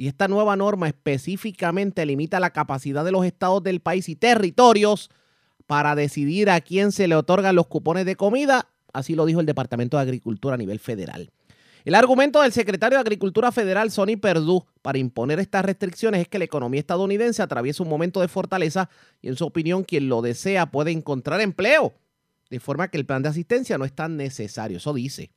Y 0.00 0.08
esta 0.08 0.28
nueva 0.28 0.56
norma 0.56 0.88
específicamente 0.88 2.06
limita 2.06 2.40
la 2.40 2.50
capacidad 2.50 3.04
de 3.04 3.12
los 3.12 3.26
estados 3.26 3.62
del 3.62 3.80
país 3.80 4.08
y 4.08 4.16
territorios 4.16 5.10
para 5.66 5.94
decidir 5.94 6.48
a 6.48 6.60
quién 6.62 6.90
se 6.90 7.06
le 7.06 7.16
otorgan 7.16 7.54
los 7.54 7.66
cupones 7.66 8.06
de 8.06 8.16
comida 8.16 8.66
Así 8.92 9.14
lo 9.14 9.26
dijo 9.26 9.40
el 9.40 9.46
Departamento 9.46 9.96
de 9.96 10.02
Agricultura 10.02 10.54
a 10.54 10.58
nivel 10.58 10.78
federal. 10.78 11.30
El 11.84 11.94
argumento 11.94 12.42
del 12.42 12.52
secretario 12.52 12.98
de 12.98 13.00
Agricultura 13.00 13.52
Federal, 13.52 13.90
Sonny 13.90 14.16
Perdue, 14.16 14.64
para 14.82 14.98
imponer 14.98 15.40
estas 15.40 15.64
restricciones 15.64 16.22
es 16.22 16.28
que 16.28 16.38
la 16.38 16.44
economía 16.44 16.80
estadounidense 16.80 17.42
atraviesa 17.42 17.82
un 17.82 17.88
momento 17.88 18.20
de 18.20 18.28
fortaleza 18.28 18.90
y 19.22 19.28
en 19.28 19.36
su 19.36 19.46
opinión 19.46 19.84
quien 19.84 20.08
lo 20.08 20.20
desea 20.20 20.70
puede 20.70 20.90
encontrar 20.90 21.40
empleo, 21.40 21.94
de 22.50 22.60
forma 22.60 22.88
que 22.88 22.98
el 22.98 23.06
plan 23.06 23.22
de 23.22 23.30
asistencia 23.30 23.78
no 23.78 23.86
es 23.86 23.94
tan 23.94 24.16
necesario, 24.16 24.76
eso 24.76 24.92
dice. 24.92 25.30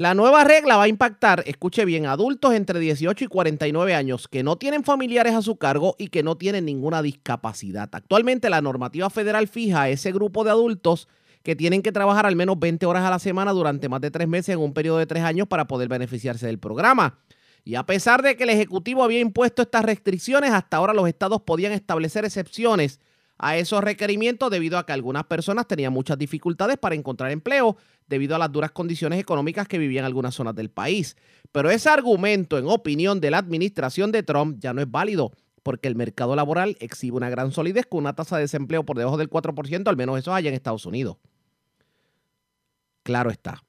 La 0.00 0.14
nueva 0.14 0.44
regla 0.44 0.76
va 0.76 0.84
a 0.84 0.88
impactar, 0.88 1.42
escuche 1.44 1.84
bien, 1.84 2.06
adultos 2.06 2.54
entre 2.54 2.78
18 2.78 3.24
y 3.24 3.26
49 3.26 3.96
años 3.96 4.28
que 4.28 4.44
no 4.44 4.54
tienen 4.54 4.84
familiares 4.84 5.34
a 5.34 5.42
su 5.42 5.56
cargo 5.56 5.96
y 5.98 6.06
que 6.06 6.22
no 6.22 6.36
tienen 6.36 6.66
ninguna 6.66 7.02
discapacidad. 7.02 7.88
Actualmente 7.90 8.48
la 8.48 8.62
normativa 8.62 9.10
federal 9.10 9.48
fija 9.48 9.82
a 9.82 9.88
ese 9.88 10.12
grupo 10.12 10.44
de 10.44 10.50
adultos 10.50 11.08
que 11.42 11.56
tienen 11.56 11.82
que 11.82 11.90
trabajar 11.90 12.26
al 12.26 12.36
menos 12.36 12.60
20 12.60 12.86
horas 12.86 13.02
a 13.02 13.10
la 13.10 13.18
semana 13.18 13.50
durante 13.50 13.88
más 13.88 14.00
de 14.00 14.12
tres 14.12 14.28
meses 14.28 14.50
en 14.50 14.60
un 14.60 14.72
periodo 14.72 14.98
de 14.98 15.06
tres 15.06 15.24
años 15.24 15.48
para 15.48 15.66
poder 15.66 15.88
beneficiarse 15.88 16.46
del 16.46 16.60
programa. 16.60 17.18
Y 17.64 17.74
a 17.74 17.84
pesar 17.84 18.22
de 18.22 18.36
que 18.36 18.44
el 18.44 18.50
Ejecutivo 18.50 19.02
había 19.02 19.18
impuesto 19.18 19.62
estas 19.62 19.84
restricciones, 19.84 20.52
hasta 20.52 20.76
ahora 20.76 20.94
los 20.94 21.08
estados 21.08 21.42
podían 21.42 21.72
establecer 21.72 22.24
excepciones 22.24 23.00
a 23.38 23.56
esos 23.56 23.82
requerimientos 23.82 24.50
debido 24.50 24.78
a 24.78 24.84
que 24.84 24.92
algunas 24.92 25.24
personas 25.24 25.66
tenían 25.66 25.92
muchas 25.92 26.18
dificultades 26.18 26.76
para 26.76 26.94
encontrar 26.94 27.30
empleo 27.30 27.76
debido 28.08 28.34
a 28.34 28.38
las 28.38 28.50
duras 28.50 28.72
condiciones 28.72 29.20
económicas 29.20 29.68
que 29.68 29.78
vivían 29.78 30.04
algunas 30.04 30.34
zonas 30.34 30.54
del 30.54 30.70
país. 30.70 31.16
Pero 31.52 31.70
ese 31.70 31.88
argumento, 31.88 32.58
en 32.58 32.66
opinión 32.66 33.20
de 33.20 33.30
la 33.30 33.38
administración 33.38 34.12
de 34.12 34.22
Trump, 34.22 34.58
ya 34.60 34.72
no 34.72 34.80
es 34.80 34.90
válido 34.90 35.32
porque 35.62 35.88
el 35.88 35.94
mercado 35.94 36.34
laboral 36.34 36.76
exhibe 36.80 37.16
una 37.16 37.30
gran 37.30 37.52
solidez 37.52 37.86
con 37.86 38.00
una 38.00 38.14
tasa 38.14 38.36
de 38.36 38.42
desempleo 38.42 38.84
por 38.84 38.96
debajo 38.96 39.16
del 39.16 39.30
4%, 39.30 39.86
al 39.86 39.96
menos 39.96 40.18
eso 40.18 40.34
allá 40.34 40.48
en 40.48 40.54
Estados 40.54 40.86
Unidos. 40.86 41.18
Claro 43.02 43.30
está. 43.30 43.62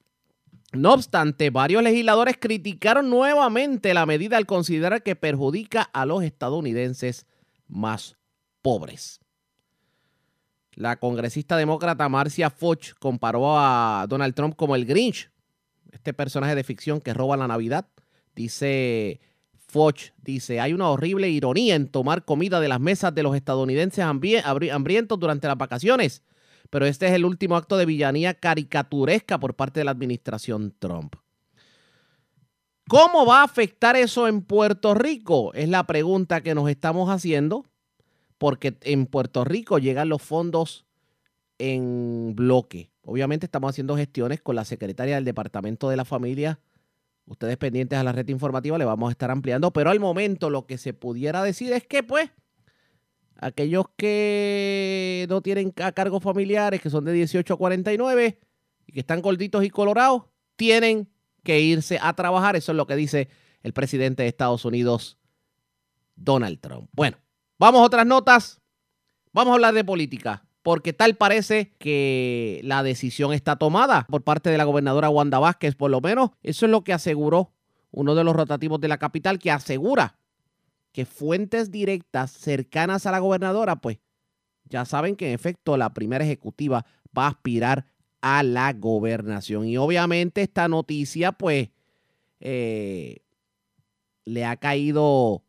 No 0.72 0.94
obstante, 0.94 1.50
varios 1.50 1.82
legisladores 1.82 2.36
criticaron 2.38 3.10
nuevamente 3.10 3.92
la 3.92 4.06
medida 4.06 4.36
al 4.36 4.46
considerar 4.46 5.02
que 5.02 5.16
perjudica 5.16 5.82
a 5.82 6.06
los 6.06 6.22
estadounidenses 6.22 7.26
más 7.66 8.16
pobres. 8.62 9.19
La 10.74 10.96
congresista 10.96 11.56
demócrata 11.56 12.08
Marcia 12.08 12.50
Foch 12.50 12.94
comparó 12.98 13.58
a 13.58 14.06
Donald 14.08 14.34
Trump 14.34 14.56
como 14.56 14.76
el 14.76 14.86
Grinch, 14.86 15.30
este 15.92 16.14
personaje 16.14 16.54
de 16.54 16.64
ficción 16.64 17.00
que 17.00 17.14
roba 17.14 17.36
la 17.36 17.48
Navidad. 17.48 17.88
Dice 18.34 19.20
Foch, 19.58 20.12
dice, 20.22 20.60
hay 20.60 20.72
una 20.72 20.88
horrible 20.88 21.28
ironía 21.28 21.74
en 21.74 21.88
tomar 21.88 22.24
comida 22.24 22.60
de 22.60 22.68
las 22.68 22.80
mesas 22.80 23.14
de 23.14 23.22
los 23.22 23.36
estadounidenses 23.36 24.04
hambrientos 24.04 25.18
durante 25.18 25.48
las 25.48 25.58
vacaciones 25.58 26.22
pero 26.70 26.86
este 26.86 27.08
es 27.08 27.12
el 27.12 27.24
último 27.24 27.56
acto 27.56 27.76
de 27.76 27.84
villanía 27.84 28.34
caricaturesca 28.34 29.38
por 29.38 29.54
parte 29.54 29.80
de 29.80 29.84
la 29.84 29.90
administración 29.90 30.74
Trump. 30.78 31.16
¿Cómo 32.88 33.26
va 33.26 33.40
a 33.40 33.44
afectar 33.44 33.96
eso 33.96 34.26
en 34.26 34.42
Puerto 34.42 34.94
Rico? 34.94 35.52
Es 35.54 35.68
la 35.68 35.86
pregunta 35.86 36.40
que 36.40 36.54
nos 36.54 36.68
estamos 36.68 37.10
haciendo, 37.10 37.66
porque 38.40 38.78
en 38.80 39.04
Puerto 39.04 39.44
Rico 39.44 39.78
llegan 39.78 40.08
los 40.08 40.22
fondos 40.22 40.86
en 41.58 42.32
bloque. 42.34 42.90
Obviamente 43.02 43.44
estamos 43.44 43.68
haciendo 43.68 43.98
gestiones 43.98 44.40
con 44.40 44.56
la 44.56 44.64
secretaria 44.64 45.16
del 45.16 45.26
Departamento 45.26 45.90
de 45.90 45.98
la 45.98 46.06
Familia. 46.06 46.58
Ustedes 47.26 47.58
pendientes 47.58 47.98
a 47.98 48.02
la 48.02 48.12
red 48.12 48.26
informativa 48.28 48.78
le 48.78 48.86
vamos 48.86 49.10
a 49.10 49.12
estar 49.12 49.30
ampliando, 49.30 49.74
pero 49.74 49.90
al 49.90 50.00
momento 50.00 50.48
lo 50.48 50.64
que 50.64 50.78
se 50.78 50.94
pudiera 50.94 51.42
decir 51.42 51.70
es 51.74 51.86
que 51.86 52.02
pues 52.02 52.30
aquellos 53.36 53.84
que 53.98 55.26
no 55.28 55.42
tienen 55.42 55.74
a 55.76 55.92
cargos 55.92 56.22
familiares, 56.22 56.80
que 56.80 56.88
son 56.88 57.04
de 57.04 57.12
18 57.12 57.52
a 57.52 57.58
49 57.58 58.38
y 58.86 58.92
que 58.92 59.00
están 59.00 59.20
gorditos 59.20 59.62
y 59.64 59.68
colorados, 59.68 60.22
tienen 60.56 61.10
que 61.44 61.60
irse 61.60 61.98
a 62.00 62.14
trabajar. 62.14 62.56
Eso 62.56 62.72
es 62.72 62.76
lo 62.76 62.86
que 62.86 62.96
dice 62.96 63.28
el 63.62 63.74
presidente 63.74 64.22
de 64.22 64.30
Estados 64.30 64.64
Unidos, 64.64 65.18
Donald 66.16 66.58
Trump. 66.58 66.88
Bueno, 66.92 67.18
vamos 67.60 67.82
a 67.82 67.84
otras 67.84 68.06
notas. 68.06 68.60
Vamos 69.32 69.52
a 69.52 69.54
hablar 69.54 69.74
de 69.74 69.84
política, 69.84 70.44
porque 70.62 70.92
tal 70.92 71.14
parece 71.14 71.72
que 71.78 72.60
la 72.64 72.82
decisión 72.82 73.32
está 73.32 73.56
tomada 73.56 74.06
por 74.08 74.24
parte 74.24 74.50
de 74.50 74.58
la 74.58 74.64
gobernadora 74.64 75.10
Wanda 75.10 75.38
Vázquez, 75.38 75.76
por 75.76 75.90
lo 75.90 76.00
menos 76.00 76.30
eso 76.42 76.66
es 76.66 76.72
lo 76.72 76.82
que 76.82 76.92
aseguró 76.92 77.52
uno 77.92 78.16
de 78.16 78.24
los 78.24 78.34
rotativos 78.34 78.80
de 78.80 78.88
la 78.88 78.98
capital, 78.98 79.38
que 79.38 79.52
asegura 79.52 80.18
que 80.92 81.04
fuentes 81.04 81.70
directas 81.70 82.32
cercanas 82.32 83.06
a 83.06 83.12
la 83.12 83.20
gobernadora, 83.20 83.76
pues 83.76 83.98
ya 84.64 84.84
saben 84.84 85.14
que 85.14 85.28
en 85.28 85.34
efecto 85.34 85.76
la 85.76 85.92
primera 85.92 86.24
ejecutiva 86.24 86.86
va 87.16 87.26
a 87.26 87.30
aspirar 87.30 87.86
a 88.20 88.42
la 88.42 88.72
gobernación. 88.72 89.66
Y 89.66 89.76
obviamente 89.76 90.42
esta 90.42 90.66
noticia, 90.66 91.32
pues, 91.32 91.68
eh, 92.40 93.18
le 94.24 94.44
ha 94.44 94.56
caído 94.56 95.44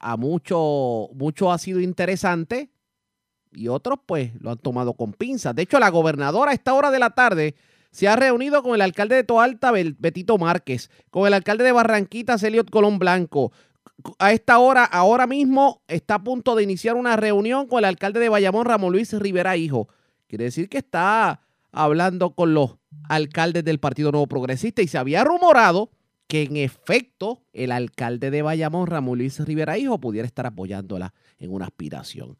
a 0.00 0.16
mucho, 0.16 1.08
ha 1.50 1.58
sido 1.58 1.80
interesante 1.80 2.70
y 3.52 3.68
otros, 3.68 3.98
pues, 4.06 4.32
lo 4.40 4.50
han 4.50 4.58
tomado 4.58 4.94
con 4.94 5.12
pinzas. 5.12 5.54
De 5.54 5.62
hecho, 5.62 5.78
la 5.78 5.90
gobernadora 5.90 6.52
a 6.52 6.54
esta 6.54 6.74
hora 6.74 6.90
de 6.90 6.98
la 6.98 7.10
tarde 7.10 7.54
se 7.90 8.08
ha 8.08 8.16
reunido 8.16 8.62
con 8.62 8.74
el 8.74 8.80
alcalde 8.80 9.16
de 9.16 9.24
Toalta, 9.24 9.72
Betito 9.72 10.38
Márquez, 10.38 10.90
con 11.10 11.26
el 11.26 11.34
alcalde 11.34 11.64
de 11.64 11.72
Barranquita, 11.72 12.38
Celiot 12.38 12.70
Colón 12.70 12.98
Blanco, 12.98 13.52
a 14.18 14.32
esta 14.32 14.58
hora, 14.58 14.84
ahora 14.84 15.26
mismo, 15.26 15.82
está 15.88 16.16
a 16.16 16.24
punto 16.24 16.54
de 16.54 16.62
iniciar 16.62 16.96
una 16.96 17.16
reunión 17.16 17.66
con 17.66 17.80
el 17.80 17.84
alcalde 17.84 18.20
de 18.20 18.28
Bayamón, 18.28 18.64
Ramón 18.64 18.92
Luis 18.92 19.12
Rivera 19.12 19.56
Hijo. 19.56 19.88
Quiere 20.26 20.44
decir 20.44 20.68
que 20.68 20.78
está 20.78 21.42
hablando 21.72 22.34
con 22.34 22.54
los 22.54 22.76
alcaldes 23.08 23.64
del 23.64 23.78
Partido 23.78 24.10
Nuevo 24.10 24.26
Progresista 24.26 24.82
y 24.82 24.88
se 24.88 24.98
había 24.98 25.24
rumorado 25.24 25.90
que 26.30 26.42
en 26.44 26.56
efecto 26.56 27.42
el 27.52 27.72
alcalde 27.72 28.30
de 28.30 28.42
Bayamón, 28.42 28.86
Ramón 28.86 29.18
Luis 29.18 29.40
Rivera 29.40 29.76
Hijo, 29.76 29.98
pudiera 29.98 30.26
estar 30.26 30.46
apoyándola 30.46 31.12
en 31.40 31.52
una 31.52 31.64
aspiración. 31.64 32.38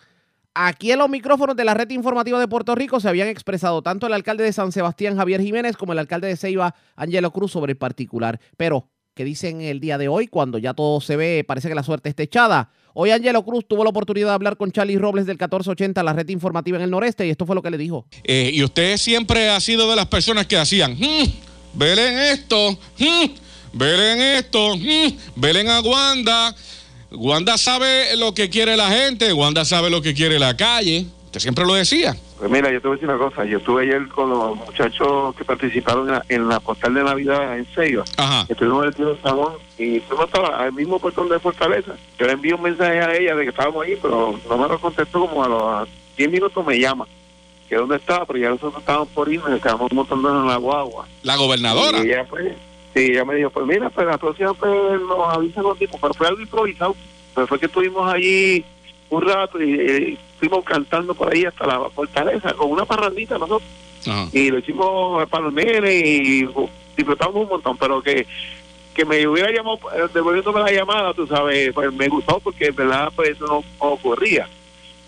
Aquí 0.54 0.92
en 0.92 1.00
los 1.00 1.10
micrófonos 1.10 1.56
de 1.56 1.64
la 1.64 1.74
red 1.74 1.90
informativa 1.90 2.38
de 2.38 2.46
Puerto 2.46 2.76
Rico 2.76 3.00
se 3.00 3.08
habían 3.08 3.26
expresado 3.26 3.82
tanto 3.82 4.06
el 4.06 4.12
alcalde 4.12 4.44
de 4.44 4.52
San 4.52 4.70
Sebastián, 4.70 5.16
Javier 5.16 5.40
Jiménez, 5.40 5.76
como 5.76 5.92
el 5.92 5.98
alcalde 5.98 6.28
de 6.28 6.36
Ceiba, 6.36 6.76
Angelo 6.94 7.32
Cruz, 7.32 7.50
sobre 7.50 7.72
el 7.72 7.78
particular. 7.78 8.38
Pero 8.56 8.88
que 9.14 9.24
dicen 9.24 9.60
el 9.60 9.80
día 9.80 9.98
de 9.98 10.06
hoy, 10.06 10.28
cuando 10.28 10.58
ya 10.58 10.72
todo 10.72 11.00
se 11.00 11.16
ve, 11.16 11.42
parece 11.44 11.68
que 11.68 11.74
la 11.74 11.82
suerte 11.82 12.10
está 12.10 12.22
echada. 12.22 12.70
Hoy 12.94 13.10
Angelo 13.10 13.44
Cruz 13.44 13.66
tuvo 13.66 13.82
la 13.82 13.90
oportunidad 13.90 14.28
de 14.28 14.34
hablar 14.34 14.56
con 14.56 14.70
Charlie 14.70 14.98
Robles 14.98 15.26
del 15.26 15.34
1480, 15.34 16.00
la 16.04 16.12
red 16.12 16.28
informativa 16.28 16.78
en 16.78 16.84
el 16.84 16.90
noreste, 16.90 17.26
y 17.26 17.30
esto 17.30 17.44
fue 17.44 17.56
lo 17.56 17.62
que 17.62 17.72
le 17.72 17.78
dijo. 17.78 18.06
Eh, 18.22 18.52
y 18.54 18.62
usted 18.62 18.96
siempre 18.98 19.50
ha 19.50 19.58
sido 19.58 19.90
de 19.90 19.96
las 19.96 20.06
personas 20.06 20.46
que 20.46 20.56
hacían, 20.56 20.92
hmm, 20.92 21.82
en 21.82 22.18
esto, 22.18 22.78
hmm, 22.98 23.49
en 23.72 24.20
esto, 24.20 24.76
hmm, 24.76 25.44
en 25.44 25.68
a 25.68 25.80
Wanda. 25.80 26.55
Wanda 27.12 27.59
sabe 27.59 28.16
lo 28.16 28.34
que 28.34 28.48
quiere 28.48 28.76
la 28.76 28.88
gente, 28.88 29.32
Wanda 29.32 29.64
sabe 29.64 29.90
lo 29.90 30.01
que 30.01 30.14
quiere 30.14 30.38
la 30.38 30.56
calle. 30.56 31.06
Usted 31.26 31.40
siempre 31.40 31.64
lo 31.64 31.74
decía. 31.74 32.16
Pues 32.38 32.51
mira, 32.51 32.72
yo 32.72 32.80
te 32.80 32.88
voy 32.88 32.97
a 32.97 33.01
decir 33.01 33.09
una 33.09 33.18
cosa. 33.18 33.44
Yo 33.44 33.59
estuve 33.59 33.82
ayer 33.82 34.09
con 34.09 34.30
los 34.30 34.56
muchachos 34.56 35.34
que 35.36 35.44
participaron 35.44 36.09
en 36.09 36.14
la, 36.14 36.24
en 36.28 36.48
la 36.48 36.59
postal 36.59 36.94
de 36.94 37.05
Navidad 37.05 37.56
en 37.56 37.66
Seiba. 37.74 38.02
Ajá. 38.16 38.47
Estuvimos 38.48 38.82
en 38.82 38.88
el 38.88 38.94
Tío 38.94 39.18
Salón 39.22 39.52
y 39.78 40.01
fuimos 40.01 40.28
al 40.34 40.72
mismo 40.72 40.98
portón 40.98 41.28
de 41.28 41.38
Fortaleza. 41.38 41.92
Yo 42.18 42.26
le 42.26 42.32
envío 42.32 42.56
un 42.56 42.62
mensaje 42.62 42.98
a 43.01 43.14
ella 43.14 43.36
de 43.36 43.44
que 43.44 43.51
estábamos 43.51 43.84
ahí, 43.84 43.97
pero 44.01 44.40
no 44.48 44.59
me 44.59 44.68
lo 44.68 44.80
contestó 44.80 45.20
como 45.20 45.44
a 45.44 45.48
los 45.48 45.88
10 46.16 46.30
minutos 46.30 46.66
me 46.66 46.80
llama. 46.80 47.06
Que 47.68 47.76
dónde 47.76 47.97
estaba, 47.97 48.24
pero 48.24 48.38
ya 48.38 48.48
nosotros 48.48 48.80
estábamos 48.80 49.09
por 49.09 49.32
irnos 49.32 49.51
y 49.51 49.55
estábamos 49.55 49.92
montando 49.92 50.30
en 50.30 50.48
la 50.48 50.56
guagua. 50.56 51.06
¿La 51.22 51.36
gobernadora? 51.36 51.98
Y 51.98 52.09
ella 52.09 52.26
pues, 52.28 52.55
sí, 52.94 53.12
ella 53.12 53.24
me 53.24 53.34
dijo, 53.36 53.50
pues 53.50 53.66
mira, 53.66 53.90
pues 53.90 54.06
la 54.06 54.18
próxima 54.18 54.54
pues 54.54 55.00
nos 55.00 55.34
avisan 55.34 55.64
los 55.64 55.78
tipos, 55.78 56.00
pero 56.00 56.14
fue 56.14 56.28
algo 56.28 56.40
improvisado. 56.40 56.96
Pero 57.34 57.46
fue 57.46 57.58
que 57.58 57.66
estuvimos 57.66 58.12
allí 58.12 58.64
un 59.08 59.22
rato 59.22 59.62
y, 59.62 60.18
fuimos 60.38 60.64
cantando 60.64 61.14
por 61.14 61.32
ahí 61.32 61.44
hasta 61.44 61.66
la 61.66 61.90
fortaleza 61.90 62.54
con 62.54 62.70
una 62.70 62.84
parrandita 62.84 63.38
nosotros. 63.38 63.68
Y 64.32 64.50
lo 64.50 64.58
hicimos 64.58 65.28
para 65.28 65.46
el 65.46 65.52
mene 65.52 65.92
y 65.92 66.48
disfrutamos 66.96 67.34
un 67.34 67.48
montón, 67.48 67.76
pero 67.76 68.02
que 68.02 68.26
que 68.94 69.04
me 69.04 69.26
hubiera 69.26 69.50
llamado 69.50 69.78
eh, 69.94 70.08
devolviéndome 70.12 70.60
la 70.60 70.72
llamada, 70.72 71.14
tú 71.14 71.26
sabes, 71.26 71.72
pues 71.72 71.92
me 71.92 72.08
gustó 72.08 72.40
porque 72.40 72.66
en 72.66 72.76
verdad 72.76 73.12
pues 73.14 73.30
eso 73.30 73.46
no, 73.46 73.64
ocurría. 73.78 74.48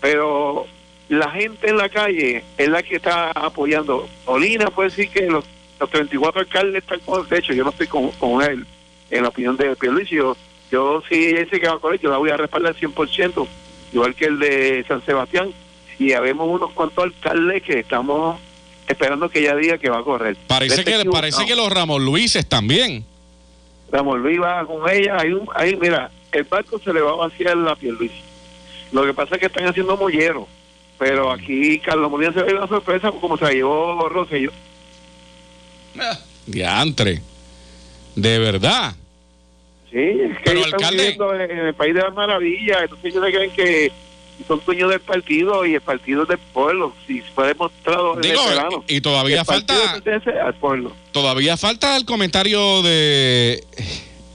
Pero 0.01 0.65
la 1.09 1.29
gente 1.31 1.69
en 1.69 1.77
la 1.77 1.89
calle 1.89 2.43
es 2.57 2.69
la 2.69 2.83
que 2.83 2.95
está 2.95 3.31
apoyando. 3.31 4.07
Olina 4.25 4.67
puede 4.67 4.89
decir 4.89 5.09
que 5.09 5.27
los, 5.27 5.45
los 5.83 5.89
34 5.89 6.41
alcaldes 6.41 6.81
están 6.81 6.99
con, 7.01 7.27
de 7.27 7.37
hecho 7.37 7.51
yo 7.51 7.65
no 7.65 7.71
estoy 7.71 7.87
con, 7.87 8.09
con 8.11 8.41
él 8.41 8.65
en 9.11 9.21
la 9.21 9.29
opinión 9.29 9.57
de 9.57 9.75
Pierluisi, 9.75 10.15
yo, 10.15 10.37
yo 10.71 11.03
sí 11.09 11.33
ese 11.35 11.59
que 11.59 11.67
va 11.67 11.77
con 11.77 11.93
él, 11.93 11.99
yo 11.99 12.09
la 12.09 12.17
voy 12.17 12.29
a 12.29 12.37
respaldar 12.37 12.73
100%, 12.73 13.45
igual 13.91 14.15
que 14.15 14.25
el 14.25 14.39
de 14.39 14.85
San 14.87 15.05
Sebastián, 15.05 15.51
y 15.99 16.13
habemos 16.13 16.47
unos 16.47 16.71
cuantos 16.71 17.03
alcaldes 17.03 17.63
que 17.63 17.79
estamos 17.79 18.39
esperando 18.87 19.29
que 19.29 19.39
ella 19.39 19.55
diga 19.57 19.77
que 19.77 19.89
va 19.89 19.99
a 19.99 20.03
correr. 20.03 20.37
Parece 20.47 20.85
que 20.85 21.03
parece 21.05 21.45
que 21.45 21.55
los 21.55 21.69
Ramos 21.69 22.01
Luises 22.01 22.47
también. 22.47 23.05
Ramos 23.91 24.19
Luis 24.19 24.41
va 24.41 24.65
con 24.65 24.89
ella, 24.89 25.17
hay 25.19 25.33
un, 25.33 25.47
ahí 25.53 25.75
mira, 25.75 26.11
el 26.31 26.45
barco 26.45 26.79
se 26.79 26.93
le 26.93 27.01
va 27.01 27.11
a 27.11 27.15
vaciar 27.15 27.57
la 27.57 27.75
piel 27.75 27.95
Luis. 27.95 28.11
Lo 28.93 29.05
que 29.05 29.13
pasa 29.13 29.35
es 29.35 29.41
que 29.41 29.47
están 29.47 29.67
haciendo 29.67 29.97
molleros, 29.97 30.47
pero 30.97 31.29
aquí 31.29 31.77
Carlos 31.79 32.09
Molina 32.09 32.31
se 32.31 32.41
ve 32.41 32.55
una 32.55 32.67
sorpresa 32.67 33.11
como 33.11 33.37
se 33.37 33.43
la 33.43 33.51
llevó 33.51 34.07
Rosselló. 34.07 34.51
Diantre, 36.45 37.21
de 38.15 38.39
verdad. 38.39 38.95
Sí, 39.91 39.99
es 39.99 40.39
que 40.39 40.59
están 40.59 40.95
viviendo 40.95 41.35
en 41.35 41.51
el 41.51 41.73
país 41.75 41.93
de 41.93 42.01
las 42.01 42.13
maravillas, 42.13 42.81
entonces 42.83 43.13
ellos 43.13 43.23
creen 43.31 43.51
que 43.51 43.91
son 44.47 44.61
dueños 44.65 44.89
del 44.89 44.99
partido 44.99 45.65
y 45.65 45.75
el 45.75 45.81
partido 45.81 46.23
es 46.23 46.29
del 46.29 46.39
pueblo, 46.39 46.93
si 47.05 47.21
fue 47.21 47.47
demostrado 47.47 48.17
en 48.17 48.25
el 48.25 48.37
verano. 48.49 48.83
Y 48.87 49.01
todavía 49.01 49.45
falta 49.45 49.73
al 49.93 50.53
pueblo. 50.55 50.91
Todavía 51.11 51.57
falta 51.57 51.95
el 51.95 52.05
comentario 52.05 52.81
de 52.81 53.63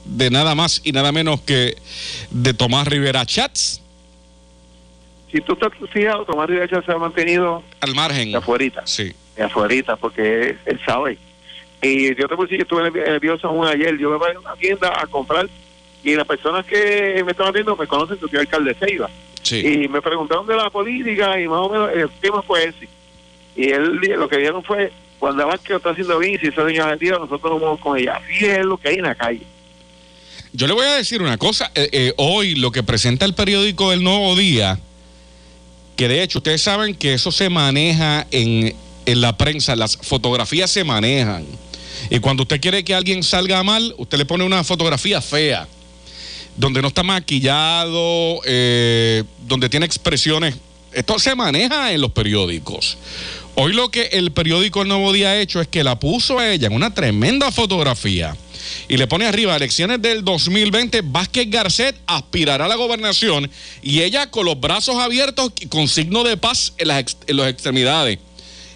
de 0.09 0.31
nada 0.31 0.55
más 0.55 0.81
y 0.85 0.93
nada 0.93 1.13
menos 1.13 1.41
que 1.43 1.77
de 2.31 2.55
Tomás 2.55 2.89
Rivera 2.89 3.25
Chats. 3.27 3.83
Si 5.31 5.41
tú 5.43 5.53
estás 5.53 5.73
fijado, 5.93 6.25
Tomás 6.25 6.49
Rivera 6.49 6.69
Chats 6.69 6.87
se 6.87 6.93
ha 6.93 6.99
mantenido 6.99 7.63
al 7.81 7.95
margen. 7.95 8.33
De 8.33 8.39
afuerita. 8.39 8.83
Sí. 8.87 9.13
De 9.37 9.45
afuerita, 9.45 9.97
porque 9.97 10.57
él 10.65 10.81
sabe 10.85 11.19
y 11.81 12.09
yo 12.09 12.29
te 12.29 12.35
puedo 12.35 12.43
decir, 12.43 12.59
yo 12.59 12.63
estuve 12.63 12.89
en 12.89 13.13
el, 13.13 13.21
Bio 13.21 13.39
San 13.39 13.53
Juan 13.53 13.73
ayer, 13.73 13.97
yo 13.99 14.11
me 14.11 14.17
voy 14.17 14.31
a 14.35 14.39
una 14.39 14.57
tienda 14.57 14.93
a 15.01 15.07
comprar 15.07 15.49
y 16.03 16.15
las 16.15 16.27
personas 16.27 16.67
que 16.67 17.23
me 17.25 17.33
estaban 17.33 17.53
viendo 17.53 17.77
me 17.77 17.87
conocen, 17.87 18.19
yo 18.21 18.29
soy 18.29 18.41
alcalde 18.41 18.75
de 18.75 18.87
Ceiba. 18.87 19.11
Y 19.51 19.89
me 19.89 20.03
preguntaron 20.03 20.47
de 20.47 20.57
la 20.57 20.69
política 20.69 21.41
y 21.41 21.49
más 21.49 21.61
o 21.61 21.71
menos 21.71 21.91
el 21.95 22.11
tema 22.21 22.43
fue 22.43 22.65
ese. 22.65 22.89
Y 23.57 23.71
él 23.71 23.97
lo 24.17 24.29
que 24.29 24.37
dijeron 24.37 24.63
fue, 24.63 24.93
cuando 25.19 25.49
que 25.65 25.73
lo 25.73 25.77
está 25.79 25.91
haciendo 25.91 26.19
bien, 26.19 26.39
si 26.41 26.49
esa 26.49 26.67
señora 26.67 26.97
tira, 26.97 27.19
nosotros 27.19 27.53
nos 27.53 27.61
vamos 27.61 27.81
con 27.81 27.99
ella. 27.99 28.17
Así 28.17 28.45
es 28.45 28.65
lo 28.65 28.77
que 28.77 28.89
hay 28.89 28.97
en 28.97 29.03
la 29.03 29.15
calle. 29.15 29.43
Yo 30.53 30.67
le 30.67 30.73
voy 30.75 30.87
a 30.87 30.95
decir 30.95 31.23
una 31.23 31.39
cosa. 31.39 31.71
eh, 31.75 31.89
eh, 31.93 32.13
hoy 32.17 32.55
lo 32.55 32.71
que 32.71 32.83
presenta 32.83 33.25
el 33.25 33.35
periódico 33.35 33.93
El 33.93 34.03
Nuevo 34.03 34.37
Día, 34.37 34.79
que 35.97 36.09
de 36.09 36.23
hecho 36.23 36.39
ustedes 36.39 36.63
saben 36.63 36.95
que 36.95 37.15
eso 37.15 37.33
se 37.33 37.49
maneja 37.51 38.27
en, 38.31 38.75
en 39.07 39.21
la 39.21 39.37
prensa, 39.37 39.75
las 39.77 39.97
fotografías 39.97 40.71
se 40.71 40.85
manejan. 40.85 41.47
Y 42.11 42.21
cuando 42.21 42.45
usted 42.45 42.61
quiere 42.61 42.85
que 42.85 42.95
alguien 42.95 43.23
salga 43.23 43.63
mal, 43.63 43.95
usted 43.99 44.19
le 44.19 44.25
pone 44.25 44.45
una 44.45 44.65
fotografía 44.65 45.21
fea, 45.21 45.69
donde 46.57 46.81
no 46.81 46.89
está 46.89 47.03
maquillado, 47.03 48.41
eh, 48.45 49.25
donde 49.47 49.69
tiene 49.69 49.87
expresiones. 49.87 50.57
Esto 50.93 51.19
se 51.19 51.35
maneja 51.35 51.93
en 51.93 52.01
los 52.01 52.13
periódicos. 52.13 52.97
Hoy 53.57 53.73
lo 53.73 53.91
que 53.91 54.05
el 54.13 54.33
periódico 54.33 54.83
El 54.83 54.89
Nuevo 54.89 55.13
Día 55.13 55.31
ha 55.31 55.41
hecho 55.41 55.61
es 55.61 55.69
que 55.69 55.85
la 55.85 55.99
puso 55.99 56.39
a 56.39 56.51
ella 56.51 56.69
en 56.69 56.75
una 56.75 56.95
tremenda 56.95 57.51
fotografía 57.53 58.37
y 58.89 58.97
le 58.97 59.07
pone 59.07 59.27
arriba 59.27 59.57
elecciones 59.57 60.01
del 60.01 60.25
2020, 60.25 61.03
Vázquez 61.05 61.51
Garcet 61.51 61.97
aspirará 62.07 62.65
a 62.65 62.69
la 62.69 62.77
gobernación 62.77 63.51
y 63.83 64.01
ella 64.01 64.31
con 64.31 64.47
los 64.47 64.59
brazos 64.59 64.97
abiertos 64.97 65.53
y 65.61 65.67
con 65.67 65.89
signo 65.89 66.25
de 66.25 66.37
paz 66.37 66.73
en 66.79 66.89
las, 66.89 67.17
en 67.27 67.37
las 67.37 67.49
extremidades. 67.49 68.19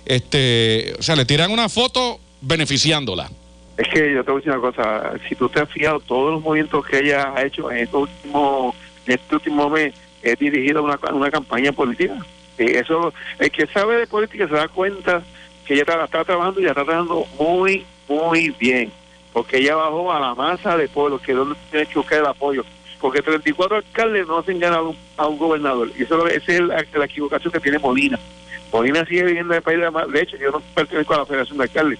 Este, 0.04 0.94
o 0.98 1.02
sea, 1.02 1.16
le 1.16 1.24
tiran 1.24 1.50
una 1.50 1.68
foto 1.68 2.20
beneficiándola. 2.43 3.31
Es 3.78 3.89
que 3.89 4.12
yo 4.12 4.23
te 4.23 4.31
voy 4.31 4.43
a 4.43 4.44
decir 4.44 4.52
una 4.52 4.60
cosa, 4.60 5.12
si 5.28 5.35
tú 5.35 5.48
te 5.48 5.60
has 5.60 5.70
fijado, 5.70 5.98
todos 6.01 6.35
los 6.35 6.43
movimientos 6.43 6.85
que 6.85 6.98
ella 6.98 7.32
ha 7.35 7.43
hecho 7.43 7.70
en 7.70 7.78
este 7.78 7.97
último, 7.97 8.74
en 9.06 9.14
este 9.14 9.35
último 9.35 9.70
mes, 9.70 9.94
es 10.23 10.39
dirigido 10.39 10.81
a 10.81 10.82
una, 10.82 10.98
una 11.12 11.31
campaña 11.31 11.73
política. 11.73 12.14
Y 12.59 12.77
eso, 12.77 13.12
el 13.39 13.51
que 13.51 13.66
sabe 13.66 13.97
de 13.97 14.06
política 14.06 14.47
se 14.47 14.55
da 14.55 14.69
cuenta 14.69 15.23
que 15.64 15.74
ella 15.74 15.82
está, 15.82 16.24
trabajando 16.24 16.60
y 16.60 16.64
ella 16.64 16.73
está 16.73 16.85
trabajando 16.85 17.27
muy, 17.39 17.85
muy 18.09 18.51
bien. 18.59 18.93
Porque 19.32 19.59
ella 19.59 19.77
bajó 19.77 20.12
a 20.12 20.20
la 20.20 20.35
masa 20.35 20.77
de 20.77 20.89
pueblo, 20.89 21.19
que 21.19 21.32
es 21.32 21.39
donde 21.39 21.56
tiene 21.70 21.86
que 21.86 21.98
buscar 21.98 22.19
el 22.19 22.27
apoyo. 22.27 22.64
Porque 23.01 23.23
34 23.23 23.78
alcaldes 23.78 24.27
no 24.27 24.39
hacen 24.39 24.60
ganar 24.60 24.81
a 25.16 25.27
un, 25.27 25.39
gobernador. 25.39 25.90
Y 25.97 26.02
eso 26.02 26.27
es 26.27 26.36
esa 26.36 26.52
es 26.52 26.60
la, 26.60 26.85
la 26.94 27.05
equivocación 27.06 27.52
que 27.52 27.60
tiene 27.60 27.78
Molina. 27.78 28.19
Molina 28.70 29.05
sigue 29.06 29.24
viviendo 29.24 29.52
en 29.55 29.59
el 29.59 29.62
país 29.62 29.78
de 29.78 29.90
la 29.90 30.06
De 30.06 30.20
hecho, 30.20 30.36
yo 30.36 30.51
no 30.51 30.60
pertenezco 30.74 31.14
a 31.14 31.19
la 31.19 31.27
Federación 31.27 31.59
de 31.59 31.64
Alcaldes. 31.64 31.98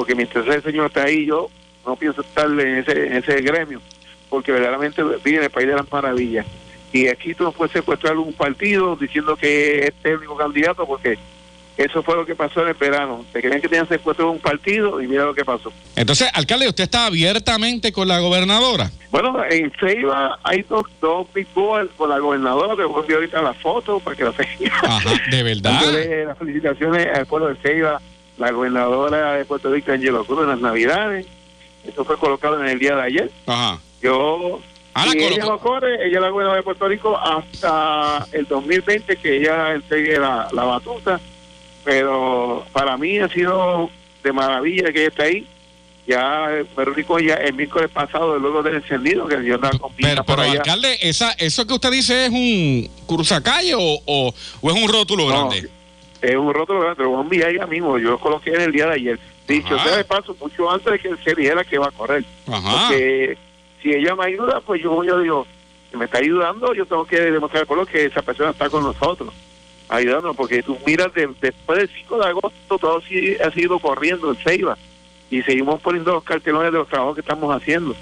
Porque 0.00 0.14
mientras 0.14 0.46
ese 0.46 0.62
señor 0.62 0.86
está 0.86 1.02
ahí, 1.02 1.26
yo 1.26 1.50
no 1.84 1.94
pienso 1.94 2.22
estar 2.22 2.46
en 2.46 2.78
ese, 2.78 3.06
en 3.08 3.16
ese 3.18 3.42
gremio. 3.42 3.82
Porque 4.30 4.50
verdaderamente 4.50 5.02
vive 5.22 5.36
en 5.36 5.42
el 5.42 5.50
país 5.50 5.68
de 5.68 5.74
las 5.74 5.92
maravillas. 5.92 6.46
Y 6.90 7.08
aquí 7.08 7.34
tú 7.34 7.44
no 7.44 7.52
puedes 7.52 7.74
secuestrar 7.74 8.16
un 8.16 8.32
partido 8.32 8.96
diciendo 8.96 9.36
que 9.36 9.80
este 9.80 9.90
es 9.90 10.04
el 10.06 10.16
único 10.16 10.38
candidato, 10.38 10.86
porque 10.86 11.18
eso 11.76 12.02
fue 12.02 12.16
lo 12.16 12.24
que 12.24 12.34
pasó 12.34 12.62
en 12.62 12.68
el 12.68 12.74
verano. 12.76 13.26
Te 13.30 13.42
creían 13.42 13.60
que 13.60 13.68
tenían 13.68 13.86
secuestrado 13.88 14.30
un 14.30 14.38
partido 14.38 15.02
y 15.02 15.06
mira 15.06 15.26
lo 15.26 15.34
que 15.34 15.44
pasó. 15.44 15.70
Entonces, 15.96 16.30
alcalde, 16.32 16.66
¿usted 16.66 16.84
está 16.84 17.04
abiertamente 17.04 17.92
con 17.92 18.08
la 18.08 18.20
gobernadora? 18.20 18.90
Bueno, 19.10 19.44
en 19.50 19.70
Ceiba 19.78 20.38
hay 20.42 20.62
dos, 20.62 20.84
dos 21.02 21.26
big 21.34 21.46
con 21.54 22.08
la 22.08 22.18
gobernadora, 22.20 22.74
te 22.74 22.84
voy 22.84 22.96
a 22.96 23.00
enviar 23.02 23.18
ahorita 23.18 23.42
la 23.42 23.52
foto 23.52 24.00
para 24.00 24.16
que 24.16 24.24
la 24.24 24.32
tengan. 24.32 24.72
Ajá, 24.82 25.10
de 25.30 25.42
verdad. 25.42 25.72
Dándole 25.72 26.24
las 26.24 26.38
felicitaciones 26.38 27.06
al 27.14 27.26
pueblo 27.26 27.48
de 27.48 27.56
Ceiba, 27.56 28.00
la 28.40 28.50
gobernadora 28.50 29.34
de 29.34 29.44
Puerto 29.44 29.70
Rico, 29.70 29.92
Angelo 29.92 30.24
Cruz, 30.24 30.40
en 30.42 30.48
las 30.48 30.60
Navidades. 30.60 31.26
Esto 31.86 32.04
fue 32.04 32.16
colocado 32.18 32.60
en 32.60 32.66
el 32.68 32.78
día 32.80 32.96
de 32.96 33.02
ayer. 33.02 33.30
Ajá. 33.46 33.78
Yo, 34.02 34.58
Ah, 34.92 35.06
la 35.06 35.12
si 35.12 35.18
ella 35.18 35.44
no 35.44 35.58
corre, 35.58 35.94
ella 36.06 36.16
es 36.16 36.20
la 36.20 36.30
gobernadora 36.30 36.56
de 36.56 36.64
Puerto 36.64 36.88
Rico 36.88 37.16
hasta 37.16 38.26
el 38.32 38.44
2020 38.46 39.16
que 39.18 39.36
ella 39.36 39.72
entregue 39.74 40.18
la, 40.18 40.48
la 40.52 40.64
batuta. 40.64 41.20
Pero 41.84 42.66
para 42.72 42.96
mí 42.96 43.18
ha 43.18 43.28
sido 43.28 43.88
de 44.24 44.32
maravilla 44.32 44.92
que 44.92 45.00
ella 45.00 45.08
esté 45.08 45.22
ahí. 45.22 45.46
Ya 46.06 46.48
Rico 46.92 47.20
ya 47.20 47.34
el 47.34 47.54
miércoles 47.54 47.88
pasado, 47.90 48.36
luego 48.38 48.62
del 48.64 48.76
encendido, 48.76 49.28
que 49.28 49.44
yo 49.44 49.60
pinta 49.60 50.24
Pero, 50.24 50.24
pero 50.24 50.42
allá. 50.42 50.52
alcalde, 50.60 50.98
esa, 51.02 51.30
¿eso 51.32 51.64
que 51.66 51.74
usted 51.74 51.90
dice 51.92 52.26
es 52.26 52.30
un 52.32 52.90
cruzacalle 53.06 53.74
o, 53.76 54.00
o, 54.06 54.34
o 54.60 54.70
es 54.70 54.82
un 54.82 54.88
rótulo 54.88 55.28
No, 55.28 55.48
grande? 55.48 55.70
Es 56.22 56.36
un 56.36 56.52
rótulo 56.52 56.80
grande, 56.80 57.02
lo 57.04 57.10
voy 57.10 57.18
a 57.18 57.22
enviar 57.22 57.52
ya 57.54 57.66
mismo. 57.66 57.98
Yo 57.98 58.10
lo 58.10 58.18
coloqué 58.18 58.50
en 58.54 58.60
el 58.62 58.72
día 58.72 58.86
de 58.86 58.94
ayer. 58.94 59.18
Dicho 59.48 59.74
Ajá. 59.74 59.84
sea 59.88 59.96
de 59.96 60.04
paso, 60.04 60.36
mucho 60.40 60.70
antes 60.70 60.92
de 60.92 60.98
que 60.98 61.16
se 61.24 61.34
dijera 61.34 61.64
que 61.64 61.78
va 61.78 61.86
a 61.88 61.90
correr. 61.90 62.24
Ajá. 62.46 62.88
Porque 62.88 63.38
si 63.82 63.90
ella 63.94 64.14
me 64.14 64.26
ayuda, 64.26 64.60
pues 64.60 64.82
yo, 64.82 65.02
yo 65.02 65.18
digo, 65.20 65.46
si 65.90 65.96
me 65.96 66.04
está 66.04 66.18
ayudando, 66.18 66.74
yo 66.74 66.84
tengo 66.86 67.04
que 67.06 67.20
demostrar 67.20 67.62
al 67.62 67.66
pueblo 67.66 67.86
que 67.86 68.04
esa 68.04 68.22
persona 68.22 68.50
está 68.50 68.68
con 68.68 68.82
nosotros, 68.84 69.32
ayudándonos. 69.88 70.36
Porque 70.36 70.62
tú 70.62 70.78
miras, 70.86 71.12
de- 71.14 71.30
después 71.40 71.78
del 71.78 71.88
5 71.88 72.18
de 72.18 72.26
agosto, 72.26 72.78
todo 72.78 73.00
sí 73.00 73.36
ha 73.44 73.50
sido 73.50 73.78
corriendo 73.78 74.30
en 74.30 74.36
Ceiba. 74.36 74.76
Y 75.30 75.42
seguimos 75.42 75.80
poniendo 75.80 76.12
los 76.12 76.24
cartelones 76.24 76.70
de 76.72 76.78
los 76.78 76.88
trabajos 76.88 77.14
que 77.14 77.20
estamos 77.22 77.54
haciendo. 77.54 77.94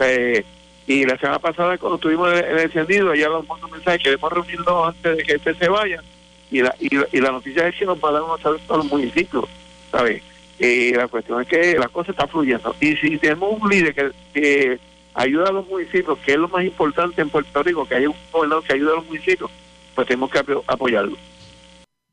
Eh, 0.00 0.44
y 0.86 1.04
la 1.04 1.18
semana 1.18 1.40
pasada, 1.40 1.76
cuando 1.78 1.96
estuvimos 1.96 2.32
en 2.32 2.38
el, 2.38 2.44
en 2.44 2.50
el 2.58 2.58
encendido, 2.64 3.14
ya 3.14 3.28
los 3.28 3.46
mandó 3.46 3.66
un 3.66 3.72
mensaje 3.72 3.98
que 3.98 4.04
queremos 4.04 4.32
reunirnos 4.32 4.88
antes 4.88 5.16
de 5.16 5.22
que 5.24 5.32
este 5.34 5.54
se 5.54 5.68
vaya. 5.68 6.02
Y 6.50 6.62
la, 6.62 6.74
y, 6.78 6.94
la- 6.94 7.06
y 7.12 7.20
la 7.20 7.32
noticia 7.32 7.66
es 7.68 7.74
que 7.76 7.84
nos 7.86 8.00
van 8.00 8.12
a 8.14 8.18
dar 8.18 8.22
unos 8.22 8.40
saludos 8.40 8.62
a 8.70 8.76
los 8.76 8.86
municipios, 8.86 9.44
¿sabes? 9.90 10.22
Y 10.58 10.92
la 10.92 11.08
cuestión 11.08 11.42
es 11.42 11.48
que 11.48 11.76
la 11.78 11.88
cosa 11.88 12.12
está 12.12 12.26
fluyendo. 12.26 12.74
Y 12.80 12.96
si 12.96 13.18
tenemos 13.18 13.60
un 13.60 13.68
líder 13.68 13.94
que, 14.32 14.78
ayuda 15.14 15.48
a 15.48 15.52
los 15.52 15.66
municipios, 15.66 16.18
que 16.18 16.32
es 16.32 16.38
lo 16.38 16.48
más 16.48 16.62
importante 16.64 17.20
en 17.22 17.30
Puerto 17.30 17.62
Rico, 17.62 17.86
que 17.86 17.94
haya 17.94 18.08
un 18.08 18.16
gobernador 18.32 18.64
que 18.64 18.74
ayude 18.74 18.92
a 18.92 18.96
los 18.96 19.06
municipios, 19.06 19.50
pues 19.94 20.06
tenemos 20.06 20.30
que 20.30 20.38
apo- 20.40 20.62
apoyarlo. 20.66 21.16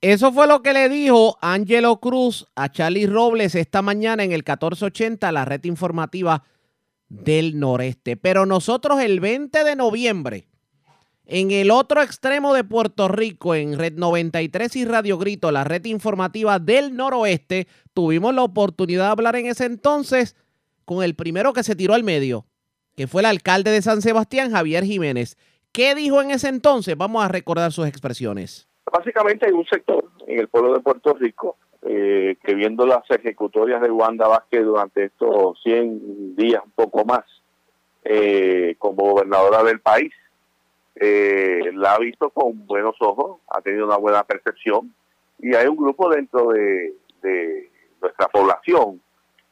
Eso 0.01 0.31
fue 0.33 0.47
lo 0.47 0.61
que 0.61 0.73
le 0.73 0.89
dijo 0.89 1.37
Angelo 1.41 1.97
Cruz 2.01 2.47
a 2.55 2.69
Charlie 2.71 3.05
Robles 3.07 3.55
esta 3.55 3.81
mañana 3.81 4.23
en 4.23 4.31
el 4.31 4.39
1480, 4.39 5.31
la 5.31 5.45
red 5.45 5.63
informativa 5.65 6.43
del 7.07 7.59
noreste. 7.59 8.17
Pero 8.17 8.45
nosotros 8.45 8.99
el 9.01 9.19
20 9.21 9.63
de 9.63 9.75
noviembre, 9.77 10.45
en 11.25 11.51
el 11.51 11.71
otro 11.71 12.01
extremo 12.01 12.53
de 12.53 12.63
Puerto 12.63 13.07
Rico, 13.07 13.55
en 13.55 13.77
Red 13.77 13.93
93 13.93 14.75
y 14.75 14.85
Radio 14.85 15.17
Grito, 15.17 15.51
la 15.51 15.63
red 15.63 15.85
informativa 15.85 16.59
del 16.59 16.95
noroeste, 16.95 17.67
tuvimos 17.93 18.33
la 18.35 18.43
oportunidad 18.43 19.05
de 19.05 19.11
hablar 19.11 19.35
en 19.37 19.45
ese 19.45 19.65
entonces 19.65 20.35
con 20.85 21.03
el 21.03 21.15
primero 21.15 21.53
que 21.53 21.63
se 21.63 21.75
tiró 21.75 21.93
al 21.93 22.03
medio, 22.03 22.45
que 22.97 23.07
fue 23.07 23.21
el 23.21 23.27
alcalde 23.27 23.71
de 23.71 23.81
San 23.81 24.01
Sebastián, 24.01 24.51
Javier 24.51 24.83
Jiménez. 24.83 25.37
¿Qué 25.71 25.95
dijo 25.95 26.21
en 26.21 26.31
ese 26.31 26.49
entonces? 26.49 26.97
Vamos 26.97 27.23
a 27.23 27.29
recordar 27.29 27.71
sus 27.71 27.87
expresiones. 27.87 28.67
Básicamente 28.91 29.45
hay 29.47 29.53
un 29.53 29.65
sector 29.65 30.09
en 30.27 30.39
el 30.39 30.49
pueblo 30.49 30.73
de 30.73 30.81
Puerto 30.81 31.13
Rico 31.13 31.57
eh, 31.83 32.35
que 32.43 32.53
viendo 32.53 32.85
las 32.85 33.09
ejecutorias 33.09 33.81
de 33.81 33.89
Wanda 33.89 34.27
Vázquez 34.27 34.63
durante 34.63 35.05
estos 35.05 35.61
100 35.63 36.35
días, 36.35 36.61
un 36.63 36.71
poco 36.71 37.05
más, 37.05 37.23
eh, 38.03 38.75
como 38.77 39.11
gobernadora 39.11 39.63
del 39.63 39.79
país, 39.79 40.13
eh, 40.95 41.71
la 41.73 41.95
ha 41.95 41.99
visto 41.99 42.29
con 42.29 42.65
buenos 42.65 42.95
ojos, 42.99 43.39
ha 43.49 43.61
tenido 43.61 43.85
una 43.85 43.97
buena 43.97 44.23
percepción 44.23 44.93
y 45.39 45.55
hay 45.55 45.67
un 45.67 45.75
grupo 45.77 46.09
dentro 46.09 46.49
de, 46.49 46.93
de 47.21 47.69
nuestra 48.01 48.27
población 48.27 49.01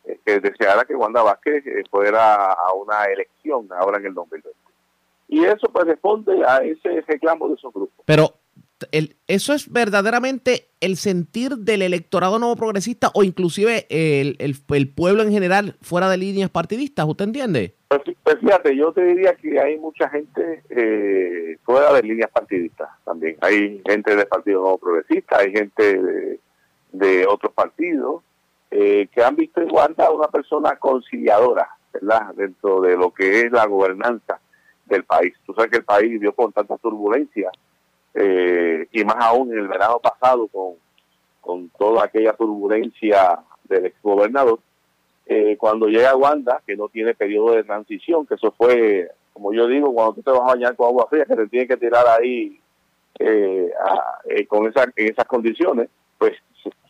eh, 0.05 0.19
que 0.25 0.39
deseara 0.39 0.85
que 0.85 0.95
Wanda 0.95 1.23
Vázquez 1.23 1.65
eh, 1.65 1.83
fuera 1.89 2.51
a 2.53 2.73
una 2.73 3.05
elección 3.05 3.67
ahora 3.79 3.97
en 3.99 4.05
el 4.07 4.13
2020. 4.13 4.49
Y 5.29 5.45
eso 5.45 5.67
pues 5.71 5.85
responde 5.85 6.43
a 6.45 6.57
ese 6.57 7.01
reclamo 7.07 7.47
de 7.47 7.53
esos 7.55 7.73
grupos. 7.73 8.03
Pero 8.05 8.33
el- 8.91 9.15
eso 9.27 9.53
es 9.53 9.71
verdaderamente 9.71 10.67
el 10.81 10.97
sentir 10.97 11.55
del 11.57 11.81
electorado 11.83 12.37
nuevo 12.39 12.55
progresista 12.55 13.11
o 13.13 13.23
inclusive 13.23 13.85
el, 13.89 14.35
el- 14.39 14.55
el 14.75 14.89
pueblo 14.93 15.23
en 15.23 15.31
general 15.31 15.77
fuera 15.81 16.09
de 16.09 16.17
líneas 16.17 16.49
partidistas, 16.49 17.05
¿usted 17.07 17.25
entiende? 17.25 17.75
Pues, 17.91 18.15
pues 18.23 18.39
fíjate, 18.39 18.73
yo 18.73 18.93
te 18.93 19.03
diría 19.03 19.35
que 19.35 19.59
hay 19.59 19.77
mucha 19.77 20.07
gente 20.07 20.63
eh, 20.69 21.57
fuera 21.65 21.91
de 21.91 22.03
líneas 22.03 22.31
partidistas 22.31 22.87
también. 23.03 23.35
Hay 23.41 23.81
gente 23.85 24.15
del 24.15 24.27
Partido 24.27 24.61
Nuevo 24.61 24.77
Progresista, 24.77 25.39
hay 25.39 25.51
gente 25.51 26.01
de, 26.01 26.39
de 26.93 27.27
otros 27.27 27.51
partidos 27.51 28.23
eh, 28.69 29.09
que 29.13 29.21
han 29.21 29.35
visto 29.35 29.59
en 29.59 29.69
Wanda 29.69 30.09
una 30.09 30.29
persona 30.29 30.77
conciliadora, 30.77 31.67
¿verdad? 31.91 32.33
Dentro 32.33 32.79
de 32.79 32.95
lo 32.95 33.13
que 33.13 33.41
es 33.41 33.51
la 33.51 33.65
gobernanza 33.65 34.39
del 34.85 35.03
país. 35.03 35.33
Tú 35.45 35.53
sabes 35.53 35.69
que 35.69 35.79
el 35.79 35.83
país 35.83 36.11
vivió 36.11 36.31
con 36.33 36.53
tanta 36.53 36.77
turbulencia 36.77 37.51
eh, 38.13 38.87
y 38.89 39.03
más 39.03 39.17
aún 39.19 39.51
en 39.51 39.59
el 39.59 39.67
verano 39.67 39.99
pasado 39.99 40.47
con, 40.47 40.75
con 41.41 41.67
toda 41.77 42.05
aquella 42.05 42.31
turbulencia 42.37 43.39
del 43.65 43.87
exgobernador. 43.87 44.61
Eh, 45.33 45.55
cuando 45.57 45.87
llega 45.87 46.13
Wanda, 46.13 46.61
que 46.67 46.75
no 46.75 46.89
tiene 46.89 47.13
periodo 47.13 47.55
de 47.55 47.63
transición, 47.63 48.27
que 48.27 48.33
eso 48.33 48.51
fue, 48.51 49.09
como 49.31 49.53
yo 49.53 49.65
digo, 49.65 49.93
cuando 49.93 50.15
tú 50.15 50.23
te 50.23 50.31
vas 50.31 50.41
a 50.41 50.55
bañar 50.55 50.75
con 50.75 50.87
agua 50.87 51.07
fría, 51.09 51.23
que 51.23 51.37
te 51.37 51.47
tiene 51.47 51.67
que 51.69 51.77
tirar 51.77 52.05
ahí 52.05 52.59
eh, 53.17 53.71
eh, 54.25 54.45
con 54.45 54.67
esa, 54.67 54.91
en 54.93 55.07
esas 55.09 55.23
condiciones, 55.23 55.87
pues 56.17 56.33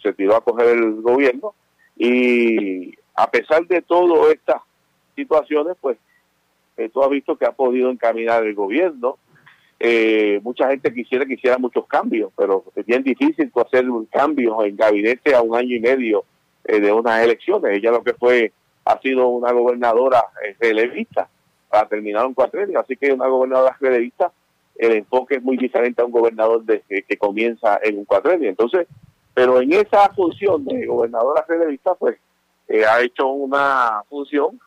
se, 0.02 0.14
tiró 0.14 0.36
a 0.36 0.44
coger 0.44 0.70
el 0.70 1.04
gobierno 1.04 1.54
y 1.96 2.96
a 3.14 3.30
pesar 3.30 3.68
de 3.68 3.84
todas 3.84 4.34
estas 4.34 4.60
situaciones, 5.16 5.78
pues 5.80 6.00
eh, 6.78 6.90
tú 6.90 7.04
has 7.04 7.12
visto 7.12 7.36
que 7.36 7.46
ha 7.46 7.52
podido 7.52 7.92
encaminar 7.92 8.44
el 8.44 8.56
gobierno. 8.56 9.20
Eh, 9.80 10.40
mucha 10.42 10.68
gente 10.68 10.92
quisiera 10.92 11.28
que 11.28 11.36
hiciera 11.36 11.60
muchos 11.60 11.86
cambios, 11.86 12.32
pero 12.36 12.64
es 12.76 12.88
bien 12.88 13.04
difícil 13.04 13.52
tú 13.52 13.62
hacer 13.62 13.88
un 13.88 14.08
cambio 14.08 14.64
en 14.64 14.76
gabinete 14.76 15.36
a 15.36 15.44
un 15.44 15.56
año 15.56 15.76
y 15.76 15.80
medio 15.80 16.26
eh, 16.66 16.80
de 16.80 16.92
unas 16.92 17.24
elecciones. 17.24 17.78
Ella 17.78 17.92
lo 17.92 18.04
que 18.04 18.14
fue 18.14 18.52
ha 18.86 19.00
sido 19.00 19.28
una 19.28 19.52
gobernadora 19.52 20.24
eh, 20.46 20.56
relevista 20.60 21.28
para 21.70 21.88
terminar 21.88 22.26
un 22.26 22.34
cuatrenio, 22.34 22.80
así 22.80 22.98
que 22.98 23.14
una 23.14 23.28
gobernadora 23.28 23.78
relevista 23.80 24.32
el 24.76 24.94
enfoque 24.94 25.36
es 25.36 25.44
muy 25.44 25.58
diferente 25.58 26.02
a 26.02 26.06
un 26.06 26.12
gobernador 26.12 26.64
de, 26.64 26.82
que, 26.90 27.04
que 27.04 27.18
comienza 27.18 27.80
en 27.84 28.00
un 28.00 28.06
cuatrenio. 28.06 28.50
Entonces, 28.50 28.88
pero 29.34 29.62
en 29.62 29.72
esa 29.74 30.10
función 30.10 30.66
de 30.66 30.86
gobernadora 30.86 31.46
relevista, 31.48 31.94
pues 31.96 32.18
eh, 32.68 32.86
ha 32.86 33.02
hecho 33.02 33.28
una 33.28 34.04
función 34.10 34.60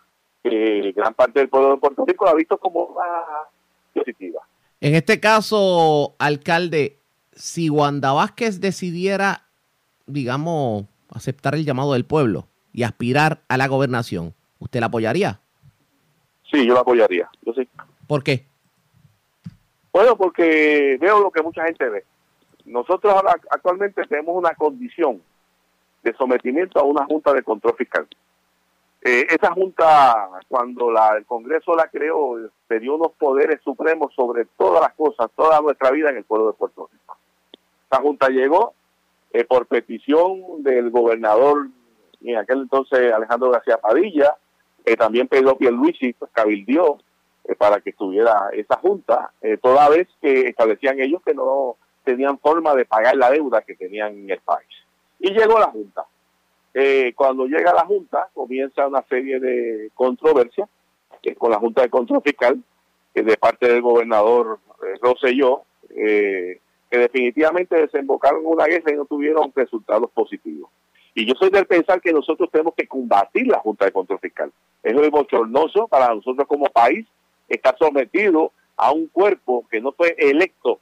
que 0.43 0.93
gran 0.95 1.15
parte 1.15 1.41
del 1.41 1.49
pueblo 1.49 1.71
de 1.71 1.77
Puerto 1.79 2.05
Rico 2.07 2.25
la 2.25 2.33
ha 2.33 2.35
visto 2.35 2.59
como 2.59 2.95
más 2.95 3.49
positiva. 3.93 4.43
En 4.81 4.95
este 4.95 5.19
caso, 5.19 6.15
alcalde, 6.19 6.99
si 7.33 7.71
Wanda 7.71 8.13
Vázquez 8.13 8.61
decidiera, 8.61 9.47
digamos, 10.07 10.85
aceptar 11.15 11.55
el 11.55 11.65
llamado 11.65 11.95
del 11.95 12.05
pueblo 12.05 12.47
y 12.73 12.83
aspirar 12.83 13.41
a 13.49 13.57
la 13.57 13.69
gobernación, 13.69 14.35
¿usted 14.59 14.81
la 14.81 14.87
apoyaría? 14.87 15.41
Sí, 16.51 16.67
yo 16.67 16.75
la 16.75 16.81
apoyaría. 16.81 17.29
Yo 17.43 17.53
sí. 17.55 17.69
¿Por 18.07 18.23
qué? 18.23 18.45
Bueno, 19.93 20.17
porque 20.17 20.99
veo 21.01 21.21
lo 21.21 21.31
que 21.31 21.43
mucha 21.43 21.65
gente 21.65 21.89
ve. 21.89 22.05
Nosotros 22.65 23.13
ahora 23.15 23.37
actualmente 23.51 24.05
tenemos 24.07 24.37
una 24.37 24.55
condición 24.55 25.23
de 26.03 26.15
sometimiento 26.15 26.81
a 26.81 26.83
una 26.83 27.05
junta 27.07 27.33
de 27.33 27.43
control 27.43 27.77
fiscal. 27.77 28.07
Eh, 29.03 29.27
esa 29.29 29.53
junta, 29.53 30.31
cuando 30.49 30.91
la, 30.91 31.17
el 31.17 31.27
Congreso 31.27 31.75
la 31.75 31.89
creó, 31.89 32.37
te 32.67 32.81
dio 32.81 32.95
unos 32.95 33.13
poderes 33.13 33.61
supremos 33.63 34.15
sobre 34.15 34.47
todas 34.57 34.81
las 34.81 34.95
cosas, 34.95 35.31
toda 35.37 35.61
nuestra 35.61 35.91
vida 35.91 36.11
en 36.11 36.17
el 36.17 36.25
pueblo 36.25 36.49
de 36.49 36.53
Puerto 36.55 36.89
Rico. 36.91 37.17
Esa 37.91 38.01
junta 38.01 38.29
llegó 38.29 38.75
eh, 39.35 39.45
por 39.45 39.67
petición 39.67 40.63
del 40.63 40.91
gobernador 40.91 41.67
en 42.23 42.37
aquel 42.39 42.61
entonces 42.63 43.13
Alejandro 43.13 43.51
García 43.51 43.79
Padilla, 43.79 44.37
eh, 44.85 44.97
también 44.97 45.29
Pedro 45.29 45.59
Pierluisi 45.59 46.13
pues, 46.15 46.31
cabildió 46.33 46.99
eh, 47.45 47.55
para 47.57 47.81
que 47.81 47.91
estuviera 47.91 48.49
esa 48.53 48.77
junta, 48.77 49.33
eh, 49.43 49.59
toda 49.61 49.89
vez 49.89 50.09
que 50.23 50.49
establecían 50.49 51.01
ellos 51.01 51.21
que 51.25 51.35
no 51.35 51.77
tenían 52.05 52.39
forma 52.39 52.75
de 52.75 52.85
pagar 52.85 53.17
la 53.17 53.31
deuda 53.31 53.63
que 53.63 53.75
tenían 53.75 54.13
en 54.13 54.31
el 54.31 54.41
país. 54.41 54.69
Y 55.19 55.31
llegó 55.33 55.59
la 55.59 55.67
junta. 55.67 56.05
Eh, 56.73 57.13
cuando 57.17 57.47
llega 57.47 57.75
la 57.75 57.85
junta, 57.85 58.29
comienza 58.33 58.87
una 58.87 59.03
serie 59.09 59.41
de 59.41 59.91
controversias 59.95 60.69
con 61.39 61.51
la 61.51 61.59
junta 61.59 61.83
de 61.83 61.89
control 61.89 62.23
fiscal, 62.23 62.63
de 63.15 63.37
parte 63.37 63.69
del 63.69 63.81
gobernador 63.81 64.59
Rosselló, 65.01 65.63
eh, 65.97 66.61
que 66.95 67.01
definitivamente 67.01 67.75
desembocaron 67.77 68.43
una 68.47 68.67
guerra 68.67 68.93
y 68.93 68.97
no 68.97 69.05
tuvieron 69.05 69.53
resultados 69.53 70.09
positivos. 70.13 70.71
Y 71.13 71.27
yo 71.27 71.35
soy 71.37 71.51
del 71.51 71.67
pensar 71.67 72.01
que 72.01 72.13
nosotros 72.13 72.49
tenemos 72.53 72.75
que 72.77 72.87
combatir 72.87 73.49
la 73.49 73.59
Junta 73.59 73.85
de 73.85 73.91
Control 73.93 74.21
Fiscal. 74.21 74.53
Eso 74.81 75.03
es 75.03 75.11
bochornoso 75.11 75.89
para 75.89 76.15
nosotros 76.15 76.47
como 76.47 76.67
país 76.67 77.05
estar 77.49 77.77
sometido 77.79 78.53
a 78.77 78.93
un 78.93 79.09
cuerpo 79.09 79.67
que 79.69 79.81
no 79.81 79.91
fue 79.91 80.15
electo 80.19 80.79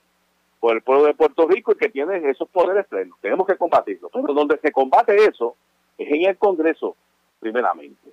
por 0.60 0.74
el 0.76 0.82
pueblo 0.82 1.04
de 1.06 1.14
Puerto 1.14 1.46
Rico 1.48 1.72
y 1.72 1.76
que 1.76 1.88
tiene 1.88 2.28
esos 2.28 2.48
poderes 2.50 2.86
plenos. 2.86 3.18
Tenemos 3.22 3.46
que 3.46 3.56
combatirlo. 3.56 4.10
Pero 4.10 4.34
donde 4.34 4.58
se 4.58 4.70
combate 4.70 5.16
eso 5.16 5.56
es 5.96 6.10
en 6.12 6.26
el 6.26 6.36
Congreso, 6.36 6.94
primeramente. 7.40 8.10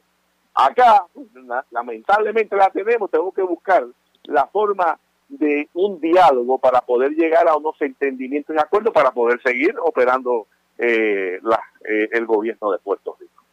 Acá, 0.53 1.05
pues, 1.13 1.27
la- 1.33 1.65
lamentablemente 1.71 2.55
la 2.55 2.69
tenemos, 2.69 3.11
tenemos 3.11 3.33
que 3.33 3.41
buscar 3.43 3.85
la 4.23 4.47
forma 4.47 4.97
de 5.29 5.69
un 5.73 6.01
diálogo 6.01 6.57
para 6.57 6.81
poder 6.81 7.11
llegar 7.11 7.47
a 7.47 7.55
unos 7.55 7.79
entendimientos 7.81 8.55
y 8.55 8.59
acuerdos 8.59 8.93
para 8.93 9.11
poder 9.11 9.41
seguir 9.41 9.75
operando 9.79 10.47
eh, 10.81 11.39
la- 11.43 11.61
eh, 11.87 12.09
el 12.13 12.25
gobierno 12.25 12.71
de 12.71 12.77
Puerto 12.79 13.15
Rico. 13.19 13.43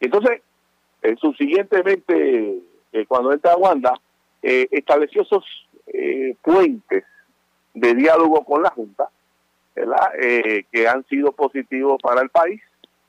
Entonces, 0.00 0.42
eh, 1.02 1.14
subsiguientemente, 1.20 2.58
eh, 2.92 3.06
cuando 3.06 3.32
entra 3.32 3.56
Wanda, 3.56 3.94
eh, 4.42 4.66
estableció 4.70 5.22
esos 5.22 5.44
puentes 6.42 7.04
de 7.74 7.94
diálogo 7.94 8.44
con 8.44 8.62
la 8.62 8.70
Junta, 8.70 9.08
que 9.74 10.88
han 10.88 11.04
sido 11.06 11.32
positivos 11.32 12.00
para 12.02 12.20
el 12.22 12.30
país, 12.30 12.60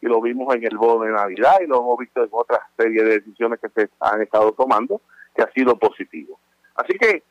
y 0.01 0.05
lo 0.05 0.21
vimos 0.21 0.53
en 0.55 0.65
el 0.65 0.77
bono 0.77 1.05
de 1.05 1.11
Navidad 1.11 1.59
y 1.61 1.67
lo 1.67 1.79
hemos 1.79 1.97
visto 1.97 2.21
en 2.23 2.29
otra 2.31 2.59
serie 2.77 3.03
de 3.03 3.19
decisiones 3.19 3.59
que 3.59 3.69
se 3.69 3.89
han 3.99 4.21
estado 4.21 4.51
tomando, 4.51 5.01
que 5.35 5.41
ha 5.43 5.51
sido 5.51 5.77
positivo. 5.77 6.39
Así 6.75 6.93
que 6.97 7.23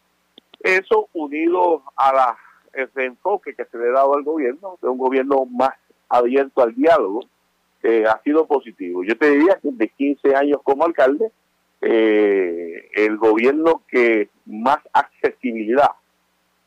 eso 0.62 1.08
unido 1.12 1.82
a 1.96 2.12
la, 2.12 2.38
ese 2.72 3.04
enfoque 3.04 3.54
que 3.54 3.64
se 3.64 3.78
le 3.78 3.88
ha 3.88 3.92
dado 3.92 4.14
al 4.14 4.22
gobierno, 4.22 4.78
de 4.80 4.88
un 4.88 4.98
gobierno 4.98 5.46
más 5.46 5.74
abierto 6.08 6.62
al 6.62 6.74
diálogo, 6.74 7.20
eh, 7.82 8.04
ha 8.06 8.20
sido 8.22 8.46
positivo. 8.46 9.02
Yo 9.02 9.16
te 9.16 9.30
diría 9.30 9.58
que 9.60 9.70
de 9.72 9.88
15 9.88 10.36
años 10.36 10.60
como 10.62 10.84
alcalde, 10.84 11.32
eh, 11.80 12.88
el 12.94 13.16
gobierno 13.16 13.82
que 13.88 14.28
más 14.46 14.78
accesibilidad 14.92 15.90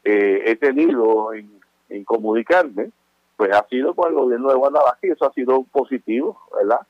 eh, 0.04 0.44
he 0.46 0.56
tenido 0.58 1.34
en, 1.34 1.56
comunicarme, 2.04 2.90
pues 3.38 3.54
ha 3.54 3.66
sido 3.70 3.94
con 3.94 4.10
el 4.10 4.16
gobierno 4.16 4.50
de 4.50 4.56
Guadalajara 4.56 4.98
y 5.02 5.12
eso 5.12 5.26
ha 5.26 5.32
sido 5.32 5.64
positivo, 5.72 6.38
¿verdad? 6.58 6.82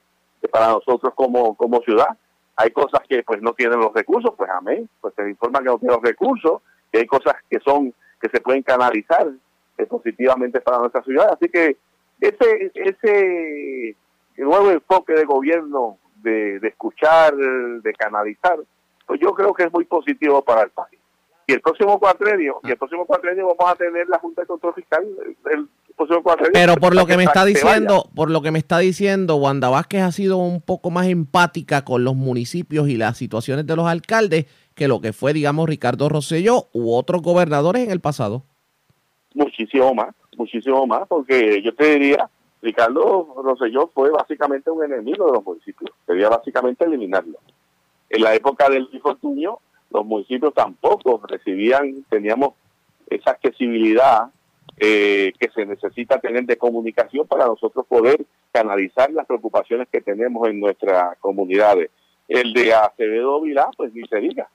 Para 0.52 0.70
nosotros 0.70 1.14
como, 1.14 1.56
como 1.56 1.82
ciudad. 1.82 2.18
Hay 2.56 2.72
cosas 2.72 3.02
que 3.08 3.22
pues 3.22 3.42
no 3.42 3.54
tienen 3.54 3.80
los 3.80 3.94
recursos, 3.94 4.34
pues 4.36 4.50
amén, 4.50 4.90
pues 5.02 5.14
se 5.14 5.30
informa 5.30 5.60
que 5.60 5.66
no 5.66 5.78
tienen 5.78 5.96
los 5.96 6.04
recursos, 6.04 6.64
que 6.92 7.00
hay 7.00 7.06
cosas 7.06 7.36
que 7.50 7.60
son, 7.60 7.94
que 8.22 8.30
se 8.30 8.42
pueden 8.42 8.64
canalizar 8.64 9.28
eh, 9.78 9.86
positivamente 9.86 10.62
para 10.62 10.80
nuestra 10.80 11.04
ciudad. 11.04 11.34
Así 11.34 11.50
que 11.50 11.78
ese, 12.22 12.72
ese 12.74 13.96
nuevo 14.38 14.72
enfoque 14.72 15.14
de 15.14 15.26
gobierno 15.26 15.98
de, 16.22 16.60
de 16.60 16.68
escuchar, 16.68 17.36
de 17.36 17.94
canalizar, 17.94 18.58
pues 19.06 19.20
yo 19.20 19.34
creo 19.34 19.54
que 19.54 19.64
es 19.64 19.72
muy 19.72 19.86
positivo 19.86 20.42
para 20.42 20.64
el 20.64 20.70
país. 20.72 21.00
Y 21.48 21.54
el 21.54 21.62
próximo 21.62 22.00
cuatrenio, 22.00 22.60
y 22.64 22.72
el 22.72 22.78
próximo 22.78 23.06
cuatrenio 23.06 23.48
vamos 23.56 23.74
a 23.74 23.76
tener 23.76 24.08
la 24.08 24.18
Junta 24.20 24.42
de 24.42 24.48
Control 24.48 24.74
Fiscal, 24.74 25.06
el, 25.26 25.52
el 25.52 25.68
próximo 25.96 26.24
cuatrenio. 26.24 26.54
Pero 26.54 26.76
por 26.78 26.96
lo 26.96 27.06
que 27.06 27.18
me 27.18 27.24
está 27.24 27.46
diciendo, 27.46 28.10
por 28.16 28.32
lo 28.32 28.42
que 28.42 28.52
me 28.52 28.60
está 28.60 28.80
diciendo, 28.80 29.36
Wanda 29.36 29.70
Vázquez 29.70 30.02
ha 30.02 30.12
sido 30.12 30.38
un 30.38 30.62
poco 30.62 30.90
más 30.90 31.08
empática 31.08 31.86
con 31.86 32.04
los 32.04 32.16
municipios 32.16 32.90
y 32.90 32.98
las 32.98 33.18
situaciones 33.18 33.68
de 33.68 33.76
los 33.76 33.86
alcaldes 33.88 34.46
que 34.74 34.88
lo 34.88 35.02
que 35.02 35.14
fue, 35.14 35.34
digamos, 35.34 35.70
Ricardo 35.70 36.10
Rosselló 36.10 36.68
u 36.74 36.94
otros 36.94 37.22
gobernadores 37.22 37.84
en 37.84 37.92
el 37.92 38.02
pasado. 38.02 38.44
muchísimo 39.36 39.94
más, 39.94 40.16
muchísimo 40.38 40.86
más, 40.88 41.08
porque 41.08 41.62
yo 41.62 41.74
te 41.76 42.00
diría, 42.00 42.30
Ricardo 42.62 43.36
Rosselló 43.44 43.92
fue 43.94 44.10
básicamente 44.10 44.72
un 44.72 44.84
enemigo 44.84 45.28
de 45.28 45.34
los 45.34 45.46
municipios, 45.46 45.92
quería 46.08 46.30
básicamente 46.30 46.86
eliminarlo. 46.86 47.38
En 48.10 48.24
la 48.24 48.34
época 48.34 48.70
del 48.70 48.88
Luis 48.92 49.02
Fortuño, 49.02 49.60
los 49.96 50.06
municipios 50.06 50.54
tampoco 50.54 51.22
recibían, 51.28 52.06
teníamos 52.10 52.54
esa 53.10 53.32
accesibilidad 53.32 54.30
eh, 54.78 55.32
que 55.40 55.50
se 55.52 55.66
necesita 55.66 56.20
tener 56.20 56.46
de 56.46 56.58
comunicación 56.58 57.26
para 57.28 57.46
nosotros 57.46 57.86
poder 57.88 58.26
canalizar 58.52 59.10
las 59.12 59.26
preocupaciones 59.26 59.88
que 59.90 60.02
tenemos 60.02 60.48
en 60.50 60.60
nuestras 60.60 61.18
comunidades. 61.20 61.92
El 62.28 62.54
de 62.54 62.74
Acevedo 62.74 63.40
Vilá, 63.42 63.70
pues 63.78 63.94
ni 63.94 64.06
se 64.08 64.18
diga, 64.18 64.50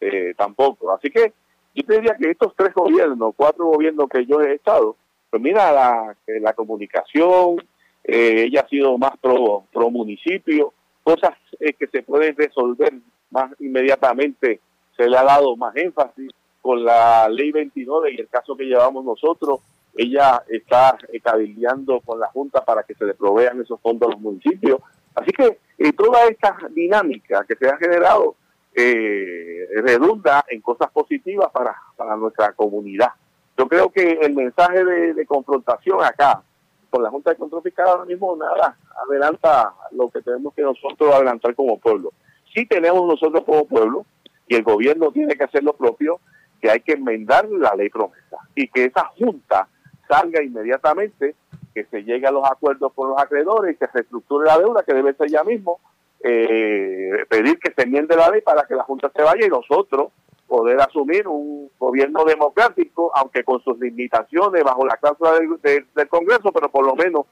eh, 0.00 0.34
tampoco. 0.36 0.92
Así 0.92 1.10
que 1.10 1.32
yo 1.74 1.84
te 1.84 1.94
diría 1.94 2.16
que 2.16 2.30
estos 2.30 2.52
tres 2.56 2.74
gobiernos, 2.74 3.34
cuatro 3.36 3.66
gobiernos 3.66 4.08
que 4.08 4.26
yo 4.26 4.40
he 4.40 4.54
estado, 4.54 4.96
pues 5.30 5.40
mira, 5.40 5.70
la, 5.70 6.16
eh, 6.26 6.40
la 6.40 6.52
comunicación, 6.52 7.62
ella 8.02 8.62
ha 8.62 8.68
sido 8.68 8.98
más 8.98 9.12
pro, 9.20 9.66
pro 9.72 9.88
municipio, 9.90 10.72
cosas 11.04 11.36
que 11.58 11.86
se 11.86 12.02
pueden 12.02 12.34
resolver 12.34 12.92
más 13.30 13.52
inmediatamente, 13.60 14.58
se 15.00 15.08
le 15.08 15.16
ha 15.16 15.24
dado 15.24 15.56
más 15.56 15.74
énfasis 15.76 16.30
con 16.60 16.84
la 16.84 17.26
ley 17.30 17.52
29 17.52 18.12
y 18.12 18.20
el 18.20 18.28
caso 18.28 18.54
que 18.54 18.64
llevamos 18.64 19.02
nosotros, 19.02 19.60
ella 19.96 20.42
está 20.46 20.98
eh, 21.10 21.20
cabildeando 21.20 22.00
con 22.00 22.20
la 22.20 22.26
Junta 22.26 22.62
para 22.62 22.82
que 22.82 22.94
se 22.94 23.06
le 23.06 23.14
provean 23.14 23.62
esos 23.62 23.80
fondos 23.80 24.08
a 24.08 24.12
los 24.12 24.20
municipios. 24.20 24.78
Así 25.14 25.32
que 25.32 25.58
eh, 25.78 25.92
toda 25.94 26.26
esta 26.26 26.58
dinámica 26.72 27.46
que 27.48 27.56
se 27.56 27.66
ha 27.66 27.78
generado 27.78 28.34
eh, 28.74 29.68
redunda 29.76 30.44
en 30.48 30.60
cosas 30.60 30.90
positivas 30.90 31.50
para, 31.50 31.74
para 31.96 32.14
nuestra 32.16 32.52
comunidad. 32.52 33.08
Yo 33.56 33.68
creo 33.68 33.90
que 33.90 34.18
el 34.20 34.34
mensaje 34.34 34.84
de, 34.84 35.14
de 35.14 35.24
confrontación 35.24 36.04
acá 36.04 36.42
con 36.90 37.02
la 37.02 37.08
Junta 37.08 37.30
de 37.30 37.36
Control 37.36 37.62
Fiscal 37.62 37.88
ahora 37.88 38.04
mismo 38.04 38.36
nada 38.36 38.76
adelanta 39.08 39.72
lo 39.92 40.10
que 40.10 40.20
tenemos 40.20 40.52
que 40.52 40.60
nosotros 40.60 41.14
adelantar 41.14 41.54
como 41.54 41.78
pueblo. 41.78 42.12
Sí 42.54 42.66
tenemos 42.66 43.08
nosotros 43.08 43.44
como 43.46 43.64
pueblo 43.64 44.04
y 44.50 44.56
el 44.56 44.62
gobierno 44.64 45.12
tiene 45.12 45.36
que 45.36 45.44
hacer 45.44 45.62
lo 45.62 45.72
propio, 45.74 46.18
que 46.60 46.70
hay 46.70 46.80
que 46.80 46.92
enmendar 46.94 47.48
la 47.48 47.74
ley 47.76 47.88
promesa 47.88 48.36
y 48.54 48.66
que 48.68 48.86
esa 48.86 49.04
Junta 49.16 49.68
salga 50.08 50.42
inmediatamente, 50.42 51.36
que 51.72 51.84
se 51.84 52.02
llegue 52.02 52.26
a 52.26 52.32
los 52.32 52.44
acuerdos 52.50 52.92
con 52.94 53.10
los 53.10 53.18
acreedores 53.18 53.74
y 53.74 53.78
que 53.78 53.86
se 53.86 53.92
reestructure 53.92 54.46
la 54.46 54.58
deuda 54.58 54.82
que 54.82 54.92
debe 54.92 55.14
ser 55.14 55.28
ya 55.30 55.44
mismo 55.44 55.78
eh, 56.22 57.24
pedir 57.28 57.58
que 57.58 57.72
se 57.72 57.82
enmiende 57.82 58.16
la 58.16 58.28
ley 58.28 58.40
para 58.42 58.64
que 58.64 58.74
la 58.74 58.82
Junta 58.82 59.10
se 59.14 59.22
vaya 59.22 59.46
y 59.46 59.48
nosotros 59.48 60.08
poder 60.46 60.80
asumir 60.80 61.28
un 61.28 61.70
gobierno 61.78 62.24
democrático, 62.24 63.12
aunque 63.14 63.44
con 63.44 63.62
sus 63.62 63.78
limitaciones 63.78 64.64
bajo 64.64 64.84
la 64.84 64.96
cláusula 64.96 65.34
del, 65.34 65.48
del- 65.62 65.86
del 65.94 66.08
Congreso, 66.08 66.50
pero 66.52 66.68
por 66.70 66.84
lo 66.84 66.96
menos 66.96 67.26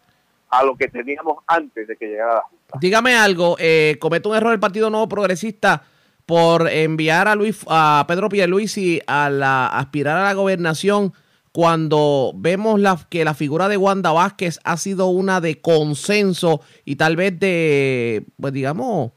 a 0.50 0.62
lo 0.64 0.76
que 0.76 0.86
teníamos 0.88 1.42
antes 1.48 1.88
de 1.88 1.96
que 1.96 2.06
llegara 2.06 2.34
la 2.34 2.42
Junta. 2.42 2.78
Dígame 2.80 3.16
algo, 3.16 3.56
eh, 3.58 3.96
comete 4.00 4.28
un 4.28 4.36
error 4.36 4.52
el 4.52 4.60
Partido 4.60 4.88
Nuevo 4.88 5.08
Progresista 5.08 5.82
por 6.28 6.68
enviar 6.68 7.26
a 7.26 7.34
Luis 7.34 7.64
a 7.70 8.04
Pedro 8.06 8.28
Pierluisi 8.28 9.00
a 9.06 9.30
la 9.30 9.66
aspirar 9.66 10.18
a 10.18 10.24
la 10.24 10.34
gobernación 10.34 11.14
cuando 11.52 12.32
vemos 12.34 12.78
la, 12.78 12.98
que 13.08 13.24
la 13.24 13.32
figura 13.32 13.66
de 13.66 13.78
Wanda 13.78 14.12
Vázquez 14.12 14.60
ha 14.62 14.76
sido 14.76 15.06
una 15.06 15.40
de 15.40 15.62
consenso 15.62 16.60
y 16.84 16.96
tal 16.96 17.16
vez 17.16 17.40
de, 17.40 18.26
pues 18.38 18.52
digamos, 18.52 19.12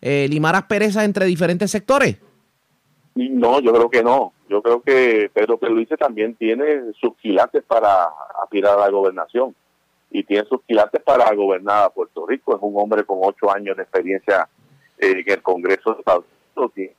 eh, 0.00 0.26
limar 0.28 0.56
asperezas 0.56 1.04
entre 1.04 1.26
diferentes 1.26 1.70
sectores. 1.70 2.16
No, 3.14 3.60
yo 3.60 3.72
creo 3.72 3.88
que 3.88 4.02
no. 4.02 4.32
Yo 4.48 4.60
creo 4.60 4.82
que 4.82 5.30
Pedro 5.32 5.58
Pierluisi 5.58 5.94
también 5.94 6.34
tiene 6.34 6.92
sus 7.00 7.16
quilates 7.18 7.62
para 7.62 8.08
aspirar 8.42 8.76
a 8.76 8.80
la 8.80 8.90
gobernación 8.90 9.54
y 10.10 10.24
tiene 10.24 10.44
sus 10.48 10.62
quilates 10.62 11.00
para 11.00 11.32
gobernar 11.32 11.84
a 11.84 11.90
Puerto 11.90 12.26
Rico. 12.26 12.56
Es 12.56 12.58
un 12.60 12.74
hombre 12.76 13.04
con 13.04 13.18
ocho 13.22 13.54
años 13.54 13.76
de 13.76 13.84
experiencia 13.84 14.48
eh, 14.98 15.22
en 15.24 15.32
el 15.32 15.42
Congreso 15.42 15.92
de 15.92 16.00
Estados 16.00 16.24
Unidos. 16.56 16.74
Tiene 16.74 16.94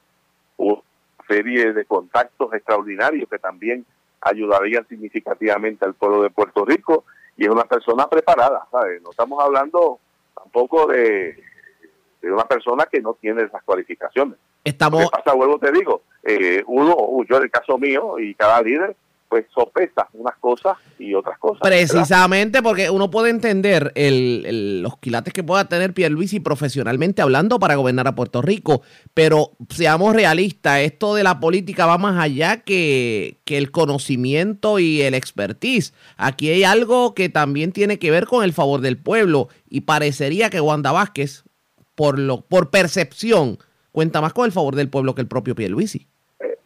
una 0.58 0.82
serie 1.28 1.74
de 1.74 1.86
contactos 1.86 2.54
extraordinarios 2.54 3.30
que 3.30 3.40
también 3.40 3.86
ayudarían 4.22 4.88
significativamente 4.88 5.86
al 5.86 5.94
pueblo 5.94 6.24
de 6.24 6.30
Puerto 6.30 6.66
Rico 6.66 7.06
y 7.36 7.46
es 7.46 7.50
una 7.50 7.66
persona 7.66 8.08
preparada, 8.08 8.66
¿sabes? 8.72 9.02
No 9.02 9.12
estamos 9.12 9.44
hablando 9.44 10.00
tampoco 10.36 10.88
de, 10.88 11.38
de 12.22 12.32
una 12.32 12.46
persona 12.46 12.86
que 12.86 13.02
no 13.02 13.14
tiene 13.14 13.44
esas 13.44 13.64
cualificaciones. 13.64 14.38
Estamos, 14.64 15.02
Lo 15.02 15.10
que 15.10 15.18
pasa, 15.18 15.34
vuelvo 15.34 15.60
te 15.60 15.72
digo, 15.72 16.02
eh, 16.24 16.64
uno, 16.68 16.96
yo 17.30 17.38
en 17.38 17.44
el 17.44 17.52
caso 17.52 17.78
mío 17.78 18.20
y 18.20 18.34
cada 18.36 18.62
líder, 18.62 18.96
pues 19.30 19.46
sopesa 19.54 20.08
unas 20.14 20.36
cosas 20.38 20.78
y 20.98 21.14
otras 21.14 21.38
cosas. 21.38 21.60
¿verdad? 21.62 21.78
Precisamente 21.78 22.62
porque 22.62 22.90
uno 22.90 23.12
puede 23.12 23.30
entender 23.30 23.92
el- 23.96 24.46
el- 24.46 24.82
los 24.82 24.98
quilates 25.00 25.34
que 25.34 25.44
pueda 25.44 25.66
tener 25.68 25.94
Pierluisi 25.94 26.40
profesionalmente 26.40 27.22
hablando 27.22 27.60
para 27.60 27.76
gobernar 27.76 28.08
a 28.08 28.16
Puerto 28.16 28.42
Rico, 28.42 28.82
pero 29.14 29.52
seamos 29.70 30.16
realistas, 30.16 30.80
esto 30.80 31.14
de 31.16 31.24
la 31.24 31.40
política 31.40 31.86
va 31.86 31.98
más 31.98 32.18
allá 32.20 32.62
que, 32.62 33.40
que 33.44 33.58
el 33.58 33.72
conocimiento 33.72 34.80
y 34.80 35.02
el 35.02 35.14
expertise. 35.14 35.94
Aquí 36.16 36.50
hay 36.50 36.64
algo 36.64 37.14
que 37.14 37.30
también 37.30 37.72
tiene 37.74 38.00
que 38.00 38.12
ver 38.12 38.28
con 38.28 38.44
el 38.44 38.54
favor 38.54 38.82
del 38.82 38.98
pueblo 38.98 39.50
y 39.70 39.82
parecería 39.82 40.50
que 40.50 40.62
Wanda 40.62 40.92
Vázquez, 40.94 41.44
por, 41.96 42.18
lo, 42.20 42.42
por 42.42 42.70
percepción, 42.70 43.58
cuenta 43.92 44.22
más 44.22 44.32
con 44.32 44.46
el 44.46 44.52
favor 44.52 44.76
del 44.76 44.90
pueblo 44.90 45.16
que 45.16 45.22
el 45.22 45.28
propio 45.28 45.56
Pierluisi. 45.56 46.08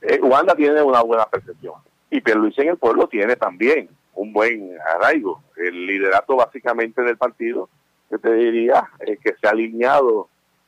Eh, 0.03 0.19
Wanda 0.21 0.53
tiene 0.55 0.81
una 0.81 1.01
buena 1.01 1.25
percepción 1.25 1.73
y 2.11 2.19
Pierluisi 2.21 2.61
en 2.61 2.67
el 2.67 2.77
pueblo 2.77 3.07
tiene 3.07 3.37
también 3.37 3.89
un 4.15 4.33
buen 4.33 4.77
arraigo. 4.85 5.41
El 5.55 5.87
liderato 5.87 6.35
básicamente 6.35 7.01
del 7.01 7.17
partido, 7.17 7.69
yo 8.11 8.19
te 8.19 8.33
diría, 8.33 8.89
eh, 8.99 9.17
que 9.17 9.33
se 9.39 9.47
ha 9.47 9.51
alineado 9.51 10.27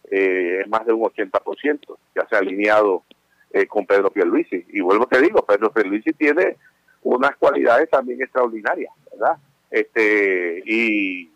eh, 0.09 0.63
más 0.69 0.85
de 0.85 0.93
un 0.93 1.03
80%, 1.03 1.97
ya 2.15 2.25
se 2.27 2.35
ha 2.35 2.39
alineado 2.39 3.03
eh, 3.51 3.67
con 3.67 3.85
Pedro 3.85 4.09
Pierluisi. 4.09 4.65
Y 4.69 4.79
vuelvo 4.79 5.05
te 5.05 5.21
digo, 5.21 5.45
Pedro 5.45 5.71
Pierluisi 5.71 6.13
tiene 6.13 6.55
unas 7.03 7.35
cualidades 7.35 7.89
también 7.89 8.21
extraordinarias, 8.21 8.93
¿verdad? 9.11 9.37
Este, 9.69 10.63
y, 10.65 11.29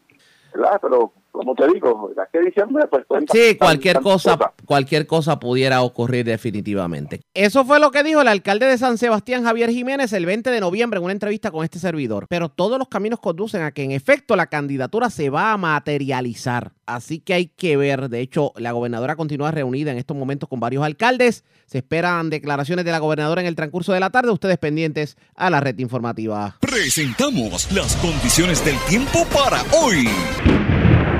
¿verdad? 0.54 0.80
Pero 0.82 1.12
como 1.32 1.54
te 1.56 1.68
digo, 1.72 2.12
la 2.16 2.28
que 2.32 2.40
diciembre, 2.42 2.86
pues 2.90 3.06
cuenta- 3.08 3.34
Sí, 3.34 3.56
cualquier 3.58 4.00
cosa, 4.02 4.38
cualquier 4.66 5.06
cosa 5.08 5.40
pudiera 5.40 5.82
ocurrir 5.82 6.26
definitivamente. 6.26 7.22
Eso 7.34 7.64
fue 7.66 7.80
lo 7.80 7.92
que 7.92 8.04
dijo 8.04 8.22
el 8.22 8.28
alcalde 8.28 8.66
de 8.66 8.78
San 8.78 8.98
Sebastián, 8.98 9.44
Javier 9.44 9.70
Jiménez, 9.70 10.12
el 10.14 10.26
20 10.26 10.50
de 10.50 10.60
noviembre 10.60 10.98
en 10.98 11.04
una 11.04 11.14
entrevista 11.14 11.52
con 11.52 11.64
este 11.64 11.80
servidor. 11.80 12.26
Pero 12.30 12.50
todos 12.50 12.80
los 12.80 12.88
caminos 12.88 13.20
conducen 13.20 13.62
a 13.62 13.72
que 13.72 13.84
en 13.84 13.92
efecto 13.92 14.36
la 14.36 14.48
candidatura 14.48 15.10
se 15.10 15.30
va 15.30 15.52
a 15.54 15.58
materializar. 15.58 16.72
Así 16.86 17.20
que 17.20 17.34
hay 17.34 17.48
que 17.48 17.76
ver. 17.78 18.10
De 18.10 18.22
hecho, 18.22 18.54
la 18.56 18.72
gobernadora 18.72 19.16
continúa 19.16 19.52
reunida 19.52 19.92
en 19.92 19.98
estos 19.98 20.16
momentos 20.16 20.48
con 20.50 20.60
varios 20.60 20.84
alcaldes. 20.86 21.44
Se 21.66 21.80
esperan 21.80 22.30
declaraciones 22.30 22.86
de 22.86 22.92
la 22.92 23.00
gobernadora 23.00 23.42
en 23.42 23.48
el 23.48 23.56
transcurso 23.56 23.92
de 23.94 24.00
la 24.00 24.10
tarde. 24.10 24.32
Ustedes 24.32 24.58
pendientes 24.58 25.18
a 25.36 25.50
la 25.50 25.60
red 25.60 25.78
informativa. 25.80 26.56
Presentamos 26.62 27.70
las 27.74 27.96
condiciones 27.98 28.64
del 28.64 28.78
tiempo 28.88 29.26
para 29.34 29.62
hoy. 29.84 30.08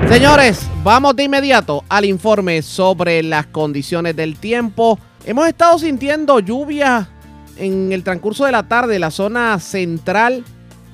Señores, 0.08 0.66
vamos 0.82 1.14
de 1.16 1.24
inmediato 1.24 1.84
al 1.90 2.06
informe 2.06 2.62
sobre 2.62 3.22
las 3.22 3.46
condiciones 3.46 4.16
del 4.16 4.38
tiempo. 4.38 4.98
Hemos 5.26 5.46
estado 5.46 5.78
sintiendo 5.78 6.40
lluvia 6.40 7.10
en 7.58 7.92
el 7.92 8.02
transcurso 8.02 8.46
de 8.46 8.52
la 8.52 8.66
tarde 8.66 8.94
en 8.94 9.02
la 9.02 9.10
zona 9.10 9.60
central 9.60 10.44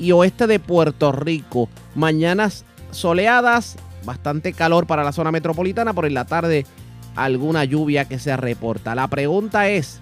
y 0.01 0.11
oeste 0.11 0.49
de 0.49 0.59
Puerto 0.59 1.13
Rico. 1.13 1.69
Mañanas 1.95 2.65
soleadas, 2.91 3.77
bastante 4.05 4.53
calor 4.53 4.89
para 4.89 5.05
la 5.05 5.13
zona 5.13 5.31
metropolitana, 5.31 5.93
por 5.93 6.07
en 6.07 6.15
la 6.15 6.25
tarde 6.25 6.67
alguna 7.15 7.65
lluvia 7.65 8.07
que 8.07 8.19
se 8.19 8.37
reporta. 8.37 8.97
La 8.97 9.07
pregunta 9.07 9.69
es, 9.69 10.01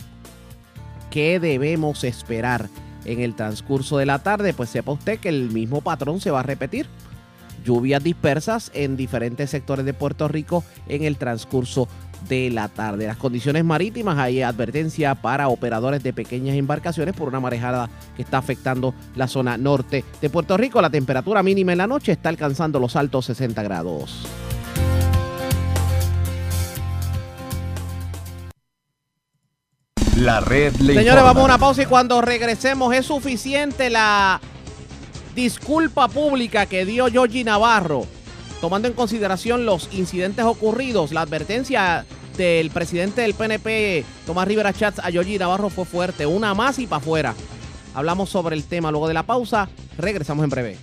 ¿qué 1.10 1.38
debemos 1.38 2.02
esperar 2.04 2.70
en 3.04 3.20
el 3.20 3.34
transcurso 3.34 3.98
de 3.98 4.06
la 4.06 4.20
tarde? 4.20 4.54
Pues 4.54 4.70
sepa 4.70 4.92
usted 4.92 5.20
que 5.20 5.28
el 5.28 5.50
mismo 5.50 5.82
patrón 5.82 6.18
se 6.18 6.30
va 6.30 6.40
a 6.40 6.44
repetir 6.44 6.88
lluvias 7.62 8.02
dispersas 8.02 8.70
en 8.74 8.96
diferentes 8.96 9.50
sectores 9.50 9.84
de 9.84 9.94
Puerto 9.94 10.28
Rico 10.28 10.64
en 10.88 11.04
el 11.04 11.16
transcurso 11.16 11.88
de 12.28 12.50
la 12.50 12.68
tarde. 12.68 13.06
Las 13.06 13.16
condiciones 13.16 13.64
marítimas, 13.64 14.18
hay 14.18 14.42
advertencia 14.42 15.14
para 15.14 15.48
operadores 15.48 16.02
de 16.02 16.12
pequeñas 16.12 16.56
embarcaciones 16.56 17.14
por 17.14 17.28
una 17.28 17.40
marejada 17.40 17.90
que 18.16 18.22
está 18.22 18.38
afectando 18.38 18.94
la 19.16 19.26
zona 19.28 19.56
norte 19.56 20.04
de 20.20 20.30
Puerto 20.30 20.56
Rico. 20.56 20.80
La 20.80 20.90
temperatura 20.90 21.42
mínima 21.42 21.72
en 21.72 21.78
la 21.78 21.86
noche 21.86 22.12
está 22.12 22.28
alcanzando 22.28 22.78
los 22.78 22.96
altos 22.96 23.26
60 23.26 23.62
grados. 23.62 24.26
La 30.16 30.40
red 30.40 30.74
le 30.76 30.94
Señores, 30.94 31.04
informa. 31.06 31.22
vamos 31.22 31.42
a 31.42 31.44
una 31.46 31.58
pausa 31.58 31.82
y 31.82 31.86
cuando 31.86 32.20
regresemos 32.20 32.94
es 32.94 33.06
suficiente 33.06 33.90
la 33.90 34.40
disculpa 35.34 36.08
pública 36.08 36.66
que 36.66 36.84
dio 36.84 37.06
Georgie 37.06 37.44
Navarro, 37.44 38.06
tomando 38.60 38.88
en 38.88 38.94
consideración 38.94 39.66
los 39.66 39.88
incidentes 39.92 40.44
ocurridos. 40.44 41.12
La 41.12 41.22
advertencia 41.22 42.06
del 42.36 42.70
presidente 42.70 43.22
del 43.22 43.34
PNP, 43.34 44.04
Tomás 44.26 44.48
Rivera 44.48 44.72
Chats, 44.72 44.98
a 44.98 45.10
Georgie 45.10 45.38
Navarro 45.38 45.70
fue 45.70 45.84
fuerte. 45.84 46.26
Una 46.26 46.54
más 46.54 46.78
y 46.78 46.86
para 46.86 47.00
afuera. 47.00 47.34
Hablamos 47.94 48.30
sobre 48.30 48.56
el 48.56 48.64
tema 48.64 48.90
luego 48.90 49.08
de 49.08 49.14
la 49.14 49.24
pausa. 49.24 49.68
Regresamos 49.98 50.44
en 50.44 50.50
breve. 50.50 50.78